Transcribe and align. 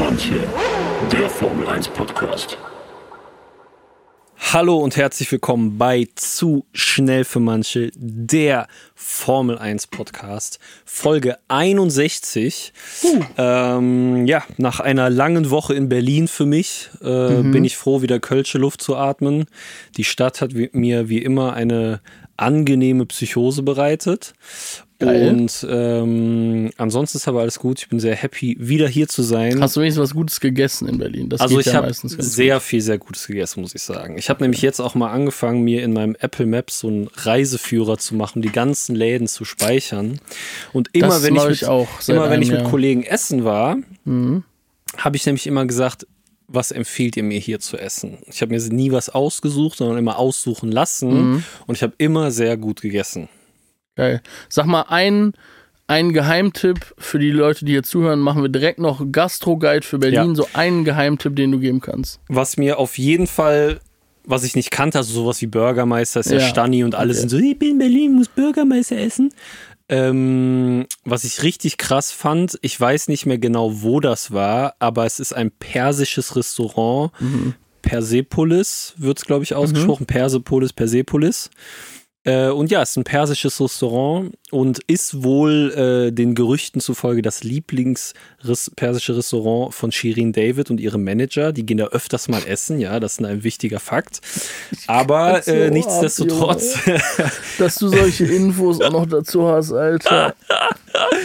manche, 0.00 0.32
der 1.12 1.28
Formel 1.28 1.66
1 1.66 1.88
Podcast. 1.88 2.56
Hallo 4.38 4.78
und 4.78 4.96
herzlich 4.96 5.30
willkommen 5.30 5.76
bei 5.76 6.08
Zu 6.14 6.64
schnell 6.72 7.24
für 7.24 7.38
manche, 7.38 7.90
der 7.94 8.66
Formel 8.94 9.58
1 9.58 9.88
Podcast, 9.88 10.58
Folge 10.86 11.36
61. 11.48 12.72
Uh. 13.02 13.20
Ähm, 13.36 14.26
ja, 14.26 14.42
nach 14.56 14.80
einer 14.80 15.10
langen 15.10 15.50
Woche 15.50 15.74
in 15.74 15.90
Berlin 15.90 16.28
für 16.28 16.46
mich 16.46 16.88
äh, 17.02 17.42
mhm. 17.42 17.52
bin 17.52 17.64
ich 17.66 17.76
froh, 17.76 18.00
wieder 18.00 18.20
Kölsche 18.20 18.56
Luft 18.56 18.80
zu 18.80 18.96
atmen. 18.96 19.44
Die 19.98 20.04
Stadt 20.04 20.40
hat 20.40 20.52
mir 20.72 21.10
wie 21.10 21.18
immer 21.18 21.52
eine 21.52 22.00
angenehme 22.40 23.06
Psychose 23.06 23.62
bereitet. 23.62 24.34
Geil. 24.98 25.30
Und 25.30 25.66
ähm, 25.68 26.70
ansonsten 26.76 27.16
ist 27.16 27.26
aber 27.26 27.40
alles 27.40 27.58
gut. 27.58 27.78
Ich 27.78 27.88
bin 27.88 28.00
sehr 28.00 28.14
happy, 28.14 28.56
wieder 28.60 28.86
hier 28.86 29.08
zu 29.08 29.22
sein. 29.22 29.60
Hast 29.62 29.76
du 29.76 29.80
wenigstens 29.80 30.02
was 30.02 30.14
Gutes 30.14 30.40
gegessen 30.40 30.88
in 30.88 30.98
Berlin? 30.98 31.30
Das 31.30 31.40
also 31.40 31.58
ich 31.58 31.66
ja 31.66 31.74
habe 31.74 31.90
sehr 31.94 32.56
gut. 32.56 32.62
viel, 32.62 32.80
sehr 32.82 32.98
Gutes 32.98 33.26
gegessen, 33.26 33.62
muss 33.62 33.74
ich 33.74 33.80
sagen. 33.80 34.18
Ich 34.18 34.28
habe 34.28 34.42
nämlich 34.42 34.60
jetzt 34.60 34.78
auch 34.78 34.94
mal 34.94 35.10
angefangen, 35.10 35.62
mir 35.62 35.82
in 35.82 35.94
meinem 35.94 36.16
Apple 36.20 36.44
Maps 36.44 36.80
so 36.80 36.88
einen 36.88 37.08
Reiseführer 37.14 37.96
zu 37.96 38.14
machen, 38.14 38.42
die 38.42 38.52
ganzen 38.52 38.94
Läden 38.94 39.26
zu 39.26 39.46
speichern. 39.46 40.20
Und 40.74 40.90
immer 40.92 41.08
das 41.08 41.22
wenn 41.22 41.36
ich, 41.36 41.44
mit, 41.44 41.52
ich 41.52 41.66
auch 41.66 41.88
immer 42.06 42.28
wenn 42.28 42.42
ich 42.42 42.50
mit 42.50 42.64
Kollegen 42.64 43.02
essen 43.02 43.44
war, 43.44 43.78
mhm. 44.04 44.44
habe 44.98 45.16
ich 45.16 45.24
nämlich 45.24 45.46
immer 45.46 45.64
gesagt, 45.64 46.06
was 46.52 46.72
empfiehlt 46.72 47.16
ihr 47.16 47.22
mir 47.22 47.38
hier 47.38 47.60
zu 47.60 47.78
essen? 47.78 48.18
Ich 48.26 48.42
habe 48.42 48.54
mir 48.54 48.60
nie 48.68 48.92
was 48.92 49.08
ausgesucht, 49.08 49.78
sondern 49.78 49.98
immer 49.98 50.18
aussuchen 50.18 50.70
lassen. 50.72 51.32
Mhm. 51.32 51.44
Und 51.66 51.76
ich 51.76 51.82
habe 51.82 51.94
immer 51.98 52.30
sehr 52.30 52.56
gut 52.56 52.82
gegessen. 52.82 53.28
Geil. 53.96 54.20
Sag 54.48 54.66
mal, 54.66 54.82
ein, 54.88 55.32
ein 55.86 56.12
Geheimtipp 56.12 56.94
für 56.98 57.18
die 57.18 57.30
Leute, 57.30 57.64
die 57.64 57.72
hier 57.72 57.82
zuhören, 57.82 58.20
machen 58.20 58.42
wir 58.42 58.48
direkt 58.48 58.80
noch 58.80 59.04
Gastro-Guide 59.10 59.86
für 59.86 59.98
Berlin. 59.98 60.30
Ja. 60.30 60.34
So 60.34 60.48
einen 60.52 60.84
Geheimtipp, 60.84 61.36
den 61.36 61.52
du 61.52 61.60
geben 61.60 61.80
kannst. 61.80 62.20
Was 62.28 62.56
mir 62.56 62.78
auf 62.78 62.98
jeden 62.98 63.26
Fall 63.26 63.80
was 64.24 64.44
ich 64.44 64.54
nicht 64.54 64.70
kannte, 64.70 64.98
also 64.98 65.12
sowas 65.12 65.40
wie 65.40 65.46
Bürgermeister, 65.46 66.20
ist 66.20 66.30
ja, 66.30 66.38
ja 66.38 66.46
Stani 66.46 66.84
und 66.84 66.94
alle 66.94 67.10
okay. 67.10 67.20
sind 67.20 67.28
so, 67.30 67.38
ich 67.38 67.58
bin 67.58 67.70
in 67.70 67.78
Berlin, 67.78 68.12
muss 68.12 68.28
Bürgermeister 68.28 68.96
essen. 68.96 69.32
Ähm, 69.92 70.86
was 71.04 71.24
ich 71.24 71.42
richtig 71.42 71.76
krass 71.76 72.12
fand, 72.12 72.56
ich 72.62 72.80
weiß 72.80 73.08
nicht 73.08 73.26
mehr 73.26 73.38
genau, 73.38 73.82
wo 73.82 73.98
das 73.98 74.30
war, 74.30 74.76
aber 74.78 75.04
es 75.04 75.18
ist 75.18 75.32
ein 75.32 75.50
persisches 75.50 76.36
Restaurant. 76.36 77.10
Mhm. 77.20 77.54
Persepolis 77.82 78.94
wird 78.98 79.18
es, 79.18 79.24
glaube 79.24 79.42
ich, 79.42 79.54
ausgesprochen. 79.54 80.04
Mhm. 80.04 80.06
Persepolis, 80.06 80.72
Persepolis. 80.72 81.50
Äh, 82.24 82.48
und 82.48 82.70
ja, 82.70 82.82
es 82.82 82.90
ist 82.90 82.96
ein 82.98 83.04
persisches 83.04 83.60
Restaurant 83.60 84.32
und 84.50 84.80
ist 84.86 85.22
wohl 85.22 85.72
äh, 85.72 86.12
den 86.12 86.34
Gerüchten 86.34 86.80
zufolge 86.80 87.22
das 87.22 87.44
Lieblings-persische 87.44 89.16
Restaurant 89.16 89.72
von 89.72 89.90
Shirin 89.90 90.32
David 90.32 90.70
und 90.70 90.80
ihrem 90.80 91.02
Manager. 91.02 91.52
Die 91.52 91.64
gehen 91.64 91.78
da 91.78 91.86
öfters 91.86 92.28
mal 92.28 92.42
essen, 92.46 92.78
ja, 92.78 93.00
das 93.00 93.12
ist 93.12 93.24
ein 93.24 93.42
wichtiger 93.42 93.80
Fakt. 93.80 94.20
Aber 94.86 95.40
so 95.42 95.50
äh, 95.50 95.70
nichtsdestotrotz. 95.70 96.76
Ab, 96.86 97.32
dass 97.58 97.76
du 97.76 97.88
solche 97.88 98.26
Infos 98.26 98.82
auch 98.82 98.92
noch 98.92 99.06
dazu 99.06 99.46
hast, 99.48 99.72
Alter. 99.72 100.34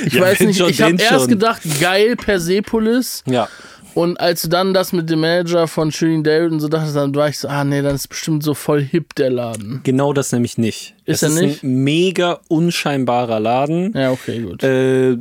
Ich 0.05 0.13
ja, 0.13 0.21
weiß 0.21 0.41
nicht, 0.41 0.59
ich 0.59 0.81
habe 0.81 1.01
erst 1.01 1.27
gedacht, 1.27 1.61
geil, 1.81 2.15
Persepolis. 2.15 3.23
Ja. 3.25 3.49
Und 3.95 4.19
als 4.19 4.41
du 4.41 4.49
dann 4.49 4.73
das 4.73 4.91
mit 4.91 5.09
dem 5.09 5.21
Manager 5.21 5.67
von 5.67 5.91
Shirin 5.91 6.23
David 6.23 6.51
und 6.51 6.59
so 6.59 6.67
dachtest, 6.67 6.95
dann 6.95 7.15
war 7.15 7.29
ich 7.29 7.39
so, 7.39 7.47
ah 7.47 7.63
nee, 7.63 7.81
dann 7.81 7.95
ist 7.95 8.09
bestimmt 8.09 8.43
so 8.43 8.53
voll 8.53 8.81
hip 8.81 9.15
der 9.15 9.29
Laden. 9.29 9.79
Genau 9.83 10.11
das 10.11 10.31
nämlich 10.33 10.57
nicht. 10.57 10.95
Ist 11.05 11.23
er 11.23 11.29
nicht? 11.29 11.63
ein 11.63 11.83
mega 11.83 12.41
unscheinbarer 12.49 13.39
Laden. 13.39 13.93
Ja, 13.95 14.11
okay, 14.11 14.41
gut. 14.41 14.63
Äh, 14.63 15.17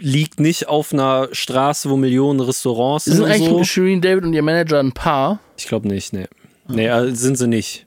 liegt 0.00 0.40
nicht 0.40 0.68
auf 0.68 0.92
einer 0.92 1.28
Straße, 1.30 1.88
wo 1.88 1.96
Millionen 1.96 2.40
Restaurants 2.40 3.04
sind. 3.04 3.16
Sind 3.16 3.26
eigentlich 3.26 3.48
so. 3.48 3.64
Shirin 3.64 4.00
David 4.00 4.24
und 4.24 4.32
ihr 4.34 4.42
Manager 4.42 4.80
ein 4.80 4.92
Paar? 4.92 5.40
Ich 5.56 5.66
glaube 5.66 5.88
nicht, 5.88 6.12
nee. 6.12 6.26
Nee, 6.68 6.88
äh, 6.88 7.14
sind 7.14 7.38
sie 7.38 7.46
nicht. 7.46 7.86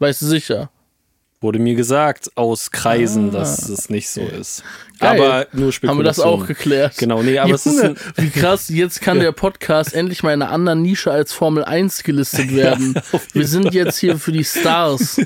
Weißt 0.00 0.20
du 0.20 0.26
sicher? 0.26 0.70
Wurde 1.40 1.60
mir 1.60 1.76
gesagt 1.76 2.32
aus 2.34 2.72
Kreisen, 2.72 3.28
ah, 3.28 3.38
dass 3.38 3.68
es 3.68 3.90
nicht 3.90 4.08
so 4.08 4.22
ist. 4.22 4.64
Geil. 4.98 5.20
Aber 5.20 5.46
nur 5.52 5.72
Spekulation. 5.72 5.88
Haben 5.88 5.98
wir 5.98 6.04
das 6.04 6.20
auch 6.20 6.46
geklärt? 6.46 6.96
Genau, 6.98 7.22
nee, 7.22 7.38
aber 7.38 7.50
Junge, 7.50 7.54
es 7.54 7.66
ist 7.66 7.80
ein, 7.80 7.96
wie 8.16 8.30
krass, 8.30 8.68
jetzt 8.68 9.00
kann 9.00 9.20
der 9.20 9.30
Podcast 9.30 9.94
endlich 9.94 10.24
mal 10.24 10.34
in 10.34 10.42
einer 10.42 10.50
anderen 10.50 10.82
Nische 10.82 11.12
als 11.12 11.32
Formel 11.32 11.64
1 11.64 12.02
gelistet 12.02 12.54
werden. 12.54 12.94
Ja, 13.12 13.20
wir 13.32 13.46
sind 13.46 13.74
jetzt 13.74 13.98
hier 13.98 14.18
für 14.18 14.32
die 14.32 14.44
Stars. 14.44 15.20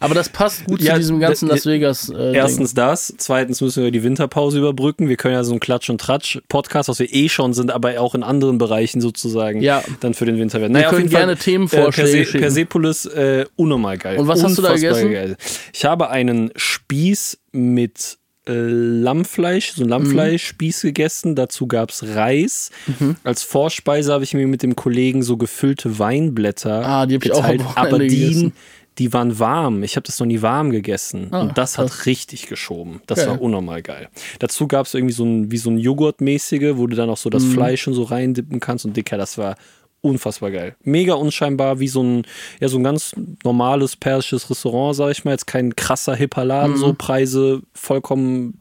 Aber 0.00 0.14
das 0.14 0.28
passt 0.28 0.64
gut 0.64 0.80
ja, 0.80 0.94
zu 0.94 1.00
diesem 1.00 1.20
ganzen 1.20 1.48
Las 1.48 1.64
Vegas. 1.64 2.10
Äh, 2.10 2.34
erstens 2.34 2.74
Ding. 2.74 2.84
das, 2.84 3.14
zweitens 3.16 3.60
müssen 3.60 3.82
wir 3.82 3.90
die 3.90 4.02
Winterpause 4.02 4.58
überbrücken. 4.58 5.08
Wir 5.08 5.16
können 5.16 5.34
ja 5.34 5.44
so 5.44 5.52
einen 5.52 5.60
Klatsch 5.60 5.90
und 5.90 6.00
Tratsch 6.00 6.40
Podcast, 6.48 6.88
was 6.88 6.98
wir 6.98 7.12
eh 7.12 7.28
schon 7.28 7.54
sind, 7.54 7.70
aber 7.70 8.00
auch 8.00 8.14
in 8.14 8.22
anderen 8.22 8.58
Bereichen 8.58 9.00
sozusagen 9.00 9.60
ja. 9.62 9.82
dann 10.00 10.14
für 10.14 10.26
den 10.26 10.38
Winter 10.38 10.60
werden. 10.60 10.72
Naja, 10.72 10.90
wir 10.90 10.98
können 10.98 11.10
gerne 11.10 11.36
Fall, 11.36 11.44
Themenvorschläge 11.44 12.18
äh, 12.18 12.24
Perse 12.24 12.40
Persepolis 12.40 13.06
äh, 13.06 13.46
unnormal 13.56 13.98
geil. 13.98 14.18
Und 14.18 14.28
was 14.28 14.42
hast 14.42 14.58
du 14.58 14.62
da 14.62 14.74
gegessen? 14.74 15.12
Geil. 15.12 15.36
Ich 15.72 15.84
habe 15.84 16.10
einen 16.10 16.50
Spieß 16.56 17.38
mit 17.52 18.18
äh, 18.46 18.52
Lammfleisch, 18.52 19.72
so 19.72 19.82
ein 19.82 19.88
Lammfleischspieß 19.88 20.84
mhm. 20.84 20.88
gegessen. 20.88 21.34
Dazu 21.34 21.66
gab 21.66 21.90
es 21.90 22.04
Reis. 22.14 22.70
Mhm. 22.86 23.16
Als 23.24 23.42
Vorspeise 23.42 24.12
habe 24.12 24.24
ich 24.24 24.34
mir 24.34 24.46
mit 24.46 24.62
dem 24.62 24.76
Kollegen 24.76 25.22
so 25.22 25.36
gefüllte 25.36 25.98
Weinblätter 25.98 26.86
ah, 26.86 27.06
die 27.06 27.18
geteilt, 27.18 27.60
ich 27.62 27.66
auch 27.66 27.76
aber 27.76 27.98
die, 28.00 28.52
die 28.98 29.12
waren 29.12 29.38
warm. 29.38 29.82
Ich 29.82 29.96
habe 29.96 30.06
das 30.06 30.20
noch 30.20 30.26
nie 30.26 30.42
warm 30.42 30.70
gegessen. 30.70 31.28
Ah, 31.30 31.40
und 31.40 31.58
das 31.58 31.74
krass. 31.74 31.92
hat 31.92 32.06
richtig 32.06 32.46
geschoben. 32.46 33.00
Das 33.06 33.20
geil. 33.20 33.28
war 33.28 33.40
unnormal 33.40 33.82
geil. 33.82 34.08
Dazu 34.38 34.68
gab 34.68 34.86
es 34.86 34.94
irgendwie 34.94 35.14
so 35.14 35.24
ein, 35.24 35.50
wie 35.50 35.58
so 35.58 35.70
ein 35.70 35.78
Joghurtmäßige, 35.78 36.76
wo 36.76 36.86
du 36.86 36.96
dann 36.96 37.10
auch 37.10 37.16
so 37.16 37.30
das 37.30 37.44
mhm. 37.44 37.52
Fleisch 37.52 37.88
und 37.88 37.94
so 37.94 38.02
reindippen 38.02 38.60
kannst. 38.60 38.84
Und 38.84 38.96
Dicker, 38.96 39.16
das 39.16 39.38
war 39.38 39.56
unfassbar 40.04 40.50
geil. 40.50 40.76
Mega 40.82 41.14
unscheinbar, 41.14 41.80
wie 41.80 41.88
so 41.88 42.02
ein, 42.02 42.26
ja, 42.60 42.68
so 42.68 42.78
ein 42.78 42.84
ganz 42.84 43.12
normales 43.42 43.96
persisches 43.96 44.50
Restaurant, 44.50 44.96
sag 44.96 45.10
ich 45.10 45.24
mal. 45.24 45.32
Jetzt 45.32 45.46
kein 45.46 45.74
krasser, 45.74 46.14
hipper 46.14 46.44
Laden, 46.44 46.72
mhm. 46.72 46.78
so 46.78 46.94
Preise 46.94 47.62
vollkommen 47.72 48.60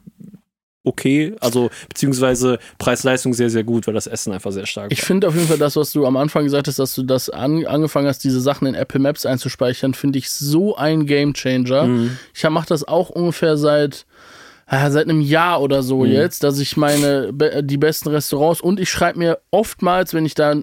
okay. 0.84 1.36
Also, 1.40 1.70
beziehungsweise 1.90 2.60
Preis-Leistung 2.78 3.34
sehr, 3.34 3.50
sehr 3.50 3.64
gut, 3.64 3.88
weil 3.88 3.94
das 3.94 4.08
Essen 4.08 4.34
einfach 4.34 4.52
sehr 4.52 4.66
stark 4.66 4.92
Ich 4.92 5.02
finde 5.02 5.28
auf 5.28 5.36
jeden 5.36 5.48
Fall 5.48 5.58
das, 5.58 5.76
was 5.76 5.92
du 5.92 6.06
am 6.06 6.18
Anfang 6.18 6.44
gesagt 6.44 6.68
hast, 6.68 6.80
dass 6.80 6.96
du 6.96 7.04
das 7.04 7.30
an, 7.30 7.66
angefangen 7.66 8.08
hast, 8.08 8.24
diese 8.24 8.42
Sachen 8.42 8.68
in 8.68 8.76
Apple 8.76 9.00
Maps 9.00 9.26
einzuspeichern, 9.26 9.94
finde 9.94 10.20
ich 10.20 10.30
so 10.30 10.76
ein 10.76 11.06
Game 11.06 11.34
Changer. 11.34 11.86
Mhm. 11.86 12.18
Ich 12.34 12.48
mache 12.50 12.68
das 12.68 12.88
auch 12.88 13.10
ungefähr 13.10 13.58
seit 13.58 14.06
seit 14.66 15.10
einem 15.10 15.22
Jahr 15.22 15.62
oder 15.62 15.84
so 15.84 16.00
mhm. 16.00 16.12
jetzt, 16.12 16.44
dass 16.44 16.58
ich 16.58 16.78
meine 16.78 17.32
die 17.62 17.78
besten 17.78 18.10
Restaurants 18.10 18.62
und 18.62 18.80
ich 18.80 18.90
schreibe 18.90 19.20
mir 19.20 19.40
oftmals, 19.52 20.14
wenn 20.14 20.26
ich 20.26 20.36
da 20.36 20.56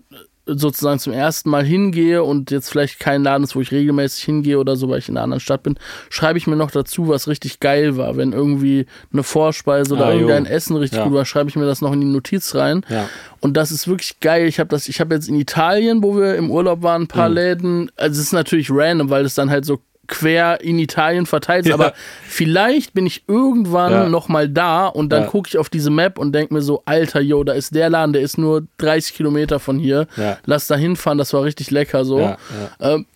sozusagen 0.59 0.99
zum 0.99 1.13
ersten 1.13 1.51
Mal 1.51 1.65
hingehe 1.65 2.23
und 2.23 2.51
jetzt 2.51 2.71
vielleicht 2.71 3.01
kein 3.01 3.23
Laden 3.23 3.45
ist, 3.45 3.57
wo 3.57 3.61
ich 3.61 3.73
regelmäßig 3.73 4.25
hingehe 4.25 4.59
oder 4.59 4.77
so, 4.77 4.89
weil 4.89 4.99
ich 4.99 5.09
in 5.09 5.17
einer 5.17 5.25
anderen 5.25 5.41
Stadt 5.41 5.63
bin, 5.63 5.77
schreibe 6.09 6.39
ich 6.39 6.47
mir 6.47 6.57
noch 6.57 6.71
dazu, 6.71 7.09
was 7.09 7.29
richtig 7.29 7.61
geil 7.61 7.97
war. 7.97 8.17
Wenn 8.17 8.33
irgendwie 8.33 8.87
eine 9.13 9.23
Vorspeise 9.23 9.95
oder 9.95 10.07
ah, 10.07 10.13
irgendein 10.13 10.45
jo. 10.45 10.51
Essen 10.51 10.77
richtig 10.77 10.99
ja. 10.99 11.05
gut 11.05 11.15
war, 11.15 11.25
schreibe 11.25 11.51
ich 11.51 11.57
mir 11.57 11.67
das 11.67 11.81
noch 11.81 11.93
in 11.93 12.01
die 12.01 12.07
Notiz 12.07 12.55
rein. 12.55 12.85
Ja. 12.89 13.09
Und 13.41 13.57
das 13.57 13.71
ist 13.71 13.89
wirklich 13.89 14.21
geil. 14.21 14.47
Ich 14.47 14.59
habe 14.59 14.69
das, 14.69 14.89
ich 14.89 15.01
habe 15.01 15.15
jetzt 15.15 15.29
in 15.29 15.35
Italien, 15.35 16.03
wo 16.03 16.17
wir 16.17 16.35
im 16.37 16.51
Urlaub 16.51 16.83
waren, 16.83 17.03
ein 17.03 17.09
paar 17.09 17.29
mhm. 17.29 17.35
Läden. 17.35 17.93
Also 17.97 18.21
es 18.21 18.27
ist 18.27 18.33
natürlich 18.33 18.71
random, 18.71 19.11
weil 19.11 19.25
es 19.25 19.35
dann 19.35 19.51
halt 19.51 19.65
so 19.65 19.81
quer 20.11 20.61
in 20.61 20.79
Italien 20.79 21.25
verteilt 21.25 21.65
ist. 21.65 21.71
Ja. 21.71 21.75
Aber 21.75 21.95
vielleicht 22.27 22.93
bin 22.93 23.07
ich 23.07 23.25
irgendwann 23.27 23.93
ja. 23.93 24.09
noch 24.09 24.29
mal 24.29 24.49
da 24.49 24.87
und 24.87 25.11
dann 25.11 25.23
ja. 25.23 25.29
gucke 25.29 25.49
ich 25.49 25.57
auf 25.57 25.71
diese 25.71 25.89
Map 25.89 26.19
und 26.19 26.33
denke 26.33 26.53
mir 26.53 26.61
so, 26.61 26.83
alter, 26.85 27.21
yo, 27.21 27.43
da 27.45 27.55
ist 27.55 27.75
der 27.75 27.89
Laden, 27.89 28.13
der 28.13 28.23
ist 28.23 28.37
nur 28.37 28.65
30 28.79 29.15
Kilometer 29.15 29.59
von 29.59 29.79
hier. 29.79 30.07
Ja. 30.17 30.37
Lass 30.45 30.67
da 30.67 30.77
hinfahren, 30.77 31.17
das 31.17 31.33
war 31.33 31.45
richtig 31.45 31.71
lecker 31.71 32.05
so. 32.05 32.37
Ähm, 32.81 33.07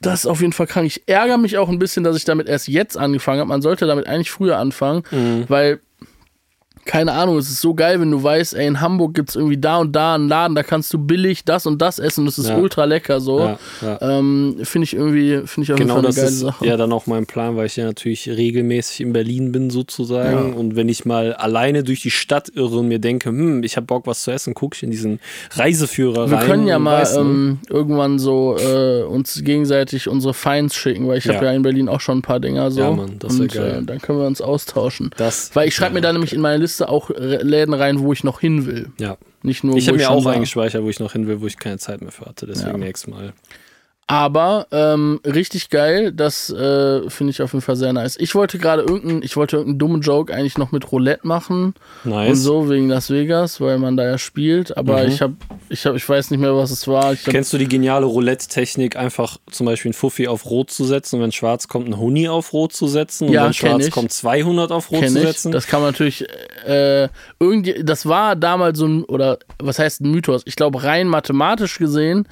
das 0.00 0.20
ist 0.20 0.26
auf 0.26 0.40
jeden 0.40 0.52
Fall 0.52 0.66
krank. 0.66 0.86
Ich 0.86 1.02
ärgere 1.06 1.38
mich 1.38 1.58
auch 1.58 1.68
ein 1.68 1.78
bisschen, 1.78 2.04
dass 2.04 2.16
ich 2.16 2.24
damit 2.24 2.48
erst 2.48 2.68
jetzt 2.68 2.96
angefangen 2.96 3.40
habe. 3.40 3.48
Man 3.48 3.62
sollte 3.62 3.86
damit 3.86 4.06
eigentlich 4.06 4.30
früher 4.30 4.58
anfangen, 4.58 5.02
mhm. 5.10 5.44
weil 5.48 5.80
keine 6.88 7.12
Ahnung, 7.12 7.36
es 7.36 7.50
ist 7.50 7.60
so 7.60 7.74
geil, 7.74 8.00
wenn 8.00 8.10
du 8.10 8.22
weißt, 8.22 8.54
ey, 8.54 8.66
in 8.66 8.80
Hamburg 8.80 9.12
gibt 9.12 9.28
es 9.28 9.36
irgendwie 9.36 9.58
da 9.58 9.76
und 9.76 9.92
da 9.92 10.14
einen 10.14 10.26
Laden, 10.26 10.54
da 10.54 10.62
kannst 10.62 10.92
du 10.94 10.98
billig 10.98 11.44
das 11.44 11.66
und 11.66 11.82
das 11.82 11.98
essen, 11.98 12.24
das 12.24 12.38
ist 12.38 12.48
ja. 12.48 12.56
ultra 12.56 12.86
lecker 12.86 13.20
so. 13.20 13.40
Ja, 13.40 13.58
ja. 13.82 13.98
ähm, 14.00 14.56
finde 14.62 14.84
ich 14.84 14.94
irgendwie, 14.94 15.42
finde 15.44 15.64
ich 15.64 15.72
auf 15.72 15.78
genau, 15.78 15.96
jeden 15.96 16.04
Fall 16.04 16.06
eine 16.06 16.14
geile 16.14 16.28
ist 16.28 16.40
Sache. 16.40 16.66
Ja, 16.66 16.78
dann 16.78 16.90
auch 16.92 17.06
mein 17.06 17.26
Plan, 17.26 17.56
weil 17.56 17.66
ich 17.66 17.76
ja 17.76 17.84
natürlich 17.84 18.26
regelmäßig 18.28 19.02
in 19.02 19.12
Berlin 19.12 19.52
bin 19.52 19.68
sozusagen 19.68 20.54
und 20.54 20.76
wenn 20.76 20.88
ich 20.88 21.04
mal 21.04 21.34
alleine 21.34 21.84
durch 21.84 22.00
die 22.00 22.10
Stadt 22.10 22.48
irre 22.54 22.78
und 22.78 22.88
mir 22.88 22.98
denke, 22.98 23.28
hm, 23.28 23.62
ich 23.64 23.76
habe 23.76 23.84
Bock 23.84 24.06
was 24.06 24.22
zu 24.22 24.30
essen, 24.30 24.54
gucke 24.54 24.74
ich 24.74 24.82
in 24.82 24.90
diesen 24.90 25.20
Reiseführer 25.52 26.30
Wir 26.30 26.38
rein. 26.38 26.46
Wir 26.46 26.48
können 26.48 26.66
ja 26.66 26.78
mal 26.78 27.02
weißt, 27.02 27.18
ähm, 27.18 27.58
irgendwann 27.68 28.18
so 28.18 28.56
äh, 28.58 29.02
uns 29.02 29.42
gegenseitig 29.44 30.08
unsere 30.08 30.32
Finds 30.32 30.74
schicken, 30.74 31.06
weil 31.06 31.18
ich 31.18 31.28
habe 31.28 31.44
ja 31.44 31.52
in 31.52 31.60
Berlin 31.60 31.90
auch 31.90 32.00
schon 32.00 32.18
ein 32.18 32.22
paar 32.22 32.40
Dinger 32.40 32.70
so. 32.70 32.80
Ja, 32.80 32.90
Mann, 32.92 33.16
das 33.18 33.38
wäre 33.38 33.48
geil. 33.48 33.78
Äh, 33.82 33.84
dann 33.84 34.00
können 34.00 34.18
wir 34.18 34.26
uns 34.26 34.40
austauschen. 34.40 35.10
Das 35.18 35.50
weil 35.52 35.68
ich 35.68 35.74
schreibe 35.74 35.94
mir 35.94 36.00
da 36.00 36.14
nämlich 36.14 36.32
in 36.32 36.40
meine 36.40 36.56
Liste 36.56 36.77
Liste 36.78 36.88
auch 36.88 37.10
Läden 37.10 37.74
rein, 37.74 38.00
wo 38.00 38.12
ich 38.12 38.24
noch 38.24 38.40
hin 38.40 38.66
will. 38.66 38.90
Ja. 38.98 39.16
Nicht 39.42 39.64
nur, 39.64 39.76
ich 39.76 39.88
habe 39.88 39.98
mir 39.98 40.10
auch 40.10 40.24
war. 40.24 40.34
eingespeichert, 40.34 40.82
wo 40.82 40.88
ich 40.88 41.00
noch 41.00 41.12
hin 41.12 41.26
will, 41.26 41.40
wo 41.40 41.46
ich 41.46 41.58
keine 41.58 41.78
Zeit 41.78 42.00
mehr 42.00 42.12
für 42.12 42.26
hatte. 42.26 42.46
Deswegen 42.46 42.80
ja. 42.80 42.86
nächstes 42.86 43.08
Mal. 43.12 43.32
Aber 44.10 44.66
ähm, 44.72 45.20
richtig 45.26 45.68
geil, 45.68 46.12
das 46.12 46.48
äh, 46.48 47.10
finde 47.10 47.30
ich 47.30 47.42
auf 47.42 47.52
jeden 47.52 47.60
Fall 47.62 47.76
sehr 47.76 47.92
nice. 47.92 48.16
Ich 48.18 48.34
wollte 48.34 48.56
gerade 48.58 48.80
irgendeinen, 48.80 49.22
ich 49.22 49.36
wollte 49.36 49.56
irgendeinen 49.56 49.78
dummen 49.78 50.00
Joke 50.00 50.32
eigentlich 50.34 50.56
noch 50.56 50.72
mit 50.72 50.90
Roulette 50.90 51.26
machen 51.28 51.74
Nice. 52.04 52.30
und 52.30 52.36
so 52.36 52.70
wegen 52.70 52.88
Las 52.88 53.10
Vegas, 53.10 53.60
weil 53.60 53.78
man 53.78 53.98
da 53.98 54.04
ja 54.06 54.16
spielt. 54.16 54.74
Aber 54.78 55.02
Mhm. 55.02 55.08
ich 55.10 55.20
habe, 55.20 55.34
ich 55.68 55.84
habe, 55.84 55.98
ich 55.98 56.08
weiß 56.08 56.30
nicht 56.30 56.40
mehr, 56.40 56.56
was 56.56 56.70
es 56.70 56.88
war. 56.88 57.12
Ich 57.12 57.26
hab, 57.26 57.34
Kennst 57.34 57.52
du 57.52 57.58
die 57.58 57.68
geniale 57.68 58.06
Roulette-Technik, 58.06 58.96
einfach 58.96 59.36
zum 59.50 59.66
Beispiel 59.66 59.90
ein 59.90 59.94
Fuffi 59.94 60.26
auf 60.26 60.46
Rot 60.46 60.70
zu 60.70 60.86
setzen 60.86 61.16
und 61.16 61.22
wenn 61.24 61.32
schwarz 61.32 61.68
kommt, 61.68 61.86
ein 61.86 61.98
Huni 61.98 62.28
auf 62.30 62.54
Rot 62.54 62.72
zu 62.72 62.86
setzen 62.88 63.28
und 63.28 63.34
Ja, 63.34 63.44
wenn 63.44 63.52
schwarz 63.52 63.88
ich. 63.88 63.92
kommt, 63.92 64.10
200 64.10 64.72
auf 64.72 64.90
Rot 64.90 65.00
kenn 65.00 65.12
zu 65.12 65.18
ich. 65.18 65.26
setzen? 65.26 65.52
Das 65.52 65.66
kann 65.66 65.82
man 65.82 65.90
natürlich, 65.90 66.24
äh, 66.66 67.08
irgendwie, 67.38 67.84
das 67.84 68.06
war 68.06 68.36
damals 68.36 68.78
so 68.78 68.86
ein, 68.86 69.04
oder 69.04 69.38
was 69.58 69.78
heißt 69.78 70.00
ein 70.00 70.10
Mythos? 70.12 70.40
Ich 70.46 70.56
glaube, 70.56 70.82
rein 70.82 71.08
mathematisch 71.08 71.76
gesehen, 71.76 72.26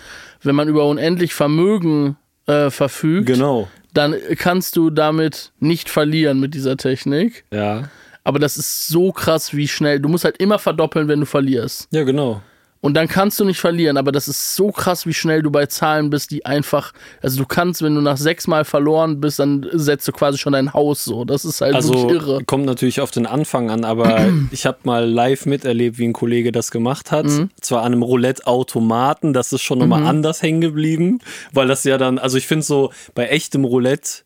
wenn 0.47 0.55
man 0.55 0.69
über 0.69 0.87
unendlich 0.87 1.35
Vermögen 1.35 2.17
äh, 2.47 2.71
verfügt, 2.71 3.27
genau. 3.27 3.69
dann 3.93 4.15
kannst 4.39 4.77
du 4.77 4.91
damit 4.91 5.53
nicht 5.59 5.89
verlieren 5.89 6.41
mit 6.41 6.55
dieser 6.55 6.77
Technik. 6.77 7.45
Ja. 7.53 7.91
Aber 8.25 8.39
das 8.39 8.57
ist 8.57 8.89
so 8.89 9.13
krass, 9.13 9.55
wie 9.55 9.69
schnell. 9.69 10.01
Du 10.01 10.09
musst 10.09 10.25
halt 10.25 10.39
immer 10.39 10.59
verdoppeln, 10.59 11.07
wenn 11.07 11.21
du 11.21 11.27
verlierst. 11.27 11.89
Ja, 11.93 12.03
genau. 12.03 12.43
Und 12.83 12.95
dann 12.95 13.09
kannst 13.09 13.41
du 13.41 13.45
nicht 13.45 13.59
verlieren, 13.59 13.97
aber 13.97 14.13
das 14.13 14.29
ist 14.29 14.55
so 14.55 14.71
krass, 14.71 15.07
wie 15.07 15.15
schnell 15.15 15.43
du 15.43 15.51
bei 15.51 15.67
Zahlen 15.67 16.11
bist, 16.11 16.31
die 16.31 16.45
einfach, 16.47 16.93
also 17.23 17.39
du 17.39 17.47
kannst, 17.47 17.83
wenn 17.83 17.95
du 17.95 18.01
nach 18.01 18.17
sechs 18.19 18.47
Mal 18.47 18.65
verloren 18.65 19.21
bist, 19.21 19.39
dann 19.41 19.67
setzt 19.73 20.07
du 20.07 20.13
quasi 20.13 20.39
schon 20.39 20.53
dein 20.53 20.73
Haus 20.73 21.03
so. 21.05 21.25
Das 21.25 21.45
ist 21.45 21.61
halt 21.63 21.75
Also 21.75 22.11
irre. 22.11 22.45
kommt 22.45 22.65
natürlich 22.67 23.01
auf 23.01 23.11
den 23.11 23.27
Anfang 23.27 23.71
an, 23.71 23.85
aber 23.85 24.29
ich 24.53 24.67
habe 24.67 24.79
mal 24.85 25.05
live 25.11 25.47
miterlebt, 25.47 25.99
wie 25.99 26.07
ein 26.07 26.13
Kollege 26.13 26.53
das 26.53 26.71
gemacht 26.71 27.11
hat. 27.11 27.27
Mhm. 27.27 27.51
Zwar 27.61 27.81
an 27.83 27.93
einem 27.93 28.03
Roulette-Automaten, 28.03 29.33
das 29.33 29.53
ist 29.53 29.63
schon 29.63 29.79
nochmal 29.79 30.05
anders 30.05 30.43
hängen 30.43 30.61
geblieben, 30.61 31.19
weil 31.53 31.67
das 31.69 31.83
ja 31.85 31.99
dann, 31.99 32.19
also 32.19 32.37
ich 32.37 32.47
finde 32.47 32.65
so 32.65 32.93
bei 33.15 33.27
echtem 33.27 33.65
Roulette, 33.65 34.23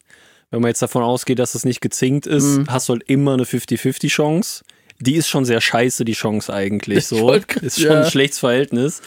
wenn 0.51 0.61
man 0.61 0.69
jetzt 0.71 0.83
davon 0.83 1.03
ausgeht, 1.05 1.39
dass 1.39 1.55
es 1.55 1.65
nicht 1.65 1.81
gezinkt 1.81 2.27
ist, 2.27 2.59
Mhm. 2.59 2.67
hast 2.69 2.89
du 2.89 2.95
halt 2.95 3.05
immer 3.07 3.35
eine 3.35 3.45
50-50-Chance. 3.45 4.65
Die 5.03 5.17
ist 5.17 5.29
schon 5.29 5.45
sehr 5.47 5.61
scheiße, 5.63 6.05
die 6.05 6.13
Chance 6.13 6.53
eigentlich 6.53 6.99
Ich 6.99 7.07
so. 7.07 7.21
wollt 7.21 7.57
Ist 7.57 7.81
schon 7.81 7.91
ja. 7.91 8.03
ein 8.03 8.11
schlechtes 8.11 8.39
Verhältnis. 8.39 9.01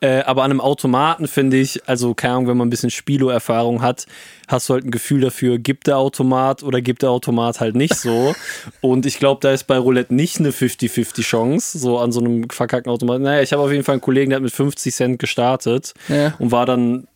Äh, 0.00 0.20
aber 0.20 0.42
an 0.42 0.50
einem 0.50 0.60
Automaten 0.60 1.26
finde 1.26 1.56
ich, 1.56 1.88
also 1.88 2.14
keine 2.14 2.34
Ahnung, 2.34 2.48
wenn 2.48 2.56
man 2.58 2.66
ein 2.68 2.70
bisschen 2.70 2.90
Spilo-Erfahrung 2.90 3.80
hat, 3.80 4.06
hast 4.46 4.68
du 4.68 4.74
halt 4.74 4.84
ein 4.84 4.90
Gefühl 4.90 5.22
dafür, 5.22 5.58
gibt 5.58 5.86
der 5.86 5.96
Automat 5.98 6.62
oder 6.62 6.80
gibt 6.82 7.02
der 7.02 7.10
Automat 7.10 7.60
halt 7.60 7.76
nicht 7.76 7.94
so. 7.94 8.34
Und 8.82 9.06
ich 9.06 9.18
glaube, 9.18 9.40
da 9.40 9.52
ist 9.52 9.64
bei 9.64 9.78
Roulette 9.78 10.14
nicht 10.14 10.38
eine 10.38 10.50
50-50 10.50 11.22
Chance, 11.22 11.78
so 11.78 11.98
an 11.98 12.12
so 12.12 12.20
einem 12.20 12.48
verkackten 12.50 12.92
Automaten. 12.92 13.22
Naja, 13.22 13.42
ich 13.42 13.52
habe 13.52 13.62
auf 13.62 13.72
jeden 13.72 13.84
Fall 13.84 13.94
einen 13.94 14.02
Kollegen, 14.02 14.30
der 14.30 14.36
hat 14.36 14.42
mit 14.42 14.52
50 14.52 14.94
Cent 14.94 15.18
gestartet 15.18 15.94
Ja. 16.08 16.34
und 16.38 16.50
war 16.52 16.66
dann, 16.66 17.08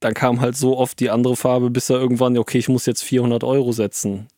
dann 0.00 0.14
kam 0.14 0.40
halt 0.40 0.56
so 0.56 0.76
oft 0.78 1.00
die 1.00 1.10
andere 1.10 1.34
Farbe, 1.36 1.70
bis 1.70 1.90
er 1.90 1.96
irgendwann, 1.98 2.36
okay, 2.38 2.58
ich 2.58 2.68
muss 2.68 2.86
jetzt 2.86 3.02
400 3.02 3.42
Euro 3.44 3.72
setzen, 3.72 4.28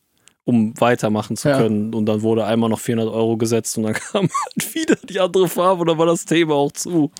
um 0.44 0.72
weitermachen 0.80 1.36
zu 1.36 1.48
Ja. 1.48 1.58
können. 1.58 1.94
Und 1.94 2.06
dann 2.06 2.22
wurde 2.22 2.44
einmal 2.44 2.70
noch 2.70 2.80
400 2.80 3.12
Euro 3.14 3.36
gesetzt 3.36 3.76
und 3.78 3.84
dann 3.84 3.92
kam 4.12 4.22
halt 4.28 4.74
wieder 4.74 4.96
die 5.08 5.20
andere 5.20 5.48
Farbe 5.48 5.82
und 5.82 5.88
dann 5.88 5.98
war 5.98 6.06
das 6.06 6.24
Thema 6.24 6.54
auch 6.54 6.72
zu. 6.72 7.10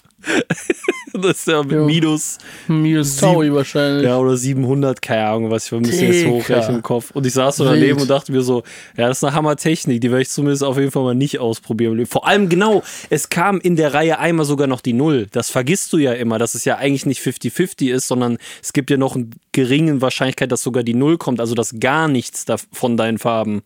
Das 1.15 1.39
ist 1.39 1.47
ja 1.49 1.63
mit 1.63 1.73
Jo. 1.73 1.85
Minus, 1.87 2.39
Minus 2.69 3.17
Taui 3.17 3.53
wahrscheinlich. 3.53 4.05
ja, 4.05 4.19
oder 4.19 4.37
700, 4.37 5.01
keine 5.01 5.27
Ahnung, 5.29 5.51
was 5.51 5.67
ich 5.67 5.73
wir 5.73 5.81
müssen 5.81 6.13
jetzt 6.13 6.27
hochrechnen 6.27 6.77
im 6.77 6.83
Kopf. 6.83 7.11
Und 7.13 7.27
ich 7.27 7.33
saß 7.33 7.57
so 7.57 7.65
Wild. 7.65 7.77
daneben 7.77 8.01
und 8.01 8.09
dachte 8.11 8.33
mir 8.33 8.43
so, 8.43 8.63
ja, 8.97 9.09
das 9.09 9.19
ist 9.19 9.25
eine 9.25 9.35
Hammer-Technik, 9.35 10.01
die 10.01 10.11
werde 10.11 10.23
ich 10.23 10.31
zumindest 10.31 10.63
auf 10.63 10.79
jeden 10.79 10.91
Fall 10.91 11.03
mal 11.03 11.15
nicht 11.15 11.39
ausprobieren. 11.39 12.05
Vor 12.07 12.27
allem 12.27 12.49
genau, 12.49 12.83
es 13.09 13.29
kam 13.29 13.59
in 13.61 13.77
der 13.77 13.95
Reihe 13.95 14.19
einmal 14.19 14.47
sogar 14.47 14.67
noch 14.67 14.81
die 14.81 14.93
Null. 14.93 15.27
Das 15.33 15.51
vergisst 15.51 15.93
du 15.93 15.99
ja 15.99 16.13
immer, 16.13 16.39
dass 16.39 16.55
es 16.55 16.65
ja 16.65 16.77
eigentlich 16.77 17.07
nicht 17.07 17.21
50-50 17.21 17.91
ist, 17.93 18.07
sondern 18.09 18.39
es 18.63 18.73
gibt 18.73 18.91
ja 18.91 18.97
noch 18.97 19.17
eine 19.17 19.29
geringe 19.53 20.01
Wahrscheinlichkeit, 20.01 20.53
dass 20.53 20.63
sogar 20.63 20.83
die 20.83 20.95
Null 20.95 21.19
kommt, 21.19 21.41
also 21.41 21.55
dass 21.55 21.79
gar 21.81 22.09
nichts 22.09 22.45
von 22.73 22.97
deinen 22.97 23.19
Farben 23.19 23.63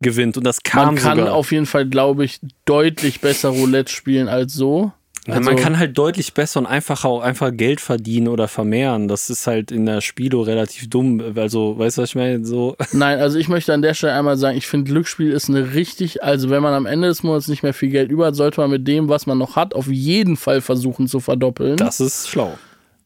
gewinnt. 0.00 0.36
Und 0.36 0.44
das 0.44 0.62
kam 0.62 0.86
Man 0.86 0.96
kann 0.96 1.18
sogar. 1.18 1.34
auf 1.34 1.52
jeden 1.52 1.66
Fall, 1.66 1.86
glaube 1.86 2.24
ich, 2.24 2.38
deutlich 2.64 3.20
besser 3.20 3.48
Roulette 3.50 3.90
spielen 3.92 4.28
als 4.28 4.52
so. 4.54 4.92
Ja, 5.26 5.40
man 5.40 5.56
kann 5.56 5.78
halt 5.78 5.98
deutlich 5.98 6.34
besser 6.34 6.60
und 6.60 6.66
einfacher 6.66 7.08
auch 7.08 7.20
einfach 7.20 7.50
Geld 7.52 7.80
verdienen 7.80 8.28
oder 8.28 8.48
vermehren. 8.48 9.08
Das 9.08 9.28
ist 9.28 9.46
halt 9.46 9.72
in 9.72 9.86
der 9.86 10.00
Spilo 10.00 10.42
relativ 10.42 10.88
dumm. 10.88 11.20
Also, 11.34 11.78
weißt 11.78 11.98
du, 11.98 12.02
was 12.02 12.10
ich 12.10 12.14
meine? 12.14 12.44
So. 12.44 12.76
Nein, 12.92 13.18
also 13.18 13.38
ich 13.38 13.48
möchte 13.48 13.74
an 13.74 13.82
der 13.82 13.94
Stelle 13.94 14.14
einmal 14.14 14.36
sagen, 14.36 14.56
ich 14.56 14.66
finde 14.66 14.90
Glücksspiel 14.90 15.32
ist 15.32 15.48
eine 15.48 15.74
richtig, 15.74 16.22
also 16.22 16.50
wenn 16.50 16.62
man 16.62 16.74
am 16.74 16.86
Ende 16.86 17.08
des 17.08 17.22
Monats 17.22 17.48
nicht 17.48 17.62
mehr 17.62 17.74
viel 17.74 17.90
Geld 17.90 18.10
über 18.10 18.26
hat, 18.26 18.36
sollte 18.36 18.60
man 18.60 18.70
mit 18.70 18.86
dem, 18.86 19.08
was 19.08 19.26
man 19.26 19.38
noch 19.38 19.56
hat, 19.56 19.74
auf 19.74 19.88
jeden 19.88 20.36
Fall 20.36 20.60
versuchen 20.60 21.08
zu 21.08 21.20
verdoppeln. 21.20 21.76
Das 21.76 22.00
ist 22.00 22.28
schlau. 22.28 22.56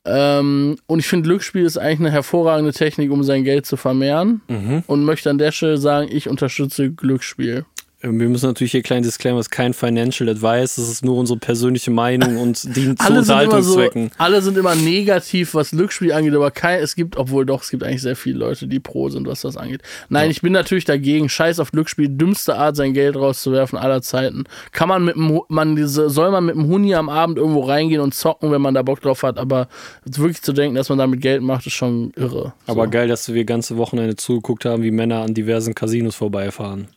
Ähm, 0.05 0.77
und 0.87 0.99
ich 0.99 1.07
finde, 1.07 1.29
Glücksspiel 1.29 1.65
ist 1.65 1.77
eigentlich 1.77 2.01
eine 2.01 2.11
hervorragende 2.11 2.73
Technik, 2.73 3.11
um 3.11 3.23
sein 3.23 3.45
Geld 3.45 3.67
zu 3.67 3.77
vermehren. 3.77 4.41
Mhm. 4.49 4.83
Und 4.87 5.05
möchte 5.05 5.31
an 5.31 5.39
der 5.39 5.53
Stelle 5.53 5.79
sagen, 5.79 6.09
ich 6.11 6.29
unterstütze 6.29 6.91
Glücksspiel. 6.91 7.65
Ähm, 8.03 8.19
Wir 8.19 8.29
müssen 8.29 8.47
natürlich 8.47 8.73
hier 8.73 8.83
kleinen 8.83 9.03
Disclaimer, 9.03 9.39
es 9.39 9.47
ist 9.47 9.51
kein 9.51 9.75
Financial 9.75 10.29
Advice, 10.29 10.77
das 10.77 10.89
ist 10.89 11.05
nur 11.05 11.17
unsere 11.17 11.39
persönliche 11.39 11.91
Meinung 11.91 12.39
und 12.39 12.77
dient 12.77 13.01
zu 13.01 13.09
immer 13.09 13.23
so, 13.23 13.33
Unterhaltungszwecken. 13.33 14.11
alle 14.17 14.41
sind 14.43 14.57
immer 14.57 14.75
negativ, 14.75 15.55
was 15.55 15.71
Glücksspiel 15.71 16.13
angeht, 16.13 16.35
aber 16.35 16.51
kein, 16.51 16.81
es 16.81 16.95
gibt, 16.95 17.17
obwohl 17.17 17.45
doch, 17.45 17.63
es 17.63 17.71
gibt 17.71 17.83
eigentlich 17.83 18.03
sehr 18.03 18.17
viele 18.17 18.39
Leute, 18.39 18.67
die 18.67 18.81
pro 18.81 19.09
sind, 19.11 19.27
was 19.27 19.43
das 19.43 19.57
angeht. 19.57 19.83
Nein, 20.09 20.31
ich 20.31 20.41
bin 20.41 20.53
natürlich 20.53 20.85
dagegen. 20.85 21.29
Scheiß 21.29 21.61
auf 21.61 21.73
Glücksspiel, 21.73 22.09
dümmste 22.09 22.57
Art, 22.57 22.77
sein 22.77 22.95
Geld 22.95 23.17
rauszuwerfen 23.17 23.79
aller 23.79 24.03
Zeiten. 24.03 24.45
Kann 24.73 24.89
man 24.89 25.05
mit 25.05 25.17
dem, 25.17 25.41
man 25.49 25.77
diese, 25.77 26.09
soll 26.11 26.31
man 26.31 26.47
mit 26.47 26.55
dem 26.55 26.67
Huni 26.67 26.95
am 26.95 27.09
Abend 27.09 27.39
irgendwo 27.39 27.61
reingehen 27.61 28.01
und 28.01 28.15
zocken, 28.15 28.51
wenn 28.51 28.63
man 28.63 28.75
da 28.75 28.83
Bock 28.83 29.01
drauf 29.01 29.23
hat, 29.23 29.39
aber 29.39 29.69
wirklich 30.05 30.43
zu 30.43 30.53
denken, 30.53 30.77
dass 30.77 30.89
man 30.89 30.99
damit 30.99 31.21
Geld 31.21 31.43
macht, 31.43 31.67
ist 31.67 31.75
schon 31.75 32.13
irre. 32.17 32.55
Aber 32.67 32.85
so. 32.85 32.91
geil, 32.91 33.09
dass 33.09 33.33
wir 33.33 33.45
ganze 33.45 33.77
Wochenende 33.77 34.17
zugeguckt 34.17 34.65
haben, 34.65 34.83
wie 34.83 34.91
Männer 34.91 35.23
an 35.23 35.35
diversen 35.35 35.75
Casinos 35.75 36.15
vorbeifahren. 36.15 36.89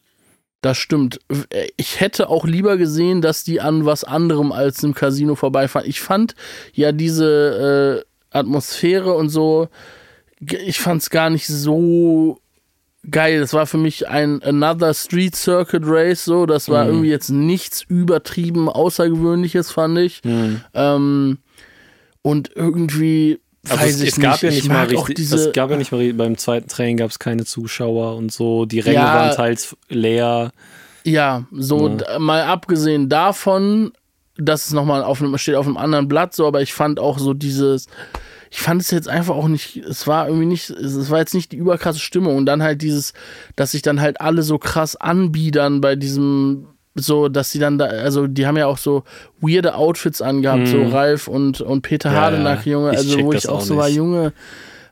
Das 0.63 0.77
stimmt. 0.77 1.19
Ich 1.75 1.99
hätte 1.99 2.29
auch 2.29 2.45
lieber 2.45 2.77
gesehen, 2.77 3.21
dass 3.21 3.43
die 3.43 3.59
an 3.59 3.85
was 3.85 4.05
anderem 4.05 4.53
als 4.53 4.81
einem 4.81 4.93
Casino 4.93 5.35
vorbeifahren. 5.35 5.89
Ich 5.89 5.99
fand 5.99 6.35
ja 6.71 6.93
diese 6.93 8.05
äh, 8.31 8.37
Atmosphäre 8.37 9.13
und 9.13 9.27
so, 9.27 9.67
ich 10.39 10.79
fand 10.79 11.01
es 11.01 11.09
gar 11.09 11.29
nicht 11.29 11.47
so 11.47 12.39
geil. 13.11 13.41
Das 13.41 13.51
war 13.53 13.67
für 13.67 13.77
mich 13.77 14.07
ein 14.07 14.41
Another 14.41 14.93
Street 14.93 15.35
Circuit 15.35 15.83
Race, 15.85 16.23
so. 16.23 16.45
Das 16.45 16.69
war 16.69 16.85
irgendwie 16.87 17.09
jetzt 17.09 17.29
nichts 17.29 17.81
übertrieben 17.81 18.69
Außergewöhnliches, 18.69 19.69
fand 19.69 19.97
ich. 19.97 20.21
Ähm, 20.73 21.39
und 22.21 22.51
irgendwie. 22.55 23.41
Also 23.69 23.85
es, 23.85 24.01
es 24.01 24.19
gab 24.19 24.41
ja 24.43 24.49
Ich 24.49 24.55
nicht 24.55 24.69
mal 24.69 24.85
richtig, 24.85 25.31
es 25.31 25.53
gab 25.53 25.69
ja 25.71 25.77
nicht 25.77 25.91
mal 25.91 26.13
beim 26.13 26.37
zweiten 26.37 26.67
Training 26.67 26.97
gab 26.97 27.11
es 27.11 27.19
keine 27.19 27.45
Zuschauer 27.45 28.15
und 28.17 28.31
so, 28.31 28.65
die 28.65 28.79
Ränge 28.81 28.97
Ja. 28.99 29.13
waren 29.13 29.35
teils 29.35 29.75
leer. 29.89 30.51
Ja, 31.05 31.45
so 31.51 31.87
Ja. 31.89 32.19
mal 32.19 32.43
abgesehen 32.43 33.07
davon, 33.09 33.93
dass 34.37 34.67
es 34.67 34.73
nochmal 34.73 35.03
auf 35.03 35.21
einem, 35.21 35.37
steht 35.37 35.55
auf 35.55 35.65
einem 35.65 35.77
anderen 35.77 36.07
Blatt, 36.07 36.33
so, 36.35 36.45
aber 36.45 36.61
ich 36.61 36.73
fand 36.73 36.99
auch 36.99 37.19
so 37.19 37.33
dieses, 37.33 37.87
ich 38.51 38.59
fand 38.59 38.81
es 38.81 38.91
jetzt 38.91 39.07
einfach 39.07 39.35
auch 39.35 39.47
nicht, 39.47 39.77
es 39.77 40.07
war 40.07 40.27
irgendwie 40.27 40.45
nicht, 40.47 40.69
es 40.69 41.09
war 41.09 41.19
jetzt 41.19 41.33
nicht 41.33 41.51
die 41.51 41.57
überkrasse 41.57 41.99
Stimmung 41.99 42.35
und 42.35 42.45
dann 42.45 42.63
halt 42.63 42.81
dieses, 42.81 43.13
dass 43.55 43.71
sich 43.71 43.81
dann 43.81 44.01
halt 44.01 44.19
alle 44.21 44.41
so 44.43 44.57
krass 44.57 44.95
anbiedern 44.95 45.81
bei 45.81 45.95
diesem, 45.95 46.67
so, 46.95 47.27
dass 47.29 47.51
sie 47.51 47.59
dann 47.59 47.77
da, 47.77 47.85
also 47.85 48.27
die 48.27 48.45
haben 48.45 48.57
ja 48.57 48.67
auch 48.67 48.77
so 48.77 49.03
weirde 49.41 49.75
Outfits 49.75 50.21
angehabt, 50.21 50.67
so 50.67 50.83
Ralf 50.83 51.27
und, 51.27 51.59
und 51.61 51.81
Peter 51.81 52.09
Mhm. 52.09 52.15
Ja, 52.15 52.21
Hardenack, 52.21 52.65
ja. 52.65 52.71
Junge, 52.73 52.89
also 52.91 53.19
wo 53.23 53.33
ich 53.33 53.47
auch 53.49 53.61
so 53.61 53.77
war, 53.77 53.87
nicht. 53.87 53.95
Junge, 53.97 54.33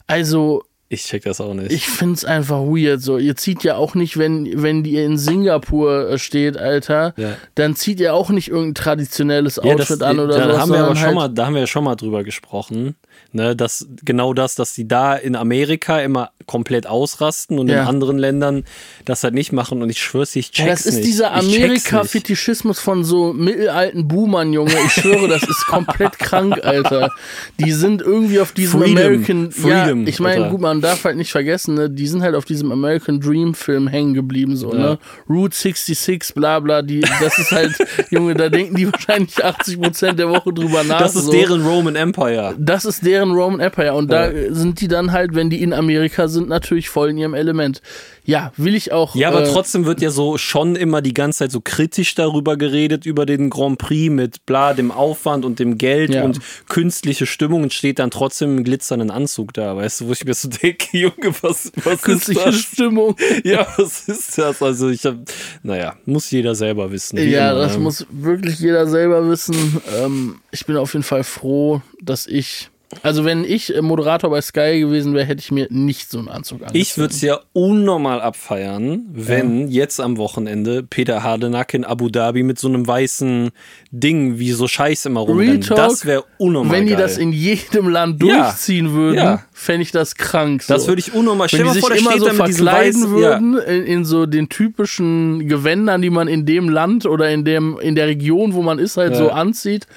also, 0.07 0.63
Ich 0.89 1.03
check 1.05 1.23
das 1.23 1.39
auch 1.39 1.53
nicht. 1.53 1.71
ich 1.71 1.87
find's 1.87 2.25
einfach 2.25 2.59
weird. 2.61 3.01
So, 3.01 3.17
ihr 3.17 3.35
zieht 3.35 3.63
ja 3.63 3.75
auch 3.75 3.95
nicht, 3.95 4.17
wenn, 4.17 4.61
wenn 4.61 4.83
die 4.83 4.97
in 4.97 5.17
Singapur 5.17 6.09
äh, 6.09 6.17
steht, 6.17 6.57
Alter, 6.57 7.13
Ja. 7.17 7.37
dann 7.55 7.75
zieht 7.75 7.99
ihr 7.99 8.13
auch 8.13 8.29
nicht 8.29 8.49
irgendein 8.49 8.75
traditionelles 8.75 9.57
Ja, 9.63 9.71
Outfit 9.73 10.01
das, 10.01 10.01
an 10.01 10.19
oder 10.19 10.37
da 10.37 10.53
so. 10.53 10.59
haben 10.59 10.71
wir 10.73 10.83
aber 10.83 10.95
schon 10.95 11.13
mal, 11.13 11.29
da 11.29 11.45
haben 11.45 11.53
wir 11.53 11.61
ja 11.61 11.67
schon 11.67 11.83
mal 11.83 11.95
drüber 11.95 12.23
gesprochen, 12.23 12.95
ne, 13.33 13.55
dass 13.55 13.87
genau 14.03 14.33
das, 14.33 14.55
dass 14.55 14.73
die 14.73 14.87
da 14.87 15.15
in 15.15 15.35
Amerika 15.35 15.99
immer 15.99 16.31
komplett 16.47 16.87
ausrasten 16.87 17.59
und 17.59 17.67
Ja. 17.69 17.81
in 17.83 17.87
anderen 17.87 18.17
Ländern 18.17 18.63
das 19.05 19.23
halt 19.23 19.33
nicht 19.33 19.51
machen 19.53 19.81
und 19.81 19.89
ich 19.89 19.99
schwör's 20.01 20.35
ich 20.35 20.51
check's 20.51 20.59
Ja, 20.67 20.73
das 20.73 20.85
ist 20.85 20.95
nicht. 20.95 21.07
dieser. 21.07 21.31
Amerika-Fetischismus 21.33 22.79
von 22.79 23.03
so 23.03 23.33
mittelalten 23.33 24.07
Boomern, 24.07 24.53
Junge. 24.53 24.71
Ich 24.85 24.93
schwöre, 24.93 25.27
das 25.27 25.43
ist 25.43 25.65
komplett 25.67 26.17
krank, 26.19 26.59
Alter. 26.63 27.11
Die 27.59 27.71
sind 27.71 28.01
irgendwie 28.01 28.39
auf 28.39 28.51
diesem 28.51 28.81
Freedom. 28.81 28.97
American. 28.97 29.51
Freedom, 29.51 30.01
ja, 30.03 30.07
ich 30.07 30.19
meine, 30.19 30.49
gut, 30.49 30.61
man 30.61 30.81
darf 30.81 31.03
halt 31.03 31.17
nicht 31.17 31.31
vergessen, 31.31 31.75
ne, 31.75 31.89
die 31.89 32.07
sind 32.07 32.21
halt 32.21 32.35
auf 32.35 32.45
diesem 32.45 32.71
American 32.71 33.19
Dream 33.19 33.53
Film 33.53 33.87
hängen 33.87 34.13
geblieben, 34.13 34.55
so, 34.55 34.73
Ja. 34.73 34.79
ne? 34.79 34.99
Route 35.29 35.55
66, 35.55 36.33
bla 36.35 36.59
bla, 36.59 36.81
die, 36.81 37.01
das 37.01 37.37
ist 37.37 37.51
halt, 37.51 37.73
Junge, 38.09 38.33
da 38.33 38.49
denken 38.49 38.75
die 38.75 38.91
wahrscheinlich 38.91 39.43
80% 39.43 40.13
der 40.13 40.29
Woche 40.29 40.53
drüber 40.53 40.83
nach. 40.83 40.99
Das 40.99 41.15
ist 41.15 41.25
so. 41.25 41.31
deren 41.31 41.65
Roman 41.65 41.95
Empire. 41.95 42.55
Das 42.57 42.85
ist 42.85 43.00
deren 43.01 43.31
Roman 43.31 43.59
Empire 43.59 43.93
und 43.93 44.11
da 44.11 44.31
Ja. 44.31 44.53
sind 44.53 44.81
die 44.81 44.87
dann 44.87 45.11
halt, 45.11 45.35
wenn 45.35 45.49
die 45.49 45.61
in 45.61 45.73
Amerika 45.73 46.27
sind, 46.27 46.49
natürlich 46.49 46.89
voll 46.89 47.09
in 47.11 47.17
ihrem 47.17 47.33
Element. 47.33 47.81
Ja, 48.23 48.53
will 48.55 48.75
ich 48.75 48.91
auch. 48.91 49.15
Ja, 49.15 49.29
aber 49.29 49.43
äh, 49.43 49.51
trotzdem 49.51 49.85
wird 49.85 49.99
ja 49.99 50.11
so 50.11 50.37
schon 50.37 50.75
immer 50.75 51.01
die 51.01 51.13
ganze 51.13 51.39
Zeit 51.39 51.51
so 51.51 51.59
kritisch 51.59 52.13
darüber 52.13 52.55
geredet, 52.55 53.05
über 53.07 53.25
den 53.25 53.49
Grand 53.49 53.79
Prix 53.79 54.11
mit 54.13 54.45
bla, 54.45 54.73
dem 54.75 54.91
Aufwand 54.91 55.43
und 55.43 55.57
dem 55.59 55.77
Geld 55.79 56.13
Ja. 56.13 56.23
und 56.23 56.39
künstliche 56.69 57.25
Stimmung 57.25 57.63
und 57.63 57.73
steht 57.73 57.97
dann 57.97 58.11
trotzdem 58.11 58.57
im 58.57 58.63
glitzernden 58.63 59.09
Anzug 59.09 59.53
da, 59.53 59.75
weißt 59.75 60.01
du, 60.01 60.07
wo 60.07 60.11
ich 60.11 60.23
mir 60.23 60.35
so 60.35 60.49
denke, 60.49 60.85
Junge, 60.97 61.33
was, 61.41 61.71
was 61.83 61.93
ist 61.95 62.01
künstliche 62.03 62.45
das? 62.45 62.55
Stimmung. 62.55 63.15
Ja, 63.43 63.65
was 63.77 64.07
ist 64.07 64.37
das? 64.37 64.61
Also 64.61 64.89
ich 64.89 65.03
hab, 65.05 65.15
naja, 65.63 65.95
muss 66.05 66.29
jeder 66.29 66.53
selber 66.53 66.91
wissen. 66.91 67.17
Ja, 67.17 67.51
immer, 67.51 67.61
das 67.61 67.73
ne? 67.73 67.79
muss 67.79 68.05
wirklich 68.11 68.59
jeder 68.59 68.85
selber 68.87 69.27
wissen. 69.29 69.81
Ähm, 69.99 70.35
ich 70.51 70.65
bin 70.65 70.77
auf 70.77 70.93
jeden 70.93 71.03
Fall 71.03 71.23
froh, 71.23 71.81
dass 72.01 72.27
ich. 72.27 72.69
Also, 73.03 73.23
wenn 73.25 73.43
ich 73.45 73.73
äh, 73.75 73.81
Moderator 73.81 74.29
bei 74.29 74.41
Sky 74.41 74.79
gewesen 74.81 75.13
wäre, 75.13 75.25
hätte 75.25 75.39
ich 75.41 75.51
mir 75.51 75.67
nicht 75.69 76.09
so 76.11 76.19
einen 76.19 76.27
Anzug 76.27 76.57
angezogen. 76.61 76.77
Ich 76.81 76.97
würde 76.97 77.13
es 77.13 77.21
ja 77.21 77.39
unnormal 77.53 78.19
abfeiern, 78.21 79.05
wenn 79.13 79.69
jetzt 79.69 79.99
am 80.01 80.17
Wochenende 80.17 80.83
Peter 80.83 81.23
Hardenack 81.23 81.73
in 81.73 81.85
Abu 81.85 82.09
Dhabi 82.09 82.43
mit 82.43 82.59
so 82.59 82.67
einem 82.67 82.85
weißen 82.85 83.51
Ding 83.91 84.39
wie 84.39 84.51
so 84.51 84.67
Scheiß 84.67 85.05
immer 85.05 85.21
rumrennt. 85.21 85.67
Talk, 85.67 85.77
Das 85.77 86.05
wäre 86.05 86.25
unnormal 86.37 86.75
Wenn 86.77 86.85
die 86.85 86.93
geil. 86.93 87.01
das 87.01 87.17
in 87.17 87.31
jedem 87.31 87.87
Land 87.89 88.21
Ja. 88.23 88.43
durchziehen 88.45 88.91
würden, 88.93 89.15
Ja. 89.17 89.43
fände 89.53 89.83
ich 89.83 89.91
das 89.91 90.15
krank. 90.15 90.63
So. 90.63 90.73
das 90.73 90.87
würde 90.87 90.99
ich 90.99 91.13
unnormal. 91.13 91.47
Stell 91.47 91.61
wenn 91.61 91.67
die 91.67 91.73
sich 91.73 91.81
vor, 91.81 91.95
immer 91.95 92.17
so 92.17 92.25
verkleiden 92.29 93.01
weißen. 93.03 93.17
Ja. 93.17 93.29
würden, 93.41 93.57
in, 93.57 93.83
in 93.85 94.05
so 94.05 94.25
den 94.25 94.49
typischen 94.49 95.47
Gewändern, 95.47 96.01
die 96.01 96.09
man 96.09 96.27
in 96.27 96.45
dem 96.45 96.69
Land 96.69 97.05
oder 97.05 97.29
in, 97.31 97.45
dem, 97.45 97.79
in 97.79 97.95
der 97.95 98.07
Region, 98.07 98.53
wo 98.53 98.61
man 98.61 98.79
ist, 98.79 98.97
halt 98.97 99.13
Ja. 99.13 99.17
so 99.17 99.29
anzieht 99.29 99.87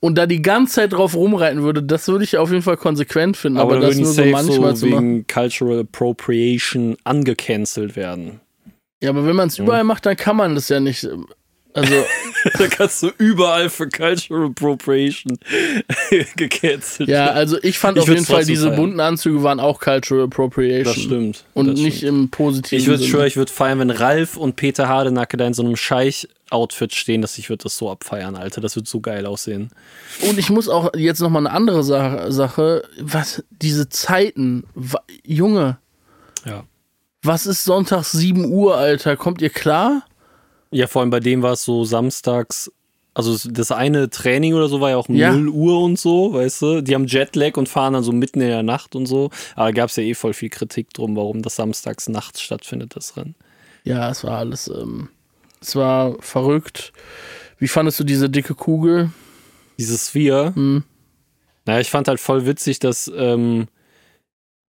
und 0.00 0.16
da 0.16 0.26
die 0.26 0.42
ganze 0.42 0.74
Zeit 0.74 0.92
drauf 0.92 1.14
rumreiten 1.14 1.62
würde, 1.62 1.82
das 1.82 2.08
würde 2.08 2.24
ich 2.24 2.36
auf 2.36 2.50
jeden 2.50 2.62
Fall 2.62 2.76
konsequent 2.76 3.36
finden. 3.36 3.58
Aber, 3.58 3.72
Aber, 3.72 3.80
da 3.80 3.88
das 3.88 3.96
nur 3.96 4.06
so 4.06 4.24
manchmal 4.24 4.76
so 4.76 4.86
zu 4.86 4.92
machen. 4.92 5.14
wegen 5.14 5.26
Cultural 5.26 5.80
Appropriation 5.80 6.96
angecancelt 7.04 7.96
werden. 7.96 8.40
Ja, 9.02 9.10
aber 9.10 9.26
wenn 9.26 9.36
man 9.36 9.48
es 9.48 9.58
überall 9.58 9.84
macht, 9.84 10.06
dann 10.06 10.16
kann 10.16 10.36
man 10.36 10.54
das 10.54 10.68
ja 10.68 10.80
nicht. 10.80 11.08
Also, 11.74 11.94
da 12.58 12.66
kannst 12.66 13.02
du 13.02 13.10
überall 13.18 13.68
für 13.70 13.88
Cultural 13.88 14.46
Appropriation 14.46 15.38
gecancelt 16.36 17.08
ja, 17.08 17.26
also 17.30 17.58
ich 17.62 17.78
fand 17.78 17.98
Ich 17.98 18.02
auf 18.02 18.08
jeden 18.08 18.24
Fall, 18.24 18.44
diese 18.44 18.68
feiern. 18.68 18.76
bunten 18.76 19.00
Anzüge 19.00 19.42
waren 19.42 19.60
auch 19.60 19.78
Cultural 19.80 20.24
Appropriation. 20.24 20.84
Das 20.94 21.02
stimmt. 21.02 21.44
Und 21.54 21.66
das 21.68 21.78
nicht 21.78 21.98
stimmt. 21.98 22.08
im 22.24 22.30
positiven 22.30 22.78
Ich 22.82 22.86
würde 22.88 22.98
Sinne. 23.00 23.10
schwören, 23.10 23.26
ich 23.26 23.36
würde 23.36 23.52
feiern, 23.52 23.78
wenn 23.80 23.90
Ralf 23.90 24.36
und 24.36 24.56
Peter 24.56 24.88
Hardenacke 24.88 25.36
da 25.36 25.46
in 25.46 25.54
so 25.54 25.62
einem 25.62 25.76
Scheich-Outfit 25.76 26.94
stehen, 26.94 27.20
dass 27.22 27.36
ich 27.38 27.48
würde 27.50 27.64
das 27.64 27.76
so 27.76 27.90
abfeiern, 27.90 28.34
Alter. 28.34 28.60
Das 28.60 28.74
wird 28.74 28.88
so 28.88 29.00
geil 29.00 29.26
aussehen. 29.26 29.70
Und 30.28 30.38
ich 30.38 30.48
muss 30.50 30.68
auch 30.68 30.90
jetzt 30.96 31.20
noch 31.20 31.30
mal 31.30 31.40
eine 31.40 31.50
andere 31.50 31.84
Sa 31.84 32.30
Sache, 32.30 32.82
was 33.00 33.44
diese 33.50 33.88
Zeiten, 33.88 34.64
Junge, 35.24 35.78
Ja. 36.46 36.64
was 37.22 37.46
ist 37.46 37.64
sonntags 37.64 38.12
7 38.12 38.46
Uhr, 38.50 38.76
Alter? 38.78 39.16
Kommt 39.16 39.42
ihr 39.42 39.50
klar? 39.50 40.02
Ja, 40.70 40.86
vor 40.86 41.02
allem 41.02 41.10
bei 41.10 41.20
dem 41.20 41.42
war 41.42 41.52
es 41.52 41.64
so 41.64 41.84
samstags. 41.84 42.70
Also 43.14 43.48
das 43.50 43.72
eine 43.72 44.10
Training 44.10 44.54
oder 44.54 44.68
so 44.68 44.80
war 44.80 44.90
ja 44.90 44.96
auch 44.96 45.08
um 45.08 45.16
Ja. 45.16 45.32
0 45.32 45.48
Uhr 45.48 45.80
und 45.82 45.98
so, 45.98 46.34
weißt 46.34 46.62
du? 46.62 46.80
Die 46.82 46.94
haben 46.94 47.06
Jetlag 47.06 47.56
und 47.56 47.68
fahren 47.68 47.94
dann 47.94 48.04
so 48.04 48.12
mitten 48.12 48.40
in 48.40 48.48
der 48.48 48.62
Nacht 48.62 48.94
und 48.94 49.06
so. 49.06 49.30
Aber 49.56 49.66
da 49.66 49.72
gab 49.72 49.90
es 49.90 49.96
ja 49.96 50.04
eh 50.04 50.14
voll 50.14 50.34
viel 50.34 50.50
Kritik 50.50 50.92
drum, 50.94 51.16
warum 51.16 51.42
das 51.42 51.56
samstags 51.56 52.08
nachts 52.08 52.40
stattfindet, 52.40 52.94
das 52.94 53.16
Rennen. 53.16 53.34
Ja, 53.82 54.10
es 54.10 54.22
war 54.22 54.38
alles, 54.38 54.68
ähm, 54.68 55.08
es 55.60 55.74
war 55.74 56.16
verrückt. 56.20 56.92
Wie 57.58 57.66
fandest 57.68 57.98
du 57.98 58.04
diese 58.04 58.30
dicke 58.30 58.54
Kugel? 58.54 59.10
Dieses 59.78 60.08
Sphere. 60.08 60.54
Hm. 60.54 60.84
Naja, 61.64 61.80
ich 61.80 61.90
fand 61.90 62.06
halt 62.06 62.20
voll 62.20 62.46
witzig, 62.46 62.78
dass 62.78 63.10
ähm, 63.16 63.66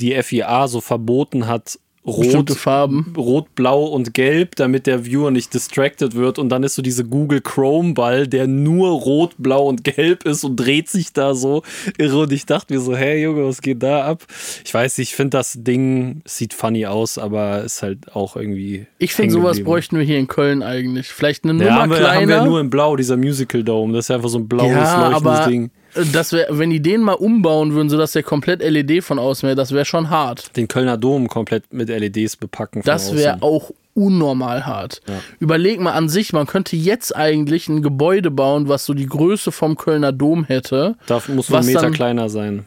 die 0.01 0.19
FIA 0.23 0.67
so 0.67 0.81
verboten 0.81 1.47
hat, 1.47 1.79
Bestimmte 2.17 2.53
rot, 2.53 2.59
Farben. 2.61 3.13
rot, 3.17 3.55
blau 3.55 3.85
und 3.85 4.13
gelb, 4.13 4.55
damit 4.55 4.87
der 4.87 5.05
Viewer 5.05 5.31
nicht 5.31 5.53
distracted 5.53 6.15
wird. 6.15 6.39
Und 6.39 6.49
dann 6.49 6.63
ist 6.63 6.75
so 6.75 6.81
diese 6.81 7.05
Google 7.05 7.41
Chrome 7.41 7.93
Ball, 7.93 8.27
der 8.27 8.47
nur 8.47 8.89
rot, 8.91 9.35
blau 9.37 9.67
und 9.67 9.83
gelb 9.83 10.25
ist 10.25 10.43
und 10.43 10.55
dreht 10.55 10.89
sich 10.89 11.13
da 11.13 11.35
so 11.35 11.63
irre. 11.97 12.19
Und 12.23 12.31
ich 12.31 12.45
dachte 12.45 12.73
mir 12.73 12.79
so, 12.79 12.95
hey 12.95 13.21
Junge, 13.23 13.45
was 13.45 13.61
geht 13.61 13.83
da 13.83 14.05
ab? 14.05 14.25
Ich 14.65 14.73
weiß 14.73 14.97
nicht, 14.97 15.09
ich 15.09 15.15
finde 15.15 15.37
das 15.37 15.53
Ding 15.57 16.21
sieht 16.25 16.53
funny 16.53 16.85
aus, 16.85 17.17
aber 17.17 17.63
ist 17.63 17.81
halt 17.81 18.15
auch 18.15 18.35
irgendwie. 18.35 18.85
Ich 18.97 19.13
finde, 19.13 19.33
sowas 19.33 19.63
bräuchten 19.63 19.97
wir 19.97 20.03
hier 20.03 20.17
in 20.19 20.27
Köln 20.27 20.63
eigentlich. 20.63 21.07
Vielleicht 21.07 21.43
eine 21.43 21.53
Ja, 21.63 21.69
Nummer 21.69 21.81
haben 21.81 21.89
wir, 21.91 21.97
kleiner. 21.97 22.15
haben 22.21 22.27
wir 22.29 22.43
nur 22.45 22.59
in 22.59 22.69
Blau, 22.69 22.95
dieser 22.95 23.17
Musical 23.17 23.63
Dome. 23.63 23.93
Das 23.93 24.05
ist 24.05 24.11
einfach 24.11 24.29
so 24.29 24.37
ein 24.39 24.47
blaues, 24.47 24.71
ja, 24.71 25.09
leuchtendes 25.09 25.45
Ding. 25.47 25.71
Das 26.13 26.31
wär, 26.33 26.47
wenn 26.51 26.69
die 26.69 26.81
den 26.81 27.01
mal 27.01 27.13
umbauen 27.13 27.73
würden, 27.73 27.89
sodass 27.89 28.11
der 28.11 28.23
komplett 28.23 28.61
LED 28.61 29.03
von 29.03 29.19
außen 29.19 29.47
wäre, 29.47 29.55
das 29.55 29.71
wäre 29.71 29.85
schon 29.85 30.09
hart. 30.09 30.55
Den 30.55 30.67
Kölner 30.67 30.97
Dom 30.97 31.27
komplett 31.27 31.71
mit 31.73 31.89
LEDs 31.89 32.35
bepacken. 32.37 32.81
Das 32.85 33.15
wäre 33.15 33.41
auch 33.41 33.71
unnormal 33.93 34.65
hart. 34.65 35.01
Ja. 35.07 35.15
Überleg 35.39 35.79
mal 35.79 35.91
an 35.93 36.07
sich, 36.09 36.31
man 36.31 36.47
könnte 36.47 36.75
jetzt 36.75 37.15
eigentlich 37.15 37.67
ein 37.67 37.81
Gebäude 37.81 38.31
bauen, 38.31 38.67
was 38.69 38.85
so 38.85 38.93
die 38.93 39.07
Größe 39.07 39.51
vom 39.51 39.75
Kölner 39.75 40.11
Dom 40.11 40.45
hätte. 40.45 40.95
Da 41.07 41.21
muss 41.27 41.49
man 41.49 41.59
einen 41.59 41.67
Meter 41.67 41.81
dann- 41.81 41.93
kleiner 41.93 42.29
sein. 42.29 42.65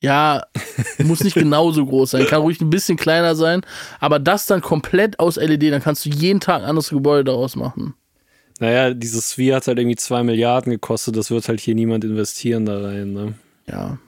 Ja, 0.00 0.44
muss 0.98 1.24
nicht 1.24 1.34
genauso 1.34 1.84
groß 1.84 2.12
sein, 2.12 2.26
kann 2.26 2.40
ruhig 2.42 2.60
ein 2.60 2.70
bisschen 2.70 2.96
kleiner 2.96 3.34
sein, 3.34 3.62
aber 3.98 4.20
das 4.20 4.46
dann 4.46 4.60
komplett 4.60 5.18
aus 5.18 5.36
LED, 5.36 5.72
dann 5.72 5.82
kannst 5.82 6.04
du 6.04 6.10
jeden 6.10 6.38
Tag 6.38 6.60
ein 6.62 6.68
anderes 6.68 6.90
Gebäude 6.90 7.24
daraus 7.24 7.56
machen. 7.56 7.94
Naja, 8.60 8.92
dieses 8.92 9.32
Sphere 9.32 9.56
hat 9.56 9.66
halt 9.68 9.78
irgendwie 9.78 9.96
zwei 9.96 10.22
Milliarden 10.22 10.70
gekostet. 10.72 11.16
Das 11.16 11.30
wird 11.30 11.48
halt 11.48 11.60
hier 11.60 11.74
niemand 11.74 12.04
investieren 12.04 12.66
da 12.66 12.80
rein. 12.80 13.12
Ne? 13.12 13.34
Ja. 13.66 13.98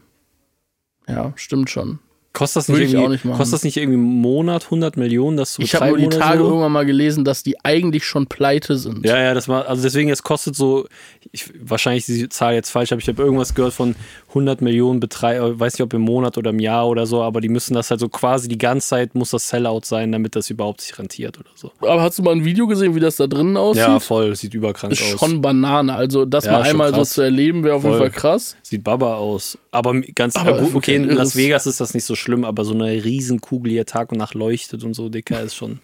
Ja, 1.09 1.33
stimmt 1.37 1.71
schon. 1.71 1.99
Kostet 2.33 2.61
das, 2.61 2.69
nicht 2.69 2.81
ich 2.81 2.93
irgendwie, 2.95 3.27
nicht 3.27 3.37
kostet 3.37 3.55
das 3.55 3.65
nicht 3.65 3.77
irgendwie 3.77 3.99
im 3.99 4.05
Monat 4.05 4.67
100 4.67 4.97
Millionen, 4.97 5.37
das 5.37 5.55
zu 5.55 5.63
Ich 5.63 5.75
habe 5.75 5.89
nur 5.89 5.99
die 5.99 6.09
Tage 6.09 6.39
so? 6.39 6.45
irgendwann 6.45 6.71
mal 6.71 6.87
gelesen, 6.87 7.25
dass 7.25 7.43
die 7.43 7.63
eigentlich 7.65 8.05
schon 8.05 8.27
pleite 8.27 8.77
sind. 8.77 9.05
Ja, 9.05 9.19
ja, 9.19 9.35
das 9.35 9.49
war, 9.49 9.67
also 9.67 9.83
deswegen, 9.83 10.11
es 10.11 10.23
kostet 10.23 10.55
so, 10.55 10.87
ich, 11.33 11.51
wahrscheinlich 11.61 12.09
ist 12.09 12.21
die 12.21 12.29
Zahl 12.29 12.55
jetzt 12.55 12.71
falsch, 12.71 12.93
aber 12.93 13.01
ich 13.01 13.09
habe 13.09 13.21
irgendwas 13.21 13.55
gehört 13.55 13.73
von 13.75 13.97
100 14.29 14.61
Millionen 14.61 15.01
Betreiber, 15.01 15.59
weiß 15.59 15.75
nicht 15.75 15.83
ob 15.83 15.93
im 15.93 16.03
Monat 16.03 16.39
oder 16.39 16.51
im 16.51 16.61
Jahr 16.61 16.89
oder 16.89 17.05
so, 17.05 17.21
aber 17.21 17.41
die 17.41 17.49
müssen 17.49 17.75
das 17.75 17.91
halt 17.91 17.99
so 17.99 18.09
quasi 18.09 18.47
die 18.47 18.59
ganze 18.59 18.87
Zeit 18.89 19.17
muss 19.17 19.31
das 19.31 19.49
Sellout 19.49 19.81
sein, 19.85 20.13
damit 20.13 20.37
das 20.37 20.51
überhaupt 20.51 20.83
sich 20.83 20.97
rentiert 21.01 21.37
oder 21.39 21.51
so. 21.57 21.73
Aber 21.81 22.01
hast 22.01 22.17
du 22.21 22.23
mal 22.23 22.33
ein 22.33 22.45
Video 22.45 22.69
gesehen, 22.69 22.95
wie 22.95 23.01
das 23.01 23.17
da 23.17 23.27
drinnen 23.27 23.57
aussieht? 23.57 23.83
Ja, 23.83 23.99
voll, 23.99 24.37
sieht 24.37 24.55
überkrank 24.55 24.93
ist 24.93 25.03
aus. 25.03 25.19
schon 25.19 25.41
Banane. 25.41 25.93
Also, 25.95 26.25
das 26.25 26.45
Ja, 26.45 26.53
mal 26.53 26.63
einmal 26.63 26.91
so 26.91 26.99
krass. 26.99 27.11
zu 27.11 27.23
erleben, 27.23 27.65
wäre 27.65 27.75
auf 27.75 27.83
jeden. 27.83 27.99
Fall 27.99 28.11
krass. 28.11 28.57
Sieht 28.63 28.85
Baba 28.85 29.17
aus. 29.17 29.59
Aber 29.73 30.01
ganz 30.01 30.35
Aber 30.37 30.59
gut, 30.59 30.75
okay, 30.75 30.97
in 30.97 31.09
Las. 31.11 31.37
Vegas 31.37 31.67
ist 31.67 31.81
das 31.81 31.95
nicht 31.95 32.05
so 32.05 32.17
schlimm, 32.17 32.45
aber 32.45 32.65
so 32.65 32.75
eine 32.75 33.05
Riesenkugel, 33.05 33.71
die 33.71 33.77
ja 33.77 33.85
Tag 33.85 34.11
und 34.13 34.19
Nacht 34.19 34.35
leuchtet 34.35 34.83
und 34.85 34.95
so, 34.95 35.09
Dicker, 35.09 35.41
ist 35.43 35.55
schon. 35.55 35.81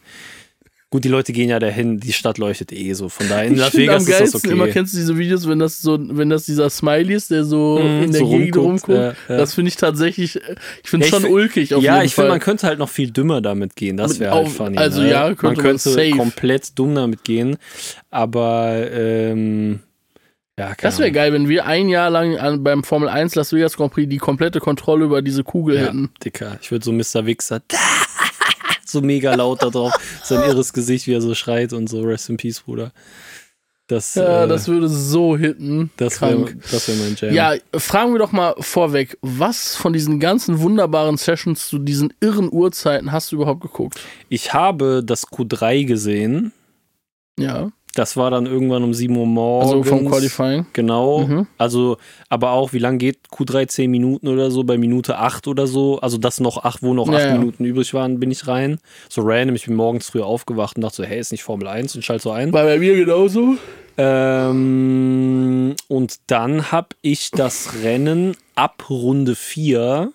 Gut, 0.88 1.02
die 1.04 1.08
Leute 1.08 1.32
gehen 1.32 1.48
ja 1.48 1.58
dahin, 1.58 1.98
die 1.98 2.12
Stadt 2.12 2.38
leuchtet 2.38 2.72
eh 2.72 2.92
so. 2.92 3.08
Von 3.08 3.28
daher, 3.28 3.46
in 3.46 3.54
Ich 3.54 3.58
Las 3.58 3.76
Vegas 3.76 4.06
am 4.06 4.24
ist 4.24 4.34
das 4.34 4.44
okay. 4.44 4.52
immer 4.52 4.68
kennst 4.68 4.94
du 4.94 4.98
diese 4.98 5.18
Videos, 5.18 5.46
wenn 5.48 5.58
das 5.58 5.80
so, 5.82 5.98
wenn 6.00 6.30
das 6.30 6.46
dieser 6.46 6.70
Smiley 6.70 7.14
ist, 7.14 7.30
der 7.32 7.44
so 7.44 7.78
Mhm, 7.80 8.04
in 8.04 8.12
der 8.12 8.20
so 8.20 8.28
Gegend 8.30 8.56
rumguckt, 8.56 8.88
rumguckt. 8.88 8.88
ja, 9.28 9.34
ja. 9.34 9.36
Das 9.36 9.54
finde 9.54 9.68
ich 9.70 9.76
tatsächlich, 9.76 10.36
ich 10.82 10.88
finde 10.88 11.06
es 11.06 11.12
Ja, 11.12 11.20
schon 11.20 11.28
ulkig 11.30 11.74
auf 11.74 11.82
ja, 11.82 11.94
jeden 11.96 12.06
ich 12.06 12.14
finde, 12.14 12.30
man 12.30 12.40
könnte 12.40 12.66
halt 12.68 12.78
noch 12.78 12.88
viel 12.88 13.10
dümmer 13.10 13.40
damit 13.40 13.74
gehen. 13.74 13.96
Das 13.96 14.20
wäre 14.20 14.32
halt 14.34 14.48
funny. 14.48 14.78
also 14.78 15.02
ne? 15.02 15.10
ja, 15.10 15.26
könnte 15.34 15.44
man 15.44 15.54
man 15.54 15.64
könnte 15.64 15.90
safe. 15.90 16.10
komplett 16.10 16.78
dumm 16.78 16.94
damit 16.94 17.24
gehen. 17.24 17.56
Aber 18.10 18.88
ähm, 18.92 19.80
ja, 20.58 20.74
das 20.80 20.98
wäre 20.98 21.12
geil, 21.12 21.32
wenn 21.32 21.48
wir 21.48 21.66
ein 21.66 21.88
Jahr 21.88 22.08
lang 22.10 22.38
an, 22.38 22.62
beim 22.64 22.82
Formel 22.82 23.08
1 23.08 23.34
Las 23.34 23.52
Vegas 23.52 23.76
Grand 23.76 23.92
Prix 23.92 24.08
die 24.08 24.18
komplette 24.18 24.60
Kontrolle 24.60 25.04
über 25.04 25.20
diese 25.22 25.44
Kugel 25.44 25.76
Ja, 25.76 25.82
hätten. 25.86 26.10
Dicker. 26.24 26.58
Ich 26.62 26.70
würde 26.70 26.84
so 26.84 26.92
Mr. 26.92 27.26
Wichser 27.26 27.60
so 28.86 29.02
mega 29.02 29.34
laut 29.34 29.62
da 29.62 29.68
drauf. 29.70 29.92
Sein 30.22 30.48
irres 30.48 30.72
Gesicht, 30.72 31.06
wie 31.06 31.12
er 31.12 31.20
so 31.20 31.34
schreit 31.34 31.72
und 31.72 31.88
so. 31.88 32.02
Rest 32.02 32.30
in 32.30 32.36
Peace, 32.38 32.60
Bruder. 32.60 32.92
Das, 33.88 34.16
Ja, 34.16 34.44
äh, 34.44 34.48
das 34.48 34.66
würde 34.66 34.88
so 34.88 35.36
hitten. 35.36 35.90
das 35.96 36.20
wäre 36.20 36.46
wär 36.48 36.94
mein 36.96 37.16
Jam. 37.16 37.32
Ja, 37.34 37.54
fragen 37.76 38.12
wir 38.12 38.18
doch 38.18 38.32
mal 38.32 38.54
vorweg, 38.58 39.16
was 39.22 39.76
von 39.76 39.92
diesen 39.92 40.18
ganzen 40.18 40.60
wunderbaren 40.60 41.16
Sessions 41.16 41.68
zu 41.68 41.78
diesen 41.78 42.12
irren 42.20 42.50
Uhrzeiten 42.50 43.12
hast 43.12 43.30
du 43.30 43.36
überhaupt 43.36 43.60
geguckt? 43.60 44.00
Ich 44.28 44.52
habe 44.54 45.02
das 45.04 45.28
Q3 45.28 45.84
gesehen. 45.84 46.52
Ja, 47.38 47.70
Das 47.96 48.16
war 48.16 48.30
dann 48.30 48.46
irgendwann 48.46 48.84
um 48.84 48.92
7 48.94 49.16
Uhr 49.16 49.26
morgens. 49.26 49.72
also 49.72 49.82
vom 49.84 50.06
Qualifying. 50.06 50.66
Genau. 50.74 51.26
Mhm. 51.26 51.46
Also, 51.58 51.96
aber 52.28 52.50
auch, 52.52 52.72
wie 52.72 52.78
lang 52.78 52.98
geht 52.98 53.18
Q3? 53.32 53.66
10 53.68 53.90
Minuten 53.90 54.28
oder 54.28 54.50
so, 54.50 54.64
bei 54.64 54.76
Minute 54.78 55.18
8 55.18 55.48
oder 55.48 55.66
so. 55.66 55.98
Also, 56.00 56.18
das 56.18 56.38
noch 56.40 56.62
8, 56.64 56.82
wo 56.82 56.94
noch 56.94 57.08
8 57.08 57.14
Ja, 57.14 57.26
ja. 57.28 57.38
Minuten 57.38 57.64
übrig 57.64 57.92
waren, 57.94 58.20
bin 58.20 58.30
ich 58.30 58.46
rein. 58.46 58.78
So 59.08 59.22
random, 59.24 59.56
ich 59.56 59.66
bin 59.66 59.74
morgens 59.74 60.10
früh 60.10 60.20
aufgewacht 60.20 60.76
und 60.76 60.82
dachte 60.82 60.96
so, 60.96 61.04
hey, 61.04 61.18
ist 61.18 61.32
nicht 61.32 61.42
Formel 61.42 61.66
1 61.68 61.96
und 61.96 62.02
schalt 62.02 62.20
so 62.22 62.30
ein. 62.30 62.52
War 62.52 62.64
bei 62.64 62.78
mir 62.78 62.94
genauso. 62.96 63.56
Ähm, 63.96 65.74
und 65.88 66.16
dann 66.26 66.70
habe 66.70 66.88
ich 67.00 67.30
das 67.30 67.82
Rennen 67.82 68.36
ab 68.54 68.90
Runde 68.90 69.34
4 69.34 70.12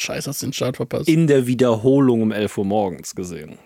Scheiße, 0.00 0.30
hast 0.30 0.42
du 0.42 0.46
den 0.46 0.52
Start 0.52 0.76
verpasst. 0.76 1.08
In 1.08 1.26
der 1.26 1.46
Wiederholung 1.46 2.22
um 2.22 2.32
11 2.32 2.58
Uhr 2.58 2.64
morgens 2.64 3.14
gesehen. 3.14 3.58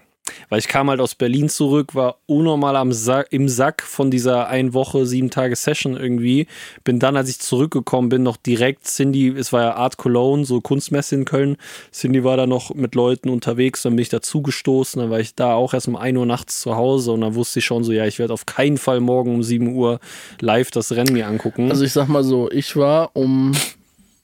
Weil 0.49 0.59
ich 0.59 0.69
kam 0.69 0.91
halt 0.91 1.01
aus 1.01 1.15
Berlin 1.15 1.49
zurück, 1.49 1.95
war 1.95 2.19
unnormal 2.27 2.77
am 2.77 2.93
Sack, 2.93 3.29
im 3.31 3.49
Sack 3.49 3.83
von 3.83 4.11
dieser 4.11 4.49
ein 4.49 4.75
Woche, 4.75 5.07
sieben 5.07 5.31
Tage 5.31 5.57
Session 5.57 5.97
irgendwie. 5.97 6.47
Bin 6.85 6.99
dann, 6.99 7.17
als 7.17 7.29
ich 7.29 7.39
zurückgekommen 7.39 8.09
bin, 8.09 8.23
noch 8.23 8.37
direkt 8.37 8.85
Cindy, 8.85 9.29
es 9.29 9.53
war 9.53 9.63
ja 9.63 9.75
Art 9.75 9.97
Cologne, 9.97 10.45
so 10.45 10.61
Kunstmesse 10.61 11.15
in 11.15 11.25
Köln. 11.25 11.57
Cindy 11.93 12.25
war 12.25 12.37
da 12.37 12.47
noch 12.47 12.75
mit 12.75 12.95
Leuten 12.95 13.29
unterwegs, 13.29 13.83
dann 13.83 13.97
bin 13.97 14.03
ich 14.03 14.09
dazugestoßen. 14.09 15.01
Dann 15.01 15.11
war 15.11 15.21
ich 15.21 15.35
da 15.35 15.55
auch 15.55 15.75
erst 15.75 15.89
um 15.89 15.97
1 15.97 16.19
Uhr 16.19 16.27
nachts 16.27 16.61
zu 16.61 16.77
Hause 16.77 17.13
und 17.13 17.23
dann 17.23 17.35
wusste 17.35 17.59
ich 17.59 17.65
schon 17.65 17.85
so, 17.85 17.93
ja, 17.93 18.07
ich 18.07 18.19
werde 18.19 18.33
auf 18.33 18.47
keinen 18.47 18.79
Fall 18.79 19.01
morgen 19.01 19.35
um 19.35 19.43
7 19.43 19.75
Uhr 19.75 20.01
live 20.41 20.71
das 20.71 20.93
Rennen 20.93 21.13
mir 21.13 21.27
angucken. 21.27 21.71
Also 21.71 21.85
ich 21.85 21.93
sag 21.93 22.09
mal 22.09 22.25
so, 22.25 22.51
ich 22.51 22.77
war 22.77 23.11
um 23.15 23.53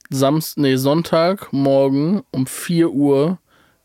Samstag, 0.09 0.61
nee, 0.61 0.75
Sonntagmorgen 0.75 2.23
um 2.31 2.45
4 2.45 2.91
Uhr 2.91 3.39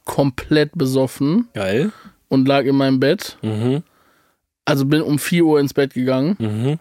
komplett 0.04 0.70
besoffen. 0.74 1.48
Geil. 1.54 1.92
Und 2.28 2.46
lag 2.46 2.64
in 2.64 2.76
meinem 2.76 3.00
Bett. 3.00 3.38
Mhm. 3.42 3.82
Also 4.64 4.84
bin 4.84 5.00
um 5.00 5.18
4 5.18 5.44
Uhr 5.44 5.60
ins 5.60 5.72
Bett 5.74 5.94
gegangen 5.94 6.36
Mhm. 6.38 6.78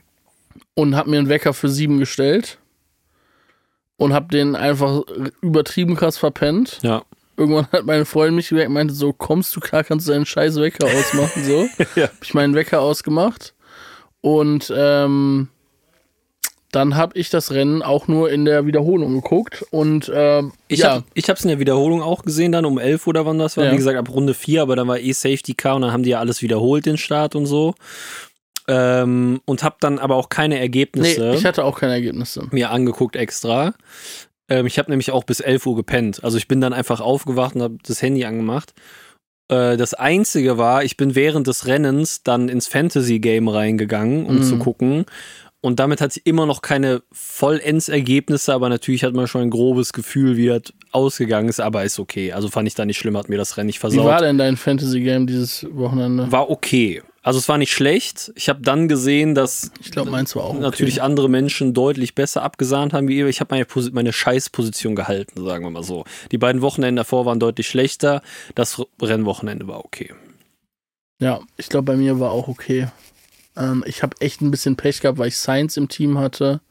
und 0.73 0.95
hab 0.95 1.07
mir 1.07 1.17
einen 1.19 1.29
Wecker 1.29 1.53
für 1.53 1.69
7 1.69 1.99
gestellt. 1.99 2.57
Und 3.99 4.13
hab 4.13 4.29
den 4.29 4.55
einfach 4.55 5.01
übertrieben 5.41 5.95
krass 5.95 6.17
verpennt. 6.17 6.79
Ja. 6.83 7.01
Irgendwann 7.35 7.67
hat 7.71 7.85
meine 7.85 8.05
Freundin 8.05 8.35
mich 8.35 8.49
geweckt 8.49 8.67
und 8.67 8.73
meinte 8.73 8.93
so, 8.93 9.13
kommst 9.13 9.55
du 9.55 9.59
klar, 9.59 9.83
kannst 9.83 10.07
du 10.07 10.11
deinen 10.11 10.25
scheiß 10.25 10.55
Wecker 10.59 10.85
ausmachen, 10.85 11.43
so. 11.43 11.67
Ja. 11.95 12.03
Hab 12.07 12.23
ich 12.23 12.33
meinen 12.33 12.53
Wecker 12.55 12.81
ausgemacht. 12.81 13.53
Und 14.21 14.71
ähm, 14.75 15.47
dann 16.71 16.95
habe 16.95 17.17
ich 17.17 17.29
das 17.29 17.51
Rennen 17.51 17.81
auch 17.81 18.07
nur 18.07 18.29
in 18.29 18.43
der 18.45 18.65
Wiederholung 18.65 19.13
geguckt. 19.13 19.65
Und 19.71 20.11
ähm, 20.13 20.51
Ich 20.67 20.79
ja, 20.79 20.95
hab, 20.95 21.03
ich 21.13 21.29
hab's 21.29 21.43
in 21.43 21.47
der 21.49 21.59
Wiederholung 21.59 22.01
auch 22.01 22.23
gesehen, 22.23 22.51
dann 22.51 22.65
um 22.65 22.77
11 22.77 23.07
oder 23.07 23.25
wann 23.25 23.39
das 23.39 23.55
war. 23.57 23.65
Ja. 23.65 23.71
Wie 23.71 23.77
gesagt, 23.77 23.97
ab 23.97 24.09
Runde 24.13 24.33
4, 24.33 24.61
aber 24.63 24.75
dann 24.75 24.87
war 24.87 24.99
eh 24.99 25.13
Safety 25.13 25.53
Car 25.53 25.75
und 25.77 25.83
dann 25.83 25.91
haben 25.93 26.03
die 26.03 26.09
ja 26.11 26.19
alles 26.19 26.41
wiederholt, 26.41 26.85
den 26.85 26.97
Start 26.97 27.35
und 27.35 27.45
so. 27.45 27.73
Ähm, 28.67 29.39
und 29.45 29.63
hab 29.63 29.79
dann 29.79 29.97
aber 29.97 30.15
auch 30.15 30.27
keine 30.27 30.55
nee, 30.55 30.61
Ergebnisse 30.61 31.33
ich 31.35 31.45
hatte 31.45 31.63
auch 31.63 31.79
keine 31.79 31.93
Ergebnisse. 31.93 32.47
mir 32.51 32.69
angeguckt 32.69 33.15
extra. 33.15 33.73
Ähm, 34.49 34.65
ich 34.65 34.77
habe 34.77 34.89
nämlich 34.91 35.11
auch 35.11 35.23
bis 35.23 35.39
11 35.39 35.65
Uhr 35.67 35.75
gepennt. 35.77 36.21
Also 36.23 36.37
ich 36.37 36.49
bin 36.49 36.59
dann 36.59 36.73
einfach 36.73 36.99
aufgewacht 36.99 37.55
und 37.55 37.61
habe 37.61 37.77
das 37.87 38.01
Handy 38.01 38.25
angemacht. 38.25 38.73
Äh, 39.49 39.77
das 39.77 39.93
Einzige 39.93 40.57
war, 40.57 40.83
ich 40.83 40.97
bin 40.97 41.15
während 41.15 41.47
des 41.47 41.65
Rennens 41.65 42.23
dann 42.23 42.49
ins 42.49 42.67
Fantasy-Game 42.67 43.47
reingegangen, 43.47 44.25
um 44.25 44.39
Mhm. 44.39 44.43
zu 44.43 44.57
gucken. 44.57 45.05
Und 45.61 45.79
damit 45.79 46.01
hatte 46.01 46.19
ich 46.19 46.25
immer 46.27 46.45
noch 46.45 46.61
keine 46.61 47.01
Vollendergebnisse, 47.11 48.53
aber 48.53 48.69
natürlich 48.69 49.03
hat 49.03 49.13
man 49.13 49.27
schon 49.27 49.41
ein 49.41 49.49
grobes 49.49 49.91
Gefühl, 49.91 50.37
wie 50.37 50.47
das 50.47 50.61
ausgegangen 50.91 51.49
ist, 51.49 51.59
aber 51.59 51.83
ist 51.83 51.99
okay. 51.99 52.31
Also 52.31 52.49
fand 52.49 52.67
ich 52.67 52.75
da 52.75 52.85
nicht 52.85 52.97
schlimm, 52.97 53.17
hat 53.17 53.27
mir 53.27 53.37
das 53.37 53.57
Rennen 53.57 53.67
nicht 53.67 53.77
Wie 53.77 53.81
versaut. 53.81 54.05
war 54.05 54.21
denn 54.21 54.37
dein 54.37 54.55
Fantasy-Game 54.55 55.25
dieses 55.25 55.65
Wochenende? 55.71 56.31
War 56.31 56.49
okay. 56.49 57.01
Also 57.23 57.39
es 57.39 57.49
war 57.49 57.57
nicht 57.57 57.73
schlecht. 57.73 58.31
Ich 58.35 58.47
habe 58.47 58.61
dann 58.61 58.87
gesehen, 58.87 59.35
dass 59.35 59.71
Ich 59.81 59.91
glaube, 59.91 60.11
meins 60.11 60.33
war 60.35 60.43
auch 60.45 60.51
okay. 60.51 60.61
natürlich 60.61 61.01
andere 61.01 61.29
Menschen 61.29 61.73
deutlich 61.73 62.15
besser 62.15 62.41
abgesahnt 62.43 62.93
haben 62.93 63.09
wie 63.09 63.17
ihr. 63.17 63.27
Ich 63.27 63.41
habe 63.41 63.53
meine, 63.53 63.65
meine 63.91 64.13
Scheißposition 64.13 64.95
gehalten, 64.95 65.43
sagen 65.43 65.65
wir 65.65 65.71
mal 65.71 65.83
so. 65.83 66.05
Die 66.31 66.37
beiden 66.37 66.61
Wochenenden 66.61 66.95
davor 66.95 67.25
waren 67.25 67.39
deutlich 67.39 67.67
schlechter. 67.67 68.21
Das 68.55 68.81
Rennwochenende 69.01 69.67
war 69.67 69.83
okay. 69.83 70.13
Ja, 71.19 71.41
ich 71.57 71.67
glaube, 71.67 71.85
bei 71.91 71.97
mir 71.97 72.19
war 72.19 72.31
auch 72.31 72.47
okay. 72.47 72.87
Ähm, 73.57 73.83
ich 73.87 74.03
habe 74.03 74.15
echt 74.19 74.41
ein 74.41 74.51
bisschen 74.51 74.75
Pech 74.75 75.01
gehabt, 75.01 75.17
weil 75.17 75.29
ich 75.29 75.35
Science 75.37 75.77
im 75.77 75.89
Team 75.89 76.17
hatte. 76.19 76.61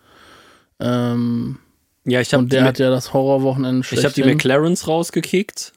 Ähm, 0.80 1.58
Ja, 2.04 2.20
ich 2.20 2.32
habe 2.32 2.44
und 2.44 2.52
der 2.52 2.64
hat 2.64 2.78
ja 2.78 2.90
das 2.90 3.12
Horrorwochenende 3.12 3.86
ich 3.90 4.04
hab 4.04 4.14
die. 4.14 4.22
McLarens 4.22 4.86
rausgekickt 4.86 5.72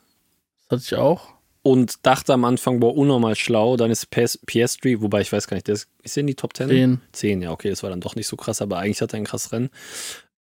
Das 0.67 0.69
hatte 0.69 0.81
ich 0.83 0.95
auch. 0.95 1.29
und 1.63 2.05
dachte 2.05 2.33
am 2.33 2.45
Anfang, 2.45 2.79
boah, 2.79 2.95
unnormal 2.95 3.35
schlau. 3.35 3.77
Dann 3.77 3.89
ist 3.91 4.07
Piastri, 4.11 5.01
wobei 5.01 5.21
ich 5.21 5.31
weiß 5.31 5.47
gar 5.47 5.55
nicht, 5.55 5.67
der 5.67 5.75
ist, 5.75 5.87
ist 6.03 6.15
der 6.15 6.21
in 6.21 6.27
die 6.27 6.35
Top 6.35 6.55
10? 6.55 6.67
Den. 6.67 7.01
10, 7.13 7.41
ja, 7.41 7.51
okay, 7.51 7.69
das 7.69 7.81
war 7.83 7.89
dann 7.89 8.01
doch 8.01 8.15
nicht 8.15 8.27
so 8.27 8.35
krass, 8.35 8.61
aber 8.61 8.77
eigentlich 8.77 9.01
hat 9.01 9.13
er 9.13 9.17
ein 9.17 9.25
krass 9.25 9.51
Rennen. 9.51 9.69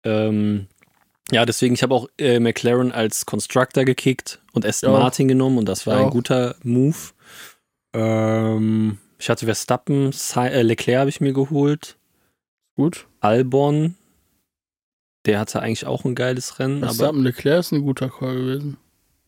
Ähm, 0.04 0.68
ja, 1.32 1.46
deswegen, 1.46 1.74
ich 1.76 1.84
habe 1.84 1.94
auch 1.94 2.08
äh, 2.18 2.40
McLaren 2.40 2.92
als 2.92 3.26
Constructor 3.26 3.84
gekickt 3.86 4.40
und 4.54 4.66
Aston 4.66 4.92
Ja. 4.94 5.00
Martin 5.00 5.28
genommen 5.28 5.58
und 5.58 5.66
das 5.70 5.86
war 5.88 6.00
Ja. 6.00 6.06
ein 6.06 6.10
guter 6.10 6.56
Move. 6.64 6.96
Ähm, 7.94 8.98
ich 9.20 9.30
hatte 9.30 9.46
Verstappen, 9.46 10.12
äh, 10.36 10.62
Leclerc 10.62 11.00
habe 11.00 11.10
ich 11.10 11.22
mir 11.22 11.34
geholt, 11.34 11.98
Gut. 12.76 13.08
Albon, 13.22 13.96
der 15.26 15.40
hatte 15.40 15.62
eigentlich 15.62 15.88
auch 15.88 16.06
ein 16.06 16.14
geiles 16.14 16.60
Rennen, 16.60 16.84
aber 16.84 16.94
Verstappen 16.94 17.24
Leclerc 17.24 17.60
ist 17.60 17.72
ein 17.72 17.82
guter 17.82 18.10
Call 18.10 18.36
gewesen. 18.36 18.78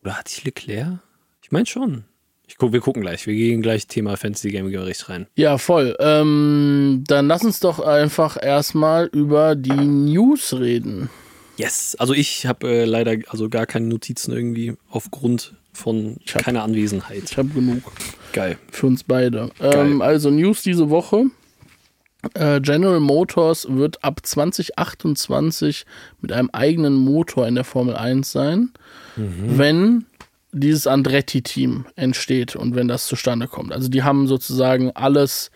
oder 0.01 0.17
hatte 0.17 0.31
ich 0.31 0.43
Leclerc? 0.43 0.99
Ich 1.41 1.51
meine 1.51 1.65
schon. 1.65 2.05
Ich 2.47 2.57
guck, 2.57 2.73
wir 2.73 2.79
gucken 2.79 3.01
gleich, 3.01 3.27
wir 3.27 3.33
gehen 3.33 3.61
gleich 3.61 3.87
Thema 3.87 4.17
Fantasy 4.17 4.49
Game 4.49 4.69
Gericht 4.69 5.07
rein. 5.09 5.27
Ja, 5.35 5.57
voll. 5.57 5.95
Ähm, 5.99 7.03
dann 7.07 7.27
lass 7.27 7.43
uns 7.43 7.59
doch 7.59 7.79
einfach 7.79 8.37
erstmal 8.41 9.05
über 9.07 9.55
die 9.55 9.69
News 9.71 10.53
reden. 10.53 11.09
Yes, 11.57 11.95
also 11.99 12.13
ich 12.13 12.45
habe 12.45 12.67
äh, 12.69 12.85
leider 12.85 13.17
also 13.27 13.49
gar 13.49 13.65
keine 13.65 13.87
Notizen 13.87 14.31
irgendwie 14.31 14.75
aufgrund 14.89 15.55
von 15.79 16.17
Ich 16.25 16.35
hab- 16.35 16.43
keiner 16.43 16.63
Anwesenheit. 16.63 17.23
Ich 17.31 17.37
habe 17.37 17.49
genug 17.49 17.81
Geil. 18.33 18.57
für 18.71 18.87
uns 18.87 19.03
beide. 19.03 19.49
Ähm, 19.59 20.01
also 20.01 20.29
News 20.29 20.61
diese 20.61 20.89
Woche. 20.89 21.25
Äh, 22.33 22.59
General 22.59 22.99
Motors 22.99 23.65
wird 23.69 24.03
ab 24.03 24.19
2028 24.23 25.85
mit 26.21 26.31
einem 26.31 26.49
eigenen 26.51 26.93
Motor 26.95 27.47
in 27.47 27.55
der 27.55 27.63
Formel 27.63 27.95
1 27.95 28.29
sein, 28.31 28.71
wenn 29.15 30.05
dieses 30.51 30.85
Andretti-Team 30.87 31.85
entsteht 31.95 32.55
und 32.55 32.75
wenn 32.75 32.87
das 32.87 33.07
zustande 33.07 33.47
kommt. 33.47 33.71
Also 33.71 33.87
die 33.87 34.03
haben 34.03 34.27
sozusagen 34.27 34.91
alles 34.95 35.51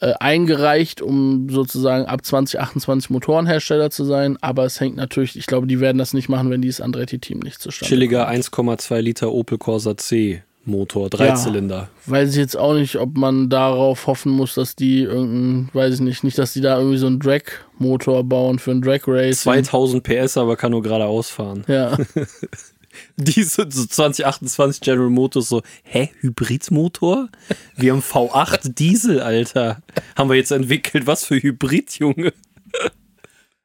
äh, 0.00 0.12
eingereicht, 0.20 1.00
um 1.00 1.48
sozusagen 1.48 2.06
ab 2.06 2.24
2028 2.24 3.10
Motorenhersteller 3.10 3.90
zu 3.90 4.04
sein, 4.04 4.36
aber 4.40 4.64
es 4.64 4.78
hängt 4.80 4.96
natürlich, 4.96 5.36
ich 5.36 5.46
glaube, 5.46 5.66
die 5.66 5.80
werden 5.80 5.98
das 5.98 6.12
nicht 6.12 6.28
machen, 6.28 6.50
wenn 6.50 6.62
dieses 6.62 6.80
Andretti-Team 6.80 7.38
nicht 7.38 7.60
zustande 7.60 7.88
Chilliger 7.88 8.28
1,2 8.28 9.00
Liter 9.00 9.32
Opel 9.32 9.58
Corsa 9.58 9.96
C 9.96 10.42
Motor, 10.66 11.08
Dreizylinder. 11.10 11.88
weiß 12.06 12.30
ich 12.30 12.36
jetzt 12.36 12.56
auch 12.56 12.74
nicht, 12.74 12.96
ob 12.96 13.16
man 13.16 13.48
darauf 13.48 14.06
hoffen 14.08 14.32
muss, 14.32 14.54
dass 14.54 14.74
die 14.74 15.02
irgendein, 15.02 15.70
weiß 15.72 15.94
ich 15.94 16.00
nicht, 16.00 16.24
nicht, 16.24 16.38
dass 16.38 16.52
die 16.52 16.60
da 16.60 16.78
irgendwie 16.78 16.98
so 16.98 17.06
einen 17.06 17.20
Drag-Motor 17.20 18.24
bauen 18.24 18.58
für 18.58 18.72
ein 18.72 18.82
Drag-Race. 18.82 19.42
2000 19.42 20.02
PS, 20.02 20.36
aber 20.36 20.56
kann 20.56 20.72
nur 20.72 20.82
geradeaus 20.82 21.30
fahren. 21.30 21.64
Ja, 21.68 21.96
Diese 23.16 23.66
so 23.70 23.86
2028 23.86 24.80
General 24.80 25.10
Motors 25.10 25.48
so, 25.48 25.62
hä, 25.82 26.10
Hybridmotor? 26.20 27.28
Wir 27.76 27.92
haben 27.92 28.02
V8 28.02 28.74
Diesel, 28.74 29.20
Alter. 29.20 29.82
Haben 30.16 30.30
wir 30.30 30.36
jetzt 30.36 30.52
entwickelt. 30.52 31.06
Was 31.06 31.24
für 31.24 31.40
Hybrid, 31.40 31.98
Junge? 31.98 32.32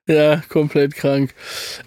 ja, 0.07 0.41
komplett 0.49 0.95
krank. 0.95 1.33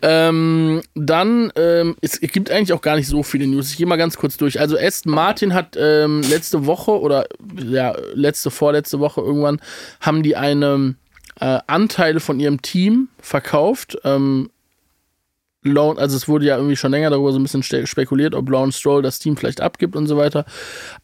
Ähm, 0.03 0.83
dann, 0.95 1.53
ähm, 1.57 1.97
es 2.01 2.21
gibt 2.21 2.51
eigentlich 2.51 2.73
auch 2.73 2.83
gar 2.83 2.97
nicht 2.97 3.09
so 3.09 3.23
viele 3.23 3.47
News. 3.47 3.71
Ich 3.71 3.77
gehe 3.77 3.87
mal 3.87 3.97
ganz 3.97 4.17
kurz 4.17 4.37
durch. 4.37 4.61
Also 4.61 4.79
Aston 4.79 5.13
Martin 5.13 5.55
hat 5.55 5.77
ähm, 5.79 6.23
letzte 6.23 6.67
Woche 6.67 6.93
oder 6.93 7.27
ja, 7.63 7.95
letzte, 8.15 8.51
vorletzte 8.51 9.01
Woche 9.01 9.21
irgendwann, 9.21 9.61
haben 10.01 10.23
die 10.23 10.37
eine 10.37 10.95
äh, 11.41 11.59
Anteile 11.67 12.21
von 12.21 12.41
ihrem 12.41 12.63
Team 12.63 13.09
verkauft. 13.21 13.99
Ähm, 14.05 14.51
Lone, 15.65 15.99
also 15.99 16.17
es 16.17 16.29
wurde 16.29 16.45
ja 16.45 16.57
irgendwie 16.57 16.77
schon 16.77 16.91
länger 16.91 17.11
darüber 17.11 17.33
so 17.33 17.39
ein 17.39 17.43
bisschen 17.43 17.63
spekuliert, 17.63 18.35
ob 18.35 18.49
Lawrence 18.51 18.79
Stroll 18.79 19.03
das 19.03 19.19
Team 19.19 19.37
vielleicht 19.37 19.61
abgibt 19.63 19.97
und 19.97 20.07
so 20.07 20.17
weiter. 20.17 20.45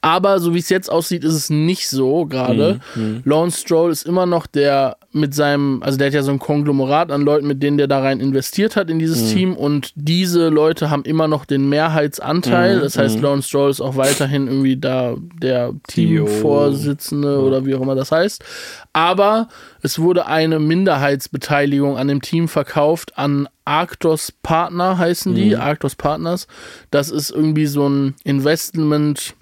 Aber 0.02 0.38
so 0.38 0.54
wie 0.54 0.58
es 0.58 0.68
jetzt 0.68 0.92
aussieht, 0.92 1.24
ist 1.24 1.34
es 1.34 1.50
nicht 1.50 1.88
so 1.88 2.26
gerade. 2.26 2.80
Lawrence 3.24 3.60
Stroll 3.60 3.90
ist 3.90 4.06
immer 4.06 4.26
noch 4.26 4.46
der 4.46 4.98
mit 5.12 5.34
seinem, 5.34 5.82
also 5.82 5.98
der 5.98 6.06
hat 6.06 6.14
ja 6.14 6.22
so 6.22 6.30
ein 6.30 6.38
Konglomerat 6.38 7.10
an 7.10 7.22
Leuten, 7.22 7.48
mit 7.48 7.62
denen 7.62 7.78
der 7.78 7.88
da 7.88 8.00
rein 8.00 8.20
investiert 8.20 8.76
hat 8.76 8.90
in 8.90 9.00
dieses 9.00 9.32
Team. 9.32 9.56
Und 9.56 9.92
diese 9.96 10.48
Leute 10.48 10.88
haben 10.88 11.02
immer 11.02 11.26
noch 11.26 11.44
den 11.44 11.68
Mehrheitsanteil. 11.68 12.80
Das 12.80 12.96
heißt, 12.96 13.20
Lawrence 13.20 13.48
Stroll 13.48 13.70
ist 13.70 13.80
auch 13.80 13.96
weiterhin 13.96 14.46
irgendwie 14.46 14.76
da 14.76 15.16
der 15.42 15.72
Teamvorsitzende 15.88 17.40
oder 17.40 17.66
wie 17.66 17.74
auch 17.74 17.80
immer 17.80 17.96
das 17.96 18.12
heißt. 18.12 18.44
Aber 18.92 19.48
es 19.82 19.98
wurde 19.98 20.26
eine 20.26 20.60
Minderheitsbeteiligung 20.60 21.96
an 21.96 22.06
dem 22.06 22.22
Team 22.22 22.46
verkauft 22.46 23.18
an 23.18 23.48
Arctos 23.64 24.32
Partner 24.42 24.98
heißen 24.98 25.34
die, 25.34 25.56
Arctos 25.56 25.94
Partners. 25.94 26.46
Das 26.90 27.10
ist 27.10 27.30
irgendwie 27.30 27.66
so 27.66 27.88
ein 27.88 28.14
Investment, 28.24 29.34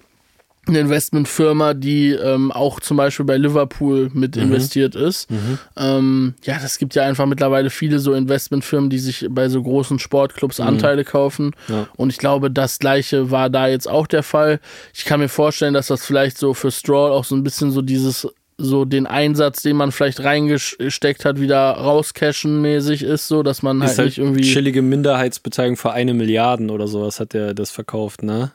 eine 0.69 0.79
Investmentfirma, 0.79 1.73
die 1.73 2.11
ähm, 2.11 2.51
auch 2.51 2.79
zum 2.79 2.97
Beispiel 2.97 3.25
bei 3.25 3.37
Liverpool 3.37 4.09
mit 4.13 4.37
investiert 4.37 4.95
ist. 4.95 5.29
Ähm, 5.75 6.35
ja, 6.43 6.57
das 6.61 6.77
gibt 6.77 6.95
ja 6.95 7.03
einfach 7.03 7.25
mittlerweile 7.25 7.69
viele 7.69 7.99
so 7.99 8.13
Investmentfirmen, 8.13 8.89
die 8.89 8.99
sich 8.99 9.27
bei 9.29 9.49
so 9.49 9.61
großen 9.61 9.99
Sportclubs 9.99 10.59
Anteile 10.59 11.03
kaufen. 11.03 11.51
Ja. 11.67 11.87
Und 11.95 12.11
ich 12.11 12.17
glaube, 12.17 12.51
das 12.51 12.79
gleiche 12.79 13.31
war 13.31 13.49
da 13.49 13.67
jetzt 13.67 13.89
auch 13.89 14.07
der 14.07 14.23
Fall. 14.23 14.59
Ich 14.93 15.05
kann 15.05 15.19
mir 15.19 15.29
vorstellen, 15.29 15.73
dass 15.73 15.87
das 15.87 16.05
vielleicht 16.05 16.37
so 16.37 16.53
für 16.53 16.71
Stroll 16.71 17.11
auch 17.11 17.23
so 17.25 17.35
ein 17.35 17.43
bisschen 17.43 17.71
so 17.71 17.81
dieses 17.81 18.27
so 18.61 18.83
den 18.83 19.07
Einsatz, 19.07 19.61
den 19.61 19.77
man 19.77 19.91
vielleicht 19.91 20.21
reingesteckt 20.21 21.23
hat, 21.23 21.39
wieder 21.39 21.71
rauscashen 21.71 22.61
mäßig 22.61 23.03
ist, 23.03 23.27
so 23.27 23.41
dass 23.41 23.63
man 23.63 23.79
halt, 23.79 23.91
ist 23.91 23.97
halt 23.97 24.07
nicht 24.07 24.17
irgendwie. 24.17 24.41
Chillige 24.41 24.81
Minderheitsbeteiligung 24.81 25.77
für 25.77 25.91
eine 25.91 26.13
Milliarde 26.13 26.69
oder 26.69 26.87
sowas 26.87 27.19
hat 27.19 27.33
der 27.33 27.53
das 27.53 27.71
verkauft, 27.71 28.21
ne? 28.21 28.51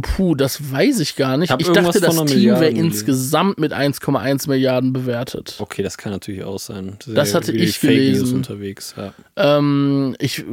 Puh, 0.00 0.34
das 0.34 0.72
weiß 0.72 1.00
ich 1.00 1.16
gar 1.16 1.36
nicht. 1.36 1.50
Hab 1.50 1.60
Ich 1.60 1.68
dachte, 1.68 2.00
das 2.00 2.24
Team 2.24 2.50
wäre 2.50 2.68
insgesamt 2.68 3.58
mit 3.58 3.72
1,1 3.72 4.48
Milliarden 4.48 4.92
bewertet. 4.92 5.56
Okay, 5.58 5.82
das 5.82 5.98
kann 5.98 6.12
natürlich 6.12 6.44
auch 6.44 6.58
sein. 6.58 6.96
Das 7.06 7.30
ja 7.30 7.36
hatte 7.36 7.52
ich 7.52 7.78
Fake 7.78 7.90
News 7.90 8.18
gelesen. 8.18 8.36
unterwegs. 8.36 8.94
Ja. 8.96 9.12
Ähm, 9.36 10.16
ich, 10.18 10.44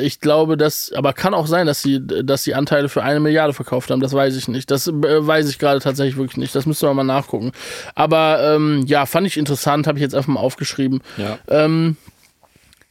ich 0.00 0.20
glaube, 0.20 0.56
dass, 0.56 0.92
aber 0.92 1.12
kann 1.12 1.34
auch 1.34 1.46
sein, 1.46 1.66
dass 1.66 1.82
sie, 1.82 2.00
dass 2.04 2.44
sie 2.44 2.54
Anteile 2.54 2.88
für 2.88 3.02
eine 3.02 3.20
Milliarde 3.20 3.52
verkauft 3.52 3.90
haben. 3.90 4.00
Das 4.00 4.12
weiß 4.12 4.36
ich 4.36 4.48
nicht. 4.48 4.70
Das 4.70 4.86
äh, 4.86 4.92
weiß 4.92 5.48
ich 5.48 5.58
gerade 5.58 5.80
tatsächlich 5.80 6.16
wirklich 6.16 6.36
nicht. 6.38 6.54
Das 6.54 6.66
müsste 6.66 6.86
man 6.86 6.96
mal 6.96 7.04
nachgucken. 7.04 7.52
Aber 7.94 8.54
ähm, 8.54 8.84
ja, 8.86 9.06
fand 9.06 9.26
ich 9.26 9.36
interessant, 9.36 9.86
habe 9.86 9.98
ich 9.98 10.02
jetzt 10.02 10.14
einfach 10.14 10.32
mal 10.32 10.40
aufgeschrieben. 10.40 11.00
ja. 11.16 11.38
Ähm, 11.48 11.96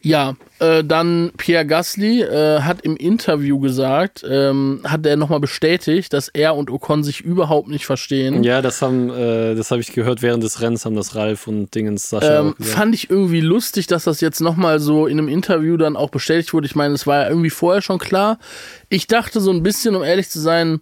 ja, 0.02 0.36
äh, 0.60 0.84
dann 0.84 1.32
Pierre 1.36 1.66
Gasly 1.66 2.22
äh, 2.22 2.62
hat 2.62 2.82
im 2.82 2.96
Interview 2.96 3.60
gesagt, 3.60 4.26
ähm, 4.28 4.80
hat 4.86 5.06
er 5.06 5.18
nochmal 5.18 5.42
bestätigt, 5.42 6.14
dass 6.14 6.30
er 6.30 6.56
und 6.56 6.70
Ocon 6.70 7.04
sich 7.04 7.20
überhaupt 7.20 7.68
nicht 7.68 7.86
verstehen. 7.86 8.44
Ja, 8.44 8.62
das 8.62 8.82
haben, 8.82 9.10
äh, 9.10 9.56
das 9.56 9.72
habe 9.72 9.82
ich 9.82 9.92
gehört 9.92 10.22
während 10.22 10.42
des 10.42 10.62
Rennens, 10.62 10.86
haben 10.86 10.96
das 10.96 11.16
Ralf 11.16 11.48
und 11.48 11.76
Dingens 11.76 12.10
Sascha 12.10 12.40
Ähm, 12.40 12.56
fand 12.60 12.96
ich 12.96 13.10
irgendwie 13.10 13.42
lustig, 13.42 13.88
dass 13.88 14.06
das 14.06 14.22
jetzt 14.22 14.40
nochmal 14.40 14.80
so 14.80 15.06
in 15.06 15.18
einem 15.18 15.28
Interview 15.28 15.76
dann 15.76 15.98
auch 15.98 16.12
bestätigt 16.12 16.54
wurde. 16.54 16.68
Ich 16.68 16.76
meine, 16.76 16.94
es 16.94 17.06
war 17.06 17.24
ja 17.24 17.30
irgendwie 17.30 17.50
vorher 17.50 17.82
schon 17.82 18.00
klar. 18.00 18.40
Ich 18.88 19.08
dachte 19.08 19.42
so 19.42 19.52
ein 19.52 19.64
bisschen, 19.64 19.96
um 19.96 20.04
ehrlich 20.04 20.30
zu 20.30 20.40
sein, 20.40 20.80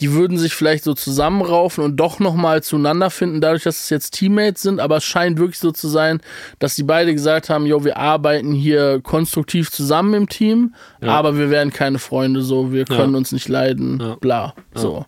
die 0.00 0.12
würden 0.12 0.38
sich 0.38 0.54
vielleicht 0.54 0.84
so 0.84 0.94
zusammenraufen 0.94 1.82
und 1.82 1.96
doch 1.96 2.20
nochmal 2.20 2.62
zueinander 2.62 3.10
finden, 3.10 3.40
dadurch, 3.40 3.64
dass 3.64 3.82
es 3.82 3.90
jetzt 3.90 4.12
Teammates 4.14 4.62
sind. 4.62 4.78
Aber 4.80 4.98
es 4.98 5.04
scheint 5.04 5.38
wirklich 5.38 5.58
so 5.58 5.72
zu 5.72 5.88
sein, 5.88 6.20
dass 6.58 6.74
die 6.76 6.82
beide 6.84 7.12
gesagt 7.12 7.50
haben, 7.50 7.66
jo, 7.66 7.84
wir 7.84 7.96
arbeiten 7.96 8.52
hier 8.52 9.00
konstruktiv 9.02 9.70
zusammen 9.70 10.14
im 10.14 10.28
Team, 10.28 10.74
Ja. 11.02 11.08
aber 11.10 11.36
wir 11.36 11.50
werden 11.50 11.72
keine 11.72 11.98
Freunde, 11.98 12.42
so, 12.42 12.72
wir 12.72 12.84
können 12.84 13.14
uns 13.14 13.32
nicht 13.32 13.48
leiden, 13.48 13.98
Ja. 14.00 14.14
bla, 14.20 14.54
so. 14.74 15.04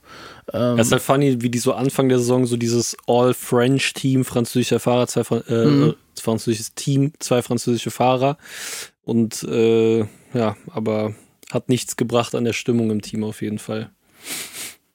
Ähm, 0.52 0.78
Es 0.78 0.88
ist 0.88 0.92
halt 0.92 1.02
funny, 1.02 1.40
wie 1.42 1.50
die 1.50 1.58
so 1.60 1.72
Anfang 1.74 2.08
der 2.08 2.18
Saison 2.18 2.44
so 2.46 2.56
dieses 2.56 2.96
All-French-Team, 3.06 4.24
französischer 4.24 4.80
Fahrer, 4.80 5.06
zwei 5.06 5.22
Fran 5.24 5.42
äh, 5.48 5.64
Mhm. 5.66 5.82
äh, 5.90 6.20
französisches 6.20 6.74
Team, 6.74 7.12
zwei 7.20 7.42
französische 7.42 7.90
Fahrer. 7.92 8.36
Und 9.04 9.42
äh, 9.44 10.00
ja, 10.34 10.56
aber 10.72 11.14
hat 11.52 11.68
nichts 11.68 11.96
gebracht 11.96 12.34
an 12.34 12.44
der 12.44 12.52
Stimmung 12.52 12.90
im 12.90 13.00
Team 13.02 13.22
auf 13.24 13.42
jeden 13.42 13.58
Fall. 13.60 13.90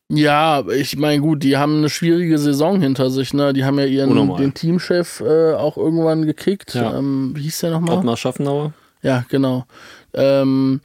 Ja, 0.10 0.64
ich 0.70 0.98
meine, 0.98 1.20
gut, 1.22 1.42
die 1.42 1.58
haben 1.58 1.78
eine 1.78 1.90
schwierige 1.90 2.38
Saison 2.38 2.80
hinter 2.80 3.10
sich, 3.10 3.34
ne? 3.34 3.54
Die 3.54 3.64
haben 3.66 3.80
ja 3.80 3.86
ihren 3.86 4.12
Unnormal. 4.12 4.40
den 4.40 4.54
Teamchef 4.54 5.22
äh, 5.22 5.54
auch 5.54 5.78
irgendwann 5.78 6.26
gekickt. 6.26 6.76
Ja. 6.76 6.98
Ähm, 7.00 7.32
wie 7.36 7.42
hieß 7.44 7.62
der 7.62 7.72
nochmal? 7.72 7.98
Ottmar 7.98 8.16
Schaffenauer. 8.16 8.74
Ja, 9.02 9.26
genau. 9.30 9.66
Ähm, 10.14 10.82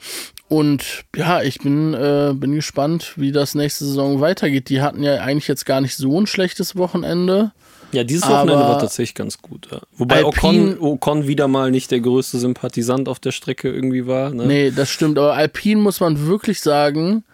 und 0.48 1.04
ja, 1.14 1.42
ich 1.42 1.58
bin, 1.58 1.92
äh, 1.94 2.32
bin 2.34 2.54
gespannt, 2.54 3.12
wie 3.16 3.30
das 3.30 3.54
nächste 3.54 3.84
Saison 3.84 4.20
weitergeht. 4.20 4.68
Die 4.70 4.80
hatten 4.80 5.02
ja 5.02 5.16
eigentlich 5.20 5.48
jetzt 5.48 5.66
gar 5.66 5.80
nicht 5.82 5.96
so 5.96 6.18
ein 6.18 6.26
schlechtes 6.26 6.74
Wochenende. 6.76 7.52
Ja, 7.92 8.04
dieses 8.04 8.22
Aber- 8.24 8.36
Wochenende 8.48 8.64
war 8.64 8.78
tatsächlich 8.78 9.14
ganz 9.14 9.38
gut. 9.42 9.68
Ja. 9.70 9.80
Wobei 9.96 10.24
Alpine- 10.24 10.76
Ocon, 10.76 10.78
Ocon 10.80 11.26
wieder 11.28 11.46
mal 11.46 11.70
nicht 11.70 11.90
der 11.90 12.00
größte 12.00 12.38
Sympathisant 12.38 13.06
auf 13.08 13.18
der 13.20 13.32
Strecke 13.32 13.68
irgendwie 13.70 14.06
war. 14.06 14.30
Ne? 14.30 14.46
Nee, 14.46 14.70
das 14.70 14.88
stimmt. 14.90 15.18
Aber 15.18 15.34
Alpine 15.34 15.80
muss 15.82 16.00
man 16.00 16.26
wirklich 16.26 16.60
sagen, 16.60 17.24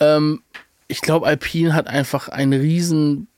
ähm, 0.00 0.40
ich 0.88 1.00
glaube, 1.00 1.26
Alpine 1.26 1.74
hat 1.74 1.88
einfach 1.88 2.28
ein 2.28 2.52
riesen, 2.52 3.28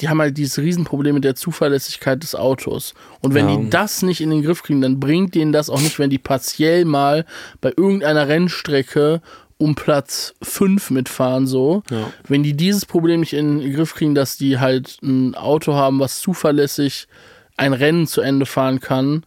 die 0.00 0.08
haben 0.08 0.20
halt 0.20 0.36
dieses 0.36 0.58
Riesenproblem 0.58 1.14
mit 1.14 1.24
der 1.24 1.34
Zuverlässigkeit 1.34 2.22
des 2.22 2.34
Autos. 2.34 2.94
Und 3.22 3.34
wenn 3.34 3.48
Ja. 3.48 3.56
die 3.56 3.70
das 3.70 4.02
nicht 4.02 4.20
in 4.20 4.30
den 4.30 4.42
Griff 4.42 4.62
kriegen, 4.62 4.80
dann 4.80 5.00
bringt 5.00 5.34
denen 5.34 5.52
das 5.52 5.70
auch 5.70 5.80
nicht, 5.80 5.98
wenn 5.98 6.10
die 6.10 6.18
partiell 6.18 6.84
mal 6.84 7.24
bei 7.60 7.72
irgendeiner 7.76 8.28
Rennstrecke 8.28 9.20
um 9.58 9.74
Platz 9.74 10.34
5 10.42 10.90
mitfahren, 10.90 11.46
so. 11.46 11.82
Ja. 11.90 12.12
Wenn 12.28 12.42
die 12.42 12.54
dieses 12.54 12.84
Problem 12.84 13.20
nicht 13.20 13.32
in 13.32 13.60
den 13.60 13.72
Griff 13.72 13.94
kriegen, 13.94 14.14
dass 14.14 14.36
die 14.36 14.58
halt 14.58 14.98
ein 15.02 15.34
Auto 15.34 15.74
haben, 15.74 15.98
was 15.98 16.20
zuverlässig 16.20 17.08
ein 17.56 17.72
Rennen 17.72 18.06
zu 18.06 18.20
Ende 18.20 18.44
fahren 18.44 18.80
kann, 18.80 19.22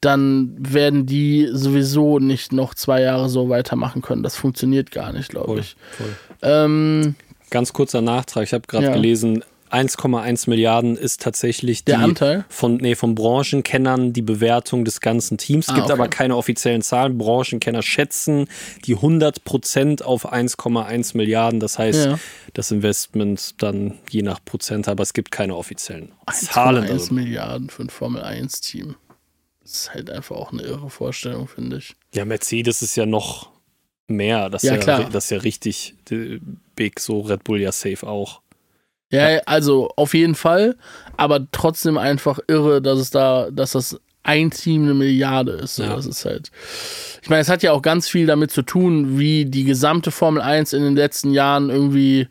dann 0.00 0.54
werden 0.58 1.06
die 1.06 1.48
sowieso 1.52 2.18
nicht 2.18 2.52
noch 2.52 2.74
zwei 2.74 3.02
Jahre 3.02 3.28
so 3.28 3.48
weitermachen 3.48 4.02
können. 4.02 4.22
Das 4.22 4.36
funktioniert 4.36 4.90
gar 4.90 5.12
nicht, 5.12 5.30
glaube 5.30 5.60
ich. 5.60 5.76
voll. 5.96 6.06
Ähm, 6.42 7.14
Ganz 7.50 7.72
kurzer 7.72 8.00
Nachtrag. 8.02 8.44
Ich 8.44 8.52
habe 8.52 8.66
gerade 8.66 8.86
Ja. 8.86 8.92
gelesen, 8.92 9.42
1,1 9.70 10.48
Milliarden 10.48 10.96
ist 10.96 11.20
tatsächlich 11.20 11.80
die 11.84 11.92
Der 11.92 11.98
Anteil? 12.00 12.44
von 12.48 12.76
nee, 12.76 12.94
von 12.94 13.14
Branchenkennern 13.14 14.12
die 14.14 14.22
Bewertung 14.22 14.84
des 14.86 15.00
ganzen 15.00 15.36
Teams. 15.36 15.68
Ah, 15.68 15.74
Gibt 15.74 15.84
okay. 15.86 15.92
aber 15.92 16.08
keine 16.08 16.36
offiziellen 16.36 16.80
Zahlen. 16.80 17.18
Branchenkenner 17.18 17.82
schätzen 17.82 18.48
die 18.86 18.94
100 18.94 19.44
Prozent 19.44 20.02
auf 20.04 20.32
1,1 20.32 21.14
Milliarden. 21.16 21.60
Das 21.60 21.78
heißt, 21.78 22.06
Ja. 22.06 22.18
das 22.54 22.70
Investment 22.70 23.62
dann 23.62 23.94
je 24.10 24.22
nach 24.22 24.38
Prozent, 24.44 24.88
aber 24.88 25.02
es 25.02 25.12
gibt 25.12 25.30
keine 25.30 25.54
offiziellen 25.56 26.12
Zahlen. 26.32 26.84
1,1 26.84 26.88
darüber. 27.08 27.14
Milliarden 27.14 27.68
für 27.70 27.82
ein 27.82 27.90
Formel-1-Team. 27.90 28.94
Das 28.94 29.07
ist 29.72 29.94
halt 29.94 30.10
einfach 30.10 30.36
auch 30.36 30.52
eine 30.52 30.62
irre 30.62 30.90
Vorstellung, 30.90 31.48
finde 31.48 31.78
ich. 31.78 31.94
Ja, 32.14 32.24
Mercedes 32.24 32.82
ist 32.82 32.96
ja 32.96 33.06
noch 33.06 33.50
mehr. 34.06 34.48
Das 34.50 34.62
ist 34.62 34.68
Ja, 34.68 34.74
ja, 34.76 34.80
klar. 34.80 35.08
das 35.10 35.24
ist 35.24 35.30
ja 35.30 35.38
richtig 35.38 35.94
big. 36.74 37.00
So 37.00 37.20
Red 37.20 37.44
Bull 37.44 37.60
ja 37.60 37.72
safe 37.72 38.06
auch. 38.06 38.40
Ja, 39.10 39.38
also 39.46 39.88
auf 39.96 40.12
jeden 40.12 40.34
Fall, 40.34 40.76
aber 41.16 41.46
trotzdem 41.50 41.96
einfach 41.96 42.40
irre, 42.46 42.82
dass 42.82 42.98
es 42.98 43.10
da, 43.10 43.50
dass 43.50 43.72
das 43.72 43.98
ein 44.22 44.50
Team 44.50 44.82
eine 44.82 44.92
Milliarde 44.92 45.52
ist. 45.52 45.76
So, 45.76 45.84
Ja. 45.84 45.96
Das 45.96 46.04
ist 46.04 46.26
halt. 46.26 46.50
Ich 47.22 47.30
meine, 47.30 47.40
es 47.40 47.48
hat 47.48 47.62
ja 47.62 47.72
auch 47.72 47.80
ganz 47.80 48.08
viel 48.08 48.26
damit 48.26 48.50
zu 48.50 48.60
tun, 48.62 49.18
wie 49.18 49.46
die 49.46 49.64
gesamte 49.64 50.10
Formel 50.10 50.42
1 50.42 50.74
in 50.74 50.82
den 50.82 50.94
letzten 50.94 51.32
Jahren 51.32 51.70
irgendwie 51.70 52.28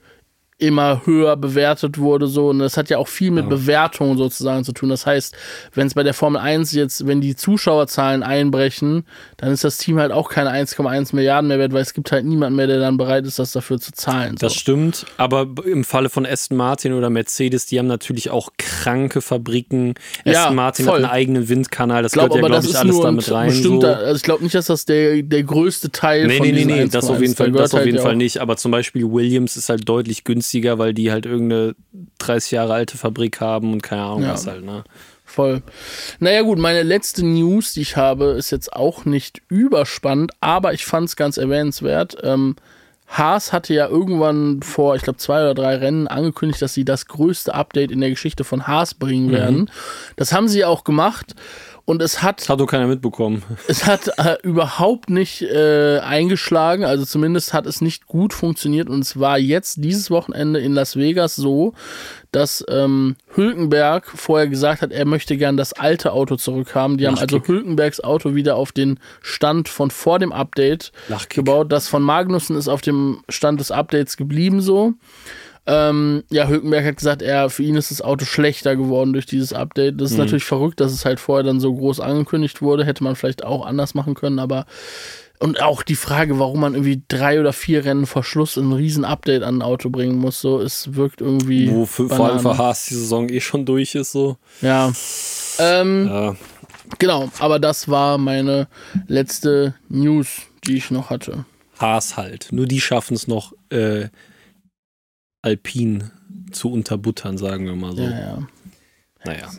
immer 0.60 1.04
höher 1.06 1.36
bewertet 1.38 2.00
wurde 2.00 2.26
so 2.28 2.50
und 2.50 2.58
das 2.60 2.78
hat 2.78 2.90
ja 2.90 2.98
auch 2.98 3.08
viel 3.08 3.30
mit 3.30 3.44
Ja. 3.44 3.50
Bewertung 3.50 4.18
sozusagen 4.18 4.64
zu 4.64 4.72
tun. 4.72 4.90
Das 4.90 5.06
heißt, 5.06 5.36
wenn 5.74 5.86
es 5.86 5.94
bei 5.94 6.02
der 6.02 6.16
Formel 6.16 6.42
1 6.42 6.72
jetzt, 6.72 7.06
wenn 7.06 7.22
die 7.22 7.36
Zuschauerzahlen 7.36 8.24
einbrechen, 8.24 9.04
dann 9.38 9.52
ist 9.52 9.64
das 9.64 9.78
Team 9.78 10.00
halt 10.00 10.12
auch 10.12 10.30
keine 10.30 10.50
1,1 10.52 11.14
Milliarden 11.16 11.48
mehr 11.48 11.60
wert, 11.60 11.74
weil 11.74 11.84
es 11.84 11.94
gibt 11.94 12.12
halt 12.12 12.26
niemanden 12.26 12.56
mehr, 12.56 12.66
der 12.66 12.80
dann 12.80 12.98
bereit 12.98 13.26
ist, 13.28 13.38
das 13.38 13.52
dafür 13.52 13.80
zu 13.80 13.92
zahlen. 13.92 14.38
So. 14.38 14.48
Das 14.48 14.56
stimmt, 14.56 15.06
aber 15.18 15.48
im 15.64 15.84
Falle 15.84 16.10
von 16.10 16.26
Aston 16.26 16.58
Martin 16.58 16.94
oder 16.94 17.12
Mercedes, 17.12 17.68
die 17.68 17.78
haben 17.78 17.88
natürlich 17.88 18.32
auch 18.32 18.50
kranke 18.58 19.22
Fabriken. 19.22 19.94
Ja, 20.26 20.42
Aston 20.42 20.56
Martin 20.56 20.86
voll. 20.86 20.96
hat 20.96 21.04
einen 21.04 21.12
eigenen 21.14 21.50
Windkanal, 21.50 22.02
das 22.02 22.14
Ich 22.14 22.14
glaube 22.14 22.30
gehört 22.36 22.52
ja, 22.52 22.60
glaube 22.60 22.68
ich, 22.68 22.78
alles 22.78 23.00
damit 23.00 23.32
rein. 23.32 23.52
So. 23.52 23.80
also 23.82 24.16
ich 24.16 24.24
glaube 24.24 24.44
nicht, 24.44 24.56
dass 24.56 24.66
das 24.66 24.86
der, 24.86 25.22
der 25.22 25.44
größte 25.44 25.92
Teil 25.92 26.26
Nee, 26.26 26.38
von 26.38 26.48
nee, 26.48 26.54
nee, 26.54 26.66
nee, 26.66 26.88
das 26.88 27.06
1,1 27.06 27.12
auf 27.14 27.22
jeden 27.22 27.36
Fall, 27.36 27.52
das 27.52 27.74
auf 27.76 27.86
jeden 27.86 27.98
ja 27.98 28.04
Fall 28.04 28.16
nicht. 28.16 28.40
Aber 28.40 28.58
zum 28.58 28.72
Beispiel 28.72 29.04
Williams 29.12 29.56
ist 29.56 29.70
halt 29.70 29.88
deutlich 29.88 30.24
günstiger, 30.24 30.47
weil 30.54 30.94
die 30.94 31.12
halt 31.12 31.26
irgendeine 31.26 31.76
30 32.20 32.52
Jahre 32.52 32.74
alte 32.74 32.98
Fabrik 32.98 33.40
haben 33.42 33.74
und 33.74 33.82
keine 33.84 34.04
Ahnung 34.04 34.24
Ja. 34.24 34.34
was 34.34 34.48
halt, 34.48 34.64
ne? 34.64 34.84
Voll. 35.26 35.62
Naja 36.20 36.42
gut, 36.42 36.58
meine 36.58 36.84
letzte 36.84 37.26
News, 37.26 37.74
die 37.74 37.82
ich 37.82 37.98
habe, 37.98 38.28
ist 38.38 38.50
jetzt 38.52 38.72
auch 38.74 39.04
nicht 39.06 39.42
überspannend, 39.50 40.32
aber 40.40 40.74
ich 40.74 40.86
fand 40.86 41.10
es 41.10 41.16
ganz 41.18 41.38
erwähnenswert. 41.38 42.18
Ähm, 42.24 42.56
Haas 43.10 43.54
hatte 43.54 43.74
ja 43.74 43.88
irgendwann 43.88 44.62
vor, 44.62 44.96
ich 44.96 45.02
glaube, 45.02 45.18
zwei 45.18 45.42
oder 45.42 45.54
drei 45.54 45.76
Rennen 45.76 46.08
angekündigt, 46.08 46.62
dass 46.62 46.74
sie 46.74 46.86
das 46.86 47.08
größte 47.08 47.54
Update 47.54 47.92
in 47.92 48.00
der 48.02 48.10
Geschichte 48.10 48.44
von 48.44 48.68
Haas 48.68 48.96
Mhm. 48.96 49.00
bringen 49.00 49.32
werden. 49.32 49.72
Das 50.16 50.32
haben 50.34 50.48
sie 50.48 50.64
auch 50.66 50.84
gemacht. 50.84 51.36
Und 51.90 52.02
es 52.02 52.22
hat 52.22 52.42
Das 52.42 52.50
hat 52.50 52.60
doch 52.60 52.66
keiner 52.68 52.86
mitbekommen. 52.86 53.44
es 53.70 53.86
hat 53.86 54.10
äh, 54.18 54.36
überhaupt 54.44 55.10
nicht 55.10 55.42
äh, 55.42 56.00
eingeschlagen, 56.00 56.84
also 56.84 57.06
zumindest 57.06 57.54
hat 57.54 57.66
es 57.66 57.80
nicht 57.80 58.08
gut 58.08 58.34
funktioniert 58.34 58.90
und 58.90 59.00
es 59.00 59.18
war 59.22 59.40
jetzt 59.40 59.82
dieses 59.86 60.12
Wochenende 60.12 60.60
in 60.60 60.74
Las 60.74 60.98
Vegas 60.98 61.38
so, 61.38 61.74
dass 62.34 62.62
ähm, 62.68 63.16
Hülkenberg 63.34 64.06
vorher 64.06 64.50
gesagt 64.50 64.82
hat, 64.82 64.92
er 64.92 65.06
möchte 65.06 65.38
gern 65.38 65.56
das 65.56 65.72
alte 65.72 66.12
Auto 66.12 66.36
zurückhaben. 66.36 66.98
Die 66.98 67.08
haben 67.08 67.18
also. 67.18 67.42
Hülkenbergs 67.42 68.02
Auto 68.02 68.36
wieder 68.36 68.58
auf 68.58 68.74
den 68.74 69.00
Stand 69.22 69.70
von 69.70 69.90
vor 69.90 70.20
dem 70.20 70.34
Update 70.34 70.92
Lachkick. 71.08 71.38
gebaut. 71.38 71.72
Das 71.72 71.88
von 71.88 72.04
Magnussen 72.04 72.58
ist 72.58 72.68
auf 72.68 72.82
dem 72.82 73.24
Stand 73.30 73.62
des 73.62 73.72
Updates 73.72 74.18
geblieben 74.18 74.60
so. 74.60 74.94
Ähm, 75.70 76.24
ja, 76.30 76.48
Hülkenberg 76.48 76.86
hat 76.86 76.98
gesagt, 76.98 77.22
er, 77.22 77.50
für 77.50 77.62
ihn 77.64 77.76
ist 77.76 77.92
das 77.92 78.02
Auto 78.02 78.24
schlechter 78.26 78.76
geworden 78.78 79.12
durch 79.14 79.26
dieses 79.26 79.52
Update. 79.52 80.00
Das 80.00 80.12
ist 80.12 80.18
natürlich 80.18 80.46
verrückt, 80.46 80.80
dass 80.80 80.94
es 80.94 81.04
halt 81.04 81.20
vorher 81.20 81.44
dann 81.44 81.60
so 81.60 81.76
groß 81.76 82.00
angekündigt 82.00 82.62
wurde. 82.62 82.86
Hätte 82.86 83.04
man 83.04 83.16
vielleicht 83.18 83.44
auch 83.44 83.66
anders 83.66 83.94
machen 83.94 84.14
können, 84.16 84.40
aber. 84.40 84.66
Und 85.40 85.62
auch 85.62 85.84
die 85.84 85.96
Frage, 85.96 86.40
warum 86.40 86.62
man 86.62 86.74
irgendwie 86.74 87.04
drei 87.10 87.40
oder 87.40 87.54
vier 87.54 87.86
Rennen 87.86 88.08
vor 88.08 88.24
Schluss 88.24 88.58
ein 88.58 88.72
riesen 88.72 89.06
Update 89.06 89.44
an 89.44 89.58
ein 89.58 89.62
Auto 89.62 89.92
bringen 89.92 90.18
muss, 90.18 90.42
so, 90.42 90.60
es 90.60 90.96
wirkt 90.96 91.22
irgendwie. 91.22 91.70
Wo 91.70 91.86
für, 91.86 92.10
vor 92.10 92.30
allem 92.30 92.40
für 92.40 92.58
Haas 92.58 92.86
die 92.86 92.96
Saison 92.96 93.30
eh 93.30 93.40
schon 93.40 93.64
durch 93.66 93.94
ist, 93.94 94.14
so. 94.14 94.38
Ja. 94.62 94.92
Ähm, 95.60 96.08
Ja. 96.08 96.36
genau, 96.98 97.30
aber 97.38 97.60
das 97.60 97.88
war 97.88 98.18
meine 98.18 98.68
letzte 99.08 99.76
News, 99.90 100.28
die 100.66 100.78
ich 100.78 100.90
noch 100.90 101.12
hatte. 101.12 101.46
Haas 101.80 102.18
halt. 102.18 102.48
Nur 102.52 102.66
die 102.66 102.82
schaffen 102.82 103.14
es 103.14 103.28
noch, 103.28 103.54
äh, 103.70 104.08
Alpine 105.42 106.12
zu 106.52 106.72
unterbuttern, 106.72 107.38
sagen 107.38 107.66
wir 107.66 107.76
mal 107.76 107.96
so. 107.96 108.04
Ja, 108.04 108.10
ja. 108.20 108.48
Naja, 109.26 109.50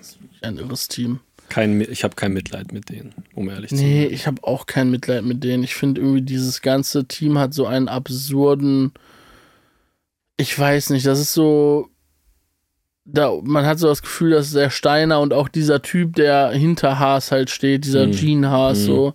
ein 0.43 0.57
irres 0.59 0.89
Team. 0.89 1.21
kein, 1.49 1.81
ich 1.81 2.05
habe 2.05 2.15
kein 2.15 2.33
Mitleid 2.33 2.73
mit 2.73 2.89
denen, 2.91 3.15
um 3.35 3.49
ehrlich 3.51 3.71
zu 3.71 3.77
Nee, 3.77 4.05
sein. 4.05 4.15
ich 4.15 4.27
habe 4.27 4.43
auch 4.45 4.67
kein 4.67 4.91
Mitleid 4.91 5.25
mit 5.25 5.43
denen. 5.45 5.65
Ich 5.65 5.75
finde 5.75 6.01
irgendwie, 6.01 6.23
dieses 6.23 6.63
ganze 6.63 7.05
Team 7.07 7.39
hat 7.39 7.53
so 7.55 7.67
einen 7.67 7.89
absurden. 7.89 8.93
Ich 10.37 10.57
weiß 10.59 10.91
nicht, 10.91 11.07
das 11.07 11.19
ist 11.21 11.35
so. 11.35 11.89
Da, 13.11 13.33
man 13.43 13.65
hat 13.65 13.79
so 13.79 13.89
das 13.89 14.03
Gefühl, 14.03 14.31
dass 14.33 14.53
der 14.53 14.69
Steiner 14.71 15.21
und 15.21 15.33
auch 15.33 15.49
dieser 15.49 15.81
Typ, 15.81 16.15
der 16.17 16.51
hinter 16.51 16.99
Haas 16.99 17.33
halt 17.33 17.49
steht, 17.51 17.85
dieser 17.87 18.07
Mhm. 18.07 18.13
Gene 18.13 18.51
Haas, 18.51 18.81
Mhm. 18.81 18.85
so. 18.85 19.15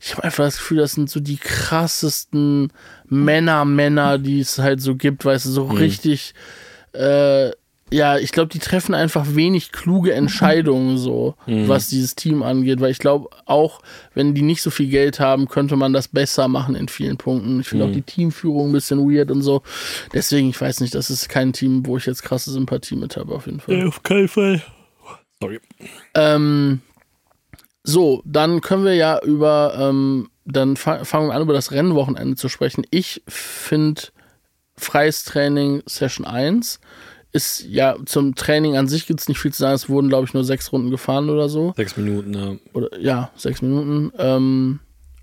Ich 0.00 0.12
habe 0.12 0.24
einfach 0.24 0.44
das 0.44 0.56
Gefühl, 0.58 0.78
das 0.78 0.92
sind 0.92 1.10
so 1.10 1.20
die 1.20 1.38
krassesten 1.38 2.72
Männer, 3.06 3.64
Männer, 3.64 4.18
die 4.18 4.40
es 4.40 4.58
halt 4.58 4.80
so 4.80 4.94
gibt, 4.94 5.24
weißt 5.24 5.46
du, 5.46 5.50
so 5.50 5.64
Mhm. 5.66 5.70
richtig. 5.72 6.34
Äh, 6.92 7.50
ja, 7.90 8.18
ich 8.18 8.32
glaube, 8.32 8.48
die 8.50 8.58
treffen 8.58 8.94
einfach 8.94 9.34
wenig 9.34 9.72
kluge 9.72 10.12
Entscheidungen 10.12 10.98
so, 10.98 11.36
Mhm. 11.46 11.68
was 11.68 11.88
dieses 11.88 12.14
Team 12.14 12.42
angeht, 12.42 12.80
weil 12.80 12.90
ich 12.90 12.98
glaube, 12.98 13.30
auch 13.46 13.80
wenn 14.12 14.34
die 14.34 14.42
nicht 14.42 14.60
so 14.60 14.70
viel 14.70 14.88
Geld 14.90 15.20
haben, 15.20 15.48
könnte 15.48 15.74
man 15.74 15.94
das 15.94 16.06
besser 16.08 16.48
machen 16.48 16.74
in 16.74 16.88
vielen 16.88 17.16
Punkten. 17.16 17.60
Ich 17.60 17.68
finde 17.68 17.86
Mhm. 17.86 17.90
auch 17.90 17.94
die 17.94 18.02
Teamführung 18.02 18.68
ein 18.68 18.72
bisschen 18.72 18.98
weird 19.10 19.30
und 19.30 19.40
so. 19.40 19.62
Deswegen, 20.12 20.50
ich 20.50 20.60
weiß 20.60 20.80
nicht, 20.80 20.94
das 20.94 21.08
ist 21.08 21.30
kein 21.30 21.54
Team, 21.54 21.86
wo 21.86 21.96
ich 21.96 22.04
jetzt 22.04 22.22
krasse 22.22 22.50
Sympathie 22.52 22.96
mit 22.96 23.16
habe, 23.16 23.34
auf 23.34 23.46
jeden 23.46 23.60
Fall. 23.60 23.86
auf 23.86 24.02
keinen 24.02 24.28
Fall. 24.28 24.62
Sorry. 25.40 25.58
Ähm, 26.14 26.80
so, 27.90 28.20
dann 28.26 28.60
können 28.60 28.84
wir 28.84 28.94
ja 28.94 29.18
über, 29.22 29.74
ähm, 29.80 30.28
dann 30.44 30.76
fa 30.76 31.06
fangen 31.06 31.28
wir 31.28 31.34
an, 31.34 31.40
über 31.40 31.54
das 31.54 31.72
Rennwochenende 31.72 32.36
zu 32.36 32.50
sprechen. 32.50 32.84
Ich 32.90 33.22
finde 33.26 34.02
freies 34.76 35.24
Training 35.24 35.82
Session 35.86 36.26
1 36.26 36.80
ist 37.32 37.64
ja 37.66 37.96
zum 38.04 38.34
Training 38.34 38.76
an 38.76 38.88
sich 38.88 39.06
gibt 39.06 39.20
es 39.20 39.28
nicht 39.28 39.38
viel 39.38 39.54
zu 39.54 39.60
sagen. 39.60 39.74
Es 39.74 39.88
wurden, 39.88 40.10
glaube 40.10 40.26
ich, 40.26 40.34
nur 40.34 40.44
sechs 40.44 40.70
Runden 40.70 40.90
gefahren 40.90 41.30
oder 41.30 41.48
so. 41.48 41.72
Sechs 41.78 41.96
Minuten, 41.96 42.34
ja. 42.34 42.56
Oder 42.74 43.00
ja, 43.00 43.30
sechs 43.36 43.62
Minuten. 43.62 44.12
Ähm, 44.18 44.80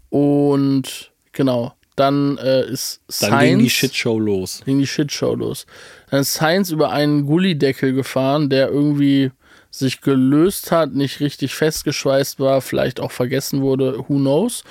und 0.10 1.12
genau, 1.34 1.76
dann 1.96 2.40
äh, 2.40 2.68
ist 2.68 3.02
Dann 3.22 3.30
Sainz 3.30 3.44
ging 3.44 3.60
die 3.60 3.70
Shitshow 3.70 4.18
los. 4.18 4.64
ging 4.66 4.80
die 4.80 4.88
Shitshow 4.88 5.36
los. 5.36 5.68
Dann 6.10 6.22
ist 6.22 6.34
Science 6.34 6.72
über 6.72 6.90
einen 6.90 7.28
Gullideckel 7.28 7.94
gefahren, 7.94 8.50
der 8.50 8.70
irgendwie 8.70 9.32
sich 9.80 10.02
gelöst 10.02 10.72
hat, 10.72 10.94
nicht 10.94 11.20
richtig 11.20 11.54
festgeschweißt 11.56 12.40
war, 12.40 12.62
vielleicht 12.62 13.00
auch 13.00 13.12
vergessen 13.12 13.62
wurde, 13.62 13.98
who 14.00 14.16
knows. 14.18 14.64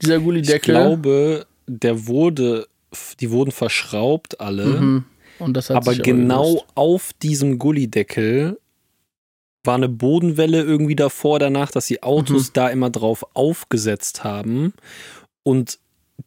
Dieser 0.00 0.16
Ich 0.18 0.22
Gullideckel. 0.24 0.74
glaube, 0.74 1.46
der 1.66 2.06
wurde, 2.06 2.66
die 3.20 3.30
wurden 3.30 3.50
verschraubt 3.52 4.40
alle, 4.40 4.66
Mhm. 4.80 5.04
Und 5.38 5.54
das 5.56 5.70
hat 5.70 5.78
aber 5.78 5.92
sich 5.94 6.02
genau 6.02 6.44
gelöst. 6.50 6.66
auf 6.74 7.10
diesem 7.22 7.58
Gullideckel 7.58 8.58
war 9.64 9.74
eine 9.76 9.88
Bodenwelle 9.88 10.62
irgendwie 10.62 10.94
davor, 10.96 11.38
danach, 11.38 11.70
dass 11.70 11.86
die 11.86 12.02
Autos 12.02 12.48
Mhm. 12.48 12.52
da 12.52 12.68
immer 12.68 12.90
drauf 12.90 13.24
aufgesetzt 13.34 14.22
haben 14.24 14.72
und 15.42 15.78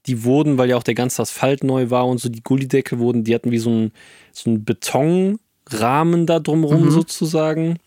die 0.08 0.24
wurden, 0.26 0.58
weil 0.58 0.70
ja 0.70 0.76
auch 0.78 0.84
der 0.84 0.96
ganze 0.96 1.22
Asphalt 1.22 1.64
neu 1.64 1.90
war 1.90 2.08
und 2.08 2.18
so, 2.20 2.28
die 2.30 2.44
Gullideckel 2.44 3.00
wurden, 3.00 3.24
die 3.24 3.34
hatten 3.36 3.52
wie 3.52 3.58
so 3.60 3.70
ein, 3.70 3.92
so 4.34 4.50
ein 4.50 4.66
Betonrahmen 4.66 6.26
da 6.26 6.40
drumrum 6.40 6.86
Mhm. 6.86 6.92
sozusagen. 6.92 7.78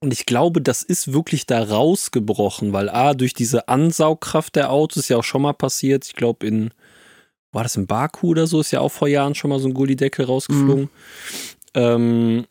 Und 0.00 0.12
ich 0.12 0.26
glaube, 0.26 0.60
das 0.62 0.82
ist 0.82 1.12
wirklich 1.12 1.46
da 1.46 1.62
rausgebrochen, 1.62 2.72
weil 2.72 2.88
A, 2.88 3.14
durch 3.14 3.34
diese 3.34 3.66
Ansaugkraft 3.68 4.54
der 4.54 4.70
Autos 4.70 4.98
ist 5.04 5.08
ja 5.08 5.16
auch 5.16 5.24
schon 5.24 5.42
mal 5.42 5.54
passiert. 5.54 6.06
Ich 6.06 6.14
glaube, 6.14 6.46
in, 6.46 6.70
war 7.50 7.64
das 7.64 7.74
in 7.76 7.86
Baku 7.88 8.28
oder 8.28 8.46
so, 8.46 8.60
ist 8.60 8.70
ja 8.70 8.80
auch 8.80 8.90
vor 8.92 9.08
Jahren 9.08 9.34
schon 9.34 9.50
mal 9.50 9.58
so 9.58 9.66
ein 9.68 9.74
Gullideckel 9.74 10.24
rausgeflogen. 10.24 10.88
Ähm, 11.74 12.46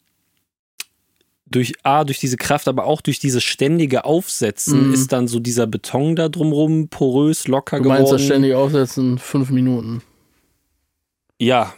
durch 1.50 1.74
A, 1.84 2.04
durch 2.04 2.20
diese 2.20 2.36
Kraft, 2.36 2.68
aber 2.68 2.84
auch 2.86 3.00
durch 3.00 3.20
dieses 3.20 3.42
ständige 3.46 4.04
Aufsetzen 4.04 4.88
Mhm. 4.90 4.94
ist 4.94 5.14
dann 5.14 5.30
so 5.30 5.40
dieser 5.40 5.66
Beton 5.68 6.18
da 6.18 6.28
drumrum 6.28 6.90
porös, 6.90 7.48
locker 7.48 7.80
Du 7.80 7.88
meinst 7.88 8.02
das 8.02 8.10
geworden. 8.10 8.26
ständig 8.26 8.54
aufsetzen, 8.56 9.18
fünf 9.18 9.50
Minuten. 9.52 10.02
Ja. 11.40 11.74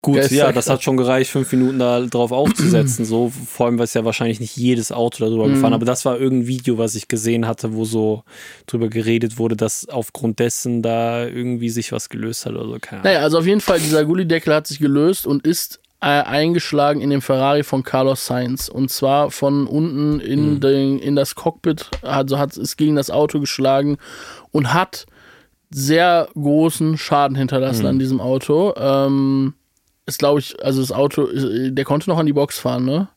Gut, 0.00 0.30
ja, 0.30 0.52
das 0.52 0.70
hat 0.70 0.82
schon 0.84 0.96
gereicht, 0.96 1.30
fünf 1.32 1.50
Minuten 1.52 1.80
da 1.80 2.00
drauf 2.02 2.30
aufzusetzen. 2.30 3.04
so, 3.04 3.30
vor 3.30 3.66
allem, 3.66 3.78
weil 3.78 3.84
es 3.84 3.94
ja 3.94 4.04
wahrscheinlich 4.04 4.38
nicht 4.38 4.56
jedes 4.56 4.92
Auto 4.92 5.24
darüber 5.24 5.48
Mhm. 5.48 5.54
gefahren, 5.54 5.72
aber 5.74 5.84
das 5.84 6.04
war 6.04 6.18
irgendein 6.18 6.46
Video, 6.46 6.78
was 6.78 6.94
ich 6.94 7.08
gesehen 7.08 7.46
hatte, 7.48 7.74
wo 7.74 7.84
so 7.84 8.22
drüber 8.66 8.88
geredet 8.88 9.38
wurde, 9.38 9.56
dass 9.56 9.88
aufgrund 9.88 10.38
dessen 10.38 10.82
da 10.82 11.26
irgendwie 11.26 11.68
sich 11.68 11.90
was 11.90 12.08
gelöst 12.10 12.46
hat 12.46 12.52
oder 12.54 12.64
so. 12.66 12.76
Keine 12.80 13.02
Ahnung. 13.02 13.12
Naja, 13.12 13.18
also 13.24 13.38
auf 13.38 13.46
jeden 13.46 13.60
Fall, 13.60 13.80
dieser 13.80 14.04
Gullideckel 14.04 14.54
hat 14.54 14.68
sich 14.68 14.78
gelöst 14.78 15.26
und 15.26 15.44
ist 15.46 15.80
äh, 16.00 16.06
eingeschlagen 16.06 17.00
in 17.00 17.10
den 17.10 17.20
Ferrari 17.20 17.64
von 17.64 17.82
Carlos 17.82 18.24
Sainz. 18.24 18.68
Und 18.68 18.88
zwar 18.92 19.32
von 19.32 19.66
unten 19.66 20.20
in, 20.20 20.54
Mhm. 20.54 20.60
den, 20.60 20.98
in 21.00 21.16
das 21.16 21.34
Cockpit, 21.34 21.90
also 22.02 22.38
hat 22.38 22.56
es 22.56 22.76
gegen 22.76 22.94
das 22.94 23.10
Auto 23.10 23.40
geschlagen 23.40 23.96
und 24.52 24.72
hat 24.72 25.06
sehr 25.70 26.28
großen 26.34 26.96
Schaden 26.98 27.36
hinterlassen 27.36 27.82
Mhm. 27.82 27.88
an 27.88 27.98
diesem 27.98 28.20
Auto. 28.20 28.74
Ähm, 28.76 29.54
ist, 30.08 30.18
glaube 30.18 30.40
ich, 30.40 30.62
also 30.64 30.80
das 30.80 30.90
Auto, 30.92 31.28
der 31.32 31.84
konnte 31.84 32.10
noch 32.10 32.18
an 32.18 32.26
die 32.26 32.32
Box 32.32 32.58
fahren, 32.58 32.84
ne? 32.84 33.08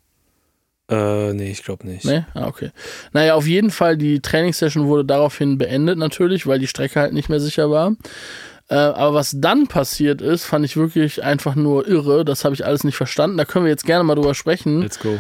Äh, 0.90 1.34
nee, 1.34 1.52
ich 1.52 1.64
glaube 1.64 1.88
nicht. 1.88 2.04
Ne? 2.04 2.28
Ah, 2.34 2.48
okay. 2.48 2.72
Naja, 3.14 3.36
auf 3.36 3.48
jeden 3.48 3.72
Fall, 3.72 3.96
die 3.98 4.20
Trainingssession 4.20 4.88
wurde 4.88 5.06
daraufhin 5.06 5.58
beendet 5.58 5.98
natürlich, 5.98 6.46
weil 6.48 6.60
die 6.60 6.68
Strecke 6.68 7.00
halt 7.00 7.14
nicht 7.14 7.30
mehr 7.30 7.40
sicher 7.40 7.72
war. 7.72 7.96
Äh, 8.68 8.76
aber 8.76 9.14
was 9.14 9.36
dann 9.38 9.68
passiert 9.68 10.22
ist, 10.22 10.44
fand 10.44 10.66
ich 10.66 10.76
wirklich 10.76 11.24
einfach 11.24 11.56
nur 11.56 11.88
irre. 11.88 12.26
Das 12.26 12.44
habe 12.44 12.56
ich 12.56 12.66
alles 12.66 12.84
nicht 12.84 12.98
verstanden. 12.98 13.38
Da 13.38 13.46
können 13.46 13.66
wir 13.66 13.72
jetzt 13.72 13.86
gerne 13.86 14.04
mal 14.04 14.16
drüber 14.16 14.36
sprechen. 14.36 14.82
Let's 14.82 15.00
go. 15.00 15.18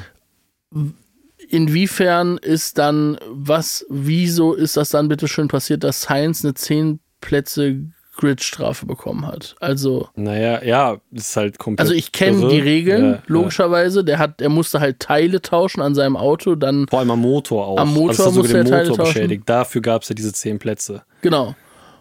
Inwiefern 1.48 2.38
ist 2.38 2.78
dann, 2.78 3.18
was, 3.30 3.86
wieso 3.90 4.54
ist 4.54 4.76
das 4.76 4.90
dann 4.90 5.08
bitte 5.08 5.30
schön 5.30 5.48
passiert, 5.48 5.86
dass 5.86 6.02
Science 6.02 6.44
eine 6.44 6.54
10 6.54 7.00
Plätze 7.22 7.78
Gridstrafe 8.22 8.86
bekommen 8.86 9.28
hat? 9.28 9.56
Also, 9.60 10.08
Naja, 10.16 10.64
ja, 10.64 10.98
ist 11.12 11.36
halt 11.36 11.58
komplett. 11.60 11.82
also 11.82 11.94
ich 11.94 12.12
kenne 12.12 12.48
die 12.48 12.60
Regeln, 12.60 13.04
Ja, 13.04 13.12
ja. 13.14 13.22
logischerweise. 13.28 14.04
Der 14.04 14.20
hat, 14.20 14.42
er 14.42 14.50
musste 14.50 14.80
halt 14.80 15.00
Teile 15.00 15.42
tauschen 15.42 15.82
an 15.82 15.96
seinem 15.96 16.16
Auto, 16.16 16.56
dann 16.56 16.88
Vor 16.88 17.00
allem 17.00 17.12
am 17.12 17.20
Motor 17.22 17.68
auch. 17.68 17.78
Am 17.78 17.94
Motor 17.94 18.10
also 18.10 18.24
es 18.24 18.28
hat 18.28 18.34
sogar 18.34 18.44
musste 18.44 18.58
den 18.58 18.66
er 18.68 18.70
Teile 18.72 18.90
Motor 18.90 19.06
tauschen. 19.06 19.14
beschädigt. 19.14 19.44
Dafür 19.50 19.82
gab 19.82 20.04
es 20.04 20.10
ja 20.10 20.16
diese 20.16 20.32
zehn 20.34 20.60
Plätze. 20.60 21.02
Genau. 21.22 21.56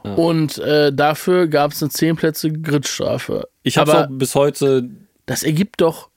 Ja. 0.04 0.14
Und 0.14 0.56
äh, 0.58 0.92
dafür 0.94 1.46
gab 1.46 1.72
es 1.72 1.82
eine 1.82 1.90
10 1.90 2.16
Plätze 2.16 2.50
Gridstrafe. 2.50 3.48
Ich 3.62 3.76
habe 3.76 4.08
bis 4.10 4.34
heute 4.34 4.88
Das 5.26 5.42
ergibt 5.42 5.80
doch 5.82 6.08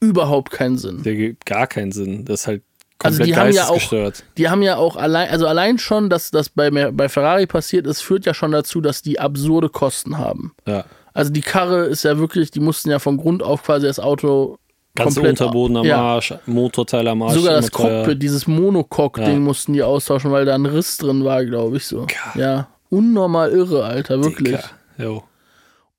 überhaupt 0.00 0.50
keinen 0.52 0.76
Sinn. 0.78 1.02
der 1.02 1.14
gibt 1.14 1.46
gar 1.46 1.66
keinen 1.66 1.92
Sinn. 1.92 2.24
Das 2.26 2.42
ist 2.42 2.46
halt 2.46 2.62
Also 3.02 3.22
die 3.22 3.36
haben 3.36 3.52
ja 3.52 3.68
auch-. 3.68 4.12
Die 4.36 4.48
haben 4.48 4.62
ja 4.62 4.76
auch 4.76 4.96
allein, 4.96 5.30
also 5.30 5.46
allein 5.46 5.78
schon, 5.78 6.10
dass 6.10 6.30
das 6.30 6.48
bei, 6.48 6.70
bei 6.70 7.08
Ferrari 7.08 7.46
passiert 7.46 7.86
ist, 7.86 8.00
führt 8.00 8.26
ja 8.26 8.34
schon 8.34 8.52
dazu, 8.52 8.80
dass 8.80 9.02
die 9.02 9.18
absurde 9.20 9.68
Kosten 9.68 10.18
haben. 10.18 10.52
Ja. 10.66 10.84
Also 11.12 11.32
die 11.32 11.40
Karre 11.40 11.86
ist 11.86 12.04
ja 12.04 12.18
wirklich, 12.18 12.50
die 12.50 12.60
mussten 12.60 12.90
ja 12.90 12.98
von 12.98 13.16
Grund 13.16 13.42
auf 13.42 13.62
quasi 13.64 13.86
das 13.86 13.98
Auto 13.98 14.58
Ganze 14.94 15.20
komplett 15.20 15.40
Unterboden 15.40 15.76
am 15.76 15.86
ja. 15.86 16.00
Arsch, 16.00 16.34
Motorteil 16.46 17.06
am 17.08 17.22
Arsch. 17.22 17.34
Sogar 17.34 17.54
das 17.54 17.68
immer 17.68 17.76
teuer. 17.78 17.98
Cockpit, 18.04 18.22
dieses 18.22 18.46
Monocoque-Ding 18.46 19.34
Ja. 19.34 19.40
mussten 19.40 19.72
die 19.72 19.82
austauschen, 19.82 20.30
weil 20.32 20.44
da 20.44 20.54
ein 20.54 20.66
Riss 20.66 20.98
drin 20.98 21.24
war, 21.24 21.44
glaube 21.44 21.76
ich 21.76 21.86
so. 21.86 22.06
Ja, 22.34 22.68
unnormal 22.90 23.50
irre, 23.50 23.84
Alter, 23.84 24.22
wirklich. 24.22 24.58
Jo. 24.98 25.22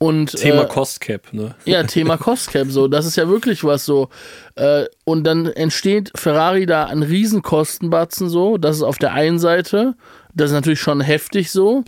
Und 0.02 0.36
Thema 0.36 0.64
äh, 0.64 0.68
Cost 0.68 1.00
Cap, 1.00 1.32
ne? 1.32 1.54
Ja, 1.66 1.84
Thema 1.88 2.18
Cost 2.18 2.50
Cap, 2.50 2.72
so. 2.72 2.88
Das 2.88 3.06
ist 3.06 3.18
ja 3.18 3.30
wirklich 3.30 3.64
was 3.64 3.86
so. 3.86 4.10
Äh, 4.56 4.86
und 5.04 5.24
dann 5.26 5.46
entsteht 5.46 6.12
Ferrari 6.16 6.66
da 6.66 6.86
ein 6.86 7.04
riesen 7.04 7.44
Kostenbatzen 7.44 8.28
so. 8.28 8.58
Das 8.58 8.78
ist 8.78 8.82
auf 8.82 8.98
der 8.98 9.14
einen 9.14 9.38
Seite. 9.38 9.94
Das 10.34 10.50
ist 10.50 10.56
natürlich 10.56 10.80
schon 10.80 11.02
heftig 11.02 11.52
so. 11.52 11.84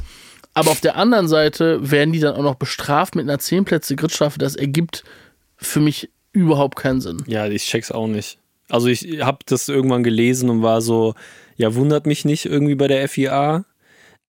Aber 0.53 0.69
auf 0.69 0.79
der 0.79 0.95
anderen 0.95 1.27
Seite 1.27 1.89
werden 1.89 2.13
die 2.13 2.19
dann 2.19 2.35
auch 2.35 2.43
noch 2.43 2.53
bestraft 2.53 3.15
mit 3.15 3.27
einer 3.27 3.39
10 3.39 3.65
Plätze 3.65 3.95
Gridstrafe. 3.95 4.37
Das 4.37 4.55
ergibt 4.55 5.03
für 5.57 5.79
mich 5.79 6.11
überhaupt 6.33 6.75
keinen 6.75 7.01
Sinn. 7.01 7.23
Ja, 7.25 7.47
ich 7.47 7.65
check's 7.65 7.91
auch 7.91 8.05
nicht. 8.05 8.37
Also 8.69 8.89
ich 8.89 9.21
habe 9.21 9.39
das 9.47 9.69
irgendwann 9.69 10.03
gelesen 10.03 10.51
und 10.51 10.61
war 10.61 10.81
so, 10.81 11.15
ja, 11.55 11.73
wundert 11.73 12.05
mich 12.05 12.25
nicht 12.25 12.45
irgendwie 12.45 12.75
bei 12.75 12.87
der 12.87 13.09
FIA, 13.09 13.65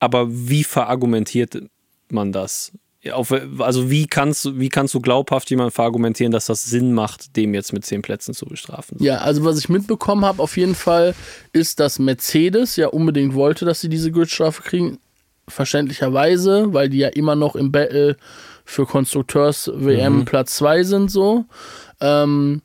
aber 0.00 0.26
wie 0.30 0.64
verargumentiert 0.64 1.64
man 2.08 2.32
das? 2.32 2.72
Auf, 3.12 3.32
also 3.58 3.90
wie 3.90 4.06
kannst, 4.06 4.44
du- 4.46 4.58
wie 4.58 4.68
kannst 4.70 4.94
du 4.94 5.00
glaubhaft 5.00 5.50
jemand 5.50 5.72
verargumentieren, 5.74 6.32
dass 6.32 6.46
das 6.46 6.64
Sinn 6.64 6.94
macht, 6.94 7.36
dem 7.36 7.52
jetzt 7.54 7.72
mit 7.72 7.84
zehn 7.84 8.00
Plätzen 8.02 8.32
zu 8.34 8.46
bestrafen? 8.46 8.96
Ja, 9.00 9.18
also 9.18 9.44
was 9.44 9.58
ich 9.58 9.68
mitbekommen 9.68 10.24
habe 10.24 10.42
auf 10.42 10.56
jeden 10.56 10.74
Fall, 10.74 11.14
ist, 11.52 11.80
dass 11.80 11.98
Mercedes 11.98 12.76
ja 12.76 12.88
unbedingt 12.88 13.34
wollte, 13.34 13.64
dass 13.64 13.80
sie 13.80 13.88
diese 13.88 14.10
Gridstrafe 14.10 14.62
kriegen. 14.62 14.98
Verständlicherweise, 15.46 16.72
weil 16.72 16.88
die 16.88 16.98
ja 16.98 17.08
immer 17.08 17.34
noch 17.34 17.54
im 17.56 17.70
Battle 17.72 18.16
für 18.64 18.86
Konstrukteurs-WM 18.86 20.20
Mhm. 20.20 20.24
Platz 20.24 20.56
2 20.56 20.84
sind 20.84 21.10
so. 21.10 21.44
Ähm, 22.00 22.62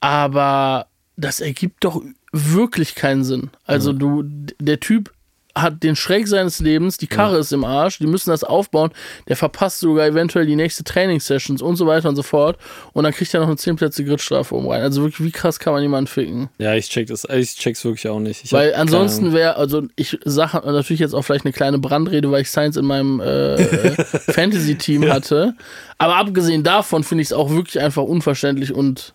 aber 0.00 0.86
das 1.16 1.40
ergibt 1.40 1.84
doch 1.84 2.02
wirklich 2.32 2.94
keinen 2.94 3.24
Sinn. 3.24 3.50
Also 3.64 3.92
du, 3.92 4.24
der 4.58 4.80
Typ 4.80 5.12
hat 5.54 5.82
den 5.82 5.94
Schreck 5.94 6.26
seines 6.26 6.58
Lebens, 6.60 6.98
die 6.98 7.06
Karre 7.06 7.34
ja. 7.34 7.40
ist 7.40 7.52
im 7.52 7.64
Arsch, 7.64 7.98
die 7.98 8.06
müssen 8.06 8.30
das 8.30 8.42
aufbauen, 8.42 8.90
der 9.28 9.36
verpasst 9.36 9.80
sogar 9.80 10.06
eventuell 10.06 10.46
die 10.46 10.56
nächste 10.56 10.82
Trainingssessions 10.82 11.62
und 11.62 11.76
so 11.76 11.86
weiter 11.86 12.08
und 12.08 12.16
so 12.16 12.22
fort 12.22 12.58
und 12.92 13.04
dann 13.04 13.12
kriegt 13.12 13.32
er 13.34 13.40
noch 13.40 13.46
eine 13.46 13.56
10 13.56 13.76
Plätze 13.76 14.04
Gridstrafe 14.04 14.54
oben 14.54 14.68
rein. 14.68 14.82
Also 14.82 15.02
wirklich, 15.02 15.24
wie 15.24 15.30
krass 15.30 15.60
kann 15.60 15.72
man 15.72 15.82
jemanden 15.82 16.08
ficken? 16.08 16.48
Ja, 16.58 16.74
ich 16.74 16.88
check 16.88 17.06
das, 17.06 17.24
ich 17.24 17.54
check's 17.54 17.84
wirklich 17.84 18.08
auch 18.08 18.18
nicht. 18.18 18.44
Ich 18.44 18.52
weil 18.52 18.74
ansonsten 18.74 19.32
wäre, 19.32 19.56
also 19.56 19.82
ich 19.94 20.18
sage 20.24 20.60
natürlich 20.66 21.00
jetzt 21.00 21.14
auch 21.14 21.22
vielleicht 21.22 21.44
eine 21.44 21.52
kleine 21.52 21.78
Brandrede, 21.78 22.30
weil 22.30 22.42
ich 22.42 22.50
Science 22.50 22.76
in 22.76 22.84
meinem 22.84 23.20
äh 23.20 23.54
Fantasy-Team 24.32 25.04
ja. 25.04 25.14
hatte, 25.14 25.54
aber 25.98 26.16
abgesehen 26.16 26.64
davon 26.64 27.04
finde 27.04 27.22
ich 27.22 27.28
es 27.28 27.32
auch 27.32 27.50
wirklich 27.50 27.80
einfach 27.80 28.02
unverständlich 28.02 28.74
und 28.74 29.14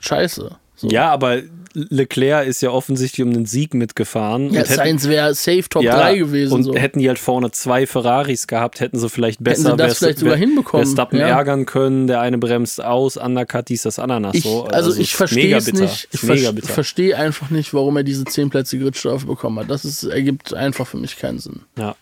scheiße. 0.00 0.56
So. 0.76 0.88
Ja, 0.88 1.10
aber 1.10 1.42
Leclerc 1.74 2.46
ist 2.46 2.62
ja 2.62 2.70
offensichtlich 2.70 3.26
um 3.26 3.32
den 3.32 3.46
Sieg 3.46 3.74
mitgefahren. 3.74 4.52
Ja, 4.52 4.64
Sainz 4.64 5.08
wäre 5.08 5.34
safe 5.34 5.68
Top 5.68 5.82
ja, 5.82 5.96
3 5.96 6.18
gewesen. 6.18 6.52
Und 6.52 6.62
so. 6.62 6.74
hätten 6.74 7.00
die 7.00 7.08
halt 7.08 7.18
vorne 7.18 7.50
zwei 7.50 7.86
Ferraris 7.86 8.46
gehabt, 8.46 8.78
hätten 8.78 8.98
sie 8.98 9.08
vielleicht 9.10 9.42
besser 9.42 9.70
hätten 9.70 9.78
sie 9.78 9.84
das 9.84 9.98
vielleicht 9.98 10.18
sogar 10.20 10.36
hinbekommen. 10.36 10.86
Verstappen 10.86 11.18
ja. 11.18 11.26
ärgern 11.26 11.66
können, 11.66 12.06
der 12.06 12.20
eine 12.20 12.38
bremst 12.38 12.82
aus, 12.82 13.16
Undercut, 13.16 13.68
dies, 13.68 13.82
das 13.82 13.98
Ananas. 13.98 14.36
Ich, 14.36 14.44
so. 14.44 14.64
Also, 14.64 14.90
also 14.90 15.00
ich 15.00 15.14
verstehe 15.16 15.56
es 15.56 15.72
nicht. 15.72 16.08
Ich 16.12 16.20
ver 16.20 16.36
verstehe 16.62 17.16
einfach 17.16 17.50
nicht, 17.50 17.74
warum 17.74 17.96
er 17.96 18.04
diese 18.04 18.24
10 18.24 18.50
Plätze 18.50 18.78
Gridstrafe 18.78 19.26
bekommen 19.26 19.58
hat. 19.58 19.68
Das 19.68 19.84
ist, 19.84 20.04
ergibt 20.04 20.54
einfach 20.54 20.86
für 20.86 20.98
mich 20.98 21.16
keinen 21.16 21.40
Sinn. 21.40 21.62
Ja, 21.76 21.96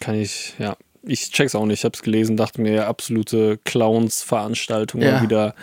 kann 0.00 0.14
ich, 0.14 0.54
ja. 0.58 0.76
Ich 1.04 1.32
check's 1.32 1.56
auch 1.56 1.66
nicht. 1.66 1.80
Ich 1.80 1.84
hab's 1.84 2.02
gelesen, 2.02 2.36
dachte 2.36 2.60
mir, 2.60 2.86
absolute 2.86 3.58
Clowns-Veranstaltung 3.64 5.02
ja. 5.02 5.20
wieder 5.20 5.56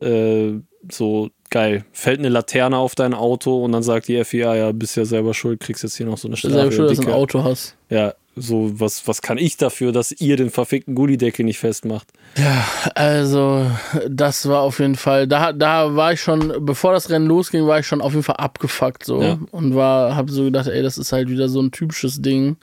äh, 0.00 0.60
so 0.90 1.30
geil. 1.54 1.84
Fällt 1.92 2.18
eine 2.18 2.28
Laterne 2.30 2.76
auf 2.76 2.96
dein 2.96 3.14
Auto 3.14 3.64
und 3.64 3.70
dann 3.70 3.84
sagt 3.84 4.08
die 4.08 4.22
FIA, 4.24 4.56
ja, 4.56 4.72
bist 4.72 4.96
ja 4.96 5.04
selber 5.04 5.34
schuld, 5.34 5.60
kriegst 5.60 5.84
jetzt 5.84 5.96
hier 5.96 6.04
noch 6.04 6.18
so 6.18 6.26
eine 6.26 6.36
Strafe. 6.36 6.54
Selber 6.54 6.72
schuld, 6.72 6.90
dass 6.90 6.98
du 6.98 7.06
ein 7.06 7.14
Auto 7.14 7.44
hast. 7.44 7.76
Ja, 7.88 8.14
so, 8.34 8.72
was, 8.80 9.06
was 9.06 9.22
kann 9.22 9.38
ich 9.38 9.56
dafür, 9.56 9.92
dass 9.92 10.10
ihr 10.10 10.36
den 10.36 10.50
verfickten 10.50 10.96
Gullideckel 10.96 11.44
nicht 11.44 11.60
festmacht? 11.60 12.08
Ja, 12.36 12.64
also, 12.96 13.70
das 14.08 14.48
war 14.48 14.62
auf 14.62 14.80
jeden 14.80 14.96
Fall, 14.96 15.28
da, 15.28 15.52
da 15.52 15.94
war 15.94 16.12
ich 16.12 16.20
schon, 16.20 16.52
bevor 16.66 16.92
das 16.92 17.08
Rennen 17.08 17.26
losging, 17.26 17.68
war 17.68 17.78
ich 17.78 17.86
schon 17.86 18.00
auf 18.00 18.12
jeden 18.12 18.24
Fall 18.24 18.36
abgefuckt 18.36 19.04
so 19.04 19.22
ja. 19.22 19.38
und 19.52 19.76
war, 19.76 20.16
hab 20.16 20.30
so 20.30 20.42
gedacht, 20.42 20.66
ey, 20.66 20.82
das 20.82 20.98
ist 20.98 21.12
halt 21.12 21.28
wieder 21.28 21.48
so 21.48 21.62
ein 21.62 21.70
typisches 21.70 22.20
Ding 22.20 22.56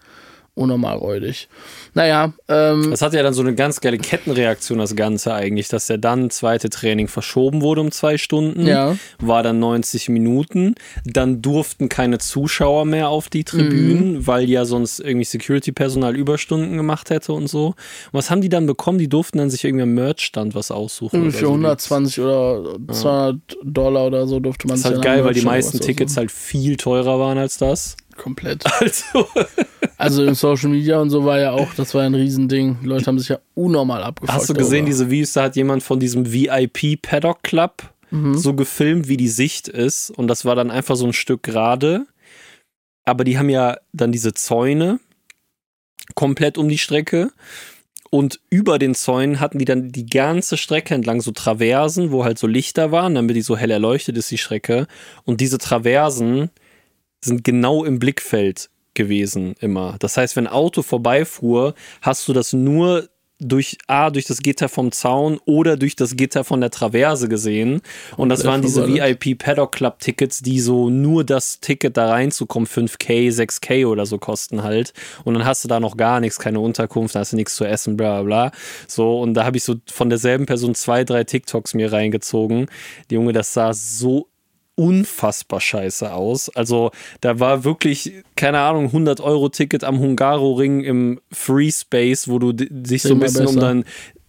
unnormal 0.62 0.98
räudig. 0.98 1.50
Naja. 1.94 2.34
Ähm, 2.48 2.92
das 2.92 3.02
hatte 3.02 3.18
ja 3.18 3.24
dann 3.24 3.34
so 3.34 3.42
eine 3.42 3.56
ganz 3.56 3.82
geile 3.82 3.98
Kettenreaktion, 3.98 4.80
das 4.80 4.96
Ganze 4.96 5.34
eigentlich, 5.34 5.68
dass 5.68 5.88
ja 5.88 5.98
dann 5.98 6.30
zweite 6.30 6.70
Training 6.70 7.08
verschoben 7.08 7.62
wurde 7.62 7.82
um 7.82 7.92
zwei 7.92 8.18
Stunden. 8.18 8.66
Ja. 8.66 8.96
War 9.20 9.44
dann 9.44 9.60
90 9.60 10.10
Minuten. 10.10 10.76
Dann 11.06 11.42
durften 11.42 11.90
keine 11.90 12.20
Zuschauer 12.20 12.86
mehr 12.86 13.10
auf 13.10 13.30
die 13.30 13.44
Tribünen, 13.44 14.14
mhm. 14.14 14.28
weil 14.28 14.50
ja 14.50 14.66
sonst 14.66 15.00
irgendwie 15.00 15.26
Security-Personal 15.26 16.16
Überstunden 16.16 16.78
gemacht 16.78 17.10
hätte 17.10 17.34
und 17.34 17.48
so. 17.48 17.68
Und 17.68 17.76
was 18.12 18.30
haben 18.30 18.42
die 18.42 18.50
dann 18.50 18.66
bekommen? 18.66 18.98
Die 18.98 19.10
durften 19.10 19.40
dann 19.40 19.50
sich 19.50 19.64
irgendwie 19.64 19.84
am 19.84 19.94
Merch-Stand 19.94 20.56
was 20.56 20.72
aussuchen. 20.72 21.32
Für 21.32 21.48
120 21.48 22.16
so. 22.16 22.24
oder 22.24 22.78
200 22.94 23.36
ja. 23.50 23.58
Dollar 23.64 24.08
oder 24.08 24.28
so 24.28 24.40
durfte 24.40 24.68
man 24.68 24.76
Das 24.76 24.86
ist 24.86 24.92
halt 24.92 25.04
geil, 25.04 25.26
weil 25.26 25.34
die 25.34 25.42
meisten 25.42 25.80
Tickets 25.80 26.18
halt 26.18 26.32
viel 26.32 26.78
teurer 26.78 27.20
waren 27.20 27.38
als 27.38 27.58
das. 27.58 27.98
Komplett. 28.22 28.64
Also. 28.80 29.28
also 29.98 30.24
in 30.24 30.36
Social 30.36 30.70
Media 30.70 31.00
und 31.00 31.10
so 31.10 31.26
war 31.26 31.40
ja 31.40 31.52
auch, 31.52 31.74
das 31.74 31.94
war 31.96 32.04
ein 32.04 32.14
Riesending. 32.14 32.78
Die 32.82 32.88
Leute 32.88 33.06
haben 33.08 33.18
sich 33.18 33.30
ja 33.30 33.40
unnormal 33.56 34.04
abgefuckt. 34.04 34.38
Hast 34.38 34.50
du 34.50 34.54
gesehen, 34.54 34.86
darüber. 34.86 34.86
diese 34.88 35.10
Videos, 35.10 35.34
da 35.34 35.44
hat 35.44 35.56
jemand 35.56 35.82
von 35.82 36.00
diesem 36.00 36.32
VIP 36.32 37.02
Paddock 37.02 37.42
Club 37.42 37.84
mhm. 38.12 38.38
so 38.38 38.54
gefilmt, 38.54 39.08
wie 39.08 39.18
die 39.18 39.28
Sicht 39.28 39.68
ist. 39.68 40.12
Und 40.12 40.28
das 40.28 40.46
war 40.46 40.56
dann 40.56 40.70
einfach 40.70 40.96
so 40.96 41.06
ein 41.06 41.14
Stück 41.14 41.42
gerade. 41.42 42.06
Aber 43.06 43.24
die 43.24 43.40
haben 43.40 43.50
ja 43.50 43.78
dann 43.92 44.12
diese 44.12 44.34
Zäune 44.34 45.00
komplett 46.14 46.60
um 46.60 46.70
die 46.70 46.78
Strecke. 46.78 47.32
Und 48.12 48.40
über 48.50 48.78
den 48.78 48.94
Zäunen 48.94 49.40
hatten 49.40 49.58
die 49.58 49.66
dann 49.66 49.92
die 49.92 50.06
ganze 50.06 50.58
Strecke 50.58 50.94
entlang 50.94 51.22
so 51.22 51.32
Traversen, 51.32 52.12
wo 52.12 52.24
halt 52.24 52.38
so 52.38 52.46
Lichter 52.46 52.92
waren, 52.92 53.16
damit 53.16 53.36
die 53.36 53.42
so 53.42 53.58
hell 53.58 53.72
erleuchtet 53.72 54.18
ist, 54.18 54.30
die 54.30 54.38
Strecke. 54.38 54.88
Und 55.24 55.42
diese 55.42 55.58
Traversen 55.58 56.52
sind 57.24 57.44
genau 57.44 57.84
im 57.84 58.00
Blickfeld 58.00 58.70
gewesen 58.94 59.56
immer. 59.60 59.96
Das 60.00 60.18
heißt, 60.18 60.36
wenn 60.36 60.48
ein 60.48 60.54
Auto 60.54 60.82
vorbeifuhr, 60.82 61.76
hast 62.02 62.28
du 62.28 62.34
das 62.34 62.54
nur 62.54 63.08
durch 63.42 63.78
A, 63.88 64.12
durch 64.12 64.26
das 64.26 64.42
Gitter 64.42 64.70
vom 64.70 64.92
Zaun 64.92 65.40
oder 65.46 65.76
durch 65.76 65.96
das 65.96 66.16
Gitter 66.16 66.44
von 66.44 66.62
der 66.62 66.70
Traverse 66.70 67.28
gesehen. 67.28 67.82
Und 68.16 68.30
das 68.30 68.46
waren 68.46 68.62
diese 68.62 68.88
VIP 68.88 69.38
Paddock 69.40 69.72
Club 69.72 70.00
Tickets, 70.00 70.42
die 70.42 70.60
so 70.60 70.90
nur 70.90 71.24
das 71.24 71.60
Ticket 71.60 71.98
da 71.98 72.10
reinzukommen, 72.12 72.68
5K, 72.68 73.32
6K 73.32 73.88
oder 73.88 74.06
so 74.06 74.20
kosten 74.20 74.62
halt. 74.62 74.94
Und 75.24 75.34
dann 75.34 75.44
hast 75.44 75.64
du 75.64 75.68
da 75.68 75.80
noch 75.80 75.98
gar 75.98 76.20
nichts, 76.20 76.38
keine 76.38 76.60
Unterkunft, 76.60 77.16
da 77.16 77.22
hast 77.22 77.32
du 77.32 77.36
nichts 77.36 77.56
zu 77.56 77.66
essen, 77.66 77.98
bla 77.98 78.22
bla 78.22 78.50
bla. 78.50 78.52
So, 78.88 79.20
und 79.20 79.34
da 79.34 79.44
habe 79.44 79.58
ich 79.58 79.64
so 79.64 79.76
von 79.92 80.10
derselben 80.10 80.46
Person 80.46 80.76
zwei, 80.76 81.04
drei 81.04 81.24
TikToks 81.24 81.74
mir 81.74 81.92
reingezogen. 81.92 82.68
Die 83.10 83.16
Junge, 83.16 83.34
das 83.34 83.54
sah 83.54 83.74
so 83.74 84.28
unfassbar 84.76 85.62
scheiße 85.62 86.14
aus. 86.14 86.50
Also 86.50 86.92
da 87.20 87.40
war 87.40 87.64
wirklich, 87.64 88.24
keine 88.36 88.60
Ahnung, 88.60 88.86
100 88.86 89.22
Euro 89.22 89.50
Ticket 89.50 89.84
am 89.84 90.00
Hungaroring 90.00 90.82
im 90.82 91.22
Free 91.32 91.72
Space, 91.72 92.28
wo 92.28 92.40
du 92.40 92.54
dich 92.54 93.04
so 93.04 93.14
ein 93.14 93.20
bisschen 93.20 93.48
um 93.48 93.60
dein 93.60 93.86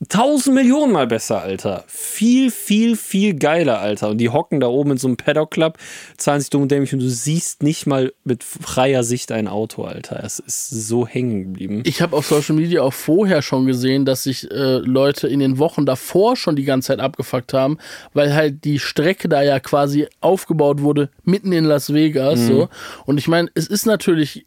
Tausend 0.09 0.55
Millionen 0.55 0.93
mal 0.93 1.07
besser, 1.07 1.43
Alter. 1.43 1.85
Viel, 1.87 2.51
viel, 2.51 2.97
viel 2.97 3.35
geiler, 3.35 3.81
Alter. 3.81 4.09
Und 4.09 4.19
die 4.19 4.31
hocken 4.31 4.59
da 4.59 4.67
oben 4.67 4.93
in 4.93 4.97
so 4.97 5.07
einem 5.07 5.17
Paddock 5.17 5.51
Club, 5.53 5.79
zahlen 6.17 6.41
sich 6.41 6.51
dumm 6.51 6.63
und 6.63 6.71
dämlich 6.71 6.93
und 6.93 7.01
du 7.01 7.09
siehst 7.09 7.63
nicht 7.63 7.87
mal 7.87 8.13
mit 8.25 8.43
freier 8.43 9.05
Sicht 9.05 9.31
ein 9.31 9.49
Auto, 9.49 9.85
Alter. 9.85 10.23
Es 10.25 10.39
ist 10.39 10.71
so 10.71 11.07
hängen 11.07 11.45
geblieben. 11.45 11.83
Ich 11.85 12.03
habe 12.03 12.17
auf 12.17 12.27
Social 12.27 12.57
Media 12.57 12.83
auch 12.83 12.93
vorher 12.93 13.43
schon 13.43 13.67
gesehen, 13.67 14.05
dass 14.05 14.25
sich 14.25 14.51
äh, 14.51 14.79
Leute 14.79 15.29
in 15.29 15.41
den 15.41 15.59
Wochen 15.59 15.87
davor 15.87 16.37
schon 16.37 16.57
die 16.57 16.65
ganze 16.65 16.89
Zeit 16.89 17.01
abgefuckt 17.01 17.53
haben, 17.53 17.79
weil 18.13 18.35
halt 18.35 18.65
die 18.65 18.79
Strecke 18.79 19.29
da 19.29 19.43
ja 19.43 19.61
quasi 19.61 20.09
aufgebaut 20.21 20.83
wurde, 20.83 21.11
mitten 21.25 21.53
in 21.53 21.65
Las 21.65 21.93
Vegas. 21.93 22.41
Mhm. 22.41 22.47
So. 22.47 22.69
Und 23.07 23.19
ich 23.19 23.29
meine, 23.29 23.51
es 23.55 23.67
ist 23.67 23.87
natürlich 23.87 24.47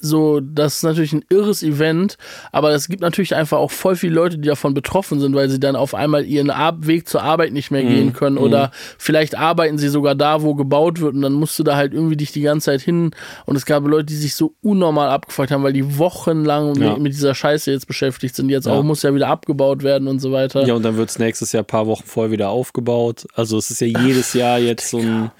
so, 0.00 0.40
das 0.40 0.76
ist 0.76 0.82
natürlich 0.82 1.12
ein 1.12 1.24
irres 1.28 1.62
Event, 1.62 2.16
aber 2.52 2.70
es 2.70 2.88
gibt 2.88 3.02
natürlich 3.02 3.34
einfach 3.34 3.58
auch 3.58 3.70
voll 3.70 3.96
viele 3.96 4.14
Leute, 4.14 4.38
die 4.38 4.48
davon 4.48 4.74
betroffen 4.74 5.20
sind, 5.20 5.34
weil 5.34 5.48
sie 5.48 5.60
dann 5.60 5.76
auf 5.76 5.94
einmal 5.94 6.24
ihren 6.24 6.48
Weg 6.86 7.08
zur 7.08 7.22
Arbeit 7.22 7.52
nicht 7.52 7.70
mehr 7.70 7.84
mm, 7.84 7.88
gehen 7.88 8.12
können 8.12 8.38
oder 8.38 8.70
vielleicht 8.98 9.36
arbeiten 9.36 9.78
sie 9.78 9.88
sogar 9.88 10.14
da, 10.14 10.42
wo 10.42 10.54
gebaut 10.54 11.00
wird 11.00 11.14
und 11.14 11.22
dann 11.22 11.32
musst 11.32 11.58
du 11.58 11.62
da 11.62 11.76
halt 11.76 11.92
irgendwie 11.92 12.16
dich 12.16 12.32
die 12.32 12.42
ganze 12.42 12.66
Zeit 12.66 12.80
hin 12.80 13.10
und 13.46 13.56
es 13.56 13.66
gab 13.66 13.86
Leute, 13.86 14.06
die 14.06 14.16
sich 14.16 14.34
so 14.34 14.54
unnormal 14.62 15.08
abgefragt 15.08 15.50
haben, 15.50 15.62
weil 15.62 15.72
die 15.72 15.98
wochenlang 15.98 16.74
ja. 16.74 16.92
mit, 16.92 17.02
mit, 17.02 17.12
dieser 17.12 17.34
Scheiße 17.34 17.70
jetzt 17.70 17.86
beschäftigt 17.86 18.36
sind. 18.36 18.50
Jetzt 18.50 18.66
ja. 18.66 18.72
auch 18.72 18.82
muss 18.82 19.02
ja 19.02 19.14
wieder 19.14 19.28
abgebaut 19.28 19.82
werden 19.82 20.08
und 20.08 20.20
so 20.20 20.32
weiter. 20.32 20.64
Ja, 20.66 20.74
und 20.74 20.82
dann 20.82 20.96
wird 20.96 21.10
es 21.10 21.18
nächstes 21.18 21.52
Jahr 21.52 21.62
ein 21.62 21.66
paar 21.66 21.86
Wochen 21.86 22.04
vorher 22.06 22.30
wieder 22.30 22.50
aufgebaut. 22.50 23.26
Also 23.34 23.58
es 23.58 23.70
ist 23.70 23.80
ja 23.80 23.86
jedes 23.86 24.32
Jahr 24.34 24.58
jetzt 24.58 24.90
so 24.90 24.98
ein 24.98 25.30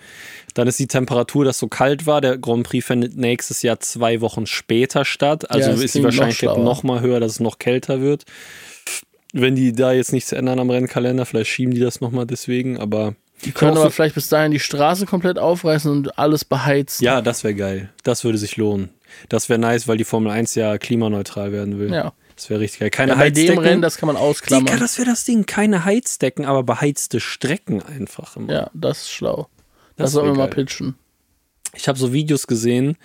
dann 0.58 0.66
ist 0.66 0.80
die 0.80 0.88
Temperatur, 0.88 1.44
dass 1.44 1.58
so 1.58 1.68
kalt 1.68 2.04
war. 2.04 2.20
Der 2.20 2.36
Grand 2.36 2.66
Prix 2.66 2.84
findet 2.84 3.16
nächstes 3.16 3.62
Jahr 3.62 3.78
zwei 3.78 4.20
Wochen 4.20 4.44
später 4.44 5.04
statt. 5.04 5.48
Also 5.52 5.70
ja, 5.70 5.76
ist 5.76 5.94
die 5.94 6.02
Wahrscheinlichkeit 6.02 6.48
noch, 6.48 6.64
noch 6.64 6.82
mal 6.82 7.00
höher, 7.00 7.20
dass 7.20 7.32
es 7.32 7.40
noch 7.40 7.60
kälter 7.60 8.00
wird. 8.00 8.24
Wenn 9.32 9.54
die 9.54 9.72
da 9.72 9.92
jetzt 9.92 10.12
nichts 10.12 10.32
ändern 10.32 10.58
am 10.58 10.68
Rennkalender, 10.68 11.26
vielleicht 11.26 11.48
schieben 11.48 11.74
die 11.74 11.80
das 11.80 12.00
nochmal 12.00 12.26
deswegen, 12.26 12.76
aber. 12.76 13.14
Die 13.44 13.52
können 13.52 13.76
aber 13.76 13.92
vielleicht 13.92 14.16
bis 14.16 14.28
dahin 14.28 14.50
die 14.50 14.58
Straße 14.58 15.06
komplett 15.06 15.38
aufreißen 15.38 15.92
und 15.92 16.18
alles 16.18 16.44
beheizen. 16.44 17.04
Ja, 17.04 17.22
das 17.22 17.44
wäre 17.44 17.54
geil. 17.54 17.92
Das 18.02 18.24
würde 18.24 18.36
sich 18.36 18.56
lohnen. 18.56 18.90
Das 19.28 19.48
wäre 19.48 19.60
nice, 19.60 19.86
weil 19.86 19.96
die 19.96 20.04
Formel 20.04 20.32
1 20.32 20.56
ja 20.56 20.76
klimaneutral 20.76 21.52
werden 21.52 21.78
will. 21.78 21.92
Ja. 21.92 22.14
Das 22.34 22.50
wäre 22.50 22.58
richtig 22.58 22.80
geil. 22.80 22.90
Keine 22.90 23.12
ja, 23.12 23.16
bei 23.16 23.26
Heizdecken. 23.26 23.54
dem 23.54 23.58
Rennen, 23.58 23.82
das 23.82 23.96
kann 23.96 24.08
man 24.08 24.16
ausklammern. 24.16 24.66
Digga, 24.66 24.78
das 24.78 24.98
wäre 24.98 25.08
das 25.08 25.22
Ding. 25.22 25.46
Keine 25.46 25.84
Heizdecken, 25.84 26.46
aber 26.46 26.64
beheizte 26.64 27.20
Strecken 27.20 27.80
einfach 27.80 28.34
immer. 28.34 28.52
Ja, 28.52 28.70
das 28.74 29.02
ist 29.02 29.12
schlau. 29.12 29.48
Das, 29.98 30.06
das 30.06 30.12
sollen 30.12 30.28
wir 30.28 30.34
mal 30.34 30.48
pitchen. 30.48 30.94
Ich 31.74 31.88
habe 31.88 31.98
so 31.98 32.12
Videos 32.12 32.46
gesehen, 32.46 32.96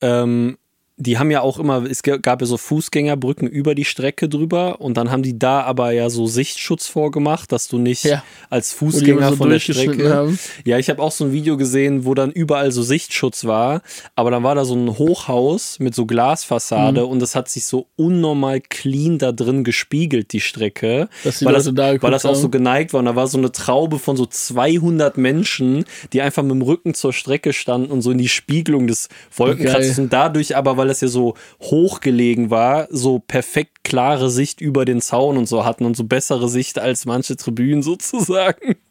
ähm, 0.00 0.58
die 1.00 1.18
haben 1.18 1.30
ja 1.30 1.40
auch 1.40 1.58
immer, 1.58 1.84
es 1.90 2.02
gab 2.02 2.42
ja 2.42 2.46
so 2.46 2.58
Fußgängerbrücken 2.58 3.48
über 3.48 3.74
die 3.74 3.86
Strecke 3.86 4.28
drüber 4.28 4.82
und 4.82 4.98
dann 4.98 5.10
haben 5.10 5.22
die 5.22 5.38
da 5.38 5.62
aber 5.62 5.92
ja 5.92 6.10
so 6.10 6.26
Sichtschutz 6.26 6.86
vorgemacht, 6.88 7.50
dass 7.52 7.68
du 7.68 7.78
nicht 7.78 8.04
ja. 8.04 8.22
als 8.50 8.74
Fußgänger 8.74 9.30
so 9.30 9.36
von 9.36 9.48
der 9.48 9.60
Strecke. 9.60 10.14
Haben. 10.14 10.38
Ja, 10.66 10.78
ich 10.78 10.90
habe 10.90 11.02
auch 11.02 11.10
so 11.10 11.24
ein 11.24 11.32
Video 11.32 11.56
gesehen, 11.56 12.04
wo 12.04 12.12
dann 12.12 12.30
überall 12.30 12.70
so 12.70 12.82
Sichtschutz 12.82 13.46
war, 13.46 13.80
aber 14.14 14.30
dann 14.30 14.42
war 14.42 14.54
da 14.54 14.66
so 14.66 14.74
ein 14.74 14.98
Hochhaus 14.98 15.78
mit 15.78 15.94
so 15.94 16.04
Glasfassade 16.04 17.00
mhm. 17.00 17.08
und 17.08 17.20
das 17.20 17.34
hat 17.34 17.48
sich 17.48 17.64
so 17.64 17.86
unnormal 17.96 18.60
clean 18.60 19.16
da 19.16 19.32
drin 19.32 19.64
gespiegelt, 19.64 20.34
die 20.34 20.40
Strecke. 20.40 21.08
Die 21.24 21.44
weil, 21.46 21.54
das, 21.54 21.64
da 21.72 22.02
weil 22.02 22.10
das 22.10 22.26
auch 22.26 22.34
so 22.34 22.50
geneigt 22.50 22.92
war 22.92 23.00
und 23.00 23.06
da 23.06 23.16
war 23.16 23.26
so 23.26 23.38
eine 23.38 23.52
Traube 23.52 23.98
von 23.98 24.18
so 24.18 24.26
200 24.26 25.16
Menschen, 25.16 25.86
die 26.12 26.20
einfach 26.20 26.42
mit 26.42 26.52
dem 26.52 26.62
Rücken 26.62 26.92
zur 26.92 27.14
Strecke 27.14 27.54
standen 27.54 27.90
und 27.90 28.02
so 28.02 28.10
in 28.10 28.18
die 28.18 28.28
Spiegelung 28.28 28.86
des 28.86 29.08
Wolkenkratzes 29.34 29.98
und 29.98 30.12
dadurch 30.12 30.56
aber, 30.56 30.76
weil 30.76 30.89
das 30.90 31.00
ja 31.00 31.08
so 31.08 31.34
hochgelegen 31.60 32.50
war, 32.50 32.86
so 32.90 33.18
perfekt 33.18 33.84
klare 33.84 34.30
Sicht 34.30 34.60
über 34.60 34.84
den 34.84 35.00
Zaun 35.00 35.36
und 35.36 35.46
so 35.48 35.64
hatten 35.64 35.84
und 35.84 35.96
so 35.96 36.04
bessere 36.04 36.48
Sicht 36.48 36.78
als 36.78 37.06
manche 37.06 37.36
Tribünen 37.36 37.82
sozusagen. 37.82 38.76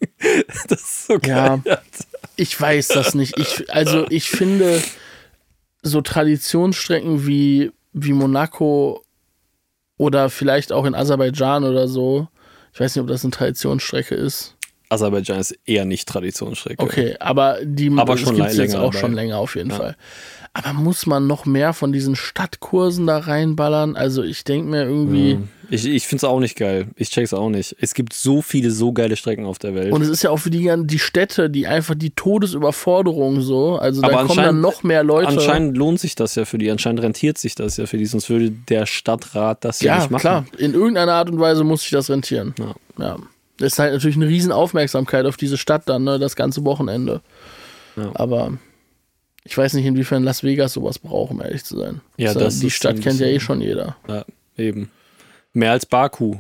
Das 0.67 0.81
ist 0.81 1.07
so 1.07 1.17
geil. 1.19 1.61
Ja, 1.65 1.79
ich 2.35 2.59
weiß 2.59 2.89
das 2.89 3.15
nicht. 3.15 3.39
Ich, 3.39 3.71
also 3.73 4.05
ich 4.09 4.29
finde, 4.29 4.81
so 5.81 6.01
Traditionsstrecken 6.01 7.25
wie, 7.25 7.71
wie 7.93 8.11
Monaco 8.11 9.01
oder 9.97 10.29
vielleicht 10.29 10.71
auch 10.73 10.85
in 10.85 10.95
Aserbaidschan 10.95 11.63
oder 11.63 11.87
so, 11.87 12.27
ich 12.73 12.79
weiß 12.81 12.95
nicht, 12.95 13.01
ob 13.01 13.07
das 13.07 13.23
eine 13.23 13.31
Traditionsstrecke 13.31 14.13
ist. 14.15 14.55
Aserbaidschan 14.89 15.39
ist 15.39 15.57
eher 15.65 15.85
nicht 15.85 16.07
Traditionsstrecke. 16.07 16.83
Okay, 16.83 17.15
aber 17.19 17.59
die 17.63 17.91
Aber 17.97 18.17
schon 18.17 18.35
gibt's 18.35 18.57
jetzt 18.57 18.75
auch 18.75 18.89
dabei. 18.91 18.99
schon 18.99 19.13
länger 19.13 19.37
auf 19.37 19.55
jeden 19.55 19.69
Ja. 19.69 19.77
Fall. 19.77 19.97
Aber 20.63 20.73
muss 20.79 21.05
man 21.05 21.27
noch 21.27 21.45
mehr 21.45 21.73
von 21.73 21.91
diesen 21.91 22.15
Stadtkursen 22.15 23.07
da 23.07 23.19
reinballern? 23.19 23.95
Also 23.95 24.23
ich 24.23 24.43
denke 24.43 24.69
mir 24.69 24.83
irgendwie, 24.83 25.35
Mhm. 25.35 25.49
Ich, 25.71 25.85
ich 25.85 26.07
finde 26.07 26.17
es 26.17 26.23
auch 26.23 26.39
nicht 26.39 26.55
geil. 26.57 26.87
Ich 26.95 27.11
check's 27.11 27.33
auch 27.33 27.49
nicht. 27.49 27.75
Es 27.79 27.93
gibt 27.93 28.13
so 28.13 28.41
viele 28.41 28.71
so 28.71 28.91
geile 28.91 29.15
Strecken 29.15 29.45
auf 29.45 29.59
der 29.59 29.75
Welt. 29.75 29.93
und 29.93 30.01
es 30.01 30.09
ist 30.09 30.23
ja 30.23 30.31
auch 30.31 30.37
für 30.37 30.49
die, 30.49 30.71
die 30.85 30.97
Städte, 30.99 31.49
die 31.49 31.67
einfach 31.67 31.93
die 31.95 32.09
Todesüberforderung 32.09 33.41
so, 33.41 33.75
also 33.77 34.01
Aber 34.03 34.11
da 34.13 34.23
kommen 34.23 34.43
dann 34.43 34.61
noch 34.61 34.83
mehr 34.83 35.03
Leute. 35.03 35.27
Anscheinend 35.27 35.77
lohnt 35.77 35.99
sich 35.99 36.15
das 36.15 36.35
ja 36.35 36.45
für 36.45 36.57
die. 36.57 36.71
Anscheinend 36.71 37.01
rentiert 37.01 37.37
sich 37.37 37.55
das 37.55 37.77
ja 37.77 37.85
für 37.85 37.97
die. 37.97 38.05
Sonst 38.05 38.29
würde 38.29 38.49
der 38.49 38.85
Stadtrat 38.85 39.63
das 39.63 39.81
ja, 39.81 39.93
ja, 39.93 39.99
nicht 39.99 40.11
machen. 40.11 40.21
klar, 40.21 40.45
in 40.57 40.73
irgendeiner 40.73 41.13
Art 41.13 41.29
und 41.29 41.39
Weise 41.39 41.63
muss 41.63 41.81
sich 41.81 41.91
das 41.91 42.09
rentieren. 42.09 42.55
Ja. 42.57 42.75
Ja. 42.97 43.17
Das 43.57 43.73
ist 43.73 43.79
halt 43.79 43.93
natürlich 43.93 44.15
eine 44.15 44.27
riesen 44.27 44.51
Aufmerksamkeit 44.51 45.25
auf 45.25 45.37
diese 45.37 45.57
Stadt 45.57 45.83
dann, 45.87 46.03
ne, 46.03 46.17
das 46.17 46.35
ganze 46.35 46.63
Wochenende. 46.65 47.21
Ja. 47.95 48.09
Aber 48.15 48.53
ich 49.49 49.57
weiß 49.57 49.73
nicht, 49.73 49.85
inwiefern 49.85 50.23
Las 50.23 50.43
Vegas 50.43 50.73
sowas 50.73 50.99
braucht, 50.99 51.31
um 51.31 51.41
ehrlich 51.41 51.63
zu 51.63 51.75
sein. 51.75 52.01
Ja, 52.17 52.35
das 52.35 52.59
die 52.59 52.69
Stadt 52.69 53.01
kennt 53.01 53.19
ja 53.19 53.25
eh 53.25 53.39
schon 53.39 53.61
jeder. 53.61 53.97
Ja, 54.07 54.23
eben. 54.57 54.91
Mehr 55.53 55.71
als 55.71 55.87
Baku. 55.87 56.35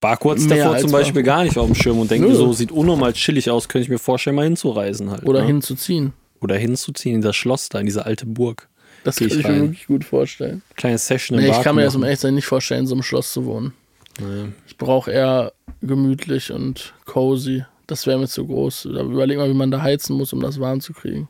Baku 0.00 0.32
hat 0.32 0.38
es 0.38 0.48
davor 0.48 0.76
zum 0.78 0.90
Beispiel 0.90 1.22
Baku. 1.22 1.36
gar 1.36 1.44
nicht 1.44 1.56
auf 1.56 1.66
dem 1.66 1.76
Schirm 1.76 2.00
und 2.00 2.10
denkt 2.10 2.34
so, 2.34 2.52
sieht 2.52 2.72
unnormal 2.72 3.12
chillig 3.12 3.48
aus, 3.48 3.68
könnte 3.68 3.84
ich 3.84 3.88
mir 3.88 3.98
vorstellen, 3.98 4.34
mal 4.34 4.44
hinzureisen 4.44 5.10
halt. 5.10 5.24
Oder 5.24 5.42
ne? 5.42 5.46
hinzuziehen. 5.46 6.14
Oder 6.40 6.56
hinzuziehen 6.56 7.14
in 7.14 7.22
das 7.22 7.36
Schloss 7.36 7.68
da, 7.68 7.78
in 7.78 7.86
diese 7.86 8.04
alte 8.04 8.26
Burg. 8.26 8.68
Das 9.04 9.16
Geh 9.16 9.28
kann 9.28 9.38
ich 9.38 9.44
ich 9.44 9.48
mir 9.48 9.60
wirklich 9.60 9.86
gut 9.86 10.04
vorstellen. 10.04 10.62
Kleine 10.74 10.98
Session 10.98 11.38
im 11.38 11.44
Nee, 11.44 11.50
ich 11.50 11.52
Baku 11.54 11.64
kann 11.64 11.76
mir 11.76 11.84
das 11.84 11.94
um 11.94 12.00
machen. 12.00 12.08
ehrlich 12.08 12.20
sein 12.20 12.34
nicht 12.34 12.46
vorstellen, 12.46 12.80
in 12.80 12.86
so 12.88 12.96
einem 12.96 13.04
Schloss 13.04 13.32
zu 13.32 13.44
wohnen. 13.44 13.72
Naja. 14.20 14.48
Ich 14.66 14.76
brauche 14.76 15.12
eher 15.12 15.52
gemütlich 15.80 16.50
und 16.50 16.92
cozy. 17.04 17.64
Das 17.86 18.04
wäre 18.08 18.18
mir 18.18 18.26
zu 18.26 18.44
groß. 18.44 18.88
Da 18.92 19.02
überleg 19.02 19.38
mal, 19.38 19.48
wie 19.48 19.54
man 19.54 19.70
da 19.70 19.80
heizen 19.80 20.16
muss, 20.16 20.32
um 20.32 20.40
das 20.40 20.58
warm 20.58 20.80
zu 20.80 20.92
kriegen. 20.92 21.28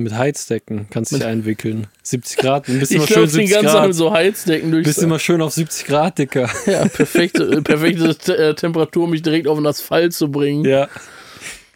Mit 0.00 0.14
Heizdecken 0.14 0.86
kannst 0.90 1.10
du 1.10 1.16
dich 1.16 1.26
einwickeln. 1.26 1.88
70 2.04 2.36
Grad, 2.38 2.68
ein 2.68 2.78
bisschen 2.78 2.96
Ich 2.96 3.00
mal 3.02 3.06
schön 3.08 3.14
glaube, 3.14 3.26
die 3.28 3.32
70 3.48 3.50
ganze 3.54 3.66
Zeit 3.72 3.74
mit 3.82 3.90
Grad. 3.90 3.94
so 3.96 4.12
Heizdecken 4.12 4.70
durch. 4.70 4.84
Bist 4.84 5.02
immer 5.02 5.18
schön 5.18 5.42
auf 5.42 5.52
70 5.52 5.86
Grad, 5.86 6.18
Dicker. 6.18 6.48
Ja, 6.66 6.84
perfekte, 6.86 7.42
äh, 7.44 7.60
perfekte 7.62 8.14
Te- 8.16 8.36
äh, 8.38 8.54
Temperatur, 8.54 9.04
um 9.04 9.10
mich 9.10 9.22
direkt 9.22 9.48
auf 9.48 9.58
den 9.58 9.66
Asphalt 9.66 10.14
zu 10.14 10.30
bringen. 10.30 10.64
Ja. 10.64 10.88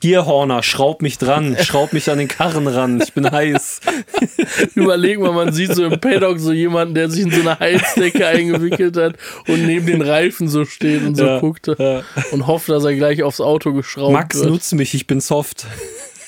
Hier, 0.01 0.27
Horner, 0.27 0.63
schraub 0.63 1.01
mich 1.03 1.19
dran, 1.19 1.57
schraub 1.63 1.93
mich 1.93 2.11
an 2.11 2.19
den 2.19 2.27
Karren 2.29 2.67
ran, 2.69 3.01
ich 3.01 3.13
bin 3.13 3.29
heiß. 3.31 3.81
Überleg 4.75 5.19
mal, 5.21 5.33
man 5.33 5.53
sieht 5.53 5.75
so 5.75 5.85
im 5.85 6.01
Paddock 6.01 6.39
so 6.41 6.53
jemanden, 6.53 6.95
der 6.95 7.09
sich 7.09 7.23
in 7.23 7.31
so 7.31 7.41
eine 7.41 7.59
Heizdecke 7.61 8.27
eingewickelt 8.27 8.97
hat 8.97 9.15
und 9.49 9.65
neben 9.67 9.87
den 9.87 10.03
Reifen 10.03 10.49
so 10.49 10.65
steht 10.65 11.03
und 11.05 11.15
so 11.17 11.25
Ja, 11.25 11.39
guckt 11.41 11.69
ja. 11.79 12.03
und 12.33 12.47
hofft, 12.49 12.69
dass 12.69 12.85
er 12.85 12.95
gleich 12.95 13.23
aufs 13.23 13.41
Auto 13.41 13.73
geschraubt 13.73 14.13
Max, 14.13 14.39
wird. 14.41 14.51
nutz 14.51 14.73
mich, 14.73 14.95
ich 14.95 15.07
bin 15.09 15.21
soft. 15.21 15.67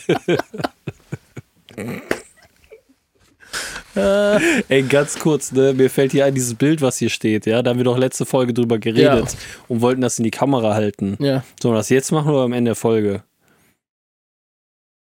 Ey, 4.69 4.83
ganz 4.83 5.19
kurz, 5.19 5.53
ne, 5.53 5.73
mir 5.75 5.91
fällt 5.91 6.13
hier 6.13 6.25
ein, 6.25 6.35
dieses 6.35 6.55
Bild, 6.55 6.81
was 6.83 6.99
hier 6.99 7.11
steht, 7.11 7.47
ja, 7.47 7.63
da 7.63 7.71
haben 7.71 7.79
wir 7.79 7.85
doch 7.85 7.99
letzte 7.99 8.25
Folge 8.27 8.53
drüber 8.55 8.79
geredet 8.79 9.37
und 9.69 9.81
wollten 9.81 10.01
das 10.01 10.19
in 10.19 10.25
die 10.25 10.31
Kamera 10.31 10.75
halten. 10.75 11.17
Ja, 11.21 11.43
Sollen 11.63 11.75
wir 11.75 11.79
das 11.79 11.89
jetzt 11.89 12.13
machen 12.13 12.31
oder 12.31 12.43
am 12.43 12.53
Ende 12.53 12.71
der 12.71 12.77
Folge? 12.77 13.23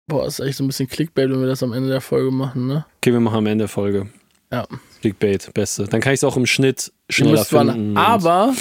boah, 0.06 0.26
ist 0.26 0.38
echt 0.40 0.58
so 0.58 0.64
ein 0.64 0.66
bisschen 0.66 0.88
Clickbait, 0.88 1.30
wenn 1.30 1.40
wir 1.40 1.46
das 1.46 1.62
am 1.62 1.72
Ende 1.72 1.88
der 1.88 2.00
Folge 2.02 2.30
machen, 2.30 2.66
ne? 2.66 2.84
Okay, 2.98 3.12
wir 3.12 3.20
machen 3.20 3.36
am 3.38 3.46
Ende 3.46 3.62
der 3.62 3.68
Folge. 3.68 4.08
Ja. 4.52 4.66
Clickbait, 5.00 5.52
beste. 5.54 5.84
Dann 5.84 6.00
kann 6.00 6.12
ich 6.12 6.18
es 6.18 6.24
auch 6.24 6.36
im 6.36 6.46
Schnitt 6.46 6.92
schneller 7.08 7.44
finden. 7.44 7.90
und- 7.92 7.96
Aber 7.96 8.54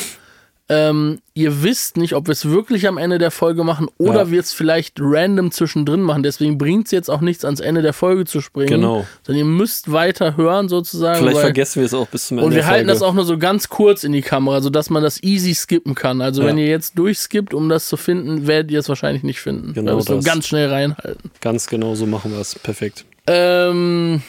ähm, 0.73 1.19
ihr 1.33 1.61
wisst 1.61 1.97
nicht, 1.97 2.13
ob 2.15 2.27
wir 2.27 2.31
es 2.31 2.49
wirklich 2.49 2.87
am 2.87 2.97
Ende 2.97 3.17
der 3.17 3.31
Folge 3.31 3.63
machen 3.63 3.87
oder 3.97 4.23
Ja. 4.23 4.31
wir 4.31 4.39
es 4.39 4.53
vielleicht 4.53 4.95
random 4.99 5.51
zwischendrin 5.51 6.01
machen. 6.01 6.23
Deswegen 6.23 6.57
bringt 6.57 6.85
es 6.85 6.91
jetzt 6.91 7.09
auch 7.09 7.21
nichts, 7.21 7.43
ans 7.45 7.59
Ende 7.59 7.81
der 7.81 7.93
Folge 7.93 8.25
zu 8.25 8.41
springen. 8.41 8.69
Genau. 8.69 9.05
Sondern 9.23 9.39
ihr 9.39 9.51
müsst 9.51 9.91
weiter 9.91 10.37
hören 10.37 10.69
sozusagen. 10.69 11.19
Vielleicht 11.19 11.39
vergessen 11.39 11.81
wir 11.81 11.85
es 11.85 11.93
auch 11.93 12.07
bis 12.07 12.27
zum 12.27 12.37
Ende 12.37 12.47
Und 12.47 12.55
wir 12.55 12.65
halten 12.65 12.87
das 12.87 13.01
auch 13.01 13.13
nur 13.13 13.25
so 13.25 13.37
ganz 13.37 13.69
kurz 13.69 14.03
in 14.03 14.11
die 14.13 14.21
Kamera, 14.21 14.61
sodass 14.61 14.89
man 14.89 15.03
das 15.03 15.21
easy 15.21 15.53
skippen 15.53 15.95
kann. 15.95 16.21
Also 16.21 16.41
Ja. 16.41 16.47
wenn 16.47 16.57
ihr 16.57 16.67
jetzt 16.67 16.97
durchskippt, 16.97 17.53
um 17.53 17.69
das 17.69 17.87
zu 17.87 17.97
finden, 17.97 18.47
werdet 18.47 18.71
ihr 18.71 18.79
es 18.79 18.89
wahrscheinlich 18.89 19.23
nicht 19.23 19.39
finden. 19.41 19.73
Genau 19.73 19.97
es 19.99 20.05
so 20.05 20.15
das. 20.15 20.25
ganz 20.25 20.47
schnell 20.47 20.69
reinhalten. 20.69 21.29
Ganz 21.41 21.67
genau 21.67 21.95
so 21.95 22.05
machen 22.05 22.31
wir 22.31 22.39
es. 22.39 22.57
Perfekt. 22.57 23.05
Ähm, 23.27 24.21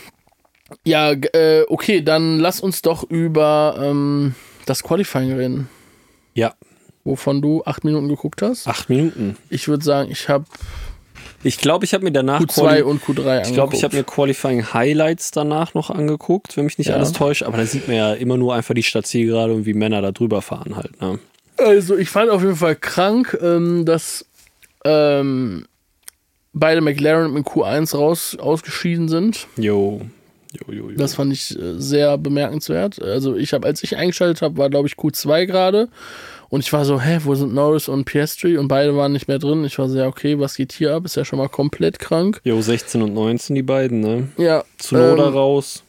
ja, 0.84 1.12
äh, 1.12 1.62
okay, 1.68 2.02
dann 2.02 2.38
lass 2.40 2.60
uns 2.60 2.82
doch 2.82 3.08
über 3.08 3.76
ähm, 3.80 4.34
das 4.66 4.82
Qualifying 4.82 5.32
reden, 5.34 5.68
Ja, 6.34 6.54
wovon 7.04 7.40
du 7.42 7.62
acht 7.64 7.84
Minuten 7.84 8.08
geguckt 8.08 8.42
hast. 8.42 8.66
acht 8.66 8.88
Minuten. 8.88 9.36
Ich 9.50 9.68
würde 9.68 9.84
sagen, 9.84 10.10
ich 10.10 10.28
habe 10.28 10.44
Ich 11.42 11.58
glaube, 11.58 11.84
ich 11.84 11.92
habe 11.94 12.04
mir 12.04 12.10
danach 12.12 12.40
Q2 12.40 12.54
Quali- 12.54 12.82
und 12.82 13.02
Q3 13.02 13.46
Ich 13.46 13.52
glaube, 13.52 13.74
ich 13.76 13.84
habe 13.84 13.96
mir 13.96 14.02
Qualifying 14.04 14.72
Highlights 14.72 15.30
danach 15.30 15.74
noch 15.74 15.90
angeguckt, 15.90 16.56
wenn 16.56 16.64
mich 16.64 16.78
nicht 16.78 16.88
Ja. 16.88 16.94
alles 16.96 17.12
täuscht. 17.12 17.42
Aber 17.42 17.56
da 17.58 17.66
sieht 17.66 17.86
man 17.86 17.96
ja 17.96 18.14
immer 18.14 18.36
nur 18.38 18.54
einfach 18.54 18.74
die 18.74 18.82
Stadtzielgerade 18.82 19.52
und 19.52 19.66
wie 19.66 19.74
Männer 19.74 20.00
da 20.02 20.10
drüber 20.12 20.40
fahren 20.42 20.76
halt. 20.76 21.00
Ne? 21.00 21.18
Also, 21.58 21.96
ich 21.96 22.08
fand 22.08 22.30
auf 22.30 22.42
jeden 22.42 22.56
Fall 22.56 22.74
krank, 22.76 23.38
ähm, 23.42 23.84
dass 23.84 24.24
ähm, 24.86 25.66
beide 26.52 26.80
McLaren 26.80 27.32
mit 27.32 27.46
Q1 27.46 27.94
raus 27.96 28.36
ausgeschieden 28.38 29.08
sind. 29.08 29.46
Jo. 29.56 30.00
Jo, 30.54 30.72
jo, 30.72 30.90
jo. 30.90 30.96
Das 30.96 31.14
fand 31.14 31.32
ich 31.32 31.58
äh, 31.58 31.80
sehr 31.80 32.16
bemerkenswert. 32.18 33.02
Also 33.02 33.36
ich 33.36 33.52
habe, 33.52 33.66
als 33.66 33.82
ich 33.82 33.96
eingeschaltet 33.96 34.42
habe, 34.42 34.56
war 34.56 34.70
glaube 34.70 34.88
ich 34.88 34.94
Q2 34.94 35.46
gerade 35.46 35.88
und 36.48 36.60
ich 36.60 36.72
war 36.72 36.84
so, 36.84 37.00
hä, 37.00 37.18
wo 37.24 37.34
sind 37.34 37.52
Norris 37.54 37.88
und 37.88 38.04
Piastri 38.04 38.56
und 38.56 38.68
beide 38.68 38.96
waren 38.96 39.12
nicht 39.12 39.26
mehr 39.28 39.38
drin. 39.38 39.64
Ich 39.64 39.78
war 39.78 39.88
so, 39.88 39.98
ja, 39.98 40.06
okay, 40.06 40.38
was 40.38 40.56
geht 40.56 40.72
hier 40.72 40.94
ab? 40.94 41.04
Ist 41.04 41.16
ja 41.16 41.24
schon 41.24 41.38
mal 41.38 41.48
komplett 41.48 41.98
krank. 41.98 42.40
jo, 42.44 42.60
16 42.60 43.02
und 43.02 43.14
19, 43.14 43.56
die 43.56 43.62
beiden, 43.62 44.00
ne? 44.00 44.28
Ja, 44.36 44.64
Zunoda 44.78 45.28
ähm, 45.28 45.34
raus, 45.34 45.82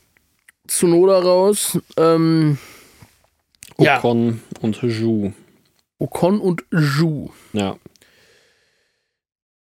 Tsunoda 0.68 1.20
raus. 1.20 1.78
Ähm, 1.98 2.58
ja. 3.78 4.00
Ocon 4.00 4.42
und 4.62 4.82
Ju. 4.82 5.32
Ocon 6.00 6.40
und 6.40 6.64
Zhu. 6.72 7.30
Ja. 7.54 7.76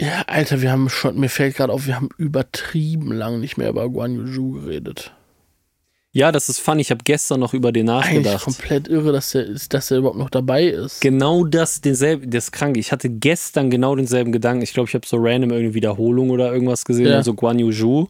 Ja, 0.01 0.22
Alter, 0.26 0.62
wir 0.62 0.72
haben 0.72 0.88
schon, 0.88 1.18
mir 1.20 1.28
fällt 1.28 1.57
gerade 1.57 1.72
auf, 1.72 1.86
wir 1.86 1.96
haben 1.96 2.09
übertrieben 2.16 3.12
lang 3.12 3.38
nicht 3.40 3.57
mehr 3.59 3.68
über 3.68 3.88
Guan 3.88 4.14
Yu 4.34 4.53
geredet. 4.62 5.12
Ja, 6.12 6.32
das 6.32 6.48
ist 6.48 6.59
fun. 6.59 6.80
Ich 6.80 6.90
habe 6.90 7.03
gestern 7.05 7.38
noch 7.38 7.55
über 7.55 7.70
den 7.70 7.88
Eigentlich 7.88 8.24
nachgedacht. 8.24 8.44
komplett 8.44 8.88
irre, 8.88 9.12
dass 9.12 9.30
der, 9.30 9.44
dass 9.68 9.88
der 9.88 9.98
überhaupt 9.98 10.18
noch 10.18 10.30
dabei 10.30 10.64
ist. 10.64 11.01
Genau 11.01 11.44
das, 11.44 11.80
denselben, 11.82 12.28
das 12.30 12.44
ist 12.46 12.53
krank. 12.53 12.76
Ich 12.78 12.90
hatte 12.90 13.09
gestern 13.09 13.70
genau 13.70 13.94
denselben 13.94 14.32
Gedanken. 14.32 14.62
Ich 14.62 14.72
glaube, 14.72 14.88
ich 14.88 14.94
habe 14.94 15.07
so 15.07 15.18
random 15.18 15.51
irgendeine 15.51 15.74
Wiederholung 15.74 16.30
oder 16.30 16.53
irgendwas 16.53 16.84
gesehen, 16.84 17.07
Ja. 17.07 17.16
also 17.16 17.34
Guan 17.34 17.61
Yu 17.61 17.70
Zhu. 17.70 18.07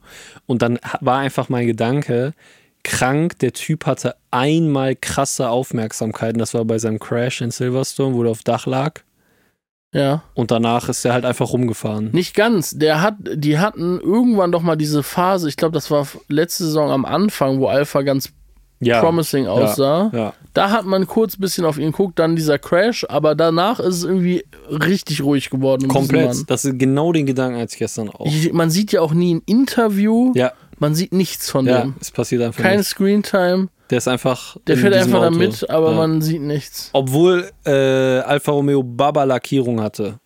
Und 0.46 0.62
dann 0.62 0.78
war 1.02 1.18
einfach 1.18 1.50
mein 1.50 1.66
Gedanke, 1.66 2.32
krank, 2.84 3.38
der 3.40 3.52
Typ 3.52 3.84
hatte 3.84 4.14
einmal 4.30 4.96
krasse 4.96 5.50
Aufmerksamkeit. 5.50 6.32
Und 6.34 6.38
das 6.38 6.54
war 6.54 6.64
bei 6.64 6.78
seinem 6.78 7.00
Crash 7.00 7.42
in 7.42 7.50
Silverstone, 7.50 8.14
wo 8.14 8.24
er 8.24 8.30
auf 8.30 8.42
Dach 8.44 8.64
lag. 8.64 9.00
Ja. 9.92 10.22
Und 10.34 10.50
danach 10.50 10.88
ist 10.88 11.04
er 11.04 11.12
halt 11.12 11.24
einfach 11.24 11.52
rumgefahren. 11.52 12.10
Nicht 12.12 12.34
ganz. 12.34 12.70
Der 12.78 13.02
hat, 13.02 13.14
die 13.34 13.58
hatten 13.58 13.98
irgendwann 14.00 14.52
doch 14.52 14.62
mal 14.62 14.76
diese 14.76 15.02
Phase, 15.02 15.48
ich 15.48 15.56
glaube, 15.56 15.72
das 15.74 15.90
war 15.90 16.06
letzte 16.28 16.64
Saison 16.64 16.90
am 16.90 17.04
Anfang, 17.04 17.58
wo 17.58 17.66
Alpha 17.66 18.02
ganz 18.02 18.30
Ja. 18.78 19.00
promising 19.00 19.46
aussah. 19.48 20.10
Ja. 20.14 20.32
Da 20.54 20.70
hat 20.70 20.86
man 20.86 21.06
kurz 21.06 21.36
ein 21.36 21.40
bisschen 21.40 21.64
auf 21.64 21.76
ihn 21.76 21.90
geguckt, 21.92 22.18
dann 22.20 22.34
dieser 22.36 22.58
Crash, 22.58 23.04
aber 23.08 23.34
danach 23.34 23.78
ist 23.80 23.96
es 23.96 24.04
irgendwie 24.04 24.44
richtig 24.68 25.22
ruhig 25.22 25.50
geworden. 25.50 25.88
Komplett. 25.88 26.48
Das 26.48 26.64
ist 26.64 26.78
genau 26.78 27.12
den 27.12 27.26
Gedanken 27.26 27.58
als 27.58 27.74
gestern 27.76 28.08
auch. 28.10 28.26
Ich, 28.26 28.52
man 28.52 28.70
sieht 28.70 28.92
ja 28.92 29.00
auch 29.00 29.12
nie 29.12 29.34
ein 29.34 29.42
Interview, 29.46 30.32
Ja, 30.36 30.52
man 30.78 30.94
sieht 30.94 31.12
nichts 31.12 31.50
von 31.50 31.66
ja, 31.66 31.82
dem. 31.82 31.94
es 32.00 32.10
passiert 32.10 32.42
einfach 32.42 32.62
Kein. 32.62 32.82
Screentime, 32.84 33.68
Der 33.90 33.98
ist 33.98 34.08
einfach. 34.08 34.56
der 34.66 34.76
fährt 34.76 34.94
einfach 34.94 35.20
da 35.20 35.28
Auto. 35.28 35.36
mit, 35.36 35.68
aber 35.68 35.90
ja. 35.90 35.96
man 35.96 36.22
sieht 36.22 36.40
nichts. 36.40 36.90
Obwohl 36.92 37.50
äh, 37.66 37.70
Alfa 38.20 38.52
Romeo 38.52 38.82
Baba-Lackierung 38.82 39.80
hatte. 39.80 40.20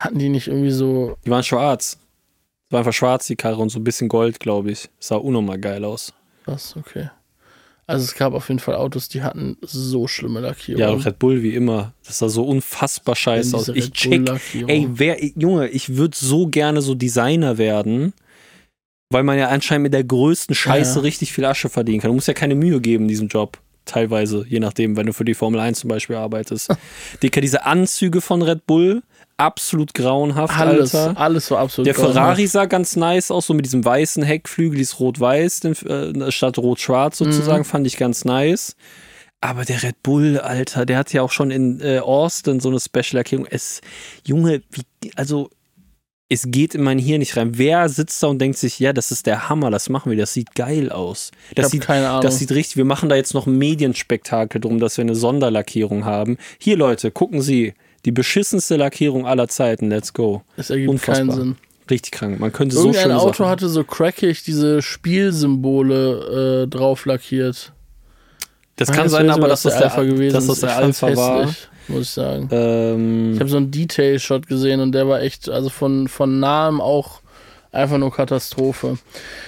Hatten 0.00 0.18
die 0.18 0.28
nicht 0.28 0.48
irgendwie 0.48 0.72
so. 0.72 1.16
Die 1.24 1.30
waren 1.30 1.44
schwarz. 1.44 1.98
Es 2.66 2.72
war 2.72 2.80
einfach 2.80 2.92
schwarz, 2.92 3.26
die 3.26 3.36
Karre 3.36 3.62
und 3.62 3.68
so 3.68 3.78
ein 3.78 3.84
bisschen 3.84 4.08
Gold, 4.08 4.40
glaube 4.40 4.72
ich. 4.72 4.90
Sah 4.98 5.16
unnormal 5.16 5.58
geil 5.58 5.84
aus. 5.84 6.12
Was, 6.44 6.76
okay. 6.76 7.10
Also 7.86 8.04
es 8.04 8.16
gab 8.16 8.34
auf 8.34 8.48
jeden 8.48 8.58
Fall 8.58 8.74
Autos, 8.74 9.08
die 9.08 9.22
hatten 9.22 9.56
so 9.62 10.08
schlimme 10.08 10.40
Lackierungen. 10.40 10.98
Ja, 10.98 11.04
Red 11.04 11.20
Bull 11.20 11.42
wie 11.44 11.54
immer. 11.54 11.92
Das 12.04 12.18
sah 12.18 12.28
so 12.28 12.44
unfassbar 12.44 13.14
scheiße 13.14 13.56
aus. 13.56 13.68
Ich 13.68 13.92
check. 13.92 14.28
Ey, 14.66 14.88
wer, 14.90 15.24
Junge, 15.24 15.68
ich 15.68 15.96
würde 15.96 16.16
so 16.16 16.48
gerne 16.48 16.82
so 16.82 16.96
Designer 16.96 17.58
werden, 17.58 18.12
weil 19.10 19.22
man 19.22 19.38
ja 19.38 19.48
anscheinend 19.48 19.84
mit 19.84 19.92
der 19.94 20.04
größten 20.04 20.54
Scheiße 20.54 20.96
Ja. 20.96 21.02
richtig 21.02 21.32
viel 21.32 21.44
Asche 21.44 21.68
verdienen 21.68 22.00
kann. 22.00 22.10
Du 22.10 22.14
musst 22.14 22.28
ja 22.28 22.34
keine 22.34 22.54
Mühe 22.54 22.80
geben 22.80 23.04
in 23.04 23.08
diesem 23.08 23.28
Job. 23.28 23.58
Teilweise, 23.84 24.44
je 24.48 24.58
nachdem, 24.58 24.96
wenn 24.96 25.06
du 25.06 25.12
für 25.12 25.24
die 25.24 25.34
Formel 25.34 25.60
1 25.60 25.78
zum 25.80 25.88
Beispiel 25.88 26.16
arbeitest. 26.16 26.74
Dicker, 27.22 27.40
diese 27.40 27.64
Anzüge 27.66 28.20
von 28.20 28.42
Red 28.42 28.66
Bull, 28.66 29.04
absolut 29.36 29.94
grauenhaft, 29.94 30.58
Alles, 30.58 30.92
Alter. 30.92 31.20
alles 31.20 31.50
war 31.52 31.58
absolut 31.60 31.86
Der 31.86 31.94
grauenhaft. 31.94 32.14
Ferrari 32.16 32.46
sah 32.48 32.64
ganz 32.64 32.96
nice 32.96 33.30
aus, 33.30 33.46
so 33.46 33.54
mit 33.54 33.64
diesem 33.64 33.84
weißen 33.84 34.24
Heckflügel, 34.24 34.78
dieses 34.78 34.98
rot-weiß 34.98 35.64
äh, 35.66 36.32
statt 36.32 36.58
rot-schwarz 36.58 37.18
sozusagen, 37.18 37.60
Mhm. 37.60 37.64
fand 37.64 37.86
ich 37.86 37.96
ganz 37.96 38.24
nice. 38.24 38.74
Aber 39.40 39.64
der 39.64 39.82
Red 39.84 40.02
Bull, 40.02 40.38
Alter, 40.40 40.84
der 40.84 40.98
hat 40.98 41.12
ja 41.12 41.22
auch 41.22 41.30
schon 41.30 41.52
in 41.52 41.80
äh, 41.80 41.98
Austin 42.00 42.58
so 42.58 42.70
eine 42.70 42.80
Special-Lackierung. 42.80 43.46
Es, 43.48 43.82
Junge, 44.24 44.62
wie, 44.72 45.12
also 45.14 45.50
es 46.28 46.44
geht 46.48 46.74
in 46.74 46.82
mein 46.82 46.98
Hirn 46.98 47.20
nicht 47.20 47.36
rein. 47.36 47.56
Wer 47.56 47.88
sitzt 47.88 48.22
da 48.22 48.26
und 48.26 48.40
denkt 48.40 48.58
sich, 48.58 48.78
ja, 48.80 48.92
das 48.92 49.12
ist 49.12 49.26
der 49.26 49.48
Hammer, 49.48 49.70
das 49.70 49.88
machen 49.88 50.10
wir, 50.10 50.18
das 50.18 50.32
sieht 50.32 50.54
geil 50.54 50.90
aus. 50.90 51.30
Das 51.54 51.70
sieht, 51.70 51.82
keine 51.82 52.08
Ahnung. 52.08 52.22
das 52.22 52.38
sieht 52.38 52.50
richtig, 52.50 52.76
wir 52.76 52.84
machen 52.84 53.08
da 53.08 53.14
jetzt 53.14 53.32
noch 53.34 53.46
ein 53.46 53.56
Medienspektakel 53.56 54.60
drum, 54.60 54.80
dass 54.80 54.96
wir 54.96 55.02
eine 55.02 55.14
Sonderlackierung 55.14 56.04
haben. 56.04 56.36
Hier, 56.58 56.76
Leute, 56.76 57.10
gucken 57.12 57.42
Sie, 57.42 57.74
die 58.04 58.12
beschissenste 58.12 58.76
Lackierung 58.76 59.26
aller 59.26 59.48
Zeiten, 59.48 59.88
let's 59.88 60.12
go. 60.12 60.42
Es 60.56 60.70
ergibt 60.70 60.90
Unfassbar. 60.90 61.26
keinen 61.26 61.30
Sinn. 61.36 61.56
Richtig 61.88 62.12
krank. 62.12 62.40
Man 62.40 62.52
könnte 62.52 62.74
so 62.74 62.80
Irgendein 62.82 63.02
schöne 63.02 63.20
Auto 63.20 63.32
Sachen. 63.32 63.46
hatte 63.48 63.68
so 63.68 63.84
crackig 63.84 64.42
diese 64.42 64.82
Spielsymbole 64.82 66.64
äh, 66.64 66.68
drauf 66.68 67.06
lackiert. 67.06 67.72
Das 68.76 68.90
Ah, 68.90 68.92
kann 68.92 69.02
jetzt 69.04 69.12
sein, 69.12 69.30
aber 69.30 69.48
dass 69.48 69.62
das 69.62 69.74
der, 69.78 69.84
Alpha 69.84 70.02
gewesen 70.02 70.34
dass 70.34 70.46
das 70.46 70.56
ist. 70.56 70.62
der 70.62 70.76
Alpha 70.76 71.16
war. 71.16 71.40
hässlich, 71.46 71.68
Muss 71.88 72.02
ich 72.02 72.10
sagen. 72.10 72.48
Ähm, 72.52 73.32
Ich 73.34 73.40
habe 73.40 73.48
so 73.50 73.56
einen 73.56 73.70
Detail-Shot 73.70 74.46
gesehen 74.46 74.80
und 74.80 74.92
der 74.92 75.08
war 75.08 75.20
echt, 75.22 75.48
also 75.48 75.68
von, 75.70 76.08
von 76.08 76.40
nahem 76.40 76.80
auch 76.80 77.20
einfach 77.72 77.98
nur 77.98 78.12
Katastrophe. 78.12 78.98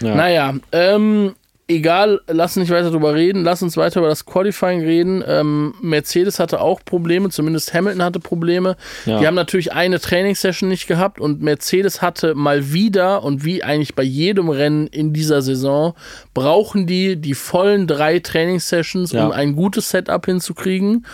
ja. 0.00 0.14
Naja, 0.14 0.54
ähm, 0.72 1.34
egal, 1.68 2.20
lass 2.26 2.56
nicht 2.56 2.70
weiter 2.70 2.90
drüber 2.90 3.14
reden, 3.14 3.44
lass 3.44 3.62
uns 3.62 3.76
weiter 3.76 4.00
über 4.00 4.08
das 4.08 4.24
Qualifying 4.24 4.80
reden. 4.80 5.22
Ähm, 5.26 5.74
Mercedes 5.82 6.38
hatte 6.38 6.60
auch 6.60 6.80
Probleme, 6.84 7.28
zumindest 7.28 7.74
Hamilton 7.74 8.02
hatte 8.02 8.20
Probleme. 8.20 8.76
Ja. 9.04 9.18
Die 9.20 9.26
haben 9.26 9.34
natürlich 9.34 9.72
eine 9.72 10.00
Trainingssession 10.00 10.68
nicht 10.68 10.86
gehabt 10.86 11.20
und 11.20 11.42
Mercedes 11.42 12.00
hatte 12.00 12.34
mal 12.34 12.72
wieder 12.72 13.22
und 13.22 13.44
wie 13.44 13.62
eigentlich 13.62 13.94
bei 13.94 14.02
jedem 14.02 14.48
Rennen 14.48 14.86
in 14.86 15.12
dieser 15.12 15.42
Saison 15.42 15.94
brauchen 16.34 16.86
die 16.86 17.16
die 17.16 17.34
vollen 17.34 17.86
drei 17.86 18.18
Trainingssessions, 18.18 19.12
Ja. 19.12 19.26
um 19.26 19.32
ein 19.32 19.54
gutes 19.54 19.90
Setup 19.90 20.24
hinzukriegen. 20.24 21.04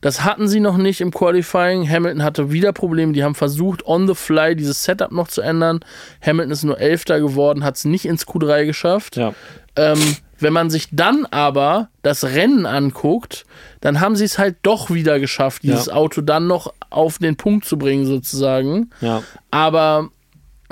Das 0.00 0.24
hatten 0.24 0.48
sie 0.48 0.60
noch 0.60 0.76
nicht 0.76 1.00
im 1.00 1.12
Qualifying. 1.12 1.88
Hamilton 1.88 2.24
hatte 2.24 2.50
wieder 2.50 2.72
Probleme. 2.72 3.12
Die 3.12 3.22
haben 3.22 3.36
versucht, 3.36 3.86
on 3.86 4.08
the 4.08 4.14
fly 4.14 4.56
dieses 4.56 4.82
Setup 4.82 5.12
noch 5.12 5.28
zu 5.28 5.40
ändern. 5.40 5.80
Hamilton 6.20 6.50
ist 6.52 6.64
nur 6.64 6.80
Elfter 6.80 7.20
geworden, 7.20 7.62
hat 7.62 7.76
es 7.76 7.84
nicht 7.84 8.06
ins 8.06 8.26
Q3 8.26 8.64
geschafft. 8.66 9.16
ja. 9.16 9.32
Ähm, 9.76 10.16
wenn 10.38 10.52
man 10.52 10.70
sich 10.70 10.88
dann 10.90 11.26
aber 11.26 11.88
das 12.02 12.24
Rennen 12.24 12.64
anguckt, 12.66 13.44
dann 13.80 14.00
haben 14.00 14.16
sie 14.16 14.24
es 14.24 14.38
halt 14.38 14.56
doch 14.62 14.90
wieder 14.90 15.20
geschafft, 15.20 15.62
dieses 15.62 15.86
Ja. 15.86 15.92
Auto 15.94 16.22
dann 16.22 16.46
noch 16.46 16.72
auf 16.90 17.18
den 17.18 17.36
Punkt 17.36 17.64
zu 17.66 17.76
bringen, 17.78 18.06
sozusagen. 18.06 18.90
ja. 19.00 19.22
Aber 19.50 20.08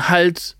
halt, 0.00 0.56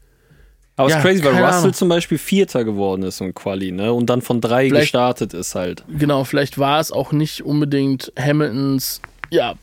Aber 0.77 0.87
es 0.87 0.93
Ja, 0.93 0.99
ist 1.01 1.05
crazy, 1.05 1.25
weil 1.25 1.33
Russell 1.33 1.59
Ahnung. 1.59 1.73
zum 1.73 1.89
Beispiel 1.89 2.19
Vierter 2.19 2.63
geworden 2.65 3.03
ist 3.03 3.21
im 3.21 3.35
Quali, 3.35 3.73
ne? 3.73 3.93
Und 3.93 4.07
dann 4.11 4.23
von 4.23 4.41
drei 4.41 4.67
Vielleicht- 4.69 4.83
gestartet 4.83 5.35
ist 5.35 5.57
halt. 5.57 5.83
genau, 5.89 6.23
vielleicht 6.23 6.57
war 6.59 6.79
es 6.79 6.93
auch 6.93 7.11
nicht 7.11 7.43
unbedingt 7.45 8.13
Hamiltons, 8.17 9.01
ja, 9.31 9.55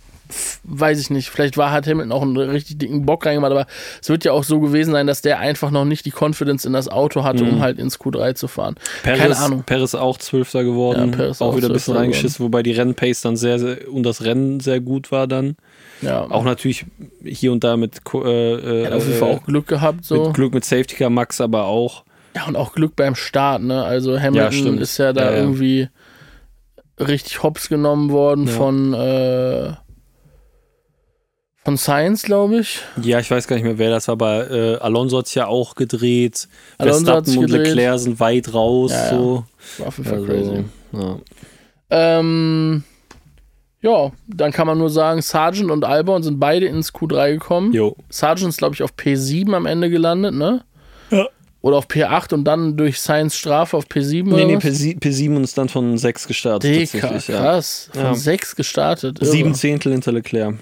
weiß 0.63 0.99
ich 0.99 1.09
nicht, 1.09 1.29
vielleicht 1.29 1.57
war 1.57 1.71
hat 1.71 1.87
Hamilton 1.87 2.11
auch 2.11 2.21
einen 2.21 2.37
richtig 2.37 2.77
dicken 2.77 3.05
Bock 3.05 3.25
reingemacht, 3.25 3.51
aber 3.51 3.67
es 4.01 4.09
wird 4.09 4.25
ja 4.25 4.31
auch 4.31 4.43
so 4.43 4.59
gewesen 4.59 4.91
sein, 4.91 5.07
dass 5.07 5.21
der 5.21 5.39
einfach 5.39 5.71
noch 5.71 5.85
nicht 5.85 6.05
die 6.05 6.11
Confidence 6.11 6.65
in 6.65 6.73
das 6.73 6.87
Auto 6.87 7.23
hatte, 7.23 7.43
um 7.43 7.61
halt 7.61 7.79
ins 7.79 7.99
Q3 7.99 8.35
zu 8.35 8.47
fahren. 8.47 8.75
Keine 9.03 9.17
Perez, 9.17 9.41
Ahnung. 9.41 9.63
Perez 9.63 9.95
auch 9.95 10.17
Zwölfter 10.17 10.63
geworden. 10.63 11.11
Ja, 11.11 11.15
Perez 11.17 11.41
auch 11.41 11.53
auch 11.53 11.57
wieder 11.57 11.67
ein 11.69 11.73
bisschen 11.73 11.95
reingeschissen, 11.95 12.43
wobei 12.43 12.63
die 12.63 12.71
Rennpace 12.71 13.21
dann 13.21 13.37
sehr, 13.37 13.59
sehr 13.59 13.91
und 13.91 14.03
das 14.03 14.23
Rennen 14.23 14.59
sehr 14.59 14.79
gut 14.81 15.11
war 15.11 15.27
dann. 15.27 15.55
Ja, 16.01 16.29
Auch 16.29 16.43
natürlich 16.43 16.85
hier 17.23 17.51
und 17.51 17.63
da 17.63 17.77
mit, 17.77 18.01
äh, 18.13 18.81
er 18.81 18.85
hat 18.87 18.93
auf 18.93 19.07
jeden 19.07 19.19
Fall 19.19 19.29
äh, 19.31 19.35
auch 19.35 19.43
Glück 19.45 19.67
gehabt, 19.67 20.03
so. 20.05 20.25
mit 20.25 20.33
Glück 20.33 20.53
mit 20.53 20.65
Safety 20.65 20.95
Car, 20.95 21.09
Max 21.09 21.39
aber 21.39 21.65
auch. 21.65 22.03
Ja, 22.35 22.45
und 22.47 22.57
auch 22.57 22.73
Glück 22.73 22.95
beim 22.97 23.15
Start, 23.15 23.61
ne? 23.61 23.83
Also 23.83 24.19
Hamilton 24.19 24.51
stimmt. 24.51 24.81
ist 24.81 24.97
ja 24.97 25.13
da 25.13 25.25
Ja, 25.25 25.31
ja. 25.31 25.37
irgendwie 25.37 25.87
richtig 26.99 27.43
hops 27.43 27.69
genommen 27.69 28.09
worden 28.11 28.47
Ja. 28.47 28.53
von 28.53 28.93
äh, 28.93 29.73
von 31.65 31.77
Science, 31.77 32.23
glaube 32.23 32.59
ich. 32.59 32.79
Ja, 33.01 33.19
ich 33.19 33.29
weiß 33.29 33.47
gar 33.47 33.55
nicht 33.57 33.65
mehr, 33.65 33.77
wer 33.77 33.89
das 33.89 34.07
war, 34.07 34.13
aber 34.13 34.49
äh, 34.51 34.75
Alonso 34.77 35.17
hat 35.17 35.25
es 35.25 35.33
ja 35.33 35.47
auch 35.47 35.75
gedreht. 35.75 36.47
Alonso 36.77 37.05
Verstappen 37.05 37.37
und 37.39 37.45
gedreht. 37.47 37.67
Leclerc 37.75 37.99
sind 37.99 38.19
weit 38.19 38.53
raus. 38.53 38.91
Ja, 38.91 39.03
ja. 39.05 39.09
So. 39.09 39.43
War 39.79 39.87
auf 39.87 39.97
jeden 39.97 40.09
Fall 40.09 40.19
Also, 40.19 40.31
crazy. 40.31 40.63
ja. 40.93 41.19
Ähm, 41.89 42.83
ja, 43.81 44.11
dann 44.27 44.51
kann 44.51 44.65
man 44.67 44.77
nur 44.77 44.89
sagen, 44.89 45.21
Sargent 45.21 45.69
und 45.69 45.83
Albon 45.83 46.23
sind 46.23 46.39
beide 46.39 46.65
ins 46.67 46.93
Q3 46.93 47.33
gekommen. 47.33 47.73
Jo. 47.73 47.95
Sargent 48.09 48.49
ist, 48.49 48.57
glaube 48.57 48.75
ich, 48.75 48.81
auf 48.83 48.91
P7 48.97 49.53
am 49.53 49.65
Ende 49.65 49.89
gelandet, 49.89 50.33
ne? 50.33 50.63
Ja. 51.11 51.27
Oder 51.61 51.77
auf 51.77 51.87
P8 51.87 52.33
und 52.33 52.43
dann 52.45 52.77
durch 52.77 52.99
Science 52.99 53.35
Strafe 53.35 53.75
auf 53.77 53.85
P7 53.85 54.23
Nee, 54.25 54.33
oder 54.33 54.45
nee, 54.45 54.55
was? 54.57 54.63
P7 54.63 54.99
P7 54.99 55.41
ist 55.43 55.57
dann 55.57 55.67
von 55.69 55.97
6 55.97 56.27
gestartet. 56.27 56.69
Dicker, 56.75 56.99
tatsächlich, 56.99 57.27
ja. 57.35 57.41
krass. 57.41 57.89
Von 57.91 58.01
Ja. 58.03 58.13
6 58.13 58.55
gestartet. 58.55 59.19
irre. 59.19 59.31
Sieben 59.31 59.53
Zehntel 59.55 59.91
hinter 59.91 60.11
Leclerc. 60.11 60.55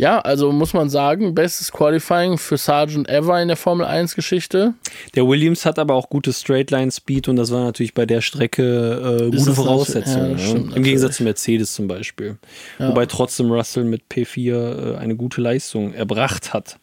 Ja, 0.00 0.18
also 0.20 0.50
muss 0.50 0.72
man 0.72 0.88
sagen, 0.88 1.34
bestes 1.34 1.70
Qualifying 1.72 2.38
für 2.38 2.56
Sargent 2.56 3.06
ever 3.10 3.40
in 3.42 3.48
der 3.48 3.58
Formel 3.58 3.84
1 3.84 4.14
Geschichte. 4.14 4.72
Der 5.14 5.28
Williams 5.28 5.66
hat 5.66 5.78
aber 5.78 5.94
auch 5.94 6.08
gute 6.08 6.32
Straightline-Speed 6.32 7.28
und 7.28 7.36
das 7.36 7.50
war 7.50 7.64
natürlich 7.64 7.92
bei 7.92 8.06
der 8.06 8.22
Strecke 8.22 9.28
äh, 9.28 9.36
gute 9.36 9.52
Voraussetzungen. 9.52 10.30
ja, 10.30 10.36
das 10.36 10.42
ne? 10.44 10.50
Im 10.52 10.66
natürlich. 10.68 10.84
Gegensatz 10.84 11.16
zu 11.16 11.24
Mercedes 11.24 11.74
zum 11.74 11.86
Beispiel. 11.86 12.38
Ja. 12.78 12.88
Wobei 12.88 13.04
trotzdem 13.04 13.52
Russell 13.52 13.84
mit 13.84 14.04
P4 14.10 14.94
äh, 14.94 14.96
eine 14.96 15.16
gute 15.16 15.42
Leistung 15.42 15.92
erbracht 15.92 16.54
hat. 16.54 16.78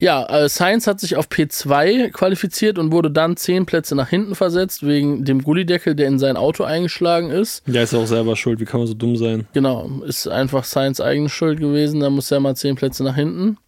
Ja, 0.00 0.24
äh, 0.26 0.48
Sainz 0.48 0.86
hat 0.86 1.00
sich 1.00 1.16
auf 1.16 1.26
P2 1.26 2.10
qualifiziert 2.10 2.78
und 2.78 2.92
wurde 2.92 3.10
dann 3.10 3.36
zehn 3.36 3.66
Plätze 3.66 3.96
nach 3.96 4.08
hinten 4.08 4.36
versetzt, 4.36 4.86
wegen 4.86 5.24
dem 5.24 5.42
Gullideckel, 5.42 5.96
der 5.96 6.06
in 6.06 6.20
sein 6.20 6.36
Auto 6.36 6.62
eingeschlagen 6.62 7.30
ist. 7.30 7.64
Der 7.66 7.82
ist 7.82 7.94
auch 7.94 8.06
selber 8.06 8.36
schuld. 8.36 8.60
Wie 8.60 8.64
kann 8.64 8.78
man 8.78 8.86
so 8.86 8.94
dumm 8.94 9.16
sein? 9.16 9.48
Genau, 9.54 9.90
ist 10.06 10.28
einfach 10.28 10.62
Sainz 10.62 11.00
eigene 11.00 11.28
Schuld 11.28 11.58
gewesen, 11.58 11.98
da 11.98 12.10
muss 12.10 12.30
er 12.30 12.38
mal 12.38 12.54
zehn 12.54 12.76
Plätze 12.76 13.02
nach 13.02 13.16
hinten. 13.16 13.58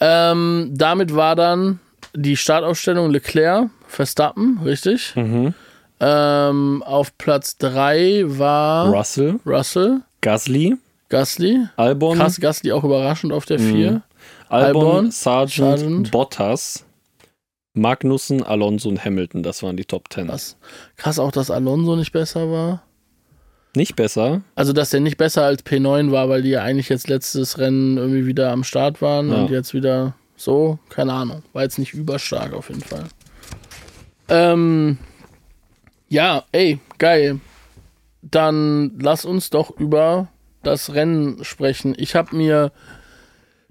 Ähm, 0.00 0.70
damit 0.72 1.14
war 1.14 1.36
dann 1.36 1.78
die 2.14 2.38
Startaufstellung 2.38 3.10
Leclerc, 3.10 3.68
Verstappen, 3.86 4.60
richtig. 4.64 5.14
Mhm. 5.14 5.52
Ähm, 6.00 6.82
auf 6.86 7.18
Platz 7.18 7.58
3 7.58 8.24
war 8.26 8.88
Russell, 8.94 9.38
Russell, 9.44 10.00
Gasly, 10.22 10.78
Gasly. 11.10 11.66
Albon, 11.76 12.16
Krass, 12.16 12.40
Gasly 12.40 12.72
auch 12.72 12.84
überraschend 12.84 13.34
auf 13.34 13.44
der 13.44 13.58
4. 13.58 14.00
Albon, 14.50 14.86
Albon, 14.86 15.10
Sargent, 15.10 15.78
Sargent. 15.78 16.10
Bottas, 16.10 16.84
Magnussen, 17.72 18.42
Alonso 18.42 18.88
und 18.88 19.04
Hamilton. 19.04 19.42
Das 19.42 19.62
waren 19.62 19.76
die 19.76 19.84
Top 19.84 20.12
10. 20.12 20.26
Krass. 20.28 20.56
Krass 20.96 21.18
auch, 21.18 21.32
dass 21.32 21.50
Alonso 21.50 21.96
nicht 21.96 22.12
besser 22.12 22.50
war. 22.50 22.82
Nicht 23.76 23.94
besser. 23.94 24.42
Also, 24.56 24.72
dass 24.72 24.90
der 24.90 24.98
nicht 25.00 25.16
besser 25.16 25.44
als 25.44 25.64
P9 25.64 26.10
war, 26.10 26.28
weil 26.28 26.42
die 26.42 26.48
ja 26.50 26.62
eigentlich 26.62 26.88
jetzt 26.88 27.08
letztes 27.08 27.58
Rennen 27.58 27.96
irgendwie 27.96 28.26
wieder 28.26 28.50
am 28.50 28.64
Start 28.64 29.00
waren 29.00 29.30
Ja. 29.30 29.36
und 29.42 29.50
jetzt 29.50 29.72
wieder 29.74 30.14
so, 30.36 30.78
keine 30.88 31.12
Ahnung. 31.12 31.42
War 31.52 31.62
jetzt 31.62 31.78
nicht 31.78 31.94
überstark 31.94 32.52
auf 32.52 32.68
jeden 32.68 32.80
Fall. 32.80 33.04
Ähm, 34.28 34.98
ja, 36.08 36.44
ey, 36.50 36.80
geil. 36.98 37.38
Dann 38.22 38.98
lass 39.00 39.24
uns 39.24 39.50
doch 39.50 39.70
über 39.78 40.28
das 40.64 40.92
Rennen 40.94 41.44
sprechen. 41.44 41.94
Ich 41.96 42.14
habe 42.16 42.34
mir, 42.36 42.72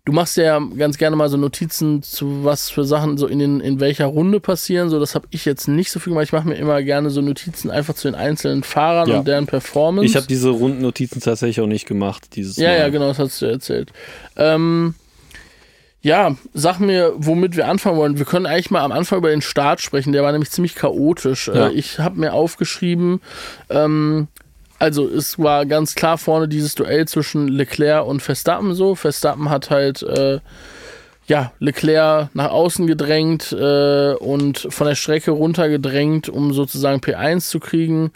du 0.09 0.15
machst 0.15 0.37
ja 0.37 0.59
ganz 0.75 0.97
gerne 0.97 1.15
mal 1.15 1.29
so 1.29 1.37
Notizen 1.37 2.01
zu 2.01 2.43
was 2.43 2.71
für 2.71 2.83
Sachen 2.83 3.17
so 3.19 3.27
in, 3.27 3.37
den, 3.37 3.59
in 3.59 3.79
welcher 3.79 4.07
Runde 4.07 4.39
passieren. 4.39 4.89
So, 4.89 4.99
das 4.99 5.13
habe 5.13 5.27
ich 5.29 5.45
jetzt 5.45 5.67
nicht 5.67 5.91
so 5.91 5.99
viel 5.99 6.11
gemacht. 6.11 6.25
Ich 6.25 6.33
mache 6.33 6.47
mir 6.47 6.55
immer 6.55 6.81
gerne 6.81 7.11
so 7.11 7.21
Notizen 7.21 7.69
einfach 7.69 7.93
zu 7.93 8.07
den 8.07 8.15
einzelnen 8.15 8.63
Fahrern 8.63 9.07
Ja. 9.07 9.19
und 9.19 9.27
deren 9.27 9.45
Performance. 9.45 10.05
Ich 10.09 10.15
habe 10.15 10.25
diese 10.25 10.49
Rundennotizen 10.49 11.21
tatsächlich 11.21 11.61
auch 11.61 11.67
nicht 11.67 11.85
gemacht 11.87 12.35
dieses 12.35 12.57
Ja, 12.57 12.69
Mal. 12.69 12.79
ja, 12.79 12.89
genau, 12.89 13.07
das 13.09 13.19
hast 13.19 13.39
du 13.41 13.45
erzählt. 13.45 13.91
Ähm, 14.35 14.95
ja, 16.01 16.35
sag 16.53 16.79
mir, 16.79 17.13
womit 17.17 17.55
wir 17.55 17.67
anfangen 17.67 17.97
wollen. 17.97 18.17
Wir 18.17 18.25
können 18.25 18.47
eigentlich 18.47 18.71
mal 18.71 18.81
am 18.81 18.91
Anfang 18.91 19.19
über 19.19 19.29
den 19.29 19.41
Start 19.41 19.79
sprechen. 19.81 20.11
Der 20.11 20.23
war 20.23 20.31
nämlich 20.31 20.49
ziemlich 20.49 20.73
chaotisch. 20.73 21.49
Ja. 21.49 21.67
Äh, 21.67 21.73
ich 21.73 21.99
habe 21.99 22.19
mir 22.19 22.33
aufgeschrieben, 22.33 23.21
ähm, 23.69 24.27
also 24.79 25.07
es 25.07 25.37
war 25.37 25.65
ganz 25.65 25.93
klar 25.93 26.17
vorne 26.17 26.47
dieses 26.47 26.73
Duell 26.75 27.07
zwischen 27.07 27.47
Leclerc 27.49 28.05
und 28.05 28.21
Verstappen 28.21 28.73
so. 28.73 28.95
Verstappen 28.95 29.49
hat 29.49 29.69
halt 29.69 30.01
äh, 30.03 30.39
ja, 31.27 31.51
Leclerc 31.59 32.29
nach 32.33 32.49
außen 32.49 32.87
gedrängt 32.87 33.51
äh, 33.51 34.13
und 34.13 34.67
von 34.69 34.87
der 34.87 34.95
Strecke 34.95 35.31
runtergedrängt, 35.31 36.29
um 36.29 36.53
sozusagen 36.53 37.01
P1 37.01 37.49
zu 37.49 37.59
kriegen. 37.59 38.11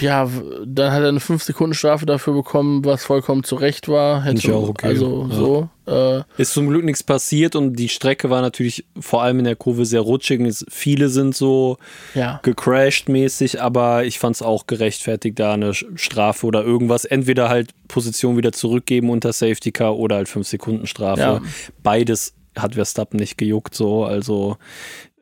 Ja, 0.00 0.28
dann 0.64 0.92
hat 0.92 1.02
er 1.02 1.08
eine 1.08 1.18
5-Sekunden-Strafe 1.18 2.06
dafür 2.06 2.34
bekommen, 2.34 2.84
was 2.84 3.04
vollkommen 3.04 3.44
zu 3.44 3.56
Recht 3.56 3.88
war. 3.88 4.24
Hätte, 4.24 4.38
ich 4.38 4.50
auch 4.50 4.68
okay. 4.68 4.86
Also 4.88 5.26
Ja. 5.30 5.36
so. 5.36 5.68
Äh, 5.86 6.22
Ist 6.40 6.52
zum 6.52 6.68
Glück 6.68 6.84
nichts 6.84 7.02
passiert 7.02 7.56
und 7.56 7.74
die 7.74 7.88
Strecke 7.88 8.30
war 8.30 8.40
natürlich 8.42 8.84
vor 8.98 9.22
allem 9.22 9.40
in 9.40 9.44
der 9.44 9.56
Kurve 9.56 9.84
sehr 9.84 10.00
rutschig. 10.00 10.40
Viele 10.68 11.08
sind 11.08 11.34
so 11.34 11.78
ja. 12.14 12.40
gecrashed 12.42 13.08
mäßig, 13.08 13.60
aber 13.60 14.04
ich 14.04 14.18
fand 14.18 14.36
es 14.36 14.42
auch 14.42 14.66
gerechtfertigt, 14.66 15.38
da 15.38 15.54
eine 15.54 15.74
Strafe 15.74 16.46
oder 16.46 16.62
irgendwas. 16.64 17.04
Entweder 17.04 17.48
halt 17.48 17.70
Position 17.88 18.36
wieder 18.36 18.52
zurückgeben 18.52 19.10
unter 19.10 19.32
Safety 19.32 19.72
Car 19.72 19.96
oder 19.96 20.16
halt 20.16 20.28
5 20.28 20.46
Sekunden 20.46 20.86
Strafe. 20.86 21.20
Ja. 21.20 21.42
Beides 21.82 22.34
hat 22.56 22.74
Verstappen 22.74 23.18
nicht 23.18 23.36
gejuckt, 23.38 23.74
so, 23.74 24.04
also 24.04 24.56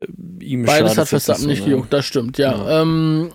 äh, 0.00 0.44
ihm 0.44 0.64
Beides 0.64 0.96
hat 0.96 1.08
Verstappen 1.08 1.42
so, 1.42 1.48
nicht 1.48 1.60
ne? 1.60 1.70
gejuckt, 1.70 1.92
das 1.92 2.04
stimmt, 2.06 2.38
ja. 2.38 2.82
Ähm, 2.82 3.30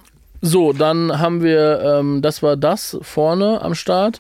so, 0.46 0.74
dann 0.74 1.20
haben 1.20 1.42
wir, 1.42 1.80
ähm, 2.00 2.22
das 2.22 2.44
war 2.44 2.58
das 2.58 2.98
vorne 3.02 3.62
am 3.62 3.74
Start. 3.76 4.20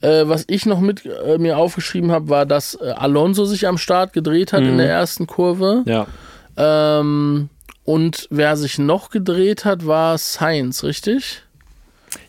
Äh, 0.00 0.22
was 0.26 0.44
ich 0.48 0.64
noch 0.64 0.80
mit 0.80 1.04
äh, 1.04 1.36
mir 1.38 1.58
aufgeschrieben 1.58 2.10
habe, 2.10 2.28
war, 2.30 2.46
dass 2.46 2.74
äh, 2.80 2.90
Alonso 2.96 3.44
sich 3.44 3.66
am 3.66 3.76
Start 3.78 4.12
gedreht 4.14 4.52
hat 4.52 4.62
in 4.62 4.74
Mhm. 4.74 4.78
der 4.78 4.88
ersten 4.90 5.26
Kurve. 5.26 5.82
Ja, 5.86 6.06
Ähm, 6.56 7.48
und 7.84 8.26
wer 8.30 8.56
sich 8.56 8.78
noch 8.78 9.10
gedreht 9.10 9.64
hat, 9.64 9.86
war 9.86 10.18
Sainz, 10.18 10.82
richtig? 10.84 11.42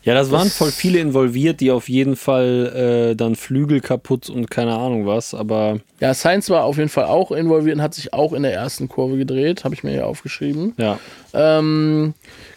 ja, 0.02 0.14
das 0.14 0.30
waren 0.30 0.48
Das- 0.48 0.56
voll 0.56 0.70
viele 0.72 0.98
involviert, 0.98 1.60
die 1.60 1.70
auf 1.70 1.88
jeden 1.88 2.16
Fall 2.16 3.10
äh, 3.12 3.16
dann 3.16 3.34
Flügel 3.34 3.80
kaputt 3.80 4.28
und 4.28 4.50
keine 4.50 4.76
Ahnung 4.76 5.06
was, 5.06 5.34
aber 5.34 5.78
Ja, 6.00 6.12
Sainz 6.14 6.48
war 6.50 6.64
auf 6.64 6.76
jeden 6.76 6.88
Fall 6.90 7.04
auch 7.04 7.30
involviert 7.32 7.76
und 7.76 7.82
hat 7.82 7.94
sich 7.94 8.12
auch 8.12 8.32
in 8.32 8.42
der 8.42 8.52
ersten 8.54 8.88
Kurve 8.88 9.16
gedreht, 9.16 9.64
habe 9.64 9.74
ich 9.74 9.82
mir 9.82 9.90
hier 9.92 10.06
aufgeschrieben. 10.06 10.74
ja. 10.78 10.98
Ähm, 11.32 12.14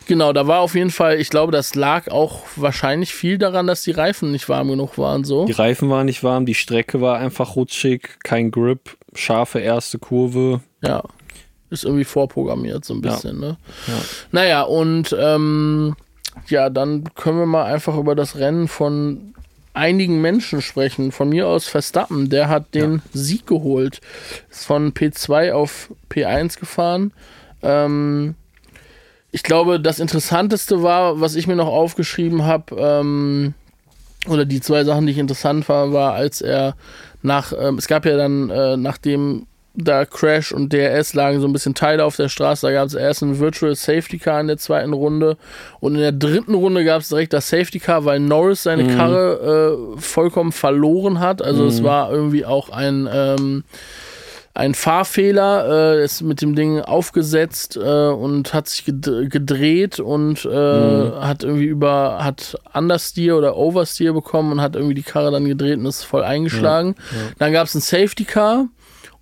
genau, 0.08 0.34
da 0.34 0.48
war 0.48 0.60
auf 0.60 0.76
jeden 0.76 0.92
Fall, 0.92 1.20
ich 1.20 1.30
glaube, 1.30 1.52
das 1.52 1.76
lag 1.76 2.10
auch 2.10 2.42
wahrscheinlich 2.56 3.14
viel 3.14 3.38
daran, 3.38 3.68
dass 3.68 3.84
die 3.84 3.92
Reifen 3.92 4.32
nicht 4.32 4.50
warm 4.50 4.70
genug 4.70 4.98
waren, 4.98 5.24
so. 5.24 5.46
Die 5.46 5.52
Reifen 5.52 5.90
waren 5.90 6.06
nicht 6.06 6.24
warm, 6.24 6.46
die 6.46 6.56
Strecke 6.56 7.02
war 7.02 7.18
einfach 7.18 7.56
rutschig, 7.56 8.20
kein 8.24 8.52
Grip, 8.52 8.98
scharfe 9.14 9.60
erste 9.60 10.00
Kurve. 10.00 10.62
Ja. 10.82 11.04
Ist 11.70 11.86
irgendwie 11.86 12.04
vorprogrammiert, 12.04 12.86
so 12.86 12.94
ein 12.94 13.02
bisschen, 13.02 13.40
ne? 13.40 13.58
Ja. 13.88 13.94
Naja, 14.32 14.62
und 14.62 15.16
ähm, 15.20 15.96
ja, 16.48 16.70
dann 16.70 17.06
können 17.16 17.40
wir 17.40 17.46
mal 17.46 17.66
einfach 17.66 17.98
über 17.98 18.16
das 18.16 18.36
Rennen 18.36 18.68
von 18.68 19.34
einigen 19.74 20.22
Menschen 20.22 20.62
sprechen. 20.62 21.12
Von 21.12 21.30
mir 21.30 21.48
aus 21.48 21.68
Verstappen, 21.68 22.30
der 22.30 22.48
hat 22.48 22.74
den 22.76 23.02
Sieg 23.12 23.48
geholt. 23.48 24.02
Ist 24.50 24.66
von 24.66 24.94
P2 24.94 25.52
auf 25.52 25.92
P1 26.12 26.60
gefahren. 26.60 27.12
Ähm, 27.62 28.36
ich 29.34 29.42
glaube, 29.42 29.80
das 29.80 30.00
Interessanteste 30.00 30.84
war, 30.84 31.20
was 31.20 31.36
ich 31.36 31.48
mir 31.48 31.56
noch 31.56 31.68
aufgeschrieben 31.68 32.44
habe, 32.46 32.76
ähm, 32.78 33.56
oder 34.30 34.46
die 34.46 34.62
zwei 34.62 34.84
Sachen, 34.84 35.08
die 35.08 35.12
ich 35.12 35.18
interessant 35.18 35.68
war, 35.68 35.92
war, 35.92 36.14
als 36.14 36.40
er 36.40 36.76
nach, 37.24 37.52
ähm, 37.60 37.80
es 37.80 37.88
gab 37.88 38.06
ja 38.06 38.16
dann, 38.16 38.52
äh, 38.52 38.78
nachdem 38.78 39.48
da 39.74 40.06
Crash 40.06 40.52
und 40.52 40.72
DRS 40.72 41.16
lagen 41.16 41.42
so 41.42 41.48
ein 41.48 41.52
bisschen 41.52 41.74
Teile 41.74 42.06
auf 42.06 42.16
der 42.16 42.30
Straße, 42.30 42.68
da 42.68 42.74
gab 42.74 42.86
es 42.86 42.94
erst 42.94 43.24
ein 43.24 43.40
Virtual 43.40 43.74
Safety 43.74 44.20
Car 44.20 44.40
in 44.40 44.46
der 44.46 44.60
zweiten 44.60 44.94
Runde 44.94 45.36
und 45.80 45.96
in 45.96 46.02
der 46.02 46.12
dritten 46.12 46.54
Runde 46.54 46.86
gab 46.86 47.02
es 47.02 47.10
direkt 47.10 47.34
das 47.34 47.50
Safety 47.50 47.80
Car, 47.80 48.06
weil 48.06 48.20
Norris 48.20 48.62
seine 48.62 48.96
Karre 48.96 49.98
äh, 49.98 50.00
vollkommen 50.00 50.52
verloren 50.52 51.20
hat. 51.20 51.42
Also 51.42 51.66
es 51.66 51.82
war 51.82 52.12
irgendwie 52.12 52.46
auch 52.46 52.70
ein 52.70 53.10
ähm, 53.12 53.64
ein 54.56 54.76
Fahrfehler, 54.76 55.96
äh, 55.98 56.04
ist 56.04 56.22
mit 56.22 56.42
dem 56.42 56.56
Ding 56.56 56.80
aufgesetzt 56.80 57.76
äh, 57.76 57.80
und 58.10 58.54
hat 58.54 58.70
sich 58.70 58.86
ged 58.86 59.32
gedreht 59.32 60.00
und 60.00 60.46
äh, 60.46 61.12
hat 61.20 61.44
irgendwie 61.44 61.66
über, 61.66 62.20
hat 62.24 62.56
Understeer 62.74 63.36
oder 63.38 63.58
Oversteer 63.58 64.14
bekommen 64.14 64.52
und 64.52 64.62
hat 64.62 64.76
irgendwie 64.76 64.94
die 64.94 65.02
Karre 65.04 65.32
dann 65.32 65.46
gedreht 65.46 65.80
und 65.80 65.86
ist 65.88 66.04
voll 66.04 66.24
eingeschlagen. 66.24 66.96
Dann 67.40 67.52
gab 67.52 67.66
es 67.68 67.74
ein 67.74 67.82
Safety 67.82 68.26
Car 68.26 68.68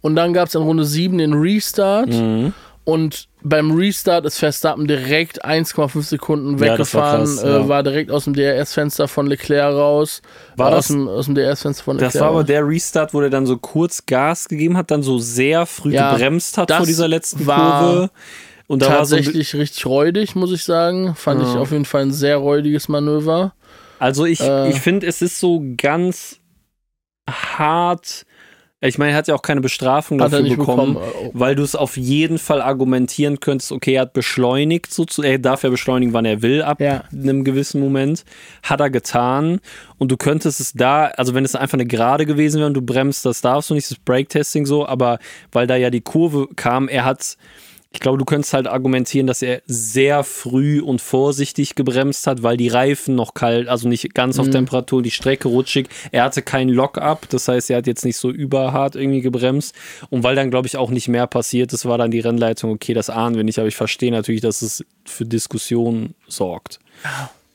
und 0.01 0.15
dann 0.17 0.34
gab 0.34 0.49
es 0.49 0.55
in 0.55 0.63
Runde 0.63 0.84
7 0.84 1.17
den 1.17 1.34
Restart 1.34 2.09
Mhm. 2.09 2.53
und 2.84 3.27
beim 3.44 3.72
Restart 3.72 4.26
ist 4.26 4.38
Verstappen 4.39 4.88
direkt 4.88 5.44
1,5 5.44 6.02
Sekunden 6.04 6.58
Ja, 6.64 6.78
das 6.78 6.94
war 6.94 7.14
weggefahren, 7.18 7.26
krass, 7.26 7.44
äh, 7.44 7.50
ja. 7.50 7.68
war 7.68 7.84
direkt 7.84 8.12
aus 8.12 8.26
dem 8.26 8.34
DRS-Fenster 8.34 9.08
von 9.08 9.28
Leclerc 9.28 9.74
raus. 9.74 10.22
War 10.58 10.68
äh, 10.70 10.72
das- 10.72 10.86
aus 10.86 10.88
dem, 10.88 11.08
aus 11.08 11.26
dem 11.26 11.36
DRS-Fenster 11.36 11.84
von 11.84 11.98
Leclerc 11.98 12.14
Das 12.14 12.22
war 12.22 12.30
aber 12.30 12.44
der 12.44 12.68
Restart, 12.68 13.14
wo 13.14 13.20
der 13.22 13.30
dann 13.30 13.46
so 13.46 13.58
kurz 13.58 14.06
Gas 14.06 14.48
gegeben 14.48 14.78
hat, 14.78 14.92
dann 14.92 15.04
so 15.04 15.18
sehr 15.20 15.66
früh 15.66 15.94
Ja, 15.94 16.12
gebremst 16.14 16.58
hat 16.58 16.72
vor 16.72 16.86
dieser 16.86 17.08
letzten 17.08 17.46
war 17.48 17.80
Kurve. 17.82 18.12
Und 18.68 18.82
da 18.84 18.88
war 18.89 19.06
so 19.06 19.16
tatsächlich 19.18 19.54
richtig 19.56 19.86
räudig, 19.86 20.36
muss 20.36 20.52
ich 20.52 20.64
sagen. 20.64 21.14
Fand 21.16 21.42
ich 21.42 21.54
Ja. 21.54 21.60
auf 21.60 21.72
jeden 21.72 21.86
Fall 21.86 22.04
ein 22.04 22.14
sehr 22.14 22.38
räudiges 22.38 22.88
Manöver. 22.88 23.54
also 24.00 24.26
ich, 24.26 24.39
äh, 24.39 24.70
ich 24.70 24.80
finde, 24.80 25.08
es 25.08 25.22
ist 25.22 25.39
so 25.39 25.62
ganz 25.78 26.38
hart. 27.30 28.26
Ich 28.84 28.97
meine, 28.97 29.11
er 29.11 29.17
hat 29.17 29.27
ja 29.27 29.36
auch 29.36 29.43
keine 29.43 29.61
Bestrafung 29.61 30.19
Hat 30.19 30.34
dafür 30.34 30.49
bekommen, 30.49 30.95
bekommen. 30.95 31.11
Oh, 31.25 31.29
weil 31.34 31.53
du 31.53 31.61
es 31.61 31.75
auf 31.75 31.97
jeden 31.97 32.39
Fall 32.39 32.61
argumentieren 32.63 33.39
könntest, 33.39 33.71
okay, 33.71 33.93
er 33.93 34.01
hat 34.01 34.13
beschleunigt, 34.13 34.91
so 34.91 35.05
zu, 35.05 35.21
er 35.21 35.38
darf 35.38 35.61
ja 35.61 35.69
beschleunigen, 35.69 36.13
wann 36.13 36.25
er 36.25 36.41
will, 36.41 36.63
ab 36.63 36.82
Ja. 36.82 37.03
einem 37.13 37.43
gewissen 37.43 37.79
Moment. 37.79 38.25
Hat 38.63 38.79
er 38.79 38.89
getan. 38.89 39.59
Und 39.99 40.11
du 40.11 40.17
könntest 40.17 40.59
es 40.59 40.73
da, 40.73 41.05
also 41.05 41.36
wenn 41.36 41.45
es 41.45 41.53
einfach 41.53 41.75
eine 41.75 41.86
Gerade 41.86 42.25
gewesen 42.25 42.57
wäre 42.57 42.67
und 42.67 42.73
du 42.73 42.82
bremst, 42.82 43.23
das 43.23 43.41
darfst 43.41 43.69
du 43.69 43.75
nicht, 43.75 43.89
das 43.91 43.99
Brake-Testing 43.99 44.65
so, 44.65 44.88
aber 44.88 45.19
weil 45.51 45.67
da 45.67 45.75
ja 45.75 45.91
die 45.91 46.01
Kurve 46.01 46.47
kam, 46.55 46.88
er 46.88 47.05
hat, 47.05 47.38
ich 47.94 48.00
glaube, 48.00 48.18
du 48.18 48.24
könntest 48.24 48.54
halt 48.54 48.68
argumentieren, 48.68 49.28
dass 49.28 49.42
er 49.42 49.62
sehr 49.66 50.24
früh 50.24 50.80
und 50.82 51.02
vorsichtig 51.02 51.76
gebremst 51.76 52.26
hat, 52.26 52.42
weil 52.42 52.56
die 52.56 52.70
Reifen 52.70 53.16
noch 53.16 53.34
kalt, 53.34 53.68
also 53.68 53.89
nicht 53.89 54.14
ganz 54.14 54.39
auf 54.39 54.50
Temperatur, 54.50 55.02
die 55.02 55.12
Strecke 55.12 55.50
rutschig. 55.50 55.89
Er 56.12 56.24
hatte 56.24 56.42
kein 56.42 56.70
Lock-up, 56.70 57.28
das 57.30 57.50
heißt, 57.50 57.70
er 57.70 57.78
hat 57.78 57.88
jetzt 57.88 58.06
nicht 58.06 58.16
so 58.16 58.30
überhart 58.30 58.96
irgendwie 58.96 59.20
gebremst. 59.20 59.76
Und 60.10 60.24
weil 60.24 60.36
dann, 60.36 60.52
glaube 60.52 60.68
ich, 60.68 60.78
auch 60.78 60.89
nicht 60.89 61.10
mehr 61.10 61.28
passiert 61.28 61.74
ist, 61.74 61.86
war 61.86 61.98
dann 61.98 62.12
die 62.12 62.22
Rennleitung, 62.22 62.72
okay, 62.72 62.94
das 62.94 63.10
ahnen 63.10 63.36
wir 63.36 63.44
nicht, 63.44 63.60
aber 63.60 63.68
ich 63.68 63.76
verstehe 63.76 64.12
natürlich, 64.12 64.42
dass 64.42 64.62
es 64.62 64.86
für 65.04 65.26
Diskussionen 65.26 66.16
sorgt. 66.30 66.80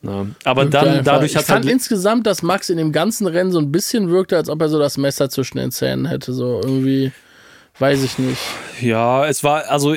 Na, 0.03 0.27
aber 0.45 0.65
Wirkte 0.65 0.79
dann, 0.79 1.05
dadurch 1.05 1.31
ich 1.31 1.37
hat 1.39 1.47
fand 1.47 1.65
halt, 1.65 1.73
insgesamt, 1.73 2.27
dass 2.27 2.43
Max 2.43 2.69
in 2.69 2.77
dem 2.77 2.93
ganzen 2.93 3.27
Rennen 3.27 3.53
so 3.53 3.59
ein 3.59 3.73
bisschen 3.73 4.11
wirkte, 4.11 4.37
als 4.37 4.51
ob 4.51 4.61
er 4.61 4.69
so 4.69 4.79
das 4.79 4.99
Messer 4.99 5.31
zwischen 5.31 5.57
den 5.57 5.71
Zähnen 5.73 6.05
hätte. 6.05 6.35
So 6.35 6.61
irgendwie, 6.63 7.11
weiß 7.79 8.03
ich 8.05 8.19
nicht. 8.19 8.41
Ja, 8.83 9.27
es 9.27 9.43
war, 9.43 9.71
also 9.71 9.97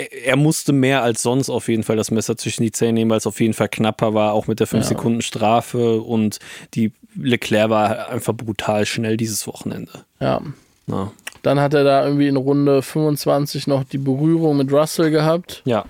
er, 0.00 0.26
er 0.26 0.36
musste 0.36 0.72
mehr 0.72 1.02
als 1.02 1.22
sonst 1.22 1.50
auf 1.50 1.68
jeden 1.68 1.82
Fall 1.82 1.96
das 1.96 2.10
Messer 2.10 2.36
zwischen 2.36 2.62
die 2.62 2.72
Zähne 2.72 2.92
nehmen, 2.94 3.10
weil 3.10 3.18
es 3.18 3.26
auf 3.26 3.40
jeden 3.40 3.54
Fall 3.54 3.68
knapper 3.68 4.14
war, 4.14 4.32
auch 4.32 4.46
mit 4.46 4.60
der 4.60 4.66
5 4.66 4.84
Ja. 4.84 4.88
Sekunden 4.88 5.22
Strafe 5.22 6.00
und 6.00 6.38
die 6.74 6.92
Leclerc 7.16 7.70
war 7.70 8.08
einfach 8.08 8.34
brutal 8.34 8.86
schnell 8.86 9.16
dieses 9.16 9.46
Wochenende. 9.46 9.90
Ja. 10.20 10.40
Na, 10.86 11.12
Dann 11.42 11.60
hat 11.60 11.74
er 11.74 11.84
da 11.84 12.04
irgendwie 12.04 12.28
in 12.28 12.36
Runde 12.36 12.82
25 12.82 13.66
noch 13.66 13.84
die 13.84 13.98
Berührung 13.98 14.56
mit 14.56 14.72
Russell 14.72 15.10
gehabt. 15.10 15.62
ja, 15.64 15.84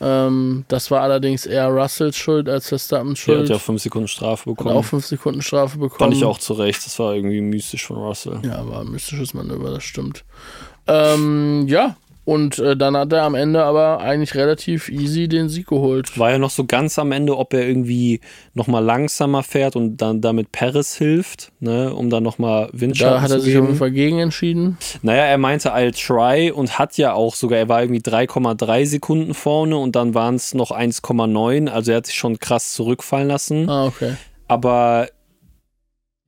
Ähm, 0.00 0.64
das 0.68 0.90
war 0.90 1.00
allerdings 1.02 1.46
eher 1.46 1.68
Russells 1.68 2.16
Schuld 2.16 2.48
als 2.48 2.68
Verstappens 2.68 3.20
er 3.20 3.24
Schuld. 3.24 3.40
hat 3.42 3.48
ja 3.50 3.58
5 3.58 3.80
Sekunden 3.82 4.08
Strafe 4.08 4.50
Hat 4.50 4.56
bekommen. 4.56 4.76
auch 4.76 4.84
5 4.84 5.06
Sekunden 5.06 5.42
Strafe 5.42 5.78
bekommen. 5.78 5.98
Fand 5.98 6.14
ich 6.14 6.24
auch 6.24 6.38
zu 6.38 6.54
Recht, 6.54 6.84
das 6.84 6.98
war 6.98 7.14
irgendwie 7.14 7.40
mystisch 7.40 7.86
von 7.86 7.96
Russell. 7.98 8.40
Ja, 8.44 8.66
war 8.68 8.80
ein 8.80 8.90
mystisches 8.90 9.32
Manöver, 9.34 9.70
das 9.70 9.84
stimmt. 9.84 10.24
Ähm, 10.88 11.66
ja, 11.68 11.96
und 12.24 12.58
äh, 12.60 12.76
dann 12.76 12.96
hat 12.96 13.12
er 13.12 13.22
am 13.24 13.34
Ende 13.34 13.64
aber 13.64 14.00
eigentlich 14.00 14.34
relativ 14.36 14.88
easy 14.88 15.26
den 15.26 15.48
Sieg 15.48 15.66
geholt. 15.66 16.16
War 16.18 16.30
ja 16.30 16.38
noch 16.38 16.50
so 16.50 16.64
ganz 16.64 16.98
am 16.98 17.10
Ende, 17.10 17.36
ob 17.36 17.52
er 17.52 17.66
irgendwie 17.66 18.20
nochmal 18.54 18.84
langsamer 18.84 19.42
fährt 19.42 19.74
und 19.74 19.96
dann 19.96 20.20
damit 20.20 20.52
Paris 20.52 20.94
hilft, 20.94 21.50
ne, 21.58 21.92
um 21.92 22.10
dann 22.10 22.22
nochmal 22.22 22.68
Windschatten 22.72 23.14
Da 23.14 23.22
hat 23.22 23.30
er 23.32 23.38
zu 23.38 23.44
sich 23.44 23.56
auf 23.58 23.64
jeden 23.64 23.78
Fall 23.78 23.90
gegen 23.90 24.20
entschieden. 24.20 24.78
Naja, 25.02 25.24
er 25.24 25.38
meinte, 25.38 25.74
I'll 25.74 25.92
try 25.92 26.52
und 26.52 26.78
hat 26.78 26.96
ja 26.96 27.12
auch 27.12 27.34
sogar, 27.34 27.58
er 27.58 27.68
war 27.68 27.82
irgendwie 27.82 28.00
3,3 28.00 28.86
Sekunden 28.86 29.34
vorne 29.34 29.76
und 29.76 29.96
dann 29.96 30.14
waren 30.14 30.36
es 30.36 30.54
noch 30.54 30.70
1,9. 30.70 31.68
Also 31.68 31.90
er 31.90 31.96
hat 31.98 32.06
sich 32.06 32.14
schon 32.14 32.38
krass 32.38 32.72
zurückfallen 32.72 33.28
lassen. 33.28 33.68
Ah, 33.68 33.86
okay. 33.86 34.14
Aber 34.46 35.08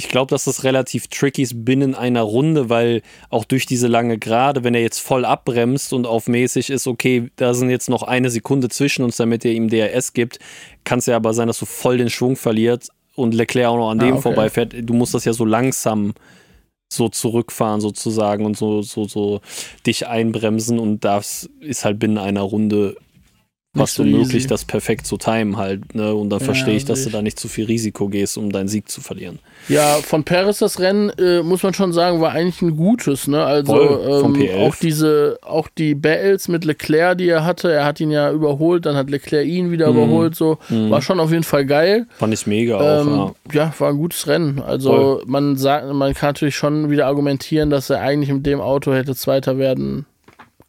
ich 0.01 0.09
glaube, 0.09 0.31
dass 0.31 0.45
das 0.45 0.65
relativ 0.65 1.07
tricky 1.07 1.43
ist 1.43 1.65
binnen 1.65 1.95
einer 1.95 2.23
Runde, 2.23 2.69
weil 2.69 3.03
auch 3.31 3.45
durch 3.45 3.65
diese 3.65 3.87
lange 3.87 4.19
Gerade, 4.19 4.65
wenn 4.65 4.75
er 4.75 4.83
jetzt 4.83 4.99
voll 4.99 5.25
abbremst 5.25 5.93
und 5.93 6.07
auf 6.07 6.27
mäßig 6.27 6.71
ist, 6.71 6.87
okay, 6.87 7.31
da 7.37 7.55
sind 7.55 7.71
jetzt 7.71 7.89
noch 7.89 8.03
eine 8.03 8.29
Sekunde 8.31 8.69
zwischen 8.69 9.05
uns, 9.05 9.17
damit 9.17 9.45
er 9.45 9.53
ihm 9.53 9.69
DRS 9.69 10.13
gibt, 10.13 10.41
kann 10.83 10.99
es 10.99 11.07
ja 11.07 11.17
aber 11.17 11.33
sein, 11.33 11.47
dass 11.47 11.59
du 11.59 11.67
voll 11.67 11.99
den 11.99 12.11
Schwung 12.11 12.35
verlierst 12.37 12.91
und 13.15 13.35
Leclerc 13.35 13.69
auch 13.69 13.77
noch 13.77 13.91
an 13.91 14.01
Ah, 14.01 14.05
dem 14.05 14.15
okay. 14.15 14.23
vorbeifährt. 14.23 14.75
Du 14.83 14.95
musst 14.95 15.15
das 15.15 15.25
ja 15.25 15.33
so 15.33 15.45
langsam 15.45 16.15
so 16.93 17.09
zurückfahren 17.09 17.81
sozusagen 17.81 18.45
und 18.47 18.57
so, 18.57 18.83
so, 18.83 19.05
so 19.05 19.41
dich 19.87 20.07
einbremsen 20.07 20.79
und 20.79 21.05
das 21.05 21.49
ist 21.61 21.85
halt 21.85 21.99
binnen 21.99 22.19
einer 22.19 22.43
Runde 22.43 22.97
passt 23.75 23.95
so 23.97 24.03
unmöglich, 24.03 24.35
easy. 24.37 24.47
das 24.49 24.65
perfekt 24.65 25.07
zu 25.07 25.17
timen 25.17 25.57
halt. 25.57 25.95
Ne? 25.95 26.15
Und 26.15 26.31
dann 26.31 26.39
Ja, 26.41 26.45
verstehe 26.47 26.77
ich, 26.77 26.85
dass 26.85 26.99
sehe 26.99 27.05
du 27.07 27.09
ich. 27.11 27.15
da 27.17 27.23
nicht 27.23 27.39
zu 27.39 27.49
viel 27.49 27.67
Risiko 27.67 28.09
gehst, 28.09 28.39
um 28.39 28.51
deinen 28.53 28.69
Sieg 28.69 28.89
zu 28.89 29.01
verlieren. 29.01 29.39
Ja, 29.69 29.97
von 30.03 30.25
Paris 30.25 30.59
das 30.59 30.79
Rennen, 30.81 31.11
äh, 31.19 31.43
muss 31.43 31.63
man 31.63 31.75
schon 31.75 31.93
sagen, 31.93 32.21
war 32.21 32.33
eigentlich 32.33 32.63
ein 32.63 32.77
gutes, 32.77 33.27
ne? 33.29 33.45
Also 33.45 33.73
Voll, 33.75 34.23
ähm, 34.25 34.33
P11. 34.35 34.67
auch 34.67 34.77
diese, 34.77 35.39
auch 35.43 35.69
die 35.77 35.95
Battles 35.95 36.49
mit 36.49 36.65
Leclerc, 36.65 37.19
die 37.19 37.29
er 37.29 37.45
hatte, 37.45 37.73
er 37.73 37.85
hat 37.85 38.01
ihn 38.01 38.11
ja 38.11 38.31
überholt, 38.31 38.87
dann 38.87 38.97
hat 38.97 39.11
Leclerc 39.11 39.47
ihn 39.47 39.71
wieder 39.71 39.91
Mhm. 39.91 39.97
überholt, 39.97 40.35
so, 40.37 40.59
war 40.69 41.03
schon 41.03 41.19
auf 41.21 41.31
jeden 41.31 41.45
Fall 41.45 41.65
geil. 41.67 42.07
Fand 42.19 42.33
ich 42.35 42.47
mega 42.47 42.77
auch. 42.79 43.01
Ähm, 43.07 43.17
Ja. 43.53 43.65
ja, 43.67 43.75
war 43.79 43.91
ein 43.91 43.97
gutes 43.97 44.27
Rennen. 44.27 44.61
Also 44.61 44.91
Voll. 44.91 45.23
man 45.27 45.57
sagt, 45.57 45.93
man 45.93 46.15
kann 46.15 46.29
natürlich 46.31 46.57
schon 46.57 46.91
wieder 46.91 47.07
argumentieren, 47.07 47.71
dass 47.71 47.91
er 47.91 48.01
eigentlich 48.01 48.33
mit 48.33 48.47
dem 48.47 48.61
Auto 48.61 48.93
hätte 48.93 49.15
Zweiter 49.15 49.59
werden 49.59 50.07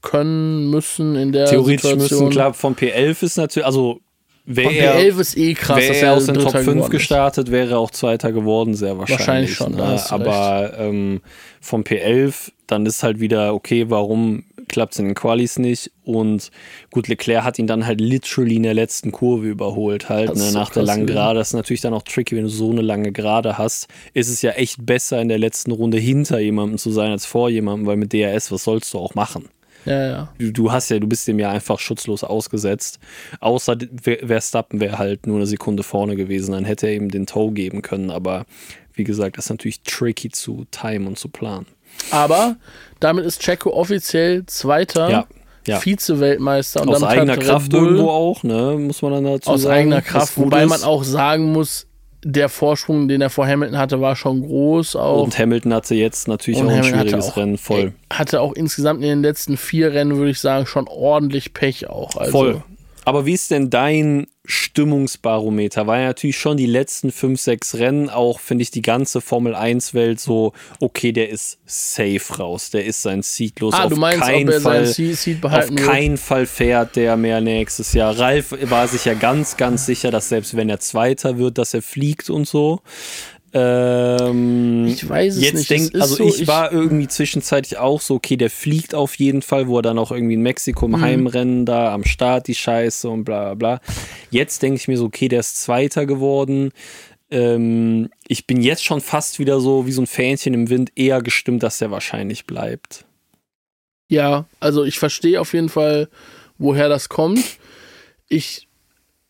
können, 0.05 0.69
müssen 0.69 1.15
in 1.15 1.33
der 1.33 1.47
Theoretisch 1.47 1.81
Situation. 1.81 2.19
müssen, 2.25 2.29
klar, 2.31 2.53
vom 2.53 2.73
P11 2.73 3.23
ist 3.23 3.37
natürlich, 3.37 3.65
also 3.65 3.99
wäre 4.45 4.71
er, 4.73 4.95
P11 4.95 5.19
ist 5.19 5.37
eh 5.37 5.53
krass, 5.53 5.87
dass 5.87 5.97
er 5.97 6.13
aus 6.13 6.25
den 6.27 6.35
Top 6.35 6.51
5 6.51 6.65
geworden 6.65 6.79
ist. 6.79 6.89
gestartet, 6.91 7.51
wäre 7.51 7.71
er 7.71 7.79
auch 7.79 7.91
Zweiter 7.91 8.31
geworden, 8.31 8.75
sehr 8.75 8.97
wahrscheinlich. 8.97 9.19
Wahrscheinlich 9.19 9.53
schon, 9.55 9.75
ne? 9.75 10.01
Aber 10.09 10.73
ähm, 10.77 11.21
vom 11.59 11.81
P11, 11.81 12.51
dann 12.67 12.85
ist 12.85 13.03
halt 13.03 13.19
wieder, 13.19 13.53
okay, 13.53 13.89
warum 13.89 14.45
klappt 14.67 14.93
es 14.93 14.99
in 14.99 15.05
den 15.05 15.15
Qualis 15.15 15.59
nicht? 15.59 15.91
Und 16.03 16.51
gut, 16.91 17.07
Leclerc 17.07 17.43
hat 17.43 17.59
ihn 17.59 17.67
dann 17.67 17.85
halt 17.85 18.01
literally 18.01 18.55
in 18.55 18.63
der 18.63 18.73
letzten 18.73 19.11
Kurve 19.11 19.47
überholt, 19.47 20.09
halt, 20.09 20.35
ne, 20.35 20.43
ist 20.43 20.51
so 20.51 20.59
nach 20.59 20.69
der 20.69 20.83
langen. 20.83 21.07
Gerade. 21.07 21.39
Das 21.39 21.49
ist 21.49 21.53
natürlich 21.53 21.81
dann 21.81 21.93
auch 21.93 22.03
tricky, 22.03 22.35
wenn 22.35 22.43
du 22.43 22.49
so 22.49 22.71
eine 22.71 22.81
lange 22.81 23.11
Gerade 23.11 23.57
hast. 23.57 23.87
Ist 24.13 24.29
es 24.29 24.41
ja 24.41 24.51
echt 24.51 24.85
besser, 24.85 25.21
in 25.21 25.29
der 25.29 25.37
letzten 25.37 25.71
Runde 25.71 25.97
hinter 25.97 26.39
jemandem 26.39 26.77
zu 26.77 26.91
sein 26.91 27.11
als 27.11 27.25
vor 27.25 27.49
jemandem, 27.49 27.85
weil 27.87 27.97
mit 27.97 28.13
DRS, 28.13 28.51
was 28.51 28.63
sollst 28.63 28.93
du 28.93 28.99
auch 28.99 29.15
machen? 29.15 29.49
Ja, 29.85 30.07
ja. 30.07 30.29
du, 30.39 30.51
du 30.51 30.71
hast 30.71 30.89
ja, 30.89 30.99
du 30.99 31.07
bist 31.07 31.27
dem 31.27 31.39
ja 31.39 31.49
einfach 31.51 31.79
schutzlos 31.79 32.23
ausgesetzt. 32.23 32.99
Außer 33.39 33.77
Ver- 34.01 34.25
Verstappen 34.27 34.79
wäre 34.79 34.97
halt 34.97 35.27
nur 35.27 35.37
eine 35.37 35.45
Sekunde 35.47 35.83
vorne 35.83 36.15
gewesen, 36.15 36.53
dann 36.53 36.65
hätte 36.65 36.87
er 36.87 36.93
ihm 36.95 37.09
den 37.11 37.25
Toe 37.27 37.51
geben 37.51 37.81
können. 37.81 38.09
Aber 38.09 38.45
wie 38.93 39.03
gesagt, 39.03 39.37
das 39.37 39.45
ist 39.45 39.49
natürlich 39.51 39.81
tricky 39.81 40.29
zu 40.29 40.65
timen 40.71 41.07
und 41.07 41.19
zu 41.19 41.29
planen. 41.29 41.67
Aber 42.11 42.55
damit 42.99 43.25
ist 43.25 43.41
Checo 43.41 43.71
offiziell 43.71 44.45
Zweiter, 44.47 45.09
Ja, 45.09 45.27
ja. 45.67 45.79
Vize-Weltmeister. 45.79 46.81
und 46.81 46.89
Aus 46.89 47.03
eigener 47.03 47.37
Kraft 47.37 47.73
irgendwo 47.73 48.09
auch, 48.09 48.43
ne? 48.43 48.75
Muss 48.79 49.01
man 49.01 49.11
dann 49.13 49.23
dazu 49.25 49.49
Aus 49.51 49.61
sagen. 49.63 49.75
eigener 49.75 49.97
was 49.97 50.05
Kraft, 50.05 50.37
wobei 50.37 50.65
man 50.65 50.83
auch 50.83 51.03
sagen 51.03 51.51
muss, 51.51 51.87
der 52.27 52.49
Vorsprung, 52.49 53.07
den 53.07 53.21
er 53.21 53.29
vor 53.29 53.45
Hamilton 53.47 53.77
hatte, 53.77 54.01
war 54.01 54.15
schon 54.15 54.41
groß. 54.41 54.95
Auch. 54.95 55.23
Und 55.23 55.37
Hamilton 55.37 55.73
hatte 55.75 55.93
jetzt 55.93 56.27
natürlich 56.27 56.59
auch 56.59 56.63
ein 56.63 56.69
Hamilton 56.71 56.93
hatte 56.97 57.07
schwieriges 57.09 57.29
auch- 57.31 57.37
Rennen, 57.37 57.57
voll. 57.59 57.93
Hatte 58.11 58.41
auch 58.41 58.53
insgesamt 58.53 59.03
in 59.03 59.09
den 59.09 59.21
letzten 59.21 59.57
vier 59.57 59.93
Rennen, 59.93 60.17
würde 60.17 60.31
ich 60.31 60.39
sagen, 60.39 60.65
schon 60.65 60.87
ordentlich 60.87 61.53
Pech 61.53 61.87
auch. 61.87 62.15
Also, 62.15 62.31
Voll. 62.31 62.63
Aber 63.05 63.27
wie 63.27 63.33
ist 63.33 63.51
denn 63.51 63.69
dein 63.69 64.27
Stimmungsbarometer? 64.45 65.85
War 65.85 65.99
ja 65.99 66.07
natürlich 66.07 66.37
schon 66.37 66.57
die 66.57 66.65
letzten 66.65 67.11
fünf, 67.11 67.39
sechs 67.39 67.75
Rennen 67.75 68.09
auch, 68.09 68.39
finde 68.39 68.63
ich, 68.63 68.71
die 68.71 68.81
ganze 68.81 69.21
Formel 69.21 69.55
1-Welt 69.55 70.19
so, 70.19 70.53
okay, 70.79 71.11
der 71.11 71.29
ist 71.29 71.59
safe 71.65 72.37
raus, 72.37 72.71
der 72.71 72.85
ist 72.85 73.03
sein 73.03 73.21
Seat 73.21 73.59
los. 73.59 73.75
Ah, 73.75 73.83
auf 73.83 73.89
du 73.89 73.95
meinst, 73.95 74.21
keinen 74.21 74.49
er 74.49 74.61
Fall, 74.61 74.93
Auf 75.41 75.75
keinen 75.75 76.17
Fall 76.17 76.47
fährt 76.47 76.95
der 76.95 77.15
mehr 77.15 77.41
nächstes 77.41 77.93
Jahr. 77.93 78.17
Ralf 78.17 78.55
war 78.69 78.87
sich 78.87 79.05
ja 79.05 79.13
ganz, 79.13 79.55
ganz 79.55 79.85
sicher, 79.85 80.09
dass 80.09 80.29
selbst 80.29 80.55
wenn 80.55 80.69
er 80.69 80.79
Zweiter 80.79 81.37
wird, 81.37 81.59
dass 81.59 81.75
er 81.75 81.83
fliegt 81.83 82.29
und 82.31 82.47
so. 82.47 82.81
Ähm, 83.57 84.85
Ich 84.87 85.07
weiß 85.07 85.37
es 85.37 85.41
jetzt 85.41 85.53
nicht. 85.55 85.69
Denk, 85.69 85.95
also 85.95 86.15
so, 86.15 86.27
ich, 86.27 86.41
ich- 86.41 86.47
war 86.47 86.71
irgendwie 86.73 87.07
zwischenzeitlich 87.07 87.77
auch 87.77 88.01
so, 88.01 88.15
okay, 88.15 88.35
der 88.37 88.49
fliegt 88.49 88.93
auf 88.93 89.15
jeden 89.15 89.41
Fall, 89.41 89.67
wo 89.67 89.79
er 89.79 89.81
dann 89.81 89.97
auch 89.97 90.11
irgendwie 90.11 90.33
in 90.33 90.41
Mexiko 90.41 90.85
im 90.87 90.91
Mhm. 90.93 91.01
Heimrennen 91.01 91.65
da 91.65 91.93
am 91.93 92.03
Start 92.03 92.47
die 92.47 92.55
Scheiße 92.55 93.09
und 93.09 93.23
bla 93.23 93.53
bla 93.53 93.77
bla. 93.79 93.93
Jetzt 94.29 94.61
denke 94.61 94.77
ich 94.77 94.87
mir 94.87 94.97
so, 94.97 95.05
okay, 95.05 95.29
der 95.29 95.39
ist 95.39 95.61
Zweiter 95.61 96.05
geworden. 96.05 96.71
Ähm, 97.31 98.09
ich 98.27 98.45
bin 98.45 98.61
jetzt 98.61 98.83
schon 98.83 98.99
fast 99.01 99.39
wieder 99.39 99.59
so 99.61 99.87
wie 99.87 99.91
so 99.93 100.01
ein 100.01 100.07
Fähnchen 100.07 100.53
im 100.53 100.69
Wind 100.69 100.91
eher 100.95 101.21
gestimmt, 101.21 101.63
dass 101.63 101.77
der 101.79 101.91
wahrscheinlich 101.91 102.45
bleibt. 102.45 103.05
Ja, 104.09 104.45
also 104.59 104.83
ich 104.83 104.99
verstehe 104.99 105.41
auf 105.41 105.53
jeden 105.53 105.69
Fall, 105.69 106.09
woher 106.57 106.89
das 106.89 107.09
kommt. 107.09 107.39
Ich 108.27 108.67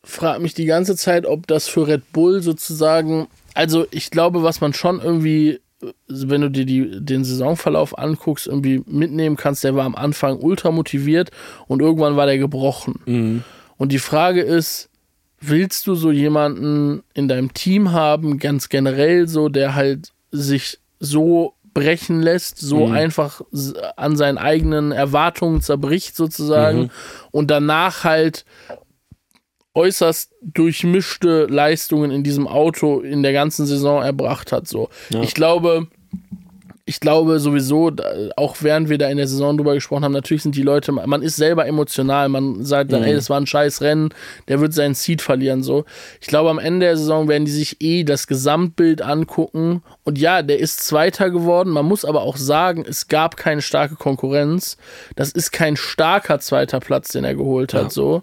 frage 0.04 0.42
mich 0.42 0.54
die 0.54 0.66
ganze 0.66 0.96
Zeit, 0.98 1.26
ob 1.26 1.48
das 1.48 1.68
für 1.68 1.88
Red 1.88 2.12
Bull 2.12 2.42
sozusagen, 2.42 3.28
also 3.56 3.88
ich 3.92 4.12
glaube, 4.12 4.44
was 4.44 4.62
man 4.62 4.74
schon 4.74 5.02
irgendwie, 5.02 5.60
wenn 6.08 6.42
du 6.42 6.50
dir 6.52 6.66
die, 6.66 7.04
den 7.04 7.24
Saisonverlauf 7.24 7.98
anguckst, 7.98 8.48
irgendwie 8.48 8.82
mitnehmen 8.86 9.36
kannst, 9.36 9.64
der 9.64 9.76
war 9.76 9.86
am 9.86 9.96
Anfang 9.96 10.38
ultra 10.40 10.72
motiviert 10.72 11.32
und 11.68 11.82
irgendwann 11.82 12.16
war 12.16 12.26
der 12.28 12.38
gebrochen. 12.38 13.00
Und 13.78 13.92
die 13.92 14.00
Frage 14.00 14.42
ist, 14.42 14.90
willst 15.42 15.86
du 15.88 15.96
so 15.96 16.12
jemanden 16.12 17.04
in 17.14 17.28
deinem 17.28 17.54
Team 17.54 17.92
haben, 17.92 18.38
ganz 18.40 18.70
generell 18.70 19.28
so, 19.28 19.50
der 19.50 19.76
halt 19.76 20.10
sich 20.32 20.80
so 21.00 21.54
brechen 21.74 22.22
lässt, 22.22 22.58
so 22.58 22.88
einfach 22.94 23.42
s- 23.54 23.74
an 23.98 24.16
seinen 24.16 24.38
eigenen 24.38 24.94
Erwartungen 24.94 25.62
zerbricht 25.62 26.16
sozusagen 26.16 26.90
und 27.32 27.52
danach 27.52 28.06
halt 28.06 28.46
äußerst 29.76 30.32
durchmischte 30.42 31.46
Leistungen 31.46 32.10
in 32.12 32.24
diesem 32.24 32.48
Auto 32.48 33.02
in 33.02 33.22
der 33.24 33.34
ganzen 33.34 33.66
Saison 33.66 34.02
erbracht 34.02 34.52
hat. 34.52 34.68
So, 34.68 34.90
Ja. 35.10 35.22
ich 35.22 35.34
glaube, 35.34 35.88
ich 36.88 37.00
glaube 37.00 37.40
sowieso, 37.40 37.92
auch 38.36 38.58
während 38.60 38.90
wir 38.90 39.00
da 39.00 39.10
in 39.10 39.18
der 39.18 39.28
Saison 39.28 39.58
drüber 39.58 39.74
gesprochen 39.74 40.04
haben, 40.04 40.12
natürlich 40.12 40.44
sind 40.44 40.56
die 40.56 40.62
Leute, 40.62 40.92
man 40.92 41.24
ist 41.24 41.36
selber 41.36 41.66
emotional, 41.66 42.30
man 42.30 42.64
sagt 42.64 42.92
dann, 42.94 43.02
Mhm. 43.02 43.08
ey, 43.08 43.16
das 43.16 43.28
war 43.32 43.40
ein 43.40 43.48
scheiß 43.48 43.82
Rennen, 43.82 44.10
der 44.48 44.62
wird 44.62 44.72
seinen 44.74 44.94
Seed 44.94 45.24
verlieren, 45.24 45.64
so. 45.64 45.86
Ich 46.22 46.28
glaube, 46.28 46.52
am 46.52 46.60
Ende 46.60 46.86
der 46.86 46.96
Saison 46.98 47.28
werden 47.28 47.46
die 47.46 47.52
sich 47.52 47.78
eh 47.82 48.04
das 48.04 48.28
Gesamtbild 48.28 49.02
angucken 49.02 49.82
und 50.04 50.20
ja, 50.20 50.44
der 50.44 50.60
ist 50.60 50.86
Zweiter 50.86 51.32
geworden, 51.32 51.72
man 51.72 51.86
muss 51.88 52.06
aber 52.06 52.22
auch 52.22 52.38
sagen, 52.38 52.86
es 52.88 53.08
gab 53.08 53.36
keine 53.36 53.64
starke 53.64 53.96
Konkurrenz, 53.96 54.78
das 55.16 55.32
ist 55.32 55.52
kein 55.52 55.78
starker 55.78 56.40
zweiter 56.40 56.80
Platz, 56.82 57.12
den 57.12 57.24
er 57.24 57.34
geholt 57.34 57.74
hat, 57.74 57.92
so. 57.92 58.22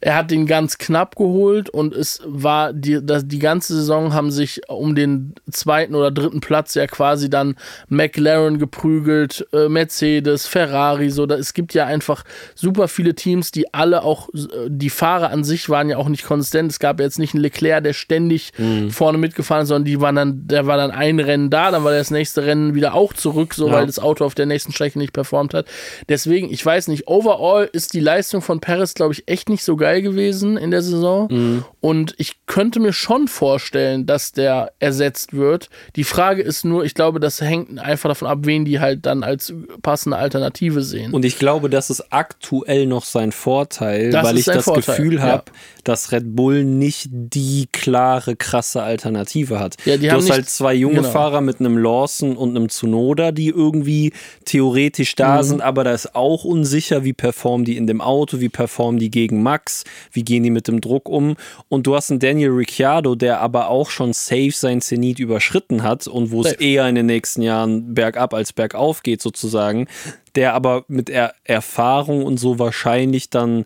Er 0.00 0.16
hat 0.16 0.32
den 0.32 0.46
ganz 0.46 0.78
knapp 0.78 1.14
geholt 1.14 1.70
und 1.70 1.94
es 1.94 2.20
war, 2.26 2.72
die, 2.72 2.98
das, 3.00 3.28
die 3.28 3.38
ganze 3.38 3.76
Saison 3.76 4.14
haben 4.14 4.32
sich 4.32 4.62
um 4.68 4.96
den 4.96 5.34
zweiten 5.52 5.94
oder 5.94 6.10
dritten 6.10 6.40
Platz 6.40 6.74
ja 6.74 6.88
quasi 6.88 7.30
dann 7.30 7.54
McLaren 8.00 8.58
geprügelt, 8.58 9.46
äh, 9.52 9.68
Mercedes, 9.68 10.46
Ferrari, 10.46 11.10
so. 11.10 11.26
Da, 11.26 11.34
es 11.34 11.52
gibt 11.52 11.74
ja 11.74 11.84
einfach 11.86 12.24
super 12.54 12.88
viele 12.88 13.14
Teams, 13.14 13.50
die 13.50 13.74
alle 13.74 14.02
auch, 14.02 14.28
äh, 14.30 14.68
die 14.68 14.88
Fahrer 14.90 15.30
an 15.30 15.44
sich 15.44 15.68
waren 15.68 15.90
ja 15.90 15.98
auch 15.98 16.08
nicht 16.08 16.24
konsistent. 16.24 16.70
Es 16.72 16.78
gab 16.78 16.98
ja 16.98 17.04
jetzt 17.04 17.18
nicht 17.18 17.34
einen 17.34 17.42
Leclerc, 17.42 17.84
der 17.84 17.92
ständig 17.92 18.52
vorne 18.90 19.18
mitgefahren 19.18 19.62
ist, 19.62 19.68
sondern 19.68 19.84
die 19.84 20.00
waren 20.00 20.16
dann, 20.16 20.46
der 20.46 20.66
war 20.66 20.76
dann 20.76 20.90
ein 20.90 21.20
Rennen 21.20 21.50
da, 21.50 21.70
dann 21.70 21.84
war 21.84 21.92
das 21.92 22.10
nächste 22.10 22.44
Rennen 22.46 22.74
wieder 22.74 22.94
auch 22.94 23.12
zurück, 23.12 23.54
so 23.54 23.66
Ja. 23.68 23.74
weil 23.74 23.86
das 23.86 23.98
Auto 23.98 24.24
auf 24.24 24.34
der 24.34 24.46
nächsten 24.46 24.72
Strecke 24.72 24.98
nicht 24.98 25.12
performt 25.12 25.52
hat. 25.54 25.66
Deswegen, 26.08 26.50
ich 26.52 26.64
weiß 26.64 26.88
nicht, 26.88 27.06
overall 27.08 27.68
ist 27.72 27.92
die 27.92 28.00
Leistung 28.00 28.40
von 28.42 28.60
Perez, 28.60 28.94
glaube 28.94 29.12
ich, 29.12 29.28
echt 29.28 29.48
nicht 29.48 29.62
so 29.64 29.76
geil 29.76 30.00
gewesen 30.02 30.56
in 30.56 30.70
der 30.70 30.82
Saison. 30.82 31.28
Mhm. 31.30 31.64
Und 31.80 32.14
ich 32.18 32.44
könnte 32.46 32.78
mir 32.78 32.92
schon 32.92 33.26
vorstellen, 33.26 34.04
dass 34.04 34.32
der 34.32 34.72
ersetzt 34.78 35.32
wird. 35.32 35.70
Die 35.96 36.04
Frage 36.04 36.42
ist 36.42 36.64
nur, 36.64 36.84
ich 36.84 36.94
glaube, 36.94 37.20
das 37.20 37.40
hängt 37.40 37.78
einfach 37.78 38.10
davon 38.10 38.28
ab, 38.28 38.40
wen 38.42 38.66
die 38.66 38.80
halt 38.80 39.06
dann 39.06 39.22
als 39.22 39.54
passende 39.80 40.18
Alternative 40.18 40.82
sehen. 40.82 41.12
Und 41.12 41.24
ich 41.24 41.38
glaube, 41.38 41.70
das 41.70 41.88
ist 41.88 42.12
aktuell 42.12 42.86
noch 42.86 43.04
sein 43.04 43.32
Vorteil, 43.32 44.10
Das 44.10 44.26
weil 44.26 44.36
ich 44.36 44.44
das 44.44 44.64
Vorteil, 44.64 44.96
Gefühl 44.96 45.14
ja. 45.18 45.42
Dass 45.88 46.12
Red 46.12 46.34
Bull 46.36 46.64
nicht 46.64 47.08
die 47.10 47.68
klare, 47.72 48.36
krasse 48.36 48.82
Alternative 48.82 49.58
hat. 49.58 49.76
Ja, 49.84 49.96
du 49.96 50.08
haben 50.10 50.16
hast 50.18 50.30
halt 50.30 50.48
zwei 50.48 50.74
junge 50.74 50.96
genau. 50.96 51.10
Fahrer 51.10 51.40
mit 51.40 51.60
einem 51.60 51.78
Lawson 51.78 52.36
und 52.36 52.50
einem 52.50 52.68
Tsunoda, 52.68 53.32
die 53.32 53.48
irgendwie 53.48 54.12
theoretisch 54.44 55.14
da 55.14 55.38
Mhm. 55.38 55.42
sind, 55.42 55.62
aber 55.62 55.84
da 55.84 55.92
ist 55.92 56.14
auch 56.14 56.44
unsicher, 56.44 57.04
wie 57.04 57.12
performen 57.12 57.64
die 57.64 57.76
in 57.76 57.86
dem 57.86 58.00
Auto, 58.00 58.40
wie 58.40 58.48
performen 58.48 58.98
die 58.98 59.10
gegen 59.10 59.42
Max, 59.42 59.84
wie 60.12 60.22
gehen 60.22 60.42
die 60.42 60.50
mit 60.50 60.68
dem 60.68 60.80
Druck 60.80 61.08
um. 61.08 61.36
Und 61.68 61.86
du 61.86 61.94
hast 61.94 62.10
einen 62.10 62.20
Daniel 62.20 62.50
Ricciardo, 62.50 63.14
der 63.14 63.40
aber 63.40 63.68
auch 63.68 63.90
schon 63.90 64.12
safe 64.12 64.52
sein 64.52 64.80
Zenit 64.80 65.18
überschritten 65.18 65.82
hat 65.82 66.06
und 66.06 66.30
wo 66.30 66.42
es 66.42 66.52
eher 66.52 66.88
in 66.88 66.94
den 66.94 67.06
nächsten 67.06 67.42
Jahren 67.42 67.94
bergab 67.94 68.34
als 68.34 68.52
bergauf 68.52 69.02
geht 69.02 69.22
sozusagen, 69.22 69.86
der 70.34 70.54
aber 70.54 70.84
mit 70.88 71.10
er 71.10 71.34
Erfahrung 71.44 72.24
und 72.24 72.38
so 72.38 72.58
wahrscheinlich 72.58 73.30
dann 73.30 73.64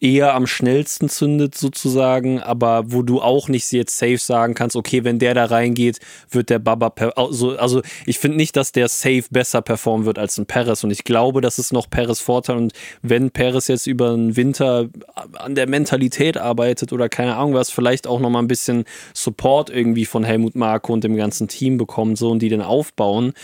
eher 0.00 0.34
am 0.34 0.46
schnellsten 0.46 1.08
zündet 1.08 1.54
sozusagen, 1.54 2.40
aber 2.40 2.84
wo 2.86 3.02
du 3.02 3.20
auch 3.20 3.48
nicht 3.48 3.70
jetzt 3.72 3.98
safe 3.98 4.18
sagen 4.18 4.54
kannst, 4.54 4.76
okay, 4.76 5.04
wenn 5.04 5.18
der 5.18 5.34
da 5.34 5.44
reingeht, 5.44 5.98
wird 6.30 6.50
der 6.50 6.58
Baba 6.58 6.92
also, 7.16 7.56
also 7.56 7.82
ich 8.06 8.18
finde 8.18 8.38
nicht, 8.38 8.56
dass 8.56 8.72
der 8.72 8.88
safe 8.88 9.24
besser 9.30 9.60
performen 9.62 10.06
wird 10.06 10.18
als 10.18 10.38
ein 10.38 10.46
Perez. 10.46 10.82
Und 10.84 10.90
ich 10.90 11.04
glaube, 11.04 11.40
das 11.40 11.58
ist 11.58 11.72
noch 11.72 11.88
Perez 11.90 12.20
Vorteil. 12.20 12.56
Und 12.56 12.72
wenn 13.02 13.30
Perez 13.30 13.68
jetzt 13.68 13.86
über 13.86 14.12
den 14.12 14.36
Winter 14.36 14.88
an 15.34 15.54
der 15.54 15.68
Mentalität 15.68 16.38
arbeitet 16.38 16.92
oder 16.92 17.08
keine 17.08 17.36
Ahnung 17.36 17.54
was, 17.54 17.70
vielleicht 17.70 18.06
auch 18.06 18.20
noch 18.20 18.30
mal 18.30 18.40
ein 18.40 18.48
bisschen 18.48 18.84
Support 19.14 19.70
irgendwie 19.70 20.06
von 20.06 20.24
Helmut 20.24 20.54
Marko 20.54 20.92
und 20.92 21.04
dem 21.04 21.16
ganzen 21.16 21.48
Team 21.48 21.76
bekommt 21.76 22.16
so 22.18 22.30
und 22.30 22.40
die 22.40 22.48
den 22.48 22.62
aufbauen, 22.62 23.34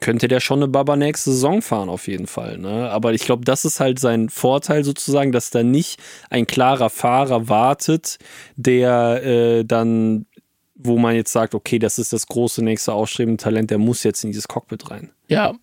könnte 0.00 0.28
der 0.28 0.40
schon 0.40 0.60
eine 0.60 0.68
Baba 0.68 0.96
nächste 0.96 1.32
Saison 1.32 1.62
fahren, 1.62 1.88
auf 1.88 2.06
jeden 2.06 2.26
Fall. 2.26 2.58
Ne? 2.58 2.90
Aber 2.90 3.12
ich 3.14 3.22
glaube, 3.22 3.44
das 3.44 3.64
ist 3.64 3.80
halt 3.80 3.98
sein 3.98 4.28
Vorteil 4.28 4.84
sozusagen, 4.84 5.32
dass 5.32 5.50
da 5.50 5.62
nicht 5.62 6.00
ein 6.30 6.46
klarer 6.46 6.90
Fahrer 6.90 7.48
wartet, 7.48 8.18
der 8.56 9.24
äh, 9.24 9.64
dann, 9.64 10.26
wo 10.74 10.98
man 10.98 11.14
jetzt 11.14 11.32
sagt, 11.32 11.54
okay, 11.54 11.78
das 11.78 11.98
ist 11.98 12.12
das 12.12 12.26
große 12.26 12.62
nächste 12.62 12.92
aufstrebende 12.92 13.42
Talent, 13.42 13.70
der 13.70 13.78
muss 13.78 14.04
jetzt 14.04 14.22
in 14.24 14.30
dieses 14.30 14.46
Cockpit 14.46 14.90
rein. 14.90 15.10
Ja, 15.28 15.54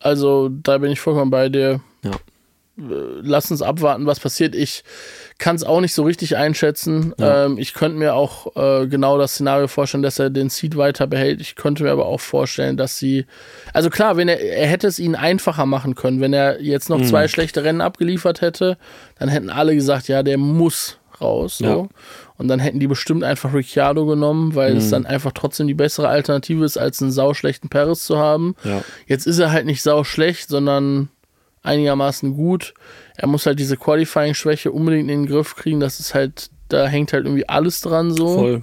also 0.00 0.48
da 0.48 0.78
bin 0.78 0.92
ich 0.92 1.00
vollkommen 1.00 1.30
bei 1.30 1.48
dir. 1.48 1.80
Ja. 2.02 2.12
Äh, 2.78 3.20
lass 3.22 3.50
uns 3.50 3.62
abwarten, 3.62 4.06
was 4.06 4.20
passiert. 4.20 4.54
Ich 4.54 4.82
kann 5.38 5.56
es 5.56 5.64
auch 5.64 5.80
nicht 5.80 5.94
so 5.94 6.04
richtig 6.04 6.36
einschätzen. 6.36 7.14
Ja. 7.18 7.46
Ähm, 7.46 7.58
ich 7.58 7.74
könnte 7.74 7.98
mir 7.98 8.14
auch 8.14 8.56
äh, 8.56 8.86
genau 8.86 9.18
das 9.18 9.32
Szenario 9.32 9.68
vorstellen, 9.68 10.02
dass 10.02 10.18
er 10.18 10.30
den 10.30 10.48
Seed 10.48 10.76
weiter 10.76 11.06
behält. 11.06 11.40
Ich 11.40 11.56
könnte 11.56 11.84
mir 11.84 11.90
aber 11.90 12.06
auch 12.06 12.20
vorstellen, 12.20 12.76
dass 12.76 12.98
sie. 12.98 13.26
Also 13.72 13.90
klar, 13.90 14.16
wenn 14.16 14.28
er, 14.28 14.40
er 14.40 14.66
hätte 14.66 14.86
es 14.86 14.98
ihnen 14.98 15.14
einfacher 15.14 15.66
machen 15.66 15.94
können. 15.94 16.20
Wenn 16.20 16.32
er 16.32 16.60
jetzt 16.62 16.88
noch 16.88 16.98
mhm. 16.98 17.04
zwei 17.04 17.28
schlechte 17.28 17.64
Rennen 17.64 17.80
abgeliefert 17.80 18.40
hätte, 18.40 18.78
dann 19.18 19.28
hätten 19.28 19.50
alle 19.50 19.74
gesagt, 19.74 20.08
ja, 20.08 20.22
der 20.22 20.38
muss 20.38 20.98
raus. 21.20 21.58
So. 21.58 21.64
Ja. 21.64 21.88
Und 22.38 22.48
dann 22.48 22.58
hätten 22.58 22.80
die 22.80 22.86
bestimmt 22.86 23.22
einfach 23.22 23.54
Ricciardo 23.54 24.06
genommen, 24.06 24.54
weil 24.54 24.72
mhm. 24.72 24.78
es 24.78 24.90
dann 24.90 25.06
einfach 25.06 25.32
trotzdem 25.32 25.68
die 25.68 25.74
bessere 25.74 26.08
Alternative 26.08 26.64
ist, 26.64 26.76
als 26.76 27.00
einen 27.00 27.12
sauschlechten 27.12 27.70
Paris 27.70 28.04
zu 28.04 28.18
haben. 28.18 28.56
Ja. 28.64 28.82
Jetzt 29.06 29.26
ist 29.26 29.38
er 29.38 29.52
halt 29.52 29.66
nicht 29.66 29.82
sauschlecht, 29.82 30.48
sondern 30.48 31.08
einigermaßen 31.62 32.34
gut. 32.34 32.74
Er 33.16 33.28
muss 33.28 33.46
halt 33.46 33.58
diese 33.58 33.76
Qualifying-Schwäche 33.76 34.72
unbedingt 34.72 35.10
in 35.10 35.22
den 35.22 35.26
Griff 35.26 35.56
kriegen. 35.56 35.80
Das 35.80 36.00
ist 36.00 36.14
halt, 36.14 36.50
da 36.68 36.86
hängt 36.86 37.12
halt 37.12 37.24
irgendwie 37.24 37.48
alles 37.48 37.80
dran 37.80 38.12
so. 38.12 38.34
Voll. 38.34 38.62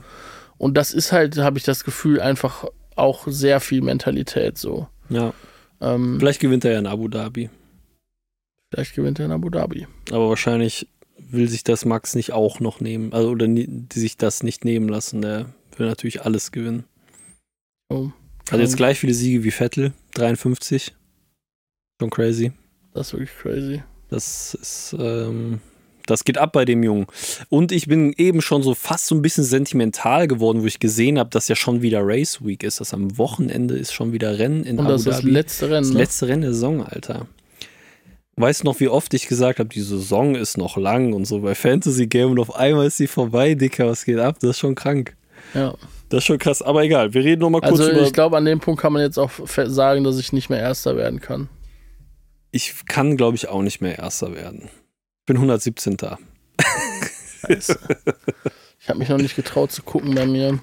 Und 0.57 0.75
das 0.75 0.93
ist 0.93 1.11
halt, 1.11 1.37
habe 1.37 1.57
ich 1.57 1.63
das 1.63 1.83
Gefühl, 1.83 2.19
einfach 2.19 2.65
auch 2.95 3.27
sehr 3.27 3.59
viel 3.61 3.81
Mentalität 3.81 4.57
so. 4.57 4.87
Ja. 5.09 5.33
Ähm, 5.81 6.17
vielleicht 6.19 6.41
gewinnt 6.41 6.65
er 6.65 6.73
ja 6.73 6.79
in 6.79 6.87
Abu 6.87 7.07
Dhabi. 7.07 7.49
Vielleicht 8.69 8.93
gewinnt 8.95 9.19
er 9.19 9.25
in 9.25 9.31
Abu 9.31 9.49
Dhabi. 9.49 9.87
Aber 10.11 10.29
wahrscheinlich 10.29 10.87
will 11.17 11.47
sich 11.47 11.63
das 11.63 11.85
Max 11.85 12.15
nicht 12.15 12.33
auch 12.33 12.59
noch 12.59 12.81
nehmen. 12.81 13.13
Also, 13.13 13.29
oder 13.29 13.47
nie, 13.47 13.65
die 13.67 13.99
sich 13.99 14.17
das 14.17 14.43
nicht 14.43 14.65
nehmen 14.65 14.89
lassen. 14.89 15.21
Der 15.21 15.53
will 15.77 15.87
natürlich 15.87 16.23
alles 16.23 16.51
gewinnen. 16.51 16.83
Oh. 17.89 18.09
Hat 18.51 18.59
jetzt 18.59 18.77
gleich 18.77 18.99
viele 18.99 19.13
Siege 19.13 19.43
wie 19.43 19.51
Vettel. 19.51 19.93
53. 20.15 20.93
Schon 21.99 22.09
crazy. 22.09 22.51
Das 22.93 23.07
ist 23.07 23.13
wirklich 23.13 23.31
crazy. 23.41 23.83
Das 24.09 24.55
ist, 24.59 24.95
ähm, 24.99 25.59
das 26.07 26.23
geht 26.23 26.37
ab 26.39 26.53
bei 26.53 26.65
dem 26.65 26.81
Jungen. 26.81 27.05
Und 27.49 27.71
ich 27.71 27.87
bin 27.87 28.13
eben 28.17 28.41
schon 28.41 28.63
so 28.63 28.73
fast 28.73 29.05
so 29.07 29.15
ein 29.15 29.21
bisschen 29.21 29.43
sentimental 29.43 30.27
geworden, 30.27 30.63
wo 30.63 30.65
ich 30.65 30.79
gesehen 30.79 31.19
habe, 31.19 31.29
dass 31.29 31.47
ja 31.47 31.55
schon 31.55 31.81
wieder 31.83 32.01
Race 32.03 32.43
Week 32.43 32.63
ist. 32.63 32.79
Das 32.79 32.93
am 32.93 33.17
Wochenende 33.17 33.75
ist 33.75 33.93
schon 33.93 34.11
wieder 34.11 34.39
Rennen 34.39 34.63
in 34.63 34.79
Und 34.79 34.85
Abu 34.85 34.93
das 34.93 35.03
Dhabi. 35.03 35.15
ist 35.17 35.23
das 35.25 35.31
letzte 35.31 35.65
Rennen. 35.69 35.83
Das 35.83 35.91
ne? 35.91 35.99
letzte 35.99 36.27
Rennen 36.27 36.41
der 36.41 36.53
Saison, 36.53 36.83
Alter. 36.83 37.27
Weißt 38.37 38.61
du 38.61 38.65
noch, 38.65 38.79
wie 38.79 38.87
oft 38.87 39.13
ich 39.13 39.27
gesagt 39.27 39.59
habe, 39.59 39.69
die 39.69 39.81
Saison 39.81 40.33
ist 40.33 40.57
noch 40.57 40.77
lang 40.77 41.13
und 41.13 41.25
so 41.25 41.41
bei 41.41 41.53
Fantasy 41.55 42.07
Game 42.07 42.31
und 42.31 42.39
auf 42.39 42.55
einmal 42.55 42.87
ist 42.87 42.97
sie 42.97 43.07
vorbei, 43.07 43.53
Dicker, 43.53 43.87
was 43.87 44.05
geht 44.05 44.17
ab? 44.17 44.37
Das 44.39 44.51
ist 44.51 44.59
schon 44.59 44.75
krank. 44.75 45.15
Ja. 45.53 45.75
Das 46.07 46.19
ist 46.19 46.25
schon 46.25 46.39
krass. 46.39 46.61
Aber 46.61 46.83
egal, 46.83 47.13
wir 47.13 47.23
reden 47.23 47.41
nochmal 47.41 47.61
kurz 47.61 47.79
Also 47.81 47.91
über. 47.91 48.01
ich 48.01 48.13
glaube, 48.13 48.37
an 48.37 48.45
dem 48.45 48.59
Punkt 48.59 48.81
kann 48.81 48.93
man 48.93 49.01
jetzt 49.03 49.19
auch 49.19 49.29
sagen, 49.45 50.03
dass 50.05 50.17
ich 50.17 50.33
nicht 50.33 50.49
mehr 50.49 50.59
Erster 50.59 50.95
werden 50.95 51.19
kann. 51.19 51.49
Ich 52.51 52.85
kann, 52.87 53.17
glaube 53.17 53.35
ich, 53.35 53.47
auch 53.49 53.61
nicht 53.61 53.81
mehr 53.81 53.97
Erster 53.99 54.33
werden. 54.35 54.63
Ich 55.19 55.25
bin 55.25 55.37
117. 55.37 55.97
da. 55.97 56.17
Scheiße. 57.41 57.79
ich 58.79 58.89
habe 58.89 58.99
mich 58.99 59.09
noch 59.09 59.17
nicht 59.17 59.35
getraut 59.35 59.71
zu 59.71 59.83
gucken 59.83 60.15
bei 60.15 60.25
mir. 60.25 60.59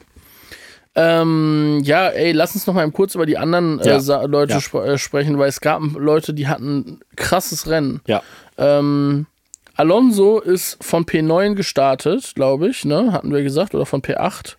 Ähm, 0.98 1.80
ja, 1.84 2.08
ey, 2.08 2.32
lass 2.32 2.54
uns 2.54 2.66
noch 2.66 2.72
mal 2.74 2.90
kurz 2.90 3.14
über 3.14 3.26
die 3.26 3.36
anderen 3.36 3.80
äh, 3.80 3.98
Ja. 3.98 4.22
Leute 4.24 4.54
Ja. 4.54 4.60
spr 4.60 4.84
äh, 4.84 4.98
sprechen, 4.98 5.38
weil 5.38 5.48
es 5.50 5.60
gab 5.60 5.82
Leute, 5.94 6.32
die 6.32 6.48
hatten 6.48 6.78
ein 6.78 7.00
krasses 7.16 7.68
Rennen. 7.68 8.00
Ja. 8.06 8.22
Ähm, 8.56 9.26
Alonso 9.74 10.40
ist 10.40 10.82
von 10.82 11.04
P9 11.04 11.54
gestartet, 11.54 12.32
glaube 12.34 12.68
ich, 12.68 12.86
ne? 12.86 13.12
Hatten 13.12 13.30
wir 13.32 13.42
gesagt, 13.42 13.74
oder 13.74 13.84
von 13.84 14.00
P8, 14.00 14.56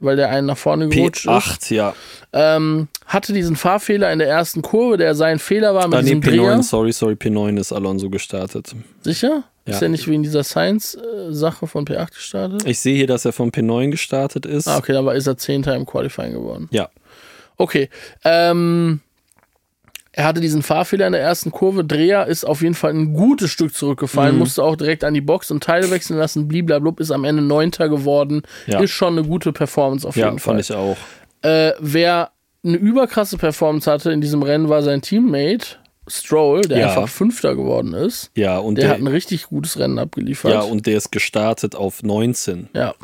weil 0.00 0.16
der 0.16 0.28
einen 0.28 0.48
nach 0.48 0.58
vorne 0.58 0.88
gerutscht 0.88 1.24
ist. 1.24 1.30
P8, 1.30 1.74
ja. 1.74 1.94
Ähm, 2.34 2.88
hatte 3.12 3.32
diesen 3.32 3.56
Fahrfehler 3.56 4.12
in 4.12 4.20
der 4.20 4.28
ersten 4.28 4.62
Kurve, 4.62 4.96
der 4.96 5.14
sein 5.14 5.38
Fehler 5.38 5.74
war 5.74 5.88
mit 5.88 5.98
Ah, 5.98 6.02
nee, 6.02 6.14
diesem 6.14 6.20
P9, 6.20 6.36
Dreher. 6.36 6.62
sorry, 6.62 6.92
sorry, 6.92 7.14
P9 7.14 7.58
ist 7.58 7.72
Alonso 7.72 8.08
gestartet. 8.08 8.72
Sicher? 9.02 9.42
Ja. 9.66 9.74
Ist 9.74 9.82
er 9.82 9.88
nicht 9.88 10.06
wegen 10.08 10.22
dieser 10.22 10.44
Science-Sache 10.44 11.66
von 11.66 11.84
P8 11.84 12.14
gestartet? 12.14 12.64
Ich 12.66 12.78
sehe 12.80 12.94
hier, 12.96 13.06
dass 13.08 13.24
er 13.24 13.32
von 13.32 13.50
P9 13.50 13.90
gestartet 13.90 14.46
ist. 14.46 14.68
Ah, 14.68 14.78
okay, 14.78 14.92
dann 14.92 15.04
war, 15.06 15.14
ist 15.14 15.26
er 15.26 15.36
Zehnter 15.36 15.74
im 15.76 15.86
Qualifying 15.86 16.32
geworden. 16.32 16.68
Ja. 16.70 16.88
Okay. 17.56 17.88
Ähm, 18.24 19.00
er 20.12 20.24
hatte 20.24 20.40
diesen 20.40 20.62
Fahrfehler 20.62 21.06
in 21.06 21.12
der 21.12 21.20
ersten 21.22 21.50
Kurve. 21.50 21.84
Dreher 21.84 22.26
ist 22.26 22.44
auf 22.44 22.62
jeden 22.62 22.74
Fall 22.74 22.92
ein 22.92 23.12
gutes 23.12 23.50
Stück 23.50 23.74
zurückgefallen, 23.74 24.34
Mhm. 24.34 24.38
musste 24.40 24.62
auch 24.64 24.76
direkt 24.76 25.04
an 25.04 25.14
die 25.14 25.20
Box 25.20 25.50
und 25.50 25.62
Teile 25.62 25.90
wechseln 25.90 26.18
lassen. 26.18 26.48
Bliblablub 26.48 27.00
ist 27.00 27.10
am 27.10 27.24
Ende 27.24 27.42
Neunter 27.42 27.88
geworden. 27.88 28.42
Ja. 28.66 28.80
Ist 28.80 28.92
schon 28.92 29.18
eine 29.18 29.26
gute 29.26 29.52
Performance 29.52 30.06
auf 30.08 30.16
Ja, 30.16 30.26
jeden 30.26 30.38
Fall. 30.38 30.54
fand 30.54 30.60
ich 30.60 30.72
auch. 30.74 30.96
Äh, 31.42 31.72
wer 31.80 32.30
eine 32.64 32.76
überkrasse 32.76 33.36
Performance 33.38 33.90
hatte 33.90 34.12
in 34.12 34.20
diesem 34.20 34.42
Rennen, 34.42 34.68
war 34.68 34.82
sein 34.82 35.02
Teammate 35.02 35.76
Stroll, 36.08 36.62
der 36.62 36.78
Ja. 36.78 36.88
einfach 36.88 37.08
Fünfter 37.08 37.54
geworden 37.54 37.92
ist. 37.94 38.30
Ja, 38.34 38.58
und 38.58 38.74
Der, 38.76 38.84
der, 38.86 38.94
hat 38.94 38.98
ein 39.00 39.06
richtig 39.06 39.44
gutes 39.46 39.78
Rennen 39.78 39.98
abgeliefert. 39.98 40.52
ja, 40.52 40.60
und 40.62 40.86
der 40.86 40.96
ist 40.96 41.12
gestartet 41.12 41.76
auf 41.76 42.02
19. 42.02 42.68
ja. 42.74 42.94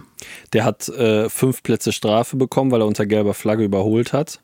Der 0.53 0.65
hat 0.65 0.89
äh, 0.89 1.29
fünf 1.29 1.63
Plätze 1.63 1.93
Strafe 1.93 2.37
bekommen, 2.37 2.71
weil 2.73 2.81
er 2.81 2.87
unter 2.87 3.07
gelber 3.07 3.33
Flagge 3.35 3.63
überholt 3.65 4.13
hat. 4.13 4.41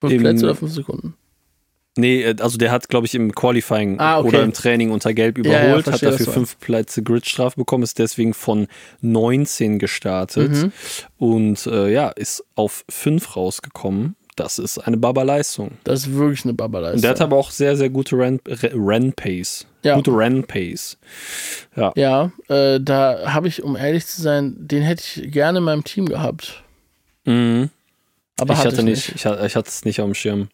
fünf 0.00 0.12
Im- 0.12 0.20
Plätze 0.22 0.44
oder 0.44 0.54
fünf 0.54 0.72
Sekunden. 0.72 1.14
Nee, 1.96 2.22
äh, 2.22 2.36
also 2.40 2.58
der 2.58 2.70
hat, 2.72 2.88
glaube 2.88 3.06
ich, 3.06 3.14
im 3.14 3.34
Qualifying 3.34 3.98
Ah, 3.98 4.18
okay. 4.18 4.28
oder 4.28 4.42
im 4.42 4.52
Training 4.52 4.90
unter 4.90 5.14
Gelb 5.14 5.38
Ja, 5.38 5.52
ja, 5.52 5.62
überholt, 5.64 5.84
verstehe, 5.84 6.10
hat 6.12 6.20
dafür 6.20 6.32
fünf 6.32 6.58
Plätze 6.60 7.02
Gridstrafe 7.02 7.56
bekommen, 7.56 7.82
ist 7.84 7.98
deswegen 7.98 8.34
von 8.34 8.68
19 9.00 9.78
gestartet 9.78 10.50
Mhm. 10.52 10.72
und 11.18 11.66
äh, 11.66 11.90
ja, 11.90 12.08
ist 12.10 12.44
auf 12.54 12.84
5 12.90 13.36
rausgekommen. 13.36 14.14
Das 14.36 14.58
ist 14.58 14.76
eine 14.78 14.98
Baba-Leistung. 14.98 15.78
Das 15.84 16.00
ist 16.00 16.14
wirklich 16.14 16.44
eine 16.44 16.52
Babaleistung. 16.52 17.00
der 17.00 17.10
hat 17.12 17.22
aber 17.22 17.36
auch 17.36 17.50
sehr, 17.50 17.74
sehr 17.74 17.88
gute 17.88 18.16
Ren- 18.18 18.40
Re- 18.46 18.72
Ren-Pace. 18.74 19.66
Ja. 19.82 19.94
Gute 19.94 20.10
Ren-Pace. 20.10 20.98
Ja, 21.94 22.30
äh, 22.48 22.78
da 22.78 23.32
habe 23.32 23.48
ich, 23.48 23.62
um 23.62 23.76
ehrlich 23.76 24.06
zu 24.06 24.20
sein, 24.20 24.54
den 24.58 24.82
hätte 24.82 25.02
ich 25.22 25.32
gerne 25.32 25.58
in 25.58 25.64
meinem 25.64 25.84
Team 25.84 26.04
gehabt. 26.04 26.62
Mhm. 27.24 27.70
Aber 28.38 28.52
ich 28.52 28.58
hatte, 28.58 28.68
hatte 28.72 28.80
ich 28.80 28.84
nicht, 28.84 29.12
Ich, 29.14 29.24
hatte- 29.24 29.46
ich 29.46 29.56
hatte 29.56 29.68
es 29.70 29.86
nicht 29.86 30.00
auf 30.02 30.06
dem 30.06 30.14
Schirm. 30.14 30.48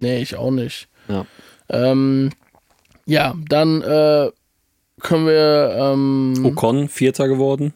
Nee, 0.00 0.20
ich 0.22 0.36
auch 0.36 0.50
nicht. 0.50 0.88
Ja. 1.08 1.26
Ähm, 1.68 2.30
ja, 3.06 3.34
dann 3.48 3.82
äh, 3.82 4.30
können 5.00 5.26
wir. 5.26 5.76
Ähm, 5.78 6.34
Ocon, 6.44 6.88
Vierter 6.88 7.28
geworden. 7.28 7.74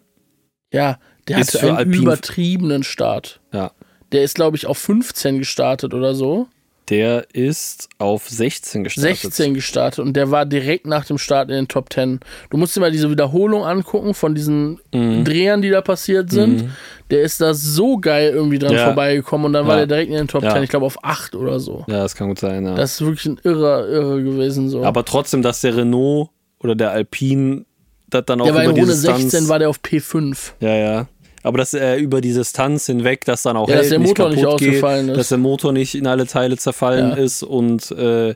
Ja, 0.73 0.99
der 1.29 1.39
Ist 1.39 1.49
hatte 1.49 1.59
für 1.59 1.69
einen 1.69 1.77
Alpine- 1.79 2.03
übertriebenen 2.03 2.83
Start. 2.83 3.41
Ja. 3.53 3.73
Der 4.13 4.23
ist, 4.23 4.35
glaube 4.35 4.57
ich, 4.57 4.67
auf 4.67 4.79
15 4.79 5.39
gestartet 5.39 5.95
oder 5.95 6.15
so. 6.15 6.49
Der 6.89 7.27
ist 7.33 7.89
auf 7.99 8.29
16 8.29 8.85
gestartet. 8.85 9.21
16 9.23 9.55
gestartet 9.55 10.01
und 10.01 10.15
der 10.15 10.31
war 10.33 10.45
direkt 10.45 10.85
nach 10.87 11.05
dem 11.05 11.17
Start 11.17 11.49
in 11.49 11.55
den 11.55 11.69
Top 11.69 11.93
10. 11.93 12.19
Du 12.51 12.57
musst 12.57 12.75
dir 12.77 12.81
mal 12.81 12.91
diese 12.91 13.09
Wiederholung 13.11 13.65
angucken 13.65 14.15
von 14.15 14.35
diesen 14.35 14.81
Mhm. 14.93 15.25
Drehern, 15.25 15.63
die 15.63 15.71
da 15.71 15.81
passiert 15.81 16.31
sind. 16.31 16.71
Der 17.11 17.23
ist 17.23 17.41
da 17.41 17.55
so 17.55 17.99
geil 17.99 18.33
irgendwie 18.35 18.59
dran 18.59 18.73
Ja. 18.73 18.87
vorbeigekommen 18.87 19.47
und 19.47 19.53
dann 19.53 19.67
war 19.67 19.75
Ja. 19.79 19.87
der 19.87 19.87
direkt 19.87 20.11
in 20.11 20.17
den 20.17 20.29
Top 20.29 20.43
Ja. 20.43 20.53
10, 20.55 20.65
ich 20.65 20.71
glaube 20.71 20.87
auf 20.87 21.03
8 21.05 21.35
oder 21.37 21.61
so. 21.61 21.85
Ja, 21.89 22.03
das 22.03 22.15
kann 22.17 22.29
gut 22.29 22.41
sein, 22.41 22.65
ja. 22.67 22.75
Das 22.75 22.95
ist 22.95 23.01
wirklich 23.01 23.27
ein 23.27 23.41
irrer, 23.45 23.89
irre 23.89 24.23
gewesen 24.23 24.69
so. 24.69 24.85
Aber 24.85 25.05
trotzdem, 25.05 25.41
dass 25.43 25.61
der 25.61 25.77
Renault 25.77 26.31
oder 26.61 26.75
der 26.75 26.91
Alpine 26.91 27.65
das 28.11 28.25
dann 28.27 28.41
auch 28.41 28.45
der 28.45 28.55
war 28.55 28.63
in 28.65 28.71
über 28.71 28.75
die 28.75 28.81
Runde 28.81 28.95
Distanz... 28.95 29.23
16 29.23 29.49
war 29.49 29.59
der 29.61 29.71
auf 29.71 29.79
P5. 29.81 30.53
ja, 30.61 30.75
ja. 30.75 31.07
Aber 31.43 31.59
dass 31.59 31.75
er 31.75 31.97
über 31.99 32.21
die 32.21 32.33
Distanz 32.33 32.87
hinweg, 32.87 33.25
dass 33.25 33.43
dann 33.43 33.57
auch 33.57 33.69
Ja, 33.69 33.77
dass 33.77 33.85
hält, 33.91 33.93
der 33.93 33.99
Motor 34.01 34.29
nicht 34.31 34.43
kaputt 34.43 34.55
ausgefallen 34.55 35.09
ist. 35.09 35.17
dass 35.17 35.29
der 35.31 35.39
Motor 35.39 35.73
nicht 35.73 35.95
in 35.95 36.07
alle 36.07 36.27
Teile 36.27 36.57
zerfallen 36.57 37.11
Ja. 37.11 37.15
ist 37.17 37.43
und 37.43 37.91
äh, 37.91 38.35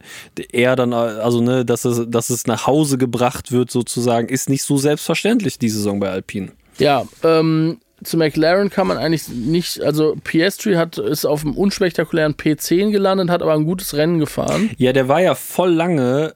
er 0.53 0.77
dann, 0.77 0.93
also 0.93 1.41
ne, 1.41 1.65
dass 1.65 1.85
es, 1.85 2.03
dass 2.09 2.31
es 2.31 2.47
nach 2.47 2.67
Hause 2.67 2.99
gebracht 2.99 3.53
wird 3.53 3.71
sozusagen, 3.71 4.29
ist 4.29 4.49
nicht 4.49 4.63
so 4.65 4.77
selbstverständlich 4.77 5.59
die 5.59 5.69
Saison 5.69 6.01
bei 6.01 6.11
Alpine. 6.11 6.53
Ja, 6.79 7.05
ähm, 7.23 7.79
zu 8.05 8.19
McLaren 8.19 8.69
kann 8.69 8.87
man 8.87 8.99
eigentlich 8.99 9.29
nicht, 9.29 9.81
also 9.81 10.17
Piastri 10.23 10.75
hat, 10.75 10.99
ist 10.99 11.25
auf 11.25 11.43
einem 11.45 11.57
unspektakulären 11.57 12.35
P10 12.35 12.91
gelandet, 12.91 13.31
hat 13.31 13.41
aber 13.41 13.55
ein 13.55 13.65
gutes 13.65 13.95
Rennen 13.95 14.19
gefahren. 14.19 14.69
Ja, 14.77 14.93
der 14.93 15.09
war 15.09 15.23
ja 15.23 15.35
voll 15.35 15.73
lange 15.73 16.35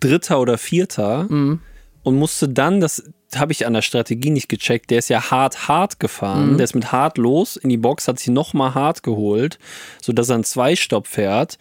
Dritter 0.00 0.40
oder 0.40 0.56
Vierter 0.56 1.26
Mhm. 1.28 1.60
und 2.02 2.14
musste 2.16 2.48
dann, 2.48 2.80
das 2.80 3.02
habe 3.36 3.52
ich 3.52 3.66
an 3.66 3.74
der 3.74 3.82
Strategie 3.82 4.30
nicht 4.30 4.48
gecheckt, 4.48 4.90
der 4.90 4.98
ist 4.98 5.08
ja 5.08 5.30
hart, 5.30 5.68
hart 5.68 6.00
gefahren. 6.00 6.52
Mhm. 6.52 6.56
Der 6.56 6.64
ist 6.64 6.74
mit 6.74 6.92
hart 6.92 7.18
los 7.18 7.56
in 7.56 7.68
die 7.68 7.76
Box, 7.76 8.08
hat 8.08 8.18
sich 8.18 8.28
nochmal 8.28 8.74
hart 8.74 9.02
geholt, 9.02 9.58
sodass 10.02 10.28
er 10.28 10.36
einen 10.36 10.44
Zweistopp 10.44 11.06
fährt 11.06 11.58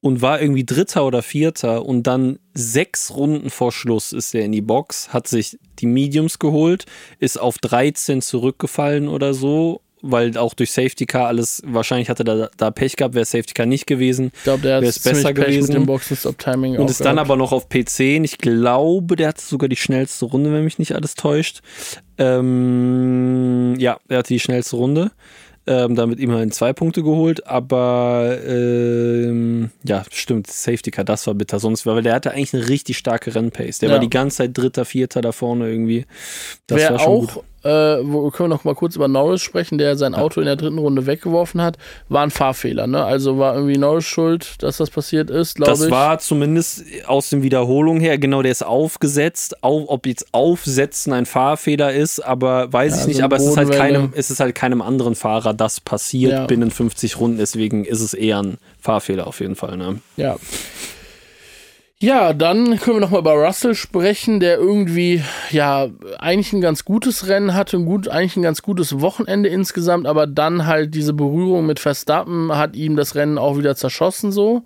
und 0.00 0.22
war 0.22 0.40
irgendwie 0.40 0.64
Dritter 0.64 1.04
oder 1.06 1.22
Vierter 1.22 1.84
und 1.84 2.04
dann 2.04 2.38
sechs 2.54 3.14
Runden 3.14 3.50
vor 3.50 3.72
Schluss 3.72 4.12
ist 4.12 4.34
er 4.34 4.44
in 4.44 4.52
die 4.52 4.60
Box, 4.60 5.12
hat 5.12 5.26
sich 5.26 5.58
die 5.78 5.86
Mediums 5.86 6.38
geholt, 6.38 6.86
ist 7.18 7.40
auf 7.40 7.58
13 7.58 8.22
zurückgefallen 8.22 9.08
oder 9.08 9.34
so 9.34 9.80
weil 10.02 10.36
auch 10.36 10.54
durch 10.54 10.72
Safety 10.72 11.06
Car 11.06 11.26
alles, 11.28 11.62
wahrscheinlich 11.66 12.08
hatte 12.10 12.22
er 12.24 12.36
da, 12.36 12.50
da 12.56 12.70
Pech 12.70 12.96
gehabt, 12.96 13.14
wäre 13.14 13.24
Safety 13.24 13.54
Car 13.54 13.66
nicht 13.66 13.86
gewesen. 13.86 14.30
Ich 14.36 14.42
glaube, 14.44 14.62
der 14.62 14.76
hat 14.76 14.82
Wär's 14.82 14.98
besser 15.00 15.32
Pech 15.32 15.46
gewesen. 15.46 15.68
mit 15.68 15.74
dem 15.74 15.86
Boxenstopp-Timing 15.86 16.76
Und 16.78 16.90
ist 16.90 17.04
dann 17.04 17.18
aber 17.18 17.36
noch 17.36 17.52
auf 17.52 17.68
P10. 17.68 18.24
Ich 18.24 18.38
glaube, 18.38 19.16
der 19.16 19.28
hatte 19.28 19.42
sogar 19.42 19.68
die 19.68 19.76
schnellste 19.76 20.26
Runde, 20.26 20.52
wenn 20.52 20.64
mich 20.64 20.78
nicht 20.78 20.94
alles 20.94 21.14
täuscht. 21.14 21.60
Ähm, 22.18 23.74
ja, 23.78 23.98
er 24.08 24.18
hatte 24.18 24.34
die 24.34 24.40
schnellste 24.40 24.76
Runde. 24.76 25.10
Ähm, 25.68 25.96
damit 25.96 26.20
immerhin 26.20 26.52
zwei 26.52 26.72
Punkte 26.72 27.02
geholt, 27.02 27.44
aber 27.48 28.38
ähm, 28.46 29.70
ja, 29.82 30.04
stimmt, 30.12 30.46
Safety 30.46 30.92
Car, 30.92 31.04
das 31.04 31.26
war 31.26 31.34
bitter. 31.34 31.58
Sonst, 31.58 31.84
weil 31.86 32.02
der 32.02 32.14
hatte 32.14 32.30
eigentlich 32.30 32.54
eine 32.54 32.68
richtig 32.68 32.96
starke 32.98 33.34
Rennpace. 33.34 33.80
Der 33.80 33.88
Ja. 33.88 33.94
war 33.94 34.00
die 34.00 34.08
ganze 34.08 34.36
Zeit 34.36 34.56
Dritter, 34.56 34.84
Vierter 34.84 35.22
da 35.22 35.32
vorne 35.32 35.68
irgendwie. 35.68 36.06
Das 36.68 36.78
Wer 36.82 36.90
war 36.92 36.98
schon 37.00 37.08
auch, 37.08 37.34
gut. 37.34 37.44
Äh, 37.66 37.98
wo, 38.02 38.30
können 38.30 38.48
wir 38.50 38.54
noch 38.56 38.64
mal 38.64 38.74
kurz 38.74 38.96
über 38.96 39.08
Norris 39.08 39.42
sprechen, 39.42 39.78
der 39.78 39.96
sein 39.96 40.14
Auto 40.14 40.40
in 40.40 40.46
der 40.46 40.56
dritten 40.56 40.78
Runde 40.78 41.06
weggeworfen 41.06 41.60
hat, 41.60 41.76
war 42.08 42.22
ein 42.22 42.30
Fahrfehler, 42.30 42.86
ne? 42.86 43.04
Also 43.04 43.38
war 43.38 43.54
irgendwie 43.54 43.76
Norris 43.78 44.04
schuld, 44.04 44.62
dass 44.62 44.76
das 44.76 44.90
passiert 44.90 45.30
ist, 45.30 45.56
glaube 45.56 45.72
ich. 45.72 45.78
Das 45.80 45.90
war 45.90 46.18
zumindest 46.18 46.84
aus 47.06 47.30
den 47.30 47.42
Wiederholungen 47.42 48.00
her, 48.00 48.18
genau, 48.18 48.42
der 48.42 48.52
ist 48.52 48.64
aufgesetzt. 48.64 49.62
Auf, 49.62 49.84
ob 49.88 50.06
jetzt 50.06 50.26
Aufsetzen 50.32 51.12
ein 51.12 51.26
Fahrfehler 51.26 51.92
ist, 51.92 52.20
aber 52.20 52.72
weiß 52.72 52.94
Ja, 52.94 53.00
ich 53.02 53.06
nicht. 53.08 53.16
eine 53.16 53.24
aber 53.24 53.36
es 53.36 53.44
ist, 53.46 53.56
halt 53.56 53.72
keinem, 53.72 54.12
es 54.14 54.30
ist 54.30 54.40
halt 54.40 54.54
keinem 54.54 54.82
anderen 54.82 55.14
Fahrer 55.14 55.54
das 55.54 55.80
passiert 55.80 56.32
Ja. 56.32 56.46
binnen 56.46 56.70
50 56.70 57.18
Runden. 57.18 57.38
Deswegen 57.38 57.84
ist 57.84 58.00
es 58.00 58.14
eher 58.14 58.42
ein 58.42 58.58
Fahrfehler 58.80 59.26
auf 59.26 59.40
jeden 59.40 59.56
Fall. 59.56 59.76
Ne? 59.76 60.00
Ja. 60.16 60.36
Ja, 61.98 62.34
dann 62.34 62.78
können 62.78 62.96
wir 62.96 63.00
noch 63.00 63.10
mal 63.10 63.20
über 63.20 63.32
Russell 63.32 63.74
sprechen, 63.74 64.38
der 64.38 64.58
irgendwie 64.58 65.22
ja 65.50 65.88
eigentlich 66.18 66.52
ein 66.52 66.60
ganz 66.60 66.84
gutes 66.84 67.26
Rennen 67.26 67.54
hatte, 67.54 67.78
ein 67.78 67.86
gut, 67.86 68.08
eigentlich 68.08 68.36
ein 68.36 68.42
ganz 68.42 68.60
gutes 68.60 69.00
Wochenende 69.00 69.48
insgesamt, 69.48 70.06
aber 70.06 70.26
dann 70.26 70.66
halt 70.66 70.94
diese 70.94 71.14
Berührung 71.14 71.64
mit 71.64 71.80
Verstappen 71.80 72.54
hat 72.54 72.76
ihm 72.76 72.96
das 72.96 73.14
Rennen 73.14 73.38
auch 73.38 73.56
wieder 73.56 73.76
zerschossen 73.76 74.30
so. 74.30 74.62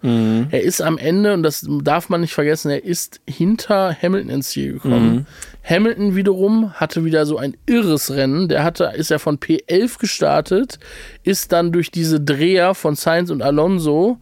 Er 0.51 0.63
ist 0.63 0.83
am 0.83 0.99
Ende 0.99 1.33
und 1.33 1.45
das 1.45 1.65
darf 1.85 2.09
man 2.09 2.23
nicht 2.23 2.35
vergessen, 2.35 2.69
er 2.69 2.83
ist 2.83 3.21
hinter 3.29 3.97
Hamilton 4.03 4.31
ins 4.31 4.49
Ziel 4.49 4.73
gekommen. 4.73 5.27
Hamilton 5.63 6.17
wiederum 6.17 6.73
hatte 6.73 7.05
wieder 7.05 7.27
so 7.27 7.37
ein 7.37 7.57
irres 7.67 8.11
Rennen. 8.11 8.49
Der 8.49 8.65
hatte, 8.65 8.91
ist 8.97 9.11
ja 9.11 9.21
von 9.21 9.39
P11 9.39 10.01
gestartet, 10.01 10.81
ist 11.23 11.53
dann 11.53 11.71
durch 11.71 11.93
diese 11.93 12.21
Dreher 12.21 12.75
von 12.75 12.97
Sainz 12.97 13.31
und 13.31 13.41
Alonso 13.41 14.19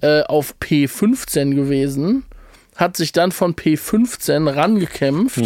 äh, 0.00 0.22
auf 0.22 0.54
P15 0.60 1.54
gewesen, 1.56 2.24
hat 2.76 2.96
sich 2.96 3.12
dann 3.12 3.32
von 3.32 3.54
P15 3.54 4.54
rangekämpft 4.54 5.42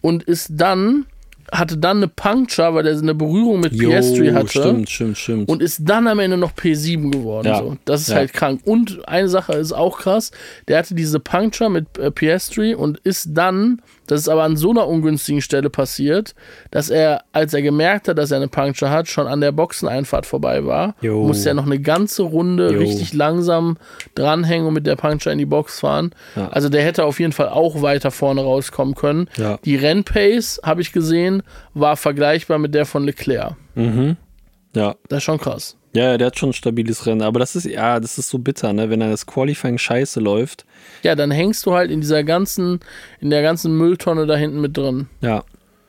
und 0.00 0.22
ist 0.22 0.48
dann, 0.52 1.06
hatte 1.50 1.76
dann 1.76 1.98
eine 1.98 2.08
Puncture, 2.08 2.74
weil 2.74 2.86
er 2.86 2.96
eine 2.96 3.14
Berührung 3.14 3.60
mit 3.60 3.78
Piastri 3.78 4.28
hatte 4.30 4.48
stimmt, 4.48 4.88
stimmt, 4.90 5.18
stimmt. 5.18 5.48
und 5.48 5.60
ist 5.62 5.80
dann 5.82 6.06
am 6.06 6.18
Ende 6.18 6.36
noch 6.36 6.52
P7 6.52 7.10
geworden. 7.10 7.48
Ja. 7.48 7.58
So. 7.58 7.76
Das 7.84 8.02
ist 8.02 8.08
Ja. 8.08 8.16
halt 8.16 8.32
krank. 8.32 8.60
Und 8.64 9.06
eine 9.08 9.28
Sache 9.28 9.52
ist 9.54 9.72
auch 9.72 9.98
krass, 9.98 10.30
der 10.68 10.78
hatte 10.78 10.94
diese 10.94 11.20
Puncture 11.20 11.68
mit 11.68 11.98
äh, 11.98 12.10
Piastri 12.10 12.74
und 12.74 12.98
ist 13.00 13.28
dann, 13.32 13.82
das 14.06 14.20
ist 14.20 14.28
aber 14.28 14.42
an 14.42 14.56
so 14.56 14.70
einer 14.70 14.88
ungünstigen 14.88 15.40
Stelle 15.40 15.70
passiert, 15.70 16.34
dass 16.70 16.90
er, 16.90 17.22
als 17.32 17.54
er 17.54 17.62
gemerkt 17.62 18.08
hat, 18.08 18.18
dass 18.18 18.30
er 18.30 18.38
eine 18.38 18.48
Puncture 18.48 18.90
hat, 18.90 19.08
schon 19.08 19.26
an 19.26 19.40
der 19.40 19.52
Boxeneinfahrt 19.52 20.26
vorbei 20.26 20.64
war. 20.66 20.94
Jo. 21.00 21.26
Musste 21.26 21.50
er 21.50 21.54
noch 21.54 21.66
eine 21.66 21.78
ganze 21.78 22.22
Runde 22.22 22.72
Jo. 22.72 22.80
richtig 22.80 23.12
langsam 23.14 23.76
dranhängen 24.14 24.66
und 24.66 24.74
mit 24.74 24.86
der 24.86 24.96
Puncture 24.96 25.32
in 25.32 25.38
die 25.38 25.46
Box 25.46 25.80
fahren. 25.80 26.12
Ja. 26.36 26.48
Also 26.48 26.68
der 26.68 26.82
hätte 26.84 27.04
auf 27.04 27.20
jeden 27.20 27.32
Fall 27.32 27.48
auch 27.48 27.82
weiter 27.82 28.10
vorne 28.10 28.40
rauskommen 28.42 28.94
können. 28.94 29.28
Ja. 29.36 29.58
Die 29.64 29.76
Rennpace, 29.76 30.60
habe 30.64 30.80
ich 30.82 30.92
gesehen, 30.92 31.42
war 31.74 31.96
vergleichbar 31.96 32.58
mit 32.58 32.74
der 32.74 32.86
von 32.86 33.04
Leclerc. 33.04 33.54
ja. 33.76 34.94
Das 35.08 35.18
ist 35.18 35.24
schon 35.24 35.38
krass. 35.38 35.76
Ja, 35.94 36.16
der 36.16 36.28
hat 36.28 36.38
schon 36.38 36.50
ein 36.50 36.54
stabiles 36.54 37.06
Rennen. 37.06 37.22
Aber 37.22 37.38
das 37.40 37.54
ist, 37.56 37.66
ja, 37.66 38.00
das 38.00 38.18
ist 38.18 38.28
so 38.28 38.38
bitter, 38.38 38.72
ne? 38.72 38.90
Wenn 38.90 39.00
dann 39.00 39.10
das 39.10 39.26
Qualifying 39.26 39.78
scheiße 39.78 40.20
läuft. 40.20 40.64
Ja, 41.02 41.14
dann 41.14 41.30
hängst 41.30 41.66
du 41.66 41.74
halt 41.74 41.90
in 41.90 42.00
dieser 42.00 42.24
ganzen, 42.24 42.80
in 43.20 43.30
der 43.30 43.42
ganzen 43.42 43.76
Mülltonne 43.76 44.26
da 44.26 44.36
hinten 44.36 44.60
mit 44.60 44.76
drin. 44.76 45.08
Ja, 45.20 45.44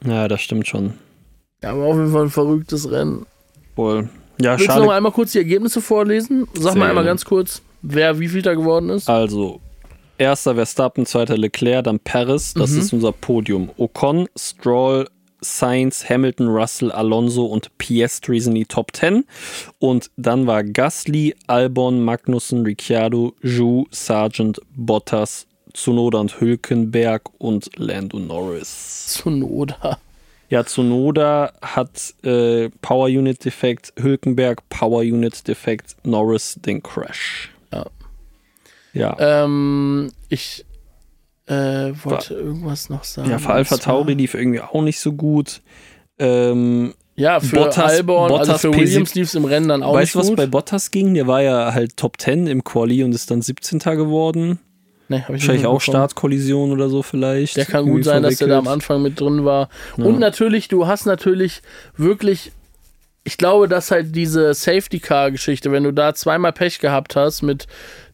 ja, 0.06 0.28
das 0.28 0.42
stimmt 0.42 0.68
schon. 0.68 0.94
Ja, 1.64 1.72
aber 1.72 1.84
auf 1.86 1.96
jeden 1.96 2.12
Fall 2.12 2.24
ein 2.24 2.30
verrücktes 2.30 2.92
Rennen. 2.92 3.26
Wohl. 3.76 4.10
Ja, 4.42 4.52
Willst 4.52 4.66
du 4.66 4.68
noch 4.68 4.74
schade. 4.76 4.86
mal 4.88 4.98
einmal 4.98 5.12
kurz 5.12 5.32
die 5.32 5.38
Ergebnisse 5.38 5.80
vorlesen? 5.82 6.48
Sag 6.54 6.74
Sehr 6.74 6.80
mal 6.80 6.90
einmal 6.90 7.06
ganz 7.06 7.24
kurz, 7.24 7.62
wer 7.82 8.20
wie 8.20 8.28
viel 8.28 8.42
da 8.42 8.54
geworden 8.54 8.90
ist. 8.90 9.10
Also, 9.10 9.62
erster 10.18 10.56
Verstappen, 10.56 11.06
zweiter 11.06 11.38
Leclerc, 11.38 11.86
dann 11.86 12.00
Paris, 12.00 12.54
das 12.54 12.72
ist 12.72 12.92
unser 12.92 13.12
Podium. 13.14 13.70
Ocon, 13.78 14.28
Stroll, 14.38 15.08
Sainz, 15.44 16.10
Hamilton, 16.10 16.48
Russell, 16.48 16.92
Alonso 16.92 17.46
und 17.46 17.78
Piastri 17.78 18.40
sind 18.40 18.56
die 18.56 18.66
Top 18.66 18.96
10. 18.96 19.26
Und 19.80 20.10
dann 20.18 20.48
war 20.48 20.64
Gasly, 20.64 21.36
Albon, 21.48 22.04
Magnussen, 22.04 22.66
Ricciardo, 22.66 23.34
Zhou, 23.44 23.86
Sargent, 23.92 24.60
Bottas, 24.76 25.46
Tsunoda 25.74 26.20
und 26.20 26.40
Hülkenberg 26.40 27.30
und 27.38 27.70
Lando 27.78 28.20
Norris. 28.20 29.08
Zunoda. 29.08 29.98
Ja, 30.50 30.64
Tsunoda 30.64 31.54
hat 31.62 32.14
äh, 32.24 32.70
Power 32.82 33.08
Unit 33.08 33.44
Defekt, 33.44 33.94
Hülkenberg 33.98 34.68
Power 34.70 35.02
Unit 35.02 35.48
Defekt, 35.48 35.96
Norris 36.04 36.60
den 36.64 36.84
Crash. 36.84 37.52
Ja. 37.72 37.86
Ja. 38.94 39.18
Ähm, 39.20 40.12
ich 40.30 40.66
äh, 41.48 41.92
wollte 42.04 42.36
irgendwas 42.36 42.90
noch 42.90 43.04
sagen. 43.04 43.30
Ja, 43.30 43.38
für 43.40 43.52
Alpha 43.54 43.78
Tauri 43.78 44.14
lief 44.14 44.34
irgendwie 44.34 44.62
auch 44.62 44.82
nicht 44.82 45.00
so 45.00 45.14
gut. 45.14 45.62
Ähm, 46.20 46.94
Ja, 47.16 47.40
für 47.40 47.56
Bottas- 47.58 47.80
Albon, 47.98 48.32
also 48.32 48.38
Bottas 48.38 48.62
für 48.62 48.70
P7 48.70 48.78
Williams 48.78 49.16
lief 49.16 49.28
es 49.28 49.36
im 49.36 49.46
Rennen 49.46 49.68
dann 49.68 49.84
auch 49.84 49.94
weißt 49.94 50.16
du, 50.16 50.20
nicht 50.20 50.24
was 50.24 50.30
gut. 50.30 50.38
bei 50.38 50.46
Bottas 50.48 50.90
ging? 50.92 51.14
Der 51.14 51.28
war 51.28 51.42
ja 51.42 51.74
halt 51.74 51.98
Top 51.98 52.20
10 52.20 52.48
im 52.48 52.64
Quali 52.64 53.04
und 53.04 53.14
ist 53.14 53.30
dann 53.30 53.42
17. 53.42 53.80
geworden. 53.98 54.60
nee, 55.10 55.18
hab 55.18 55.24
ich 55.30 55.42
Wahrscheinlich 55.42 55.66
auch. 55.66 55.82
Startkollision 55.82 56.72
oder 56.72 56.90
so 56.90 57.04
vielleicht. 57.04 57.58
Der 57.58 57.66
kann 57.66 57.86
gut 57.86 58.04
sein, 58.06 58.24
dass 58.24 58.38
der 58.38 58.48
da 58.48 58.58
am. 58.60 58.68
Anfang 58.68 59.02
mit 59.02 59.20
drin 59.20 59.44
war. 59.46 59.70
Und 59.98 60.20
natürlich, 60.20 60.70
du 60.70 60.88
hast 60.88 61.06
natürlich 61.06 61.62
wirklich, 61.98 62.52
ich 63.26 63.38
glaube, 63.38 63.68
dass 63.68 63.92
halt 63.92 64.16
diese 64.16 64.54
Safety 64.54 65.00
Car 65.00 65.30
Geschichte, 65.32 65.72
wenn 65.72 65.84
du 65.84 65.92
da 65.92 66.14
zweimal 66.16 66.54
Pech 66.54 66.80
gehabt 66.80 67.16
hast 67.16 67.42
mit, 67.42 67.68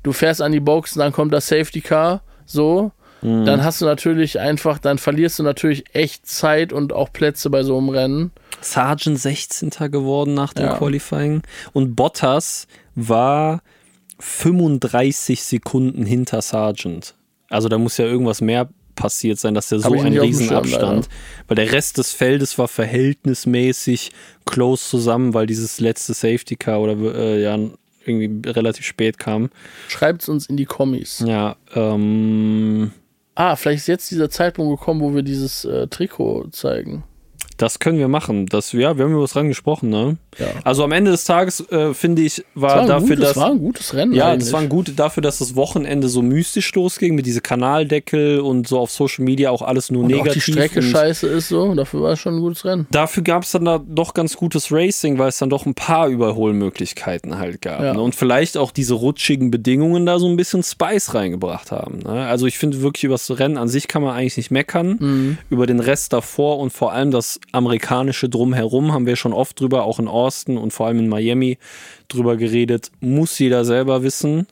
du 0.04 0.12
fährst 0.14 0.42
an 0.42 0.52
die 0.52 0.60
Box 0.60 0.96
und 0.96 1.00
dann 1.00 1.12
kommt 1.14 1.32
das 1.34 1.48
Safety 1.48 1.82
Car, 1.82 2.22
so, 2.46 2.92
Mhm. 3.22 3.46
dann 3.46 3.64
hast 3.64 3.82
du 3.82 3.86
natürlich 3.86 4.40
einfach, 4.40 4.80
dann 4.80 4.98
verlierst 4.98 5.40
du 5.40 5.44
natürlich 5.44 5.84
echt 5.94 6.26
Zeit 6.28 6.72
und 6.74 6.94
auch 6.94 7.12
Plätze 7.12 7.50
bei 7.50 7.64
so 7.64 7.78
einem 7.78 7.90
Rennen. 7.90 8.32
Sargent 8.62 9.20
16. 9.20 9.70
geworden 9.92 10.34
nach 10.34 10.54
dem 10.54 10.66
Ja. 10.68 10.78
Qualifying. 10.78 11.42
Und 11.74 11.96
Bottas 11.96 12.68
war 12.96 13.62
35 14.20 15.44
Sekunden 15.44 16.06
hinter 16.06 16.42
Sargent. 16.42 17.16
Also 17.50 17.70
da 17.70 17.78
muss 17.78 17.98
ja 17.98 18.06
irgendwas 18.06 18.42
mehr 18.42 18.70
passiert 18.96 19.40
sein, 19.40 19.54
dass 19.54 19.70
der 19.70 19.80
so 19.80 19.94
einen 19.94 20.10
nicht 20.10 20.20
auf 20.20 20.26
dem 20.26 20.28
riesen 20.28 20.48
Schirm, 20.48 20.58
Abstand. 20.58 21.10
Weil 21.48 21.56
der 21.56 21.72
Rest 21.72 21.98
des 21.98 22.12
Feldes 22.12 22.58
war 22.58 22.68
verhältnismäßig 22.68 24.12
close 24.46 24.88
zusammen, 24.90 25.34
weil 25.34 25.46
dieses 25.48 25.80
letzte 25.80 26.14
Safety 26.14 26.58
Car 26.58 26.82
oder 26.82 27.16
äh, 27.16 27.42
ja 27.42 27.58
irgendwie 28.06 28.50
relativ 28.50 28.86
spät 28.86 29.18
kam. 29.18 29.50
Schreibt's 29.88 30.28
uns 30.28 30.48
in 30.48 30.58
die 30.58 30.66
Kommis. 30.66 31.24
Ja, 31.26 31.56
ähm, 31.76 32.92
Ah, 33.40 33.56
vielleicht 33.56 33.78
ist 33.78 33.88
jetzt 33.88 34.12
dieser 34.12 34.30
Zeitpunkt 34.30 34.78
gekommen, 34.78 35.00
wo 35.00 35.16
wir 35.16 35.24
dieses 35.24 35.64
äh, 35.64 35.88
Trikot 35.88 36.50
zeigen. 36.52 37.06
Das 37.60 37.80
können 37.80 38.00
wir 38.00 38.08
machen. 38.08 38.46
Das, 38.46 38.72
ja, 38.72 38.98
wir 38.98 39.04
haben 39.04 39.12
über 39.12 39.24
was 39.24 39.34
dran 39.34 39.50
gesprochen, 39.50 39.90
ne? 39.90 40.18
Ja. 40.38 40.48
Also 40.64 40.86
am 40.86 40.94
Ende 40.94 41.12
des 41.12 41.26
Tages, 41.26 41.60
äh, 41.72 41.94
finde 41.94 42.22
ich, 42.22 42.46
war, 42.56 42.70
Das 42.70 42.80
war, 42.80 42.88
dafür, 42.88 43.16
gutes, 43.18 43.28
dass. 43.34 43.38
war 43.38 43.52
ein 43.52 43.60
gutes 43.60 43.94
Rennen. 43.94 44.14
Ja, 44.14 44.30
eigentlich. 44.30 44.46
das 44.46 44.54
war 44.54 44.62
ein 44.62 44.70
gut 44.70 44.94
dafür, 44.96 45.22
dass 45.22 45.40
das 45.40 45.56
Wochenende 45.56 46.08
so 46.08 46.22
mystisch 46.22 46.74
losging 46.74 47.16
mit 47.16 47.26
diese 47.26 47.42
Kanaldeckel 47.42 48.40
und 48.40 48.68
so 48.68 48.80
auf 48.80 48.92
Social 48.92 49.26
Media 49.26 49.52
auch 49.52 49.62
alles 49.62 49.92
nur 49.92 50.04
und 50.04 50.08
negativ. 50.12 50.30
auch 50.30 50.34
die 50.34 50.40
Strecke 50.40 50.82
scheiße 50.82 51.28
ist 51.28 51.50
so. 51.50 51.76
Dafür 51.76 52.02
war 52.02 52.14
es 52.14 52.20
schon 52.20 52.36
ein 52.38 52.40
gutes 52.40 52.64
Rennen. 52.64 52.88
Dafür 52.92 53.24
gab 53.24 53.44
es 53.44 53.52
dann 53.52 53.66
da 53.66 53.84
doch 53.86 54.14
ganz 54.14 54.38
gutes 54.38 54.72
Racing, 54.72 55.18
weil 55.18 55.28
es 55.28 55.38
dann 55.38 55.50
doch 55.50 55.66
ein 55.66 55.74
paar 55.74 56.08
Überholmöglichkeiten 56.08 57.38
halt 57.38 57.62
gab. 57.62 57.82
Ja. 57.82 57.94
Ne? 57.94 58.02
Und 58.02 58.16
vielleicht 58.16 58.56
auch 58.58 58.72
diese 58.72 58.94
rutschigen 58.94 59.52
Bedingungen 59.52 60.06
da 60.06 60.18
so 60.20 60.28
ein 60.28 60.38
bisschen 60.38 60.64
Spice 60.64 61.14
reingebracht 61.14 61.72
haben. 61.72 62.00
Ne? 62.00 62.26
Also 62.28 62.46
ich 62.46 62.58
finde 62.58 62.82
wirklich 62.82 63.04
über 63.04 63.16
das 63.16 63.38
Rennen 63.38 63.58
an 63.58 63.68
sich 63.68 63.90
kann 63.90 64.02
man 64.02 64.16
eigentlich 64.16 64.38
nicht 64.38 64.52
meckern. 64.52 64.98
Mhm. 65.00 65.38
Über 65.50 65.68
den 65.68 65.82
Rest 65.82 66.14
davor 66.14 66.60
und 66.60 66.72
vor 66.72 66.94
allem 66.94 67.12
das 67.12 67.40
amerikanische 67.52 68.30
Drumherum 68.30 68.94
haben 68.94 69.06
wir 69.06 69.16
schon 69.16 69.34
oft 69.34 69.60
drüber, 69.60 69.84
auch 69.84 70.00
in 70.00 70.08
Austin 70.08 70.58
und 70.58 70.72
vor 70.74 70.88
allem 70.88 71.00
in 71.00 71.10
Miami 71.10 71.58
drüber 72.08 72.38
geredet. 72.38 72.92
Muss 73.00 73.38
jeder 73.40 73.66
selber 73.66 74.04
wissen. 74.04 74.48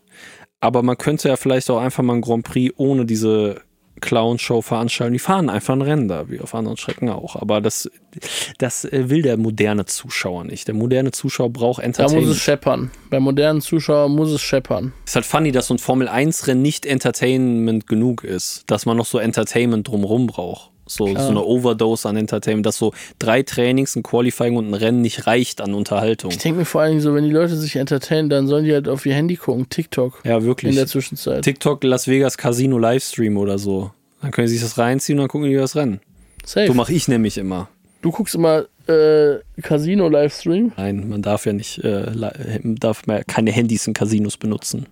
Aber 0.60 0.82
man 0.82 0.98
könnte 0.98 1.30
ja 1.30 1.36
vielleicht 1.36 1.70
auch 1.70 1.80
einfach 1.80 2.04
mal 2.04 2.16
ein 2.16 2.22
Grand 2.22 2.44
Prix 2.44 2.74
ohne 2.78 3.06
diese 3.06 3.62
Clown-Show 4.02 4.62
veranstalten. 4.62 5.14
Die 5.14 5.20
fahren 5.20 5.50
einfach 5.50 5.74
ein 5.74 5.82
Rennen 5.82 6.08
da, 6.08 6.30
wie 6.30 6.40
auf 6.40 6.54
anderen 6.56 6.78
Strecken 6.78 7.10
auch. 7.10 7.36
Aber 7.36 7.62
das, 7.62 7.90
das 8.58 8.86
äh, 8.86 9.10
will 9.10 9.22
der 9.22 9.38
moderne 9.38 9.86
Zuschauer 9.86 10.44
nicht. 10.44 10.68
Der 10.68 10.76
moderne 10.76 11.12
Zuschauer 11.12 11.50
braucht 11.52 11.82
Da 11.82 11.88
muss 11.88 11.98
es 11.98 12.00
Entertainment. 12.00 12.38
scheppern. 12.38 12.92
Bei 13.10 13.20
modernen 13.20 13.62
Zuschauern 13.62 14.12
muss 14.12 14.32
es 14.32 14.42
scheppern. 14.42 14.94
ist 15.06 15.16
halt 15.16 15.26
funny, 15.26 15.52
dass 15.52 15.68
so 15.68 15.74
ein 15.74 15.80
Formel-1-Rennen 15.80 16.62
nicht 16.62 16.86
Entertainment 16.86 17.88
genug 17.88 18.24
ist. 18.24 18.64
Dass 18.68 18.86
man 18.86 18.98
noch 18.98 19.06
so 19.06 19.18
Entertainment 19.20 19.88
drumherum 19.88 20.28
braucht. 20.28 20.72
So, 20.88 21.08
so 21.08 21.14
eine 21.14 21.44
Overdose 21.44 22.08
an 22.08 22.18
Entertainment, 22.18 22.66
dass 22.66 22.78
so 22.78 22.94
drei 23.20 23.44
Trainings, 23.44 23.96
ein 23.96 24.04
Qualifying 24.04 24.56
und 24.56 24.70
ein 24.70 24.74
Rennen 24.74 25.02
nicht 25.02 25.28
reicht 25.28 25.62
an 25.62 25.74
Unterhaltung. 25.74 26.32
Ich 26.32 26.38
denke 26.38 26.60
mir 26.60 26.66
vor 26.66 26.82
allen 26.82 26.92
Dingen 26.92 27.02
so, 27.02 27.14
wenn 27.14 27.24
die 27.24 27.32
Leute 27.32 27.56
sich 27.58 27.76
entertainen, 27.76 28.30
dann 28.30 28.48
sollen 28.48 28.66
die 28.66 28.74
halt 28.74 28.88
auf 28.88 29.06
ihr 29.06 29.14
Handy 29.14 29.36
gucken, 29.36 29.70
TikTok. 29.70 30.22
Ja, 30.24 30.44
wirklich. 30.44 30.72
In 30.72 30.76
der 30.76 30.88
Zwischenzeit. 30.88 31.44
TikTok 31.44 31.84
Las 31.84 32.08
Vegas 32.08 32.38
Casino 32.38 32.78
Livestream 32.78 33.38
oder 33.38 33.60
so. 33.60 33.92
Dann 34.22 34.32
können 34.32 34.48
sie 34.48 34.56
sich 34.56 34.64
das 34.64 34.78
reinziehen 34.78 35.20
und 35.20 35.24
dann 35.24 35.30
gucken 35.30 35.50
die 35.50 35.56
das 35.56 35.76
Rennen. 35.76 36.00
Safe. 36.46 36.68
So 36.68 36.74
mache 36.74 36.94
ich 36.94 37.08
nämlich 37.08 37.38
immer. 37.38 37.70
Du 38.02 38.12
guckst 38.12 38.36
immer 38.36 38.66
äh, 38.88 39.40
Casino-Livestream? 39.62 40.72
Nein, 40.78 41.10
man 41.10 41.22
darf 41.22 41.46
ja 41.46 41.54
nicht, 41.54 41.84
äh, 41.84 42.06
darf 42.64 43.06
mehr 43.06 43.24
keine 43.24 43.52
Handys 43.52 43.88
in 43.88 43.94
Casinos 43.94 44.38
benutzen. 44.38 44.86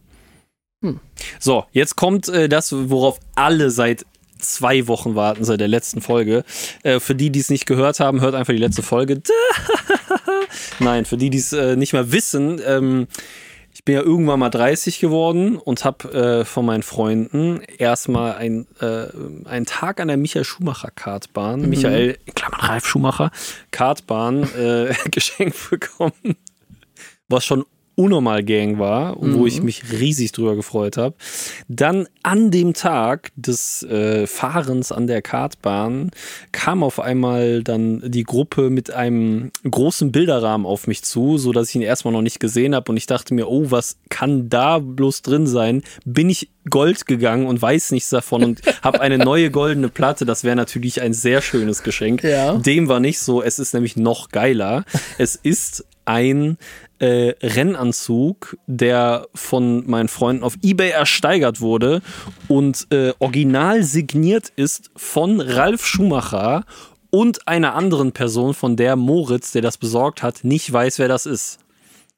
Hm. 0.83 0.99
So, 1.39 1.63
jetzt 1.71 1.95
kommt 1.95 2.27
äh, 2.27 2.49
das, 2.49 2.73
worauf 2.73 3.19
alle 3.35 3.69
seit 3.69 4.05
zwei 4.39 4.87
Wochen 4.87 5.15
warten 5.15 5.43
seit 5.43 5.59
der 5.59 5.67
letzten 5.67 6.01
Folge. 6.01 6.43
Äh, 6.83 6.99
für 6.99 7.15
die, 7.15 7.29
die 7.29 7.39
es 7.39 7.49
nicht 7.49 7.65
gehört 7.65 7.99
haben, 7.99 8.21
hört 8.21 8.35
einfach 8.35 8.53
die 8.53 8.59
letzte 8.59 8.83
Folge. 8.83 9.21
Nein, 10.79 11.05
für 11.05 11.17
die, 11.17 11.29
die 11.29 11.37
es 11.37 11.53
äh, 11.53 11.75
nicht 11.75 11.93
mehr 11.93 12.11
wissen, 12.11 12.61
ähm, 12.65 13.07
ich 13.75 13.83
bin 13.83 13.95
ja 13.95 14.01
irgendwann 14.01 14.39
mal 14.39 14.49
30 14.49 15.01
geworden 15.01 15.57
und 15.57 15.83
habe 15.83 16.11
äh, 16.13 16.45
von 16.45 16.65
meinen 16.65 16.81
Freunden 16.81 17.61
erstmal 17.77 18.35
ein, 18.35 18.67
äh, 18.79 19.07
einen 19.43 19.65
Tag 19.65 19.99
an 19.99 20.07
der 20.07 20.15
Michael 20.15 20.45
Schumacher 20.45 20.91
Kartbahn, 20.95 21.61
mhm. 21.61 21.69
Michael, 21.69 22.17
Klammern 22.35 22.61
Ralf 22.61 22.87
Schumacher, 22.87 23.31
Kartbahn 23.71 24.43
äh, 24.57 24.93
geschenkt 25.11 25.69
bekommen, 25.69 26.37
was 27.27 27.43
schon 27.43 27.65
unnormal 27.95 28.43
Gang 28.43 28.79
war 28.79 29.15
mhm. 29.19 29.35
wo 29.35 29.45
ich 29.45 29.59
mhm. 29.59 29.65
mich 29.65 29.83
riesig 29.91 30.31
drüber 30.31 30.55
gefreut 30.55 30.97
habe. 30.97 31.15
Dann 31.67 32.07
an 32.23 32.51
dem 32.51 32.73
Tag 32.73 33.31
des 33.35 33.83
äh, 33.83 34.27
Fahrens 34.27 34.91
an 34.91 35.07
der 35.07 35.21
Kartbahn 35.21 36.11
kam 36.51 36.83
auf 36.83 36.99
einmal 36.99 37.63
dann 37.63 38.01
die 38.05 38.23
Gruppe 38.23 38.69
mit 38.69 38.91
einem 38.91 39.51
großen 39.69 40.11
Bilderrahmen 40.11 40.65
auf 40.65 40.87
mich 40.87 41.03
zu, 41.03 41.37
so 41.37 41.51
dass 41.51 41.69
ich 41.69 41.75
ihn 41.75 41.81
erstmal 41.81 42.13
noch 42.13 42.21
nicht 42.21 42.39
gesehen 42.39 42.75
habe 42.75 42.91
und 42.91 42.97
ich 42.97 43.05
dachte 43.05 43.33
mir, 43.33 43.47
oh, 43.47 43.71
was 43.71 43.97
kann 44.09 44.49
da 44.49 44.79
bloß 44.79 45.21
drin 45.21 45.47
sein? 45.47 45.83
Bin 46.05 46.29
ich 46.29 46.49
Gold 46.69 47.05
gegangen 47.05 47.45
und 47.45 47.61
weiß 47.61 47.91
nichts 47.91 48.09
davon 48.09 48.43
und 48.43 48.61
habe 48.81 49.01
eine 49.01 49.17
neue 49.17 49.51
goldene 49.51 49.89
Platte. 49.89 50.25
Das 50.25 50.43
wäre 50.43 50.55
natürlich 50.55 51.01
ein 51.01 51.13
sehr 51.13 51.41
schönes 51.41 51.83
Geschenk. 51.83 52.23
Ja. 52.23 52.57
Dem 52.57 52.87
war 52.87 52.99
nicht 52.99 53.19
so. 53.19 53.43
Es 53.43 53.59
ist 53.59 53.73
nämlich 53.73 53.95
noch 53.95 54.29
geiler. 54.29 54.83
Es 55.17 55.35
ist 55.35 55.85
ein 56.05 56.57
äh, 56.99 57.33
Rennanzug, 57.41 58.57
der 58.67 59.27
von 59.33 59.89
meinen 59.89 60.07
Freunden 60.07 60.43
auf 60.43 60.55
eBay 60.61 60.89
ersteigert 60.89 61.61
wurde 61.61 62.01
und 62.47 62.87
äh, 62.91 63.13
original 63.19 63.83
signiert 63.83 64.51
ist 64.55 64.91
von 64.95 65.41
Ralf 65.41 65.85
Schumacher 65.85 66.65
und 67.09 67.47
einer 67.47 67.75
anderen 67.75 68.11
Person, 68.11 68.53
von 68.53 68.75
der 68.75 68.95
Moritz, 68.95 69.51
der 69.51 69.61
das 69.61 69.77
besorgt 69.77 70.21
hat, 70.21 70.43
nicht 70.43 70.71
weiß, 70.71 70.99
wer 70.99 71.07
das 71.07 71.25
ist. 71.25 71.59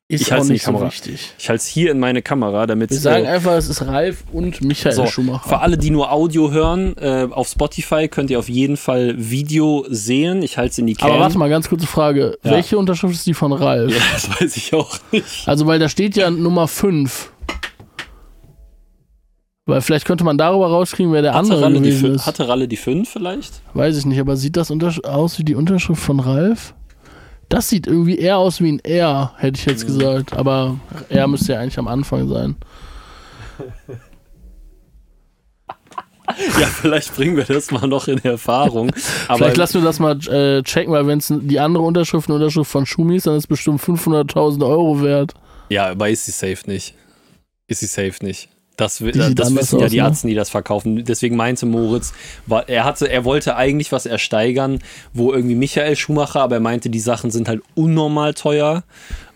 Ist 0.10 0.22
ich 0.22 0.34
auch 0.34 0.46
nicht 0.46 0.64
so 0.64 0.82
wichtig. 0.82 1.34
Ich 1.38 1.50
halte 1.50 1.60
es 1.60 1.68
hier 1.68 1.92
in 1.92 2.00
meine 2.00 2.22
Kamera, 2.22 2.66
damit 2.66 2.92
Wir 2.92 2.98
sagen 2.98 3.26
äh, 3.26 3.28
einfach, 3.28 3.52
es 3.54 3.68
ist 3.68 3.86
Ralf 3.86 4.24
und 4.32 4.62
Michael 4.62 4.96
so, 4.96 5.06
Schumacher. 5.06 5.50
Für 5.50 5.60
alle, 5.60 5.78
die 5.78 5.90
nur 5.90 6.14
Audio 6.14 6.50
hören, 6.50 6.96
äh, 6.96 7.28
auf 7.30 7.50
Spotify 7.50 8.08
könnt 8.08 8.30
ihr 8.30 8.40
auf 8.40 8.48
jeden 8.48 8.78
Fall 8.78 9.16
Video 9.18 9.86
sehen. 9.90 10.44
Ich 10.44 10.58
halte 10.58 10.72
es 10.72 10.78
in 10.78 10.88
die 10.88 10.94
Cam. 10.94 11.12
Aber 11.12 11.20
warte 11.20 11.38
mal, 11.38 11.50
ganz 11.50 11.68
kurze 11.68 11.88
Frage. 11.88 12.38
Ja. 12.42 12.52
Welche 12.52 12.78
Unterschrift 12.78 13.16
ist 13.16 13.28
die 13.28 13.34
von 13.34 13.52
Ralf? 13.52 13.92
Ja, 13.92 14.02
das 14.14 14.30
weiß 14.30 14.56
ich 14.56 14.74
auch 14.74 14.98
nicht. 15.12 15.46
Also, 15.46 15.68
weil 15.68 15.78
da 15.78 15.90
steht 15.90 16.16
ja 16.16 16.30
Nummer 16.30 16.70
5. 16.70 17.34
Weil 19.66 19.82
vielleicht 19.82 20.06
könnte 20.06 20.24
man 20.24 20.38
darüber 20.38 20.68
rauskriegen, 20.68 21.12
wer 21.12 21.22
der 21.22 21.34
hatte 21.34 21.40
andere 21.40 21.62
Ralle 21.64 21.82
gewesen 21.82 22.16
ist. 22.16 22.26
Hatte 22.26 22.48
Ralle 22.48 22.70
die 22.70 22.78
5 22.78 23.10
vielleicht? 23.10 23.62
Weiß 23.74 23.98
ich 23.98 24.06
nicht, 24.06 24.22
aber 24.22 24.38
sieht 24.38 24.56
das 24.56 24.72
aus 24.72 25.38
wie 25.38 25.44
die 25.44 25.56
Unterschrift 25.56 26.02
von 26.02 26.22
Ralf? 26.22 26.74
Das 27.50 27.70
sieht 27.70 27.88
irgendwie 27.88 28.18
eher 28.18 28.38
aus 28.38 28.62
wie 28.62 28.72
ein 28.72 28.80
R, 28.80 29.34
hätte 29.38 29.60
ich 29.60 29.66
jetzt 29.66 29.86
gesagt. 29.86 30.34
Aber 30.34 30.80
R 31.10 31.28
müsste 31.28 31.54
ja 31.54 31.60
eigentlich 31.60 31.80
am 31.80 31.88
Anfang 31.88 32.28
sein. 32.28 32.56
Ja, 36.60 36.68
vielleicht 36.68 37.16
bringen 37.16 37.38
wir 37.38 37.46
das 37.46 37.72
mal 37.72 37.88
noch 37.88 38.08
in 38.08 38.24
Erfahrung. 38.24 38.92
Aber 39.28 39.38
vielleicht 39.38 39.58
lassen 39.58 39.82
wir 39.82 39.86
das 39.86 40.00
mal 40.00 40.20
äh, 40.28 40.62
checken, 40.62 40.92
weil 40.92 41.08
wenn 41.08 41.20
es 41.20 41.34
die 41.34 41.60
andere 41.60 41.84
Unterschrift 41.84 42.28
eine 42.28 42.36
Unterschrift 42.36 42.70
von 42.70 42.86
Schumi 42.86 43.16
ist, 43.16 43.28
dann 43.28 43.36
ist 43.36 43.44
es 43.44 43.48
bestimmt 43.48 43.82
500.000 43.82 44.68
Euro 44.68 45.02
wert. 45.02 45.34
Ja, 45.70 45.88
aber 45.88 46.10
ist 46.10 46.26
sie 46.26 46.32
safe 46.32 46.70
nicht. 46.70 46.96
Ist 47.68 47.80
sie 47.80 47.88
safe 47.88 48.24
nicht. 48.24 48.50
Das, 48.78 49.00
das, 49.00 49.34
das 49.34 49.56
wissen 49.56 49.80
ja 49.80 49.90
die 49.90 50.02
Arzten, 50.02 50.28
die 50.28 50.36
das 50.36 50.52
verkaufen. 50.52 51.04
Deswegen 51.04 51.36
meinte 51.36 51.66
Moritz, 51.66 52.14
war, 52.46 52.70
er 52.70 52.86
hatte, 52.86 53.10
er 53.10 53.26
wollte 53.26 53.56
eigentlich 53.56 53.92
was 53.92 54.06
ersteigern, 54.06 54.80
wo 55.14 55.34
irgendwie 55.34 55.56
Michael 55.56 55.96
Schumacher, 55.96 56.42
aber 56.42 56.58
er 56.58 56.62
meinte, 56.62 56.92
die 56.92 57.00
Sachen 57.00 57.32
sind 57.32 57.50
halt 57.50 57.62
unnormal 57.74 58.36
teuer 58.36 58.84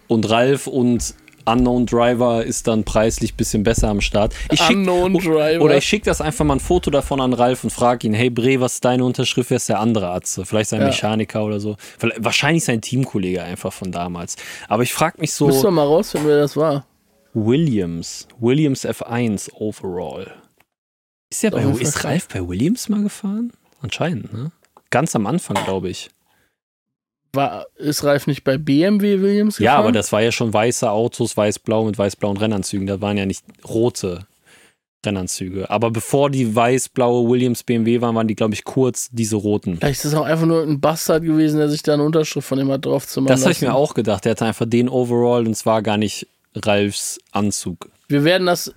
und 0.08 0.30
Ralf 0.30 0.68
und 0.68 1.16
Unknown 1.46 1.86
Driver 1.86 2.44
ist 2.44 2.68
dann 2.68 2.84
preislich 2.84 3.34
ein 3.34 3.38
bisschen 3.38 3.64
besser 3.64 3.90
am 3.90 4.02
Start. 4.02 4.34
Ich 4.52 4.62
schick, 4.62 4.78
Unknown 4.78 5.14
Driver. 5.14 5.64
Oder 5.64 5.78
ich 5.78 5.86
schicke 5.86 6.06
das 6.06 6.22
einfach 6.22 6.46
mal 6.46 6.56
ein 6.56 6.60
Foto 6.60 6.92
davon 6.92 7.20
an 7.20 7.34
Ralf 7.34 7.64
und 7.64 7.72
frage 7.72 8.08
ihn, 8.08 8.14
hey 8.14 8.30
Bre, 8.30 8.60
was 8.60 8.76
ist 8.76 8.86
deine 8.86 9.04
Unterschrift? 9.04 9.50
Wer 9.50 9.58
ist 9.58 9.70
der 9.70 9.80
andere 9.80 10.10
Arzt? 10.10 10.40
Vielleicht 10.44 10.70
sein 10.70 10.82
ja. 10.82 10.88
Mechaniker 10.88 11.44
oder 11.44 11.60
so. 11.60 11.78
Vielleicht, 11.98 12.24
wahrscheinlich 12.24 12.64
sein 12.64 12.82
Teamkollege 12.82 13.42
einfach 13.42 13.74
von 13.74 13.92
damals. 13.92 14.36
Aber 14.68 14.84
ich 14.84 14.94
frage 14.94 15.20
mich 15.20 15.34
so. 15.34 15.48
Müssen 15.48 15.64
wir 15.64 15.72
mal 15.72 15.86
rausfinden, 15.86 16.30
wer 16.30 16.38
das 16.38 16.56
war. 16.56 16.86
Williams. 17.34 18.28
Williams 18.40 18.86
F1 18.86 19.52
Overall. 19.54 20.32
Ist, 21.30 21.44
der 21.44 21.52
bei, 21.52 21.64
ist 21.64 22.04
Ralf 22.04 22.28
bei 22.28 22.48
Williams 22.48 22.90
mal 22.90 23.04
gefahren? 23.04 23.54
Anscheinend, 23.82 24.34
ne? 24.34 24.52
Ganz 24.90 25.16
am 25.16 25.26
Anfang, 25.26 25.56
glaube 25.64 25.90
ich. 25.90 26.10
War, 27.34 27.66
ist 27.78 28.04
Ralf 28.04 28.28
nicht 28.28 28.44
bei 28.44 28.58
BMW 28.58 29.22
Williams 29.22 29.58
gefahren? 29.58 29.74
Ja, 29.74 29.80
aber 29.80 29.94
das 29.94 30.12
war 30.12 30.22
ja 30.22 30.34
schon 30.34 30.54
weiße 30.54 30.92
Autos, 30.92 31.38
weiß-blau 31.38 31.86
mit 31.86 31.98
weiß-blauen 31.98 32.36
Rennanzügen. 32.36 32.88
Das 32.88 33.00
waren 33.00 33.18
ja 33.18 33.26
nicht 33.26 33.46
rote 33.64 34.28
Rennanzüge. 35.06 35.70
Aber 35.70 35.90
bevor 35.92 36.30
die 36.30 36.54
weiß-blaue 36.54 37.30
Williams 37.30 37.64
BMW 37.64 38.02
waren, 38.02 38.16
waren 38.16 38.28
die, 38.28 38.36
glaube 38.36 38.54
ich, 38.54 38.66
kurz 38.66 39.10
diese 39.12 39.38
roten. 39.38 39.78
Vielleicht 39.78 40.04
ist 40.04 40.14
das 40.14 40.20
auch 40.20 40.26
einfach 40.26 40.46
nur 40.46 40.64
ein 40.64 40.82
Bastard 40.82 41.24
gewesen, 41.24 41.58
der 41.58 41.70
sich 41.70 41.82
da 41.84 41.94
eine 41.94 42.04
Unterschrift 42.04 42.48
von 42.48 42.60
ihm 42.60 42.70
hat 42.70 42.86
drauf 42.86 43.08
zu 43.08 43.22
machen. 43.22 43.30
Das 43.30 43.44
habe 43.44 43.54
ich 43.54 43.62
mir 43.62 43.74
auch 43.74 43.94
gedacht. 43.94 44.26
Der 44.26 44.32
hatte 44.32 44.46
einfach 44.46 44.66
den 44.68 44.90
Overall 44.90 45.48
und 45.48 45.56
zwar 45.56 45.82
gar 45.82 45.98
nicht 45.98 46.28
Ralfs 46.56 47.20
Anzug. 47.32 47.90
Wir 48.08 48.24
werden 48.24 48.48
das 48.48 48.74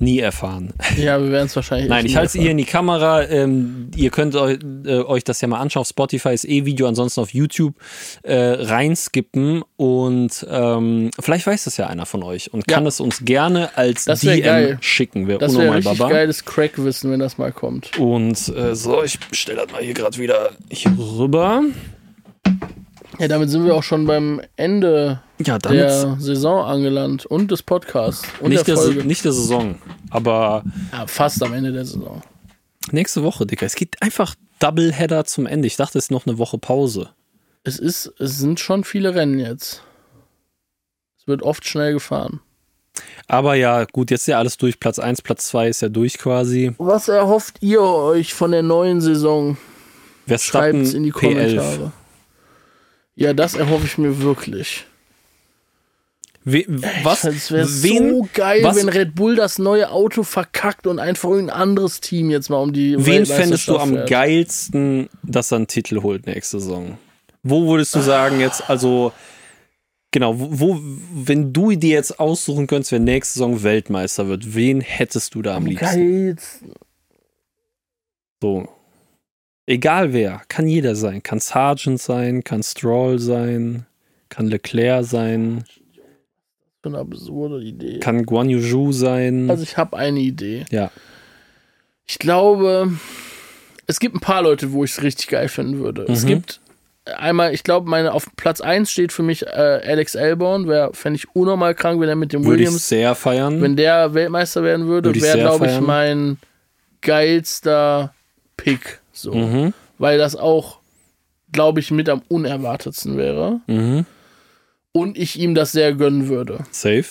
nie 0.00 0.18
erfahren. 0.18 0.72
Ja, 0.96 1.22
wir 1.22 1.30
werden 1.30 1.46
es 1.46 1.56
wahrscheinlich. 1.56 1.88
Nein, 1.88 2.04
ich 2.04 2.16
halte 2.16 2.26
es 2.26 2.42
hier 2.42 2.50
in 2.50 2.58
die 2.58 2.64
Kamera. 2.64 3.22
Ähm, 3.22 3.90
ihr 3.96 4.10
könnt 4.10 4.34
euch, 4.34 4.58
äh, 4.84 4.98
euch, 5.00 5.24
das 5.24 5.40
ja 5.40 5.48
mal 5.48 5.60
anschauen. 5.60 5.82
Auf 5.82 5.88
Spotify 5.88 6.30
ist 6.34 6.44
eh 6.46 6.64
Video, 6.66 6.86
ansonsten 6.88 7.20
auf 7.20 7.32
YouTube 7.32 7.74
äh, 8.22 8.34
reinskippen 8.34 9.62
und 9.76 10.46
ähm, 10.50 11.10
vielleicht 11.18 11.46
weiß 11.46 11.64
das 11.64 11.76
ja 11.76 11.86
einer 11.86 12.06
von 12.06 12.22
euch 12.22 12.52
und 12.52 12.66
kann 12.66 12.86
es 12.86 13.00
uns 13.00 13.24
gerne 13.24 13.76
als 13.76 14.04
das 14.04 14.20
DM 14.20 14.42
geil. 14.42 14.78
schicken. 14.80 15.28
Wär 15.28 15.38
das 15.38 15.56
wäre 15.56 15.74
richtig 15.76 15.98
Baba. 15.98 16.10
geiles 16.10 16.44
Crack-Wissen, 16.44 17.10
wenn 17.10 17.20
das 17.20 17.38
mal 17.38 17.52
kommt. 17.52 17.96
Und 17.98 18.48
äh, 18.48 18.74
so, 18.74 19.02
ich 19.02 19.18
stelle 19.32 19.62
das 19.62 19.72
mal 19.72 19.82
hier 19.82 19.94
gerade 19.94 20.18
wieder 20.18 20.50
hier 20.70 20.92
rüber. 20.98 21.62
Ja, 23.18 23.28
damit 23.28 23.50
sind 23.50 23.64
wir 23.64 23.74
auch 23.74 23.82
schon 23.82 24.06
beim 24.06 24.40
Ende 24.56 25.20
ja, 25.46 25.58
der 25.58 26.16
Saison 26.18 26.64
angelangt 26.64 27.26
und 27.26 27.50
des 27.50 27.62
Podcasts 27.62 28.26
und 28.40 28.50
nicht 28.50 28.66
der, 28.66 28.76
Folge. 28.76 28.96
Der, 28.96 29.04
nicht 29.04 29.24
der 29.24 29.32
Saison, 29.32 29.76
aber 30.10 30.64
ja, 30.92 31.06
fast 31.06 31.42
am 31.42 31.54
Ende 31.54 31.72
der 31.72 31.84
Saison. 31.84 32.22
Nächste 32.90 33.22
Woche, 33.22 33.46
Dicker. 33.46 33.66
Es 33.66 33.74
geht 33.74 34.00
einfach 34.02 34.34
Doubleheader 34.58 35.24
zum 35.24 35.46
Ende. 35.46 35.66
Ich 35.66 35.76
dachte, 35.76 35.98
es 35.98 36.06
ist 36.06 36.10
noch 36.10 36.26
eine 36.26 36.38
Woche 36.38 36.58
Pause. 36.58 37.10
Es 37.62 37.78
ist, 37.78 38.12
es 38.18 38.38
sind 38.38 38.58
schon 38.58 38.84
viele 38.84 39.14
Rennen 39.14 39.38
jetzt. 39.38 39.82
Es 41.18 41.26
wird 41.26 41.42
oft 41.42 41.66
schnell 41.66 41.92
gefahren. 41.92 42.40
Aber 43.26 43.54
ja, 43.54 43.84
gut, 43.84 44.10
jetzt 44.10 44.22
ist 44.22 44.26
ja 44.28 44.38
alles 44.38 44.56
durch. 44.56 44.80
Platz 44.80 44.98
1, 44.98 45.22
Platz 45.22 45.48
2 45.48 45.68
ist 45.68 45.82
ja 45.82 45.88
durch 45.88 46.18
quasi. 46.18 46.72
Was 46.78 47.08
erhofft 47.08 47.58
ihr 47.60 47.82
euch 47.82 48.34
von 48.34 48.50
der 48.50 48.62
neuen 48.62 49.00
Saison? 49.00 49.56
Schreibt 50.38 50.78
es 50.78 50.94
in 50.94 51.04
die 51.04 51.10
Kommentare. 51.10 51.86
P11. 51.86 51.90
Ja, 53.14 53.32
das 53.34 53.54
erhoffe 53.54 53.86
ich 53.86 53.98
mir 53.98 54.22
wirklich. 54.22 54.86
We 56.44 56.64
was? 57.02 57.24
Es 57.24 57.50
wäre 57.50 57.66
so 57.66 58.26
geil, 58.32 58.64
was? 58.64 58.76
wenn 58.76 58.88
Red 58.88 59.14
Bull 59.14 59.36
das 59.36 59.58
neue 59.58 59.90
Auto 59.90 60.22
verkackt 60.22 60.86
und 60.86 60.98
einfach 60.98 61.30
ein 61.30 61.50
anderes 61.50 62.00
Team 62.00 62.30
jetzt 62.30 62.48
mal 62.48 62.58
um 62.58 62.72
die 62.72 62.96
Wen 62.98 63.26
fändest 63.26 63.68
du 63.68 63.76
am 63.78 63.90
fährt. 63.90 64.08
geilsten, 64.08 65.08
dass 65.22 65.52
er 65.52 65.56
einen 65.56 65.66
Titel 65.66 66.02
holt 66.02 66.26
nächste 66.26 66.58
Saison? 66.60 66.98
Wo 67.42 67.68
würdest 67.68 67.94
du 67.94 68.00
sagen 68.00 68.40
jetzt, 68.40 68.68
also 68.70 69.12
genau, 70.10 70.34
wo, 70.36 70.78
wenn 71.12 71.52
du 71.52 71.72
dir 71.72 71.90
jetzt 71.90 72.18
aussuchen 72.18 72.66
könntest, 72.66 72.92
wer 72.92 73.00
nächste 73.00 73.34
Saison 73.34 73.62
Weltmeister 73.62 74.28
wird, 74.28 74.54
wen 74.54 74.80
hättest 74.80 75.34
du 75.34 75.42
da 75.42 75.56
am, 75.56 75.64
am 75.64 75.66
liebsten? 75.66 75.86
Geilsten. 75.86 76.72
So, 78.42 78.68
Egal 79.70 80.12
wer, 80.12 80.42
kann 80.48 80.66
jeder 80.66 80.96
sein. 80.96 81.22
Kann 81.22 81.38
Sargent 81.38 82.00
sein, 82.00 82.42
kann 82.42 82.64
Stroll 82.64 83.20
sein, 83.20 83.86
kann 84.28 84.48
Leclerc 84.48 85.04
sein. 85.04 85.62
So 86.82 86.88
eine 86.88 86.98
absurde 86.98 87.62
Idee. 87.62 87.98
Kann 87.98 88.24
Guan 88.24 88.48
Yu 88.48 88.92
sein. 88.92 89.50
Also 89.50 89.62
ich 89.62 89.76
habe 89.76 89.96
eine 89.96 90.20
Idee. 90.20 90.64
Ja. 90.70 90.90
Ich 92.06 92.18
glaube, 92.18 92.92
es 93.86 94.00
gibt 94.00 94.16
ein 94.16 94.20
paar 94.20 94.42
Leute, 94.42 94.72
wo 94.72 94.84
ich 94.84 94.92
es 94.92 95.02
richtig 95.02 95.28
geil 95.28 95.48
finden 95.48 95.78
würde. 95.78 96.02
Mhm. 96.02 96.12
Es 96.14 96.24
gibt 96.24 96.60
einmal, 97.04 97.52
ich 97.52 97.64
glaube, 97.64 97.88
meine 97.88 98.12
auf 98.14 98.26
Platz 98.36 98.60
1 98.60 98.90
steht 98.90 99.12
für 99.12 99.22
mich 99.22 99.46
äh, 99.46 99.50
Alex 99.84 100.14
Elborn. 100.14 100.68
Wäre, 100.68 100.92
fände 100.94 101.18
ich 101.18 101.34
unnormal 101.36 101.74
krank, 101.74 102.00
wenn 102.00 102.08
er 102.08 102.16
mit 102.16 102.32
dem 102.32 102.44
Würde 102.44 102.62
ich 102.62 102.68
Williams, 102.68 102.88
sehr 102.88 103.14
feiern. 103.14 103.60
wenn 103.60 103.76
der 103.76 104.14
Weltmeister 104.14 104.62
werden 104.62 104.86
würde, 104.86 105.10
Würde 105.10 105.18
ich 105.18 105.24
wäre, 105.24 105.38
glaube 105.38 105.66
ich, 105.66 105.80
mein 105.80 106.38
geilster 107.02 108.14
Pick. 108.56 109.00
So. 109.12 109.34
Mhm. 109.34 109.74
Weil 109.98 110.18
das 110.18 110.34
auch, 110.34 110.78
glaube 111.52 111.80
ich, 111.80 111.90
mit 111.90 112.08
am 112.08 112.22
unerwartetsten 112.28 113.18
wäre. 113.18 113.60
Mhm. 113.66 114.06
Und 114.92 115.16
ich 115.16 115.38
ihm 115.38 115.54
das 115.54 115.72
sehr 115.72 115.92
gönnen 115.94 116.28
würde. 116.28 116.64
Safe. 116.70 117.04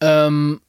Ähm, 0.00 0.60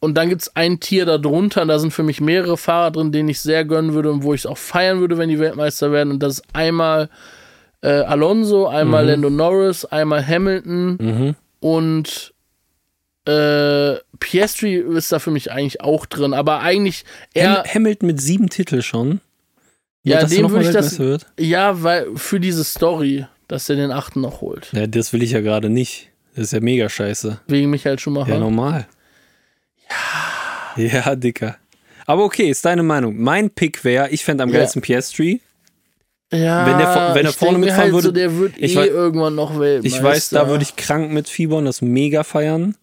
und 0.00 0.14
dann 0.16 0.28
gibt 0.28 0.42
es 0.42 0.56
ein 0.56 0.80
Tier 0.80 1.04
darunter, 1.06 1.62
und 1.62 1.68
da 1.68 1.78
sind 1.78 1.92
für 1.92 2.02
mich 2.02 2.20
mehrere 2.20 2.56
Fahrer 2.56 2.90
drin, 2.90 3.12
denen 3.12 3.28
ich 3.28 3.40
sehr 3.40 3.64
gönnen 3.64 3.92
würde 3.94 4.10
und 4.10 4.22
wo 4.24 4.34
ich 4.34 4.40
es 4.40 4.46
auch 4.46 4.58
feiern 4.58 4.98
würde, 5.00 5.18
wenn 5.18 5.28
die 5.28 5.38
Weltmeister 5.38 5.92
werden. 5.92 6.10
Und 6.12 6.20
das 6.22 6.34
ist 6.40 6.44
einmal 6.52 7.08
äh, 7.84 7.88
Alonso, 8.02 8.66
einmal 8.68 9.02
Mhm. 9.04 9.08
Lando 9.10 9.30
Norris, 9.30 9.84
einmal 9.84 10.26
Hamilton 10.26 10.96
Mhm. 11.00 11.34
und 11.60 12.32
äh, 13.28 13.96
Piastri 14.18 14.74
ist 14.76 15.12
da 15.12 15.18
für 15.20 15.30
mich 15.30 15.52
eigentlich 15.52 15.80
auch 15.80 16.06
drin. 16.06 16.32
Aber 16.34 16.60
eigentlich 16.60 17.04
eher, 17.34 17.58
Ham 17.58 17.64
Hamilton 17.74 18.06
mit 18.08 18.20
sieben 18.20 18.48
Titel 18.50 18.82
schon. 18.82 19.20
Ja, 20.04 20.18
er 20.18 20.26
dem 20.26 20.50
würde 20.50 20.64
ich 20.66 20.72
das- 20.72 20.98
Wird? 20.98 21.26
ja, 21.38 21.82
weil 21.84 22.06
für 22.16 22.40
diese 22.40 22.64
Story, 22.64 23.26
dass 23.52 23.68
er 23.68 23.76
den 23.76 23.90
achten 23.92 24.22
noch 24.22 24.40
holt. 24.40 24.70
Ja, 24.72 24.86
das 24.86 25.12
will 25.12 25.22
ich 25.22 25.32
ja 25.32 25.40
gerade 25.40 25.68
nicht. 25.68 26.08
Das 26.34 26.44
ist 26.44 26.52
ja 26.52 26.60
mega 26.60 26.88
scheiße. 26.88 27.40
Wegen 27.46 27.68
Michael 27.70 27.98
Schumacher. 27.98 28.32
Ja, 28.32 28.38
normal. 28.38 28.86
Ja. 30.76 30.84
Ja, 31.04 31.14
Dicker. 31.14 31.56
Aber 32.06 32.24
okay, 32.24 32.48
ist 32.48 32.64
deine 32.64 32.82
Meinung. 32.82 33.16
Mein 33.20 33.50
Pick 33.50 33.84
wäre, 33.84 34.08
ich 34.08 34.24
fände 34.24 34.42
am 34.42 34.50
Ja. 34.50 34.56
geilsten 34.60 34.80
Piastri. 34.80 35.40
Ja, 36.32 36.66
Wenn 36.66 36.78
der 36.78 37.14
wenn 37.14 37.26
er 37.26 37.32
vorne 37.32 37.58
mitfahren 37.58 37.82
halt 37.82 37.92
würde- 37.92 38.06
So, 38.06 38.12
der 38.12 38.38
wird 38.38 38.54
ich 38.56 38.72
eh 38.72 38.76
wei- 38.76 38.86
irgendwann 38.88 39.34
noch 39.34 39.58
Weltmeister. 39.60 39.98
Ich 39.98 40.02
weiß, 40.02 40.30
da 40.30 40.48
würde 40.48 40.62
ich 40.62 40.76
krank 40.76 41.12
mit 41.12 41.28
fiebern, 41.28 41.66
das 41.66 41.82
mega 41.82 42.22
feiern. 42.24 42.74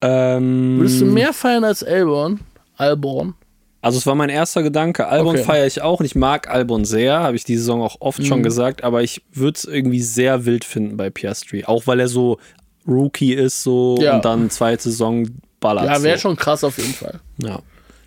Ähm, 0.00 0.78
Würdest 0.78 1.00
du 1.00 1.06
mehr 1.06 1.32
feiern 1.32 1.64
als 1.64 1.82
Elborn? 1.82 2.38
Alborn? 2.76 3.34
Also 3.80 3.98
es 3.98 4.06
war 4.06 4.14
mein 4.16 4.28
erster 4.28 4.62
Gedanke. 4.62 5.06
Albon 5.06 5.36
Okay. 5.36 5.44
feiere 5.44 5.66
ich 5.66 5.82
auch 5.82 6.00
und 6.00 6.06
ich 6.06 6.14
mag 6.16 6.50
Albon 6.50 6.84
sehr, 6.84 7.20
habe 7.20 7.36
ich 7.36 7.44
die 7.44 7.56
Saison 7.56 7.80
auch 7.82 7.96
oft 8.00 8.24
schon 8.26 8.40
Mhm. 8.40 8.42
gesagt, 8.44 8.82
aber 8.82 9.02
ich 9.02 9.22
würde 9.32 9.56
es 9.56 9.64
irgendwie 9.64 10.00
sehr 10.02 10.44
wild 10.46 10.64
finden 10.64 10.96
bei 10.96 11.10
Piastri. 11.10 11.64
Auch 11.64 11.86
weil 11.86 12.00
er 12.00 12.08
so 12.08 12.38
Rookie 12.86 13.34
ist 13.34 13.62
so 13.62 13.96
Ja. 14.00 14.16
und 14.16 14.24
dann 14.24 14.50
zweite 14.50 14.82
Saison 14.84 15.28
ballert. 15.60 15.84
Ja, 15.86 16.02
wäre 16.02 16.16
so. 16.18 16.22
schon 16.22 16.36
krass 16.36 16.64
auf 16.64 16.76
jeden 16.78 16.92
Fall. 16.94 17.20
Ja. 17.42 17.60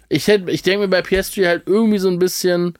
Ich, 0.09 0.27
hätt- 0.27 0.49
ich 0.49 0.61
denke 0.61 0.79
mir 0.81 0.87
bei 0.89 1.01
Piastri 1.01 1.43
halt 1.43 1.63
irgendwie 1.67 1.99
so 1.99 2.09
ein 2.09 2.19
bisschen, 2.19 2.73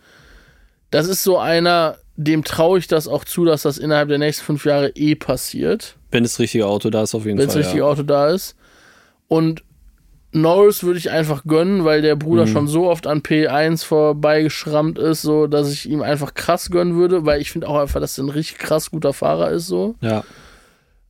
das 0.89 1.07
ist 1.07 1.23
so 1.23 1.37
einer, 1.37 1.97
dem 2.17 2.43
traue 2.43 2.77
ich 2.79 2.87
das 2.87 3.07
auch 3.07 3.23
zu, 3.23 3.45
dass 3.45 3.61
das 3.61 3.77
innerhalb 3.77 4.09
der 4.09 4.17
nächsten 4.17 4.43
fünf 4.43 4.65
Jahre 4.65 4.89
eh 4.95 5.15
passiert, 5.15 5.95
Wenn 6.11 6.23
das 6.23 6.39
richtige 6.39 6.67
Auto 6.67 6.89
da 6.89 7.03
ist, 7.03 7.15
auf 7.15 7.25
jeden 7.25 7.37
wenn 7.37 7.45
das 7.45 7.53
Fall. 7.53 7.61
richtige 7.61 7.83
ja. 7.83 7.87
Auto 7.89 8.03
da 8.03 8.27
ist. 8.29 8.55
Und 9.29 9.63
Norris 10.33 10.83
würde 10.83 10.97
ich 10.97 11.11
einfach 11.11 11.43
gönnen, 11.45 11.83
weil 11.83 12.01
der 12.01 12.15
Bruder 12.15 12.45
Mhm. 12.45 12.51
schon 12.51 12.67
so 12.67 12.89
oft 12.89 13.05
an 13.05 13.21
P1 13.21 13.83
vorbeigeschrammt 13.85 14.97
ist, 14.97 15.21
so 15.23 15.47
dass 15.47 15.71
ich 15.71 15.89
ihm 15.89 16.01
einfach 16.01 16.33
krass 16.33 16.69
gönnen 16.71 16.95
würde, 16.95 17.25
weil 17.25 17.41
ich 17.41 17.51
finde 17.51 17.67
auch 17.67 17.77
einfach, 17.77 17.99
dass 17.99 18.17
er 18.17 18.23
ein 18.25 18.29
richtig 18.29 18.57
krass 18.57 18.91
guter 18.91 19.11
Fahrer 19.13 19.51
ist, 19.51 19.67
so. 19.67 19.95
ja. 20.01 20.23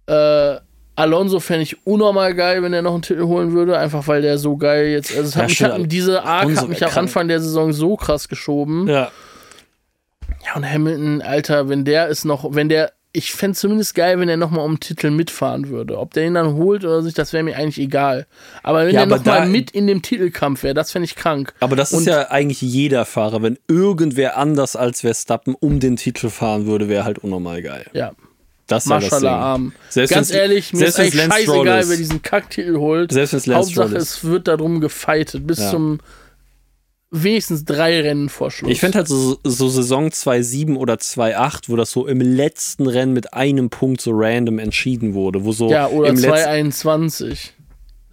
Äh, 0.08 0.60
Alonso 0.96 1.40
fände 1.40 1.64
ich 1.64 1.86
unnormal 1.88 2.36
geil, 2.36 2.62
wenn 2.64 2.74
er 2.74 2.82
noch 2.82 2.94
einen 2.94 3.02
Titel 3.02 3.24
holen 3.24 3.54
würde, 3.54 3.78
einfach 3.80 4.08
weil 4.08 4.22
der 4.22 4.38
so 4.38 4.58
geil 4.58 4.88
jetzt. 4.88 5.12
Also 5.16 5.30
es 5.30 5.34
Ja, 5.36 5.42
hat 5.42 5.48
mich, 5.48 5.56
stimmt. 5.56 5.74
hat, 5.74 5.92
diese 5.92 6.24
Arc 6.24 6.56
hat 6.58 6.68
mich 6.70 6.86
am. 6.86 6.92
Anfang 6.98 7.28
der 7.28 7.40
Saison 7.40 7.72
so 7.74 7.96
krass 7.96 8.28
geschoben. 8.28 8.88
Ja. 8.88 9.10
Ja. 10.46 10.56
und 10.56 10.70
Hamilton, 10.70 11.22
Alter, 11.22 11.70
wenn 11.70 11.86
der 11.86 12.08
ist 12.08 12.26
noch, 12.26 12.54
wenn 12.54 12.68
der, 12.68 12.92
ich 13.14 13.34
fände 13.34 13.58
zumindest 13.58 13.94
geil, 13.96 14.20
wenn 14.20 14.30
er 14.30 14.38
nochmal 14.38 14.66
um 14.66 14.76
den 14.76 14.80
Titel 14.80 15.12
mitfahren 15.12 15.68
würde. 15.70 15.98
Ob 16.00 16.14
der 16.14 16.26
ihn 16.28 16.34
dann 16.34 16.54
holt 16.54 16.86
oder 16.86 17.02
nicht, 17.02 17.18
das 17.18 17.34
wäre 17.34 17.44
mir 17.44 17.58
eigentlich 17.58 17.78
egal. 17.80 18.26
Aber 18.64 18.86
wenn 18.86 18.94
Ja, 18.94 19.02
er 19.02 19.06
nochmal 19.06 19.48
mit 19.50 19.72
in 19.72 19.86
dem 19.88 20.02
Titelkampf 20.02 20.64
wäre, 20.64 20.74
das 20.74 20.92
fände 20.92 21.06
ich 21.06 21.16
krank. 21.16 21.54
Aber 21.60 21.76
das 21.76 21.92
Und- 21.92 22.02
ist 22.02 22.06
ja 22.08 22.30
eigentlich 22.32 22.62
jeder 22.62 23.04
Fahrer. 23.06 23.42
Wenn 23.44 23.58
irgendwer 23.68 24.38
anders 24.38 24.76
als 24.78 25.02
Verstappen 25.02 25.56
um 25.60 25.80
den 25.82 25.98
Titel 25.98 26.30
fahren 26.30 26.66
würde, 26.68 26.88
wäre 26.88 27.04
halt 27.04 27.20
unnormal 27.20 27.62
geil. 27.62 27.86
Ja, 27.94 28.14
Das. 28.68 28.86
Maschallah 28.86 29.36
arm. 29.38 29.74
Selbst 29.90 30.14
Ganz 30.14 30.32
ehrlich, 30.32 30.72
mir 30.72 30.80
selbst 30.80 31.00
ist 31.00 31.20
eigentlich 31.20 31.34
scheißegal, 31.48 31.80
ist. 31.82 31.90
wer 31.90 31.98
diesen 31.98 32.22
Kacktitel 32.22 32.78
holt. 32.78 33.12
Selbst 33.12 33.34
wenn 33.34 33.40
es 33.40 33.48
Hauptsache, 33.50 33.98
es 33.98 34.24
wird 34.24 34.48
darum 34.48 34.80
gefeitet, 34.80 35.46
bis 35.46 35.60
Ja. 35.60 35.70
zum 35.72 36.00
wenigstens 37.12 37.66
drei 37.66 38.02
Rennen 38.02 38.30
vor 38.30 38.50
Schluss. 38.52 38.72
Ich 38.72 38.80
fände 38.80 38.98
halt 39.00 39.08
so, 39.08 39.38
so 39.44 39.68
Saison 39.70 40.08
2.7 40.10 40.76
oder 40.78 40.96
2.8, 40.96 41.64
wo 41.68 41.76
das 41.76 41.92
so 41.92 42.08
im 42.08 42.22
letzten 42.22 42.88
Rennen 42.88 43.14
mit 43.14 43.34
einem 43.34 43.70
Punkt 43.70 44.02
so 44.02 44.12
random 44.14 44.60
entschieden 44.60 45.14
wurde, 45.14 45.44
wo 45.44 45.52
so 45.52 45.70
ja, 45.70 45.88
oder 45.88 46.10
im 46.10 46.16
letzten 46.16 46.30
221. 46.72 47.54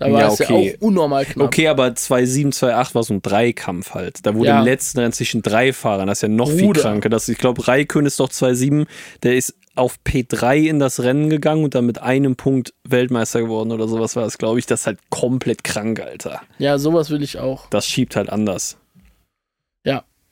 Da 0.00 0.12
war 0.12 0.20
Ja, 0.20 0.28
es 0.28 0.38
ja 0.38 0.46
okay. 0.50 0.76
auch 0.78 0.86
unnormal 0.86 1.24
knapp. 1.24 1.46
Okay, 1.48 1.66
aber 1.66 1.86
2.7, 1.88 2.52
2.8 2.56 2.94
war 2.94 3.02
so 3.02 3.14
ein 3.14 3.22
Dreikampf 3.22 3.94
halt. 3.94 4.24
Da 4.26 4.34
wurde 4.34 4.50
Ja. 4.50 4.58
im 4.60 4.64
letzten 4.64 5.00
Rennen 5.00 5.12
zwischen 5.12 5.42
drei 5.42 5.72
Fahrern, 5.72 6.06
das 6.06 6.18
ist 6.18 6.22
ja 6.22 6.28
noch 6.28 6.50
viel 6.50 6.66
Bruder. 6.66 6.82
kranker. 6.82 7.08
Das, 7.08 7.28
ich 7.28 7.38
glaube, 7.38 7.66
Raikön 7.66 8.06
ist 8.06 8.20
doch 8.20 8.28
2.7, 8.28 8.86
der 9.24 9.36
ist 9.36 9.54
auf 9.74 9.96
P3 10.06 10.68
in 10.68 10.78
das 10.80 11.00
Rennen 11.00 11.30
gegangen 11.30 11.64
und 11.64 11.74
dann 11.74 11.86
mit 11.86 12.00
einem 12.00 12.36
Punkt 12.36 12.74
Weltmeister 12.84 13.40
geworden 13.42 13.70
oder 13.72 13.86
sowas 13.88 14.14
war 14.16 14.24
das, 14.24 14.38
glaube 14.38 14.58
ich. 14.60 14.66
Das 14.66 14.80
ist 14.80 14.86
halt 14.86 14.98
komplett 15.10 15.62
krank, 15.64 16.00
Alter. 16.00 16.42
Ja, 16.58 16.78
sowas 16.78 17.10
will 17.10 17.22
ich 17.22 17.38
auch. 17.38 17.66
Das 17.70 17.86
schiebt 17.86 18.14
halt 18.16 18.28
anders. 18.30 18.76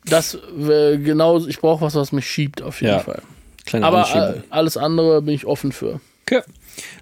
Das 0.09 0.35
äh, 0.35 0.99
genau, 0.99 1.45
ich 1.47 1.59
brauche 1.61 1.81
was, 1.85 1.95
was 1.95 2.13
mich 2.13 2.27
schiebt 2.29 2.63
auf 2.63 2.81
jeden 2.81 2.95
Ja. 2.95 3.01
Fall. 3.01 3.23
Kleiner 3.65 3.87
Aber 3.87 4.35
äh, 4.37 4.41
alles 4.51 4.77
andere 4.77 5.21
bin 5.23 5.35
ich 5.35 5.45
offen 5.47 5.73
für. 5.73 6.01
Okay. 6.23 6.43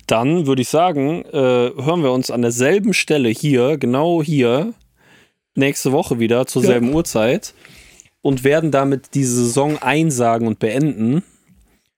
Dann 0.06 0.47
würde 0.47 0.62
ich 0.62 0.68
sagen, 0.68 1.24
äh, 1.26 1.32
hören 1.32 2.02
wir 2.02 2.12
uns 2.12 2.31
an 2.31 2.43
derselben 2.43 2.94
Stelle 2.94 3.28
hier, 3.28 3.76
genau 3.78 4.22
hier, 4.22 4.72
nächste 5.55 5.93
Woche 5.93 6.18
wieder 6.18 6.47
zur 6.47 6.62
Ja. 6.62 6.68
selben 6.68 6.93
Uhrzeit 6.94 7.55
und 8.22 8.44
werden 8.44 8.70
damit 8.70 9.14
die 9.14 9.24
Saison 9.24 9.76
einsagen 9.82 10.47
und 10.47 10.59
beenden 10.59 11.22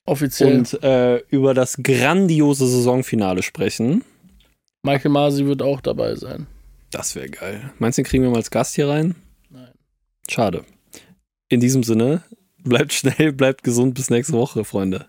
Offiziell. 0.05 0.57
und 0.57 0.83
äh, 0.83 1.17
über 1.29 1.53
das 1.53 1.77
grandiose 1.81 2.67
Saisonfinale 2.67 3.43
sprechen. 3.43 4.03
Michael 4.83 5.11
Masi 5.11 5.45
wird 5.45 5.61
auch 5.61 5.81
dabei 5.81 6.15
sein. 6.15 6.47
Das 6.91 7.15
wäre 7.15 7.29
geil. 7.29 7.71
Meinst 7.79 7.97
du, 7.97 8.01
den 8.03 8.07
kriegen 8.09 8.23
wir 8.23 8.29
mal 8.31 8.37
als 8.37 8.51
Gast 8.51 8.75
hier 8.75 8.87
rein? 8.87 9.15
Nein. 9.49 9.71
Schade. 10.29 10.63
In 11.49 11.61
diesem 11.61 11.83
Sinne, 11.83 12.23
bleibt 12.63 12.91
schnell, 12.91 13.31
bleibt 13.31 13.63
gesund, 13.63 13.93
bis 13.93 14.09
nächste 14.09 14.33
Woche, 14.33 14.65
Freunde. 14.65 15.07